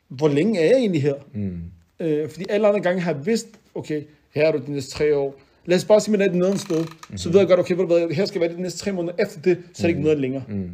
hvor 0.08 0.28
længe 0.28 0.60
er 0.60 0.64
jeg 0.64 0.76
egentlig 0.76 1.02
her? 1.02 1.14
Mm. 1.34 1.60
Øh, 2.00 2.28
fordi 2.28 2.44
alle 2.48 2.68
andre 2.68 2.80
gange 2.80 3.00
har 3.00 3.14
jeg 3.14 3.26
vidst, 3.26 3.46
okay, 3.74 4.02
her 4.34 4.46
er 4.46 4.52
du 4.52 4.58
de 4.66 4.72
næste 4.72 4.90
tre 4.90 5.16
år. 5.16 5.34
Lad 5.66 5.76
os 5.76 5.84
bare 5.84 6.00
sige, 6.00 6.14
at 6.14 6.18
man 6.18 6.28
er 6.28 6.32
et 6.32 6.38
nederen 6.38 6.58
sted. 6.58 6.80
Mm-hmm. 6.80 7.18
Så 7.18 7.30
ved 7.30 7.38
jeg 7.38 7.48
godt, 7.48 7.60
okay, 7.60 7.74
ved 7.74 7.80
du 7.80 7.86
hvad, 7.86 8.14
her 8.14 8.24
skal 8.24 8.40
jeg 8.40 8.48
være 8.48 8.56
de 8.56 8.62
næste 8.62 8.78
tre 8.78 8.92
måneder. 8.92 9.14
Efter 9.18 9.40
det, 9.40 9.58
så 9.74 9.82
er 9.82 9.82
det 9.82 9.88
ikke 9.88 10.02
noget 10.02 10.20
længere. 10.20 10.42
Mm. 10.48 10.70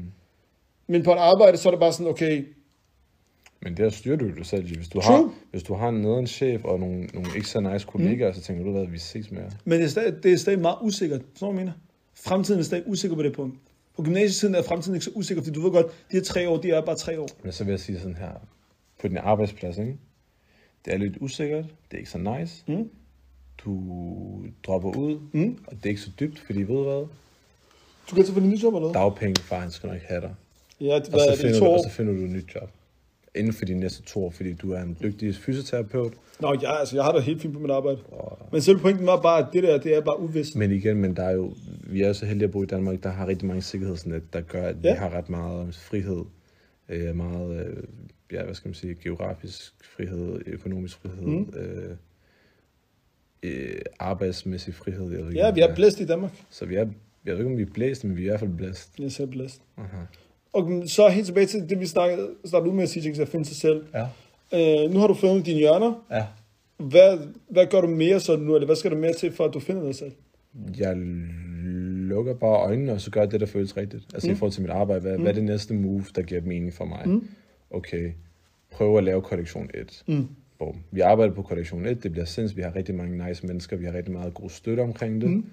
Men 0.86 1.02
på 1.02 1.12
et 1.12 1.18
arbejde, 1.18 1.56
så 1.56 1.68
er 1.68 1.70
det 1.70 1.80
bare 1.80 1.92
sådan, 1.92 2.06
okay, 2.06 2.44
Men 3.64 3.76
der 3.76 3.90
styrer 3.90 4.16
du 4.16 4.28
dig 4.36 4.46
selv. 4.46 4.76
Hvis 4.76 4.88
du, 4.88 5.00
True. 5.00 5.16
har, 5.16 5.34
hvis 5.50 5.62
du 5.62 5.74
har 5.74 5.88
en 5.88 5.94
nederen 6.00 6.26
chef 6.26 6.64
og 6.64 6.80
nogle, 6.80 7.04
nogle 7.06 7.28
ikke 7.36 7.48
så 7.48 7.60
nice 7.60 7.86
kollegaer, 7.86 8.28
mm. 8.28 8.34
så 8.34 8.40
tænker 8.40 8.64
du, 8.64 8.72
hvad, 8.72 8.86
vi 8.86 8.98
ses 8.98 9.30
mere. 9.30 9.50
men 9.64 9.78
det 9.78 9.84
er 9.84 9.88
stadig, 9.88 10.22
det 10.22 10.32
er 10.32 10.36
stadig 10.36 10.58
meget 10.58 10.76
usikkert. 10.82 11.20
Så 11.34 11.46
jeg 11.46 11.54
mener. 11.54 11.72
Fremtiden 12.14 12.60
er 12.60 12.64
stadig 12.64 12.84
usikker 12.86 13.16
på 13.16 13.22
det 13.22 13.32
punkt. 13.32 13.58
På 13.96 14.02
gymnasietiden 14.02 14.54
er 14.54 14.62
fremtiden 14.62 14.94
ikke 14.94 15.04
så 15.04 15.10
usikker, 15.14 15.42
fordi 15.42 15.54
du 15.54 15.60
ved 15.62 15.70
godt, 15.70 15.86
de 15.86 16.16
her 16.16 16.22
tre 16.22 16.48
år, 16.48 16.56
de 16.56 16.70
er 16.70 16.80
bare 16.80 16.96
tre 16.96 17.20
år. 17.20 17.28
Men 17.42 17.52
så 17.52 17.64
vil 17.64 17.70
jeg 17.72 17.80
sige 17.80 17.98
sådan 17.98 18.16
her, 18.16 18.30
på 19.00 19.08
din 19.08 19.16
arbejdsplads, 19.16 19.78
ikke? 19.78 19.96
det 20.84 20.92
er 20.94 20.98
lidt 20.98 21.16
usikkert, 21.20 21.64
det 21.64 21.94
er 21.94 21.98
ikke 21.98 22.10
så 22.10 22.18
nice. 22.18 22.64
Mm. 22.66 22.90
Du 23.64 23.80
dropper 24.66 24.96
ud, 24.96 25.18
Mm. 25.32 25.58
og 25.66 25.72
det 25.76 25.84
er 25.84 25.88
ikke 25.88 26.00
så 26.00 26.10
dybt, 26.20 26.38
fordi 26.46 26.58
ved 26.58 26.66
du 26.66 26.82
hvad? 26.82 27.06
Du 28.10 28.14
kan 28.14 28.24
selvfølgelig 28.24 28.54
nyt 28.56 28.62
job 28.62 28.74
eller 28.74 28.80
noget? 28.80 28.94
Dagpenge, 28.94 29.42
far, 29.42 29.58
han 29.60 29.70
skal 29.70 29.88
nok 29.90 30.00
have 30.08 30.20
dig. 30.20 30.34
Ja, 30.80 30.94
det, 30.98 31.14
Og 31.14 31.20
så, 31.20 31.26
det, 31.30 31.38
finder 31.38 31.58
to 31.58 31.64
du, 31.64 31.70
år? 31.70 31.76
og 31.78 31.84
så 31.84 31.90
finder 31.90 32.12
du 32.12 32.24
et 32.24 32.30
nyt 32.30 32.54
job. 32.54 32.70
Inden 33.34 33.52
for 33.52 33.64
de 33.64 33.74
næste 33.74 34.02
to 34.02 34.24
år, 34.24 34.30
fordi 34.30 34.52
du 34.52 34.72
er 34.72 34.80
en 34.82 34.96
dygtig 35.02 35.34
fysioterapeut. 35.34 36.12
Nå, 36.40 36.56
ja, 36.62 36.78
altså, 36.78 36.96
jeg 36.96 37.04
har 37.04 37.12
det 37.12 37.22
helt 37.22 37.42
fint 37.42 37.54
på 37.54 37.60
mit 37.60 37.70
arbejde. 37.70 37.98
Og, 38.02 38.38
Men 38.52 38.62
selv 38.62 38.78
pointen 38.78 39.06
var 39.06 39.20
bare, 39.22 39.38
at 39.46 39.52
det 39.52 39.62
der, 39.62 39.78
det 39.78 39.96
er 39.96 40.00
bare 40.00 40.20
uvist. 40.20 40.56
men 40.56 40.70
igen, 40.70 40.96
men 40.96 41.16
der 41.16 41.22
er 41.22 41.32
jo, 41.32 41.54
vi 41.86 42.02
er 42.02 42.08
jo 42.08 42.14
så 42.14 42.26
heldige 42.26 42.44
at 42.44 42.50
bo 42.50 42.62
i 42.62 42.66
Danmark, 42.66 43.02
der 43.02 43.10
har 43.10 43.26
rigtig 43.26 43.46
mange 43.48 43.62
sikkerhedsnet, 43.62 44.32
der 44.32 44.40
gør, 44.40 44.62
at 44.66 44.76
Ja. 44.84 44.92
vi 44.92 44.98
har 44.98 45.10
ret 45.10 45.30
meget 45.30 45.74
frihed. 45.74 46.24
Øh, 46.88 47.16
meget, 47.16 47.66
øh, 47.66 47.82
ja, 48.32 48.44
hvad 48.44 48.54
skal 48.54 48.68
man 48.68 48.74
sige, 48.74 48.94
geografisk 48.94 49.74
frihed, 49.96 50.40
økonomisk 50.46 50.98
frihed, 51.02 51.22
Mm. 51.26 51.52
øh, 51.56 51.96
øh, 53.42 53.80
arbejdsmæssig 53.98 54.74
frihed. 54.74 55.10
Jeg 55.10 55.20
ved 55.20 55.28
ikke, 55.28 55.40
Ja, 55.40 55.50
vi 55.52 55.60
er 55.60 55.74
blæst 55.74 56.00
i 56.00 56.06
Danmark. 56.06 56.32
Så 56.50 56.66
vi 56.66 56.74
er, 56.74 56.78
jeg 57.24 57.32
ved 57.32 57.38
ikke, 57.38 57.50
om 57.50 57.56
vi 57.56 57.62
er 57.62 57.72
blæst, 57.74 58.04
men 58.04 58.16
vi 58.16 58.20
er 58.22 58.24
i 58.24 58.28
hvert 58.28 58.40
fald 58.40 58.56
blæst. 58.56 58.98
Jeg 58.98 59.04
er 59.04 59.08
selv 59.10 59.28
blæst. 59.28 59.62
Aha. 59.76 59.96
Og 60.54 60.82
så 60.86 61.08
helt 61.08 61.26
tilbage 61.26 61.46
til 61.46 61.68
det, 61.68 61.80
vi 61.80 61.86
snakkede, 61.86 62.28
startede 62.44 62.70
ud 62.70 62.74
med 62.74 62.82
at 62.82 62.88
sige, 62.88 63.22
at 63.22 63.28
finde 63.28 63.44
sig 63.44 63.56
selv. 63.56 63.84
Ja. 63.94 64.06
Øh, 64.84 64.90
nu 64.90 64.98
har 64.98 65.06
du 65.06 65.14
fundet 65.14 65.46
dine 65.46 65.58
hjørner. 65.58 66.04
Ja. 66.10 66.24
Hvad, 66.76 67.18
hvad 67.48 67.66
gør 67.66 67.80
du 67.80 67.86
mere 67.86 68.20
så 68.20 68.36
nu, 68.36 68.54
eller 68.54 68.66
hvad 68.66 68.76
skal 68.76 68.90
der 68.90 68.96
mere 68.96 69.12
til, 69.12 69.32
for 69.32 69.44
at 69.44 69.54
du 69.54 69.60
finder 69.60 69.84
dig 69.84 69.94
selv? 69.94 70.12
Jeg 70.78 70.96
lukker 72.08 72.34
bare 72.34 72.56
øjnene, 72.56 72.92
og 72.92 73.00
så 73.00 73.10
gør 73.10 73.20
jeg 73.20 73.30
det, 73.30 73.40
der 73.40 73.46
føles 73.46 73.76
rigtigt. 73.76 74.04
Altså 74.14 74.28
mm. 74.28 74.34
i 74.34 74.36
forhold 74.36 74.52
til 74.52 74.62
mit 74.62 74.70
arbejde, 74.70 75.00
hvad, 75.00 75.16
mm. 75.16 75.22
hvad 75.22 75.32
er 75.32 75.34
det 75.34 75.44
næste 75.44 75.74
move, 75.74 76.04
der 76.16 76.22
giver 76.22 76.40
mening 76.40 76.74
for 76.74 76.84
mig? 76.84 77.08
Mm. 77.08 77.28
Okay, 77.70 78.12
prøv 78.70 78.98
at 78.98 79.04
lave 79.04 79.22
korrektion 79.22 79.70
1. 79.74 80.02
Mm. 80.06 80.28
Boom. 80.58 80.76
Vi 80.90 81.00
arbejder 81.00 81.34
på 81.34 81.42
korrektion 81.42 81.86
1, 81.86 82.02
det 82.02 82.12
bliver 82.12 82.24
sinds, 82.24 82.56
vi 82.56 82.62
har 82.62 82.76
rigtig 82.76 82.94
mange 82.94 83.28
nice 83.28 83.46
mennesker, 83.46 83.76
vi 83.76 83.84
har 83.84 83.92
rigtig 83.92 84.12
meget 84.12 84.34
god 84.34 84.50
støtte 84.50 84.80
omkring 84.80 85.20
det. 85.20 85.30
Mm. 85.30 85.44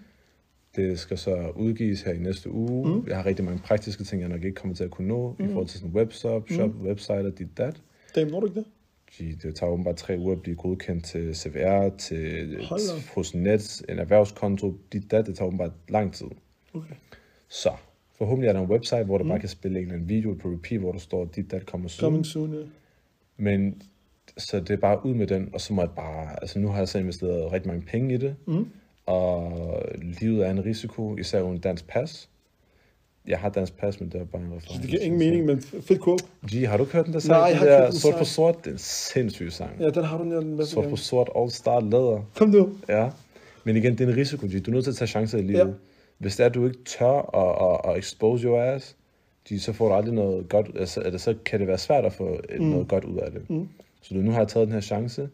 Det 0.75 0.99
skal 0.99 1.17
så 1.17 1.51
udgives 1.55 2.01
her 2.01 2.13
i 2.13 2.17
næste 2.17 2.51
uge. 2.51 2.95
Mm. 2.95 3.07
Jeg 3.07 3.15
har 3.15 3.25
rigtig 3.25 3.45
mange 3.45 3.59
praktiske 3.59 4.03
ting, 4.03 4.21
jeg 4.21 4.29
nok 4.29 4.43
ikke 4.43 4.55
kommer 4.55 4.75
til 4.75 4.83
at 4.83 4.91
kunne 4.91 5.07
nå, 5.07 5.35
mm. 5.39 5.45
i 5.45 5.47
forhold 5.47 5.67
til 5.67 5.79
sådan 5.79 5.95
webshop, 5.95 6.49
shop, 6.49 6.75
mm. 6.75 6.85
website 6.85 7.13
og 7.13 7.37
dit 7.37 7.57
dat. 7.57 7.81
Damn, 8.15 8.31
når 8.31 8.39
du 8.39 8.45
ikke 8.45 8.59
det? 8.59 8.65
Det 9.43 9.55
tager 9.55 9.71
åbenbart 9.71 9.95
tre 9.95 10.17
uger 10.19 10.35
at 10.35 10.41
blive 10.41 10.55
godkendt 10.55 11.05
til 11.05 11.35
CVR, 11.35 11.89
til 11.97 12.57
hos 13.15 13.35
Nets, 13.35 13.83
en 13.89 13.99
erhvervskonto, 13.99 14.77
dit 14.93 15.11
dat, 15.11 15.25
det 15.25 15.35
tager 15.35 15.47
åbenbart 15.47 15.71
lang 15.89 16.13
tid. 16.13 16.27
Okay. 16.73 16.95
Så, 17.49 17.71
forhåbentlig 18.17 18.49
er 18.49 18.53
der 18.53 18.61
en 18.61 18.69
website, 18.69 19.03
hvor 19.03 19.17
der 19.17 19.23
mm. 19.23 19.29
bare 19.29 19.39
kan 19.39 19.49
spille 19.49 19.79
en 19.79 19.83
eller 19.83 19.93
anden 19.93 20.09
video 20.09 20.33
på 20.33 20.47
repeat, 20.49 20.81
hvor 20.81 20.91
der 20.91 20.99
står, 20.99 21.25
dit 21.25 21.51
dat 21.51 21.65
kommer 21.65 21.87
soon. 21.87 22.07
Coming 22.07 22.25
soon, 22.25 22.53
ja. 22.53 22.59
Men, 23.37 23.81
så 24.37 24.59
det 24.59 24.69
er 24.69 24.77
bare 24.77 25.05
ud 25.05 25.13
med 25.13 25.27
den, 25.27 25.49
og 25.53 25.61
så 25.61 25.73
må 25.73 25.81
jeg 25.81 25.91
bare, 25.95 26.41
altså 26.41 26.59
nu 26.59 26.67
har 26.67 26.77
jeg 26.77 26.87
så 26.87 26.99
investeret 26.99 27.51
rigtig 27.51 27.67
mange 27.67 27.85
penge 27.85 28.13
i 28.13 28.17
det, 28.17 28.35
Mm. 28.47 28.67
Og 29.05 29.51
livet 30.01 30.45
er 30.45 30.51
en 30.51 30.65
risiko, 30.65 31.17
især 31.17 31.41
uden 31.41 31.57
dansk 31.57 31.87
pas. 31.87 32.29
Jeg 33.27 33.39
har 33.39 33.49
dansk 33.49 33.77
pas, 33.77 33.99
men 33.99 34.09
det 34.09 34.21
er 34.21 34.25
bare 34.25 34.41
en 34.41 34.47
reference. 34.47 34.81
Det 34.81 34.89
giver 34.89 35.01
ingen 35.01 35.19
mening, 35.19 35.45
men 35.45 35.61
fedt 35.61 36.03
quote. 36.03 36.23
G, 36.51 36.67
har 36.67 36.77
du 36.77 36.83
ikke 36.83 36.93
hørt 36.93 37.05
den 37.05 37.13
der 37.13 37.27
Nej, 37.27 37.27
sang? 37.27 37.41
jeg 37.41 37.49
Den 37.51 37.57
har 37.57 37.65
ikke 37.65 37.77
hørt 37.83 37.91
den 37.91 37.99
Sort 37.99 38.13
på 38.13 38.17
sang. 38.17 38.27
sort, 38.27 38.57
det 38.57 38.67
er 38.67 38.71
en 38.71 38.77
sindssyg 38.77 39.51
sang. 39.51 39.79
Ja, 39.79 39.89
den 39.89 40.03
har 40.03 40.17
du 40.17 40.23
nævnt 40.23 40.45
en 40.47 40.55
masse 40.57 40.73
Sort 40.73 40.89
på 40.89 40.95
sort, 40.95 41.29
all 41.35 41.51
star 41.51 41.79
læder. 41.79 42.29
Kom 42.35 42.49
nu. 42.49 42.69
Ja, 42.89 43.09
men 43.63 43.75
igen, 43.75 43.97
det 43.97 44.01
er 44.01 44.11
en 44.11 44.17
risiko, 44.17 44.47
G. 44.47 44.49
Du 44.65 44.71
er 44.71 44.73
nødt 44.73 44.83
til 44.83 44.91
at 44.91 44.97
tage 44.97 45.07
chancer 45.07 45.37
i 45.37 45.41
livet. 45.41 45.59
Ja. 45.59 45.65
Hvis 46.17 46.35
det 46.35 46.43
er, 46.43 46.47
at 46.49 46.53
du 46.55 46.65
ikke 46.65 46.83
tør 46.85 47.35
at, 47.35 47.85
at, 47.85 47.91
at 47.91 47.99
expose 47.99 48.47
your 48.47 48.61
ass, 48.61 48.95
G, 49.51 49.59
så 49.59 49.73
får 49.73 49.87
du 49.87 49.93
aldrig 49.93 50.13
noget 50.13 50.49
godt, 50.49 50.67
altså, 50.79 51.01
eller 51.01 51.19
så 51.19 51.35
kan 51.45 51.59
det 51.59 51.67
være 51.67 51.77
svært 51.77 52.05
at 52.05 52.13
få 52.13 52.39
mm. 52.59 52.65
noget 52.65 52.87
godt 52.87 53.03
ud 53.03 53.17
af 53.17 53.31
det. 53.31 53.49
Mm. 53.49 53.67
Så 54.01 54.15
nu 54.15 54.31
har 54.31 54.39
jeg 54.39 54.47
taget 54.47 54.67
den 54.67 54.73
her 54.73 54.81
chance. 54.81 55.29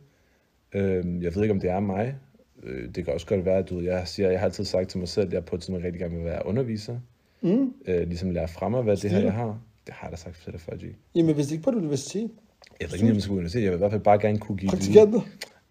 Øhm, 0.74 1.22
jeg 1.24 1.36
ved 1.36 1.42
ikke, 1.42 1.54
om 1.54 1.60
det 1.60 1.70
er 1.70 1.80
mig. 1.80 2.16
Øh, 2.64 2.90
det 2.96 3.06
kan 3.06 3.14
også 3.14 3.28
godt 3.28 3.46
være, 3.46 3.58
at 3.58 3.70
du, 3.70 3.82
jeg, 3.82 4.02
siger, 4.06 4.30
jeg 4.30 4.40
har 4.40 4.46
altid 4.46 4.66
sagt 4.66 4.90
til 4.90 5.00
mig 5.00 5.08
selv, 5.08 5.28
at 5.28 5.34
jeg 5.34 5.46
på 5.46 5.56
et 5.56 5.62
tidspunkt 5.62 5.86
rigtig 5.86 6.02
gerne 6.02 6.16
vil 6.16 6.26
være 6.26 6.46
underviser. 6.46 7.00
Mm. 7.42 7.74
Øh, 7.88 8.08
ligesom 8.08 8.30
lære 8.32 8.48
frem 8.48 8.76
af, 8.76 8.84
hvad 8.84 8.98
det 8.98 9.12
her, 9.12 9.20
jeg 9.20 9.34
har. 9.34 9.60
Det 9.88 9.94
har 9.94 10.08
jeg 10.08 10.12
da 10.12 10.18
sagt 10.18 10.42
til 10.44 10.52
dig 10.52 10.62
før, 10.62 10.74
G. 10.76 10.84
Jamen, 11.16 11.36
hvis 11.36 11.46
det 11.46 11.52
ikke 11.52 11.64
på 11.64 11.70
et 11.70 11.76
universitet. 11.76 12.32
Jeg 12.82 12.88
ved 12.90 12.94
ikke, 12.96 13.08
om 13.08 13.14
jeg 13.14 13.22
skal 13.22 13.30
på 13.30 13.34
universitet. 13.36 13.64
Jeg 13.64 13.72
vil 13.72 13.78
i 13.78 13.78
hvert 13.78 13.92
fald 13.92 14.02
bare 14.02 14.20
gerne 14.20 14.38
kunne 14.38 14.58
give. 14.58 14.70
Praktikanter. 14.70 15.22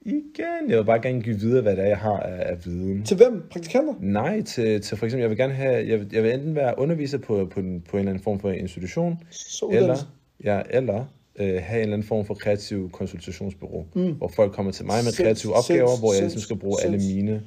Igen, 0.03 0.69
jeg 0.71 0.79
vil 0.79 0.85
bare 0.85 1.03
gerne 1.03 1.23
give 1.23 1.37
videre, 1.41 1.63
hvad 1.63 1.77
det 1.77 1.85
er, 1.85 1.89
jeg 1.89 1.99
har 1.99 2.21
af, 2.21 2.51
af 2.53 2.65
viden. 2.67 3.03
Til 3.05 3.17
hvem? 3.17 3.43
Praktikanter? 3.51 3.95
Nej, 4.01 4.43
til, 4.43 4.81
til 4.81 4.97
for 4.99 5.07
eksempel, 5.07 5.21
jeg 5.21 5.31
vil 5.31 5.39
gerne 5.39 5.53
have, 5.55 5.89
jeg 5.89 6.01
vil, 6.01 6.09
jeg 6.13 6.23
vil 6.23 6.35
enten 6.35 6.55
være 6.55 6.79
underviser 6.79 7.19
på, 7.19 7.47
på, 7.55 7.61
en, 7.61 7.81
på 7.91 7.97
en 7.97 7.99
eller 8.01 8.11
anden 8.13 8.25
form 8.25 8.41
for 8.41 8.51
institution, 8.51 9.19
Så 9.31 9.67
eller, 9.67 9.81
uddannelse. 9.83 10.07
ja, 10.45 10.63
eller 10.71 11.05
øh, 11.39 11.47
have 11.63 11.77
en 11.77 11.83
eller 11.83 11.93
anden 11.97 12.03
form 12.09 12.25
for 12.27 12.35
kreativ 12.35 12.91
konsultationsbureau, 12.91 13.87
Mm. 13.95 14.13
hvor 14.13 14.29
folk 14.29 14.53
kommer 14.53 14.73
til 14.73 14.87
mig 14.87 15.05
med 15.05 15.13
kreative 15.25 15.53
opgaver, 15.55 15.87
sinds- 15.89 15.99
hvor 16.01 16.13
jeg 16.13 16.23
ligesom 16.23 16.41
skal 16.41 16.57
bruge 16.57 16.77
sinds- 16.81 16.85
alle 16.85 16.99
mine, 17.15 17.43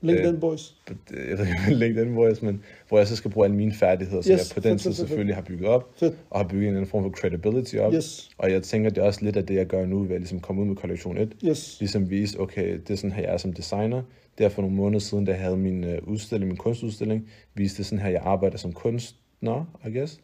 LinkedIn 0.00 0.34
Øh, 0.34 0.40
boys. 0.40 0.74
ikke, 1.10 1.42
om 1.68 1.72
LinkedIn 1.78 2.14
voice, 2.16 2.44
men 2.44 2.62
hvor 2.88 2.98
jeg 2.98 3.06
så 3.06 3.16
skal 3.16 3.30
bruge 3.30 3.46
alle 3.46 3.56
mine 3.56 3.74
færdigheder, 3.74 4.22
som 4.22 4.32
Yes, 4.32 4.38
jeg 4.56 4.62
på 4.62 4.68
den 4.68 4.70
fedt, 4.72 4.80
tid 4.82 4.90
fedt, 4.90 4.96
fedt, 4.96 5.08
selvfølgelig 5.08 5.34
har 5.34 5.42
bygget 5.42 5.68
op, 5.68 5.90
Fedt. 5.98 6.14
og 6.30 6.40
har 6.40 6.48
bygget 6.48 6.62
en 6.62 6.66
eller 6.66 6.76
anden 6.78 6.90
form 6.90 7.02
for 7.02 7.10
credibility 7.10 7.76
op. 7.76 7.92
Yes. 7.94 8.30
Og 8.38 8.50
jeg 8.52 8.62
tænker, 8.62 8.90
det 8.90 8.98
er 8.98 9.02
også 9.06 9.24
lidt 9.24 9.36
af 9.36 9.46
det, 9.46 9.54
jeg 9.54 9.66
gør 9.66 9.86
nu, 9.86 10.02
ved 10.02 10.14
at 10.14 10.20
ligesom 10.20 10.40
komme 10.40 10.62
ud 10.62 10.66
med 10.66 10.76
kollektion 10.76 11.18
1, 11.18 11.32
Yes. 11.44 11.76
ligesom 11.80 12.10
vise, 12.10 12.40
okay, 12.40 12.72
det 12.78 12.90
er 12.90 12.94
sådan 12.96 13.12
her, 13.12 13.22
jeg 13.22 13.32
er 13.32 13.36
som 13.36 13.52
designer. 13.52 14.02
Det 14.38 14.44
er 14.44 14.48
for 14.48 14.62
nogle 14.62 14.76
måneder 14.76 14.98
siden, 15.00 15.24
da 15.24 15.32
jeg 15.32 15.40
havde 15.40 15.56
min 15.56 15.84
øh, 15.84 15.98
udstilling, 16.06 16.48
min 16.48 16.56
kunstudstilling, 16.56 17.28
viste 17.54 17.78
det 17.78 17.86
sådan 17.86 17.98
her, 17.98 18.10
jeg 18.10 18.20
arbejder 18.24 18.58
som 18.58 18.72
kunstner, 18.72 19.76
I 19.86 19.98
guess. 19.98 20.20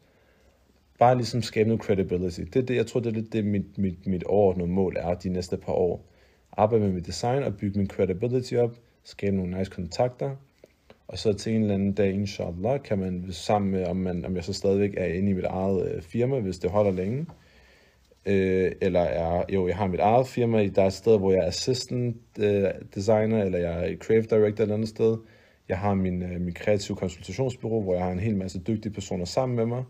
Bare 1.03 1.17
ligesom 1.17 1.43
skabe 1.43 1.69
noget 1.69 1.83
credibility. 1.83 2.41
Det 2.41 2.69
det, 2.69 2.77
jeg 2.77 2.87
tror, 2.87 3.01
det 3.01 3.11
er 3.11 3.15
lidt 3.15 3.33
det, 3.33 3.45
mit, 3.45 3.79
mit, 3.79 4.07
mit 4.07 4.25
overordnede 4.25 4.69
mål 4.69 4.97
er 4.99 5.15
de 5.15 5.29
næste 5.29 5.57
par 5.57 5.73
år. 5.73 6.05
Arbejde 6.53 6.85
med 6.85 6.93
mit 6.93 7.07
design 7.07 7.43
og 7.43 7.57
bygge 7.57 7.79
min 7.79 7.89
credibility 7.89 8.55
op, 8.55 8.77
skabe 9.05 9.37
nogle 9.37 9.59
nice 9.59 9.71
kontakter, 9.71 10.37
og 11.09 11.19
så 11.19 11.33
til 11.33 11.55
en 11.55 11.63
eller 11.63 11.75
anden 11.75 11.93
dag, 11.93 12.13
inshallah, 12.13 12.83
kan 12.83 12.99
man 12.99 13.27
sammen 13.31 13.71
med, 13.71 13.87
om, 13.87 13.97
man, 13.97 14.25
om 14.25 14.37
jeg 14.37 14.45
så 14.45 14.53
stadigvæk 14.53 14.95
er 14.97 15.05
inde 15.07 15.31
i 15.31 15.33
mit 15.33 15.45
eget 15.45 15.93
øh, 15.93 16.03
firma, 16.03 16.41
hvis 16.41 16.59
det 16.59 16.71
holder 16.71 16.91
længe, 16.91 17.27
Øh, 18.27 18.73
eller 18.81 19.01
er, 19.01 19.45
jo, 19.53 19.69
jeg 19.69 19.77
har 19.77 19.87
mit 19.87 20.01
eget 20.01 20.27
firma. 20.27 20.67
Der 20.67 20.83
er 20.83 20.87
et 20.87 20.93
sted, 20.93 21.19
hvor 21.19 21.33
jeg 21.33 21.41
er 21.41 21.47
assistant 21.47 22.17
øh, 22.39 22.65
designer, 22.95 23.43
eller 23.45 23.59
jeg 23.59 23.91
er 23.91 23.97
creative 23.97 24.39
director 24.39 24.47
et 24.47 24.61
eller 24.61 24.75
andet 24.75 24.89
sted. 24.89 25.17
Jeg 25.69 25.79
har 25.79 25.95
min, 25.95 26.23
øh, 26.23 26.41
min 26.41 26.55
kreative 26.55 26.97
konsultationsbureau, 26.97 27.83
hvor 27.83 27.95
jeg 27.95 28.05
har 28.05 28.13
en 28.13 28.21
hel 28.21 28.37
masse 28.37 28.59
dygtige 28.59 28.93
personer 28.93 29.25
sammen 29.25 29.57
med 29.57 29.67
mig. 29.67 29.85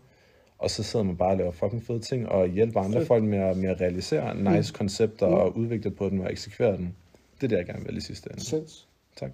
Og 0.63 0.69
så 0.69 0.83
sidder 0.83 1.05
man 1.05 1.17
bare 1.17 1.29
og 1.31 1.37
laver 1.37 1.51
fucking 1.51 1.83
fede 1.83 1.99
ting, 1.99 2.29
og 2.29 2.47
hjælper 2.47 2.79
andre 2.81 2.99
Fedt. 2.99 3.07
folk 3.07 3.23
med 3.23 3.37
at, 3.37 3.57
med 3.57 3.69
at 3.69 3.81
realisere 3.81 4.35
nice 4.57 4.73
koncepter, 4.73 5.27
Mm. 5.27 5.33
og 5.33 5.57
udvikle 5.57 5.91
på 5.91 6.09
dem 6.09 6.19
og 6.19 6.31
eksekvere 6.31 6.77
dem. 6.77 6.87
Det 7.35 7.43
er 7.43 7.47
det, 7.47 7.57
jeg 7.57 7.65
gerne 7.65 7.85
vil 7.85 7.97
i 7.97 8.01
sidste 8.01 8.29
ende. 8.31 8.43
Sinds. 8.43 8.87
Tak. 9.15 9.31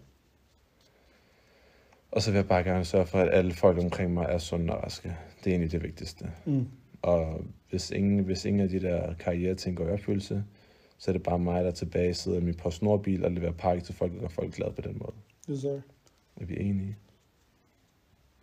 Og 2.12 2.22
så 2.22 2.32
vil 2.32 2.38
jeg 2.38 2.48
bare 2.48 2.64
gerne 2.64 2.86
sørge 2.86 3.06
for, 3.06 3.20
at 3.20 3.30
alle 3.34 3.54
folk 3.54 3.78
omkring 3.78 4.14
mig 4.14 4.26
er 4.30 4.38
sunde 4.38 4.74
og 4.76 4.84
raske. 4.84 5.18
Det 5.44 5.48
er 5.48 5.52
egentlig 5.52 5.72
det 5.72 5.84
vigtigste. 5.84 6.32
Mm. 6.46 6.68
Og 7.02 7.42
hvis 7.70 7.92
ingen, 7.92 8.20
hvis 8.20 8.46
ingen 8.46 8.62
af 8.62 8.70
de 8.70 8.82
der 8.82 9.14
karriereting 9.14 9.78
går 9.78 9.88
i 9.88 9.92
opfyldelse, 9.92 10.44
så 10.98 11.12
er 11.12 11.14
det 11.14 11.24
bare 11.24 11.40
mig, 11.40 11.64
der 11.64 11.72
tilbage 11.72 12.14
sidder 12.14 12.38
i 12.38 12.44
min 12.44 12.56
PostNord-bil 12.56 13.26
og 13.26 13.32
leverer 13.32 13.52
pakke 13.52 13.84
til 13.84 13.96
folk 13.96 14.14
og 14.14 14.20
gør 14.20 14.28
folk 14.28 14.54
glade 14.54 14.72
på 14.74 14.82
den 14.82 14.98
måde. 15.00 15.14
Yes, 15.56 15.62
sir. 15.62 15.80
Er 16.42 16.46
vi 16.46 16.60
enige? 16.60 16.98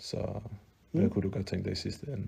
Så 0.00 0.40
hvad 0.90 1.02
Mm. 1.02 1.10
kunne 1.10 1.22
du 1.22 1.30
godt 1.30 1.46
tænke 1.46 1.64
dig 1.64 1.72
i 1.72 1.76
sidste 1.76 2.06
ende? 2.12 2.26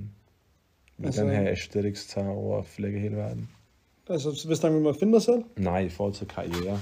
Vil 0.99 1.07
Altså- 1.07 1.21
altså, 1.23 1.35
den 1.37 1.43
her 1.45 1.51
aesthetics 1.51 2.07
tager 2.07 2.29
over 2.29 2.57
og 2.57 2.67
flække 2.67 2.99
hele 2.99 3.17
verden? 3.17 3.49
Altså, 4.11 4.35
så 4.35 4.47
hvis 4.47 4.59
der 4.59 4.69
er 4.69 4.73
med 4.73 4.89
at 4.91 4.97
finde 4.97 5.13
dig 5.13 5.23
selv? 5.23 5.43
Nej, 5.57 5.79
i 5.81 5.89
forhold 5.89 6.15
til 6.15 6.27
karriere. 6.27 6.81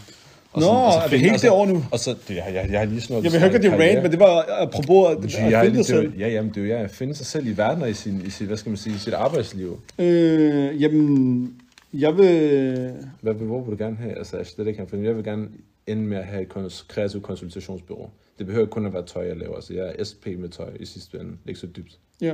Og 0.53 0.61
Nå, 0.61 0.67
er 0.67 1.09
vi 1.11 1.17
helt 1.19 1.43
derovre 1.43 1.73
nu? 1.73 1.85
Og 1.93 1.99
så, 1.99 2.11
det, 2.29 2.37
jeg, 2.37 2.45
jeg, 2.55 2.69
jeg 2.71 2.79
har 2.81 2.87
lige 2.87 3.01
sådan 3.01 3.15
noget... 3.15 3.25
Jeg 3.25 3.33
vil 3.33 3.41
høre, 3.41 3.53
det 3.53 3.65
er 3.65 3.91
rant, 3.95 4.03
men 4.03 4.11
det 4.13 4.21
var 4.21 4.47
apropos 4.63 5.11
at, 5.11 5.17
Men 5.19 5.25
at 5.25 5.31
det, 5.33 5.51
jeg, 5.51 5.65
finde 5.65 5.75
det, 5.79 5.81
er 5.81 5.85
selv. 5.85 6.19
ja, 6.19 6.29
jamen, 6.29 6.51
det 6.55 6.57
er 6.57 6.67
jo 6.67 6.73
ja, 6.73 6.83
at 6.83 6.91
finde 6.91 7.15
sig 7.15 7.27
selv 7.27 7.47
i 7.47 7.57
verden 7.57 7.83
og 7.83 7.91
i, 7.91 7.95
sin, 7.95 8.23
i 8.27 8.31
sit, 8.31 8.47
hvad 8.47 8.57
skal 8.57 8.71
man 8.71 8.77
sige, 8.77 8.95
i 8.95 8.99
sit 8.99 9.15
arbejdsliv. 9.15 9.81
Øh, 9.99 10.83
jamen, 10.83 11.55
jeg 11.93 12.17
vil... 12.17 12.93
Hvad, 13.21 13.35
hvor 13.35 13.61
vil 13.65 13.79
du 13.79 13.85
gerne 13.85 13.97
have? 13.97 14.19
Altså, 14.19 14.37
jeg 14.59 14.67
ikke 14.67 14.79
have, 14.79 14.89
for 14.89 14.97
jeg 14.97 15.17
vil 15.17 15.25
gerne 15.25 15.49
ende 15.87 16.03
med 16.03 16.17
at 16.17 16.25
have 16.25 16.43
et 16.43 16.85
kreativt 16.89 17.23
konsultationsbureau. 17.23 18.11
Det 18.39 18.47
behøver 18.47 18.67
kun 18.67 18.87
at 18.87 18.93
være 18.93 19.07
tøj, 19.07 19.27
jeg 19.27 19.37
laver. 19.37 19.55
Altså, 19.55 19.75
jeg 19.75 19.95
er 19.99 20.05
SP 20.11 20.25
med 20.39 20.49
tøj 20.49 20.71
i 20.81 20.85
sidste 20.87 21.19
ende. 21.19 21.31
Det 21.31 21.39
er 21.45 21.49
ikke 21.49 21.61
så 21.61 21.67
dybt. 21.77 21.99
Ja, 22.21 22.33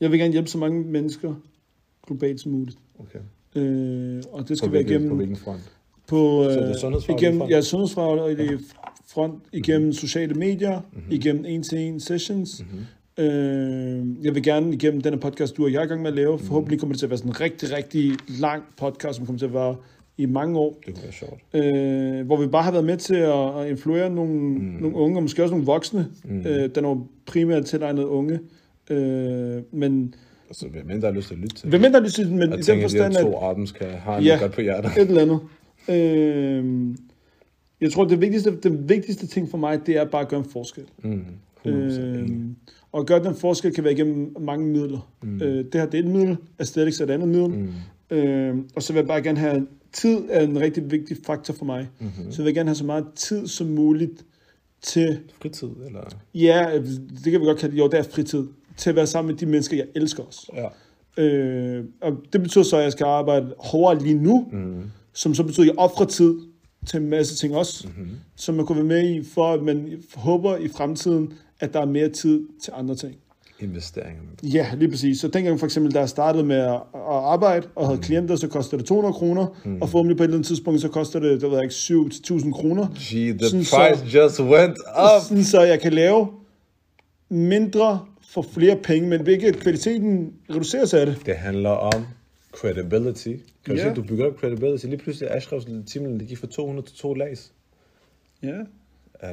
jeg 0.00 0.10
vil 0.10 0.18
gerne 0.18 0.32
hjælpe 0.32 0.48
så 0.48 0.58
mange 0.58 0.84
mennesker 0.84 1.34
globalt 2.06 2.40
som 2.40 2.52
muligt. 2.52 2.78
Okay. 2.98 3.18
Øh, 3.56 4.22
og 4.32 4.40
det 4.40 4.48
På 4.48 4.54
skal 4.54 4.72
være 4.72 4.82
hvilken, 4.82 4.86
på 4.86 5.02
igennem... 5.02 5.16
hvilken 5.16 5.36
front? 5.36 5.60
På, 6.08 6.44
Så 6.44 6.50
det 6.50 6.58
er 6.62 6.68
øh, 6.68 6.74
sundhedsfaglig 6.76 7.22
igennem, 7.22 7.40
front? 7.40 7.50
ja, 7.50 7.60
sundhedsfaglig 7.60 8.58
front, 9.06 9.42
igennem 9.52 9.92
sociale 9.92 10.34
medier, 10.34 10.80
mm-hmm. 10.92 11.12
igennem 11.12 11.44
en-til-en 11.44 12.00
sessions. 12.00 12.64
Mm-hmm. 12.64 13.24
Øh, 13.24 14.24
jeg 14.24 14.34
vil 14.34 14.42
gerne 14.42 14.74
igennem 14.74 15.00
denne 15.00 15.18
podcast, 15.18 15.56
du 15.56 15.64
og 15.64 15.72
jeg 15.72 15.78
er 15.80 15.84
i 15.84 15.86
gang 15.86 16.02
med 16.02 16.10
at 16.10 16.16
lave. 16.16 16.38
Forhåbentlig 16.38 16.80
kommer 16.80 16.92
det 16.92 16.98
til 16.98 17.06
at 17.06 17.10
være 17.10 17.18
sådan 17.18 17.30
en 17.30 17.40
rigtig, 17.40 17.72
rigtig 17.72 18.12
lang 18.40 18.62
podcast, 18.78 19.16
som 19.16 19.26
kommer 19.26 19.38
til 19.38 19.46
at 19.46 19.54
være 19.54 19.76
i 20.18 20.26
mange 20.26 20.58
år. 20.58 20.78
Det 20.86 20.94
kunne 20.94 21.02
være 21.02 21.12
sjovt. 21.12 22.20
øh, 22.20 22.26
hvor 22.26 22.36
vi 22.36 22.46
bare 22.46 22.62
har 22.62 22.70
været 22.70 22.84
med 22.84 22.96
til 22.96 23.14
at, 23.14 23.60
at 23.60 23.70
influere 23.70 24.10
nogle, 24.10 24.34
mm. 24.34 24.76
nogle 24.80 24.96
unge, 24.96 25.18
og 25.18 25.22
måske 25.22 25.42
også 25.42 25.54
nogle 25.54 25.66
voksne. 25.66 26.06
Mm. 26.24 26.38
Øh, 26.40 26.70
den 26.74 26.84
er 26.84 26.88
jo 26.88 27.06
primært 27.26 27.64
tilegnet 27.64 28.04
unge. 28.04 28.40
Øh, 28.90 29.62
men 29.72 30.14
Altså, 30.48 30.68
hvem 30.68 30.90
end 30.90 31.00
der 31.02 31.06
har 31.08 31.14
lyst 31.14 31.28
til 31.28 31.34
at 31.34 31.40
lytte 31.40 31.56
til. 31.56 31.68
hvem 31.68 31.84
end 31.84 31.92
der 31.94 32.00
lyst 32.00 32.14
til, 32.14 32.32
men 32.32 32.52
i 32.52 32.62
den 32.62 32.82
forstand, 32.82 33.16
at 33.16 33.22
to 33.22 33.38
albums 33.48 33.72
kan 33.72 33.86
have 33.88 34.22
Ja. 34.22 34.38
godt 34.40 34.52
på 34.52 34.60
hjertet. 34.60 34.90
et 35.02 35.08
eller 35.08 35.22
andet. 35.22 35.40
Øh, 35.88 36.94
jeg 37.80 37.92
tror, 37.92 38.04
det 38.04 38.20
vigtigste, 38.20 38.56
den 38.62 38.88
vigtigste 38.88 39.26
ting 39.26 39.50
for 39.50 39.58
mig, 39.58 39.86
det 39.86 39.96
er 39.96 40.04
bare 40.04 40.22
at 40.22 40.28
gøre 40.28 40.40
en 40.40 40.46
forskel. 40.50 40.84
Mm. 41.02 41.20
100% 41.66 41.68
Øh, 41.70 42.28
og 42.92 43.00
at 43.00 43.06
gøre 43.06 43.24
den 43.24 43.34
forskel 43.34 43.74
kan 43.74 43.84
være 43.84 43.92
igennem 43.92 44.36
mange 44.40 44.66
midler. 44.66 45.10
Mm. 45.22 45.42
Øh, 45.42 45.64
det 45.64 45.74
her 45.74 45.86
det 45.86 46.00
er 46.00 46.04
et 46.04 46.10
middel, 46.10 46.36
aesthetics 46.58 47.00
er 47.00 47.04
et 47.04 47.10
andet 47.10 47.28
middel. 47.28 47.48
Mm. 48.10 48.16
Øh, 48.16 48.56
og 48.76 48.82
så 48.82 48.92
vil 48.92 49.00
jeg 49.00 49.06
bare 49.08 49.22
gerne 49.22 49.38
have, 49.38 49.66
tid 49.92 50.18
er 50.30 50.40
en 50.42 50.60
rigtig 50.60 50.90
vigtig 50.90 51.16
faktor 51.26 51.54
for 51.54 51.64
mig. 51.64 51.88
Mm-hmm. 52.00 52.32
Så 52.32 52.42
jeg 52.42 52.46
vil 52.46 52.54
gerne 52.54 52.68
have 52.68 52.74
så 52.76 52.84
meget 52.84 53.04
tid 53.14 53.46
som 53.46 53.66
muligt 53.66 54.24
til 54.82 55.18
Fritid, 55.42 55.68
eller? 55.86 56.00
Ja, 56.34 56.66
det 57.24 57.32
kan 57.32 57.40
vi 57.40 57.46
godt 57.46 57.58
kalde 57.58 57.72
det. 57.72 57.78
Jo, 57.78 57.86
det 57.88 57.98
er 57.98 58.02
fritid. 58.02 58.44
Til 58.76 58.90
at 58.90 58.96
være 58.96 59.06
sammen 59.06 59.32
med 59.32 59.38
de 59.40 59.46
mennesker, 59.46 59.76
jeg 59.76 59.86
elsker 59.94 60.22
også. 60.22 60.46
Ja. 60.54 61.22
Øh, 61.22 61.84
og 62.02 62.12
det 62.32 62.42
betyder 62.42 62.64
så, 62.64 62.76
at 62.76 62.82
jeg 62.84 62.92
skal 62.92 63.04
arbejde 63.04 63.54
hårdere 63.58 64.02
lige 64.02 64.14
nu, 64.18 64.48
Mm. 64.52 64.82
som 65.12 65.34
så 65.34 65.42
betyder, 65.42 65.62
at 65.62 65.68
jeg 65.68 65.78
offrer 65.78 66.06
tid 66.06 66.34
til 66.86 67.00
en 67.00 67.10
masse 67.10 67.36
ting 67.36 67.56
også, 67.56 67.86
Mm-hmm. 67.88 68.08
som 68.36 68.54
man 68.54 68.66
kunne 68.66 68.76
være 68.76 68.86
med 69.02 69.08
i, 69.10 69.22
for 69.34 69.52
at 69.52 69.62
man 69.62 70.02
håber 70.14 70.56
i 70.56 70.68
fremtiden, 70.68 71.32
at 71.60 71.74
der 71.74 71.80
er 71.80 71.86
mere 71.86 72.08
tid 72.08 72.40
til 72.62 72.72
andre 72.76 72.94
ting. 72.94 73.14
Investeringer. 73.60 74.22
Ja, 74.42 74.66
lige 74.76 74.90
præcis. 74.90 75.20
Så 75.20 75.28
dengang 75.28 75.58
for 75.58 75.66
eksempel, 75.66 75.94
da 75.94 75.98
jeg 75.98 76.08
startede 76.08 76.44
med 76.44 76.56
at 76.56 76.80
arbejde 77.04 77.66
og 77.74 77.86
havde 77.86 77.98
klienter, 78.00 78.36
så 78.36 78.48
kostede 78.48 78.80
det 78.80 78.88
200 78.88 79.12
kroner, 79.12 79.46
Mm. 79.64 79.82
og 79.82 79.88
forhåbentlig 79.88 80.16
på 80.16 80.22
et 80.22 80.26
eller 80.26 80.36
andet 80.36 80.46
tidspunkt, 80.46 80.80
så 80.80 80.88
koster 80.88 81.18
det, 81.20 81.40
det 81.40 81.50
ved 81.50 81.62
ikke, 81.62 81.74
7-1000 81.74 82.52
kroner. 82.52 82.86
Gee, 82.98 83.32
the 83.32 83.48
Sådan 83.48 83.58
price 83.60 84.10
så- 84.10 84.18
just 84.18 84.40
went 84.40 84.76
up. 84.78 85.22
Sådan, 85.28 85.44
så 85.44 85.60
jeg 85.62 85.80
kan 85.80 85.92
lave 85.92 86.26
mindre 87.28 88.00
for 88.30 88.42
flere 88.42 88.76
penge, 88.82 89.08
men 89.08 89.26
ikke 89.26 89.46
at 89.46 89.56
kvaliteten 89.56 90.32
reduceres 90.50 90.94
af 90.94 91.06
det. 91.06 91.16
Det 91.26 91.34
handler 91.36 91.70
om 91.70 92.06
credibility. 92.52 93.28
Kan 93.64 93.74
du 93.74 93.74
Ja. 93.74 93.88
se, 93.88 93.94
du 93.94 94.02
bygger 94.02 94.26
op 94.26 94.38
credibility. 94.40 94.84
Lige 94.86 94.96
pludselig 94.96 95.28
er 95.30 95.36
Ashrafs 95.36 95.66
timeløn, 95.86 96.20
det 96.20 96.28
gik 96.28 96.38
fra 96.38 96.46
200 96.46 96.88
til 96.88 96.96
2 96.96 97.14
lags. 97.14 97.52
Ja, 98.42 98.48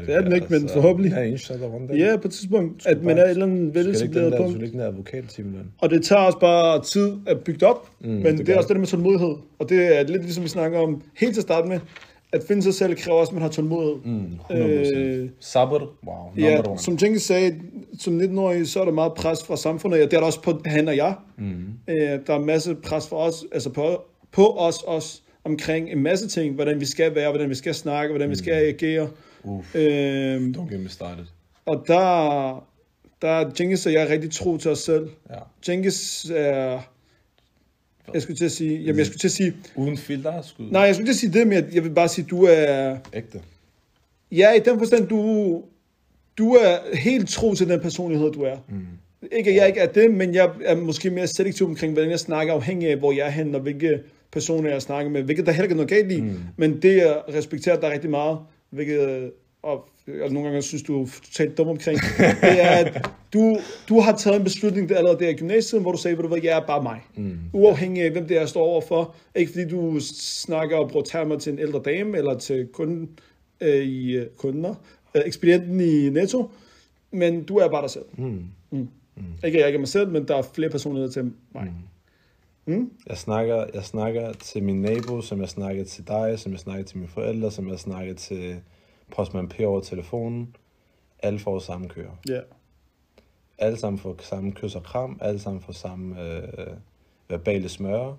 Det 0.05 0.15
er 0.15 0.21
den 0.21 0.33
ikke, 0.33 0.47
men 0.49 0.61
altså- 0.61 0.73
forhåbentlig. 0.75 1.11
Ja, 1.11 1.21
inshallah 1.21 1.75
one 1.75 1.87
day. 1.87 1.99
ja 1.99 2.17
på 2.17 2.27
et 2.27 2.33
tidspunkt, 2.33 2.87
at 2.87 3.03
man 3.03 3.17
er 3.17 3.23
et 3.23 3.29
eller 3.29 3.45
andet 3.45 3.75
veletableret 3.75 4.31
der, 4.31 4.37
du 4.37 4.43
punkt. 4.43 4.51
skal 4.53 4.63
ikke 4.63 4.71
den 4.73 4.79
der 4.79 4.87
advokat-timeløn? 4.87 5.71
Og 5.77 5.89
det 5.89 6.03
tager 6.03 6.21
også 6.21 6.39
bare 6.39 6.81
tid 6.83 7.11
at 7.27 7.39
bygge 7.39 7.59
det 7.59 7.67
op, 7.67 7.89
mm, 8.01 8.07
men 8.09 8.25
det, 8.37 8.47
det 8.47 8.49
er 8.53 8.57
også 8.57 8.67
det. 8.67 8.69
det 8.69 8.75
der 8.75 8.79
med 8.79 8.87
tålmodighed. 8.87 9.35
Og 9.59 9.69
det 9.69 9.99
er 9.99 10.03
lidt 10.03 10.21
ligesom 10.21 10.43
vi 10.43 10.49
snakker 10.49 10.79
om 10.79 11.01
helt 11.17 11.33
til 11.33 11.39
at 11.39 11.43
starte 11.43 11.67
med, 11.67 11.79
at 12.34 12.41
finde 12.47 12.63
sig 12.63 12.73
selv 12.73 12.95
kræver 12.95 13.19
også, 13.19 13.29
at 13.29 13.34
man 13.34 13.41
har 13.41 13.49
tålmodighed. 13.49 13.95
Mm, 14.05 14.39
100%. 14.49 14.97
Øh, 14.97 15.29
Sabr, 15.39 15.71
wow, 15.73 15.84
number 16.25 16.31
Ja, 16.49 16.61
one. 16.69 16.79
som 16.79 16.97
Jenkins 17.01 17.23
sagde, 17.23 17.59
som 17.99 18.19
19-årig, 18.21 18.67
så 18.67 18.81
er 18.81 18.86
der 18.86 18.91
meget 18.91 19.13
pres 19.13 19.43
fra 19.43 19.57
samfundet, 19.57 20.03
og 20.03 20.11
det 20.11 20.15
er 20.15 20.19
der 20.19 20.27
også 20.27 20.41
på 20.41 20.61
han 20.65 20.88
og 20.88 20.97
jeg. 20.97 21.15
Mm. 21.38 21.63
Øh, 21.88 21.97
der 22.27 22.34
er 22.34 22.39
masse 22.39 22.75
pres 22.75 23.07
for 23.07 23.15
os, 23.17 23.45
altså 23.51 23.69
på, 23.69 24.01
på 24.31 24.47
os 24.57 24.81
også, 24.84 25.21
omkring 25.45 25.89
en 25.89 26.03
masse 26.03 26.27
ting, 26.27 26.55
hvordan 26.55 26.79
vi 26.79 26.86
skal 26.86 27.15
være, 27.15 27.29
hvordan 27.29 27.49
vi 27.49 27.55
skal 27.55 27.73
snakke, 27.75 28.11
hvordan 28.11 28.29
vi 28.29 28.36
skal 28.36 28.53
agere. 28.53 29.09
Uff, 29.43 29.75
Øh, 29.75 30.36
don't 30.57 30.71
get 30.73 30.79
me 30.79 30.89
started. 30.89 31.25
og 31.65 31.84
der, 31.88 32.63
der 33.21 33.27
er 33.27 33.51
Jenkins 33.59 33.86
og 33.86 33.93
jeg 33.93 34.09
rigtig 34.09 34.31
tro 34.31 34.57
til 34.57 34.71
os 34.71 34.79
selv. 34.79 35.09
Ja. 35.29 35.71
Jenkins 35.71 36.31
er... 36.36 36.79
Jeg 38.14 38.22
skulle 38.22 38.38
til 38.38 38.45
at 38.45 38.51
sige... 38.51 38.80
Jamen, 38.80 38.97
jeg 38.97 39.06
skulle 39.06 39.20
til 39.20 39.28
at 39.28 39.32
sige... 39.32 39.54
Uden 39.76 39.97
filter, 39.97 40.41
skud. 40.41 40.72
Nej, 40.72 40.82
jeg 40.82 40.95
skulle 40.95 41.08
til 41.08 41.14
at 41.14 41.20
sige 41.20 41.34
det, 41.34 41.47
men 41.47 41.54
jeg, 41.54 41.66
jeg 41.74 41.84
vil 41.84 41.89
bare 41.89 42.08
sige, 42.08 42.26
du 42.30 42.43
er... 42.43 42.97
Ægte. 43.14 43.41
Ja, 44.32 44.54
i 44.54 44.60
den 44.60 44.80
forstand, 44.80 45.08
du... 45.08 45.64
Du 46.38 46.54
er 46.54 46.95
helt 46.97 47.30
tro 47.30 47.54
til 47.54 47.70
den 47.70 47.80
personlighed, 47.80 48.32
du 48.32 48.41
er. 48.41 48.58
Mm. 48.70 48.86
Ikke 49.32 49.49
at 49.49 49.56
jeg 49.56 49.68
ikke 49.68 49.80
er 49.80 49.88
det, 49.88 50.12
men 50.12 50.34
jeg 50.34 50.49
er 50.66 50.76
måske 50.76 51.10
mere 51.10 51.28
selektiv 51.28 51.68
omkring, 51.68 51.93
hvordan 51.93 52.12
jeg 52.12 52.20
snakker, 52.20 52.54
afhængig 52.54 52.89
af, 52.89 52.97
hvor 52.97 53.12
jeg 53.12 53.26
er 53.26 53.30
henne, 53.30 53.58
og 53.58 53.62
hvilke 53.62 53.99
personer 54.32 54.70
jeg 54.70 54.82
snakker 54.82 55.12
med, 55.12 55.24
hvilket 55.24 55.45
der 55.45 55.51
heller 55.51 55.64
ikke 55.64 55.74
er 55.74 55.76
noget 55.76 55.89
galt 55.89 56.12
i, 56.12 56.22
mm. 56.22 56.39
men 56.58 56.82
det 56.82 56.95
jeg 56.97 57.22
respekterer 57.34 57.80
dig 57.80 57.89
rigtig 57.91 58.10
meget, 58.10 58.38
hvilket 58.70 59.32
og, 59.64 59.88
og 60.08 60.32
nogle 60.32 60.49
gange 60.49 60.62
synes 60.62 60.84
du 60.84 61.01
er 61.01 61.08
totalt 61.24 61.58
dum 61.58 61.68
omkring, 61.68 61.99
det 62.41 62.62
er, 62.62 62.70
at 62.70 63.10
du, 63.34 63.58
du 63.89 63.99
har 63.99 64.16
taget 64.16 64.38
en 64.38 64.43
beslutning 64.43 64.89
der 64.89 64.97
allerede 64.97 65.20
der 65.20 65.30
i 65.30 65.34
gymnasiet, 65.34 65.82
hvor 65.82 65.91
du 65.91 65.97
sagde, 65.97 66.18
at 66.36 66.43
jeg 66.43 66.58
er 66.58 66.66
bare 66.66 66.84
mig. 66.84 67.01
Mm. 67.16 67.38
Uafhængig 67.54 68.04
af, 68.04 68.12
hvem 68.12 68.28
det 68.28 68.36
er, 68.36 68.41
jeg 68.41 68.49
står 68.49 68.62
overfor. 68.62 69.16
Ikke 69.36 69.51
fordi 69.51 69.70
du 69.70 69.99
snakker 69.99 70.78
og 70.78 70.89
bruger 70.89 71.06
termer 71.06 71.38
til 71.38 71.54
en 71.54 71.60
ældre 71.60 71.82
dame, 71.86 72.18
eller 72.18 72.38
til 72.38 72.68
kunden 72.74 73.10
øh, 73.62 73.84
i 73.84 74.12
øh, 74.12 74.28
kunder, 74.38 74.76
øh, 75.16 75.22
ekspedienten 75.26 75.82
i 75.82 76.10
Netto, 76.10 76.49
men 77.12 77.43
du 77.43 77.58
er 77.58 77.70
bare 77.70 77.82
dig 77.82 77.89
selv. 77.89 78.06
Mm. 78.18 78.45
Mm. 78.72 78.88
Ikke 79.45 79.58
at 79.58 79.62
jeg 79.62 79.68
ikke 79.68 79.78
er 79.78 79.80
mig 79.80 79.88
selv, 79.88 80.10
men 80.10 80.28
der 80.28 80.36
er 80.36 80.41
flere 80.56 80.70
personligheder 80.70 81.12
til 81.12 81.32
mig. 81.54 81.74
Mm. 82.66 82.91
Jeg 83.08 83.18
snakker, 83.18 83.66
jeg 83.74 83.84
snakker 83.84 84.34
til 84.34 84.64
min 84.64 84.82
nabo, 84.82 85.22
som 85.22 85.41
jeg 85.41 85.49
snakker 85.49 85.84
til 85.84 86.08
dig, 86.08 86.39
som 86.39 86.51
jeg 86.51 86.60
snakker 86.60 86.86
til 86.86 86.97
mine 86.97 87.10
forældre, 87.10 87.51
som 87.51 87.70
jeg 87.70 87.80
snakker 87.80 88.14
til 88.14 88.56
postmand 89.12 89.49
P 89.49 89.60
over 89.60 89.80
telefonen. 89.82 90.56
Alle 91.20 91.39
får 91.39 91.60
samme 91.60 91.89
kører. 91.89 92.12
Ja. 92.30 92.39
Alle 93.58 93.80
sammen 93.80 93.99
får 93.99 94.16
samme 94.20 94.51
kys 94.51 94.76
og 94.76 94.84
kram. 94.84 95.18
Alle 95.22 95.39
sammen 95.39 95.62
får 95.62 95.74
samme 95.74 96.22
øh, 96.22 96.78
verbale 97.30 97.70
smøre. 97.70 98.18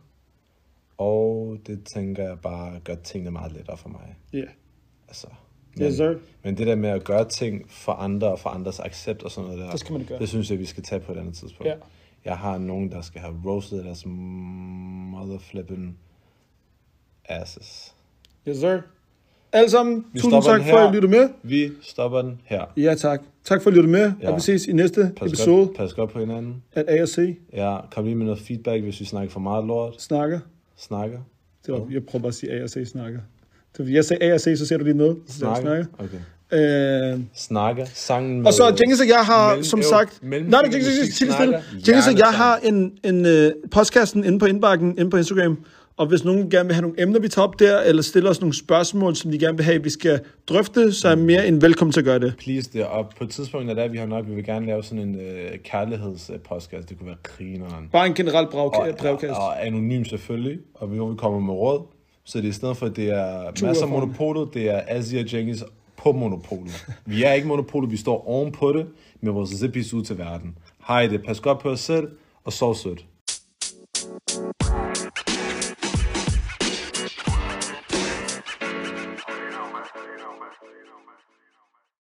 Og 0.98 1.58
det 1.66 1.84
tænker 1.84 2.22
jeg 2.28 2.40
bare 2.40 2.80
gør 2.80 2.94
tingene 2.94 3.30
meget 3.30 3.52
lettere 3.52 3.76
for 3.76 3.88
mig. 3.88 4.16
Ja. 4.32 4.44
Altså, 5.08 5.26
Yes, 5.80 5.94
sir. 5.94 6.14
men 6.44 6.56
det 6.56 6.66
der 6.66 6.74
med 6.74 6.88
at 6.88 7.04
gøre 7.04 7.28
ting 7.28 7.70
for 7.70 7.92
andre 7.92 8.28
og 8.32 8.38
for 8.38 8.50
andres 8.50 8.80
accept 8.80 9.22
og 9.22 9.30
sådan 9.30 9.50
noget 9.50 9.60
der, 9.64 9.70
Det 9.70 9.80
skal 9.80 9.92
man 9.92 10.04
gøre. 10.04 10.18
det 10.18 10.28
synes 10.28 10.50
jeg, 10.50 10.58
vi 10.58 10.64
skal 10.64 10.82
tage 10.82 11.00
på 11.00 11.12
et 11.12 11.16
andet 11.18 11.34
tidspunkt. 11.34 11.66
Ja. 11.70 11.76
Jeg 12.24 12.38
har 12.38 12.58
nogen, 12.58 12.90
der 12.92 13.00
skal 13.00 13.20
have 13.20 13.42
roasted 13.46 13.84
deres 13.84 14.02
motherflipping 14.06 15.98
asses. 17.24 17.94
Yes, 18.48 18.56
sir. 18.58 18.80
Alle 19.54 19.70
sammen, 19.70 20.04
Vi 20.12 20.20
tusind 20.20 20.42
stopper 20.42 20.50
tak 20.58 20.70
for 20.70 20.78
her. 20.78 20.86
at 20.88 20.94
lytte 20.94 21.08
med. 21.08 21.28
Vi 21.42 21.70
stopper 21.82 22.22
den 22.22 22.40
her. 22.44 22.60
Ja, 22.76 22.94
tak. 22.94 23.20
Tak 23.44 23.62
for 23.62 23.70
at 23.70 23.76
lytte 23.76 23.88
med, 23.88 24.12
Ja. 24.22 24.28
og 24.30 24.36
vi 24.36 24.40
ses 24.40 24.66
i 24.66 24.72
næste 24.72 25.10
Pas 25.16 25.26
episode 25.28 25.66
godt, 25.66 25.76
pas 25.76 25.92
godt 25.92 26.12
på 26.12 26.18
hinanden. 26.20 26.62
af 26.74 26.84
A&C 26.88 27.38
Ja, 27.52 27.76
kom 27.94 28.04
lige 28.04 28.14
med 28.16 28.24
noget 28.26 28.40
feedback, 28.40 28.82
hvis 28.82 29.00
vi 29.00 29.04
snakker 29.04 29.30
for 29.30 29.40
meget 29.40 29.64
lort. 29.66 30.02
snakker. 30.02 30.40
Snakker? 30.78 31.18
Det 31.66 31.74
var, 31.74 31.80
jeg 31.90 32.02
prøver 32.04 32.22
bare 32.22 32.28
at 32.28 32.34
sige 32.34 32.52
A 32.52 32.62
og 32.62 32.70
C 32.70 32.86
snakker. 32.86 33.18
Så 33.76 33.82
jeg 33.82 34.04
sagde 34.04 34.24
A 34.24 34.34
og 34.34 34.40
C, 34.40 34.54
så 34.58 34.66
ser 34.66 34.76
du 34.78 34.84
lige 34.84 34.96
noget. 34.96 35.16
Snakker. 35.28 35.60
snakker. 35.60 35.84
Okay. 35.98 37.12
Øh, 37.14 37.20
Snakker. 37.34 37.84
Sangen 37.94 38.38
med... 38.38 38.46
og 38.46 38.52
så 38.52 38.64
Jenkins 38.66 39.00
og 39.00 39.08
jeg 39.08 39.20
har, 39.24 39.48
Mellem- 39.50 39.64
som 39.64 39.82
sagt... 39.82 40.18
mellem- 40.22 40.50
Nej, 40.50 40.62
nej, 40.62 40.70
Jenkins, 40.72 41.20
Jenkins, 41.20 41.88
Jenkins 41.88 42.06
og 42.08 42.18
jeg 42.18 42.28
har 42.32 42.56
en, 42.56 42.92
en 43.04 43.26
uh, 43.26 43.70
podcasten 43.70 44.24
inde 44.24 44.38
på 44.38 44.46
indbakken, 44.46 44.98
inde 44.98 45.10
på 45.10 45.16
Instagram. 45.16 45.58
Og 45.96 46.06
hvis 46.06 46.24
nogen 46.24 46.50
gerne 46.50 46.66
vil 46.66 46.74
have 46.74 46.82
nogle 46.82 47.02
emner, 47.02 47.20
vi 47.20 47.28
tager 47.28 47.48
op 47.48 47.58
der, 47.58 47.80
eller 47.80 48.02
stiller 48.02 48.30
os 48.30 48.40
nogle 48.40 48.54
spørgsmål, 48.54 49.16
som 49.16 49.30
de 49.30 49.38
gerne 49.38 49.56
vil 49.56 49.64
have, 49.64 49.82
vi 49.82 49.90
skal 49.90 50.20
drøfte, 50.48 50.92
så 50.92 51.08
er 51.08 51.16
mere 51.16 51.48
end 51.48 51.60
velkommen 51.60 51.92
til 51.92 52.00
at 52.00 52.04
gøre 52.04 52.18
det. 52.18 52.34
Please 52.38 52.70
det. 52.72 52.84
Og 52.86 53.12
på 53.18 53.24
et 53.24 53.30
tidspunkt 53.30 53.70
er 53.70 53.74
det, 53.74 53.92
vi 53.92 53.98
har 53.98 54.06
nok, 54.06 54.28
vi 54.28 54.34
vil 54.34 54.44
gerne 54.44 54.66
lave 54.66 54.82
sådan 54.82 55.08
en 55.08 55.20
øh, 55.20 55.58
kærlighedspodcast. 55.64 56.88
Det 56.88 56.98
kunne 56.98 57.06
være 57.06 57.16
grineren. 57.22 57.88
Bare 57.92 58.06
en 58.06 58.14
generel 58.14 58.46
brev, 58.46 58.64
og, 58.64 58.96
brevkast. 58.98 59.30
Og, 59.30 59.36
og 59.36 59.66
anonym 59.66 60.04
selvfølgelig, 60.04 60.58
og 60.74 60.92
vi, 60.92 60.98
vi 60.98 61.16
kommer 61.16 61.40
med 61.40 61.54
råd. 61.54 61.82
Så 62.24 62.38
det 62.38 62.44
er 62.44 62.48
i 62.48 62.52
stedet 62.52 62.76
for, 62.76 62.86
at 62.86 62.96
det 62.96 63.10
er 63.10 63.50
To 63.50 63.66
masser 63.66 63.84
af 63.84 63.90
monopolet, 63.90 64.54
det 64.54 64.70
er 64.70 64.80
Asia 64.88 65.24
Jenkins 65.32 65.64
på 65.96 66.12
monopolet. 66.12 66.86
Vi 67.06 67.24
er 67.24 67.32
ikke 67.32 67.48
monopolet, 67.48 67.90
vi 67.90 67.96
står 67.96 68.28
oven 68.28 68.52
på 68.52 68.72
det 68.72 68.86
med 69.20 69.32
vores 69.32 69.50
zippis 69.50 69.94
ud 69.94 70.02
til 70.02 70.18
verden. 70.18 70.58
Hej 70.88 71.06
det, 71.06 71.22
pas 71.26 71.40
godt 71.40 71.58
på 71.58 71.68
os 71.70 71.80
selv, 71.80 72.08
og 72.44 72.52
sov 72.52 72.74
sødt. 72.74 73.04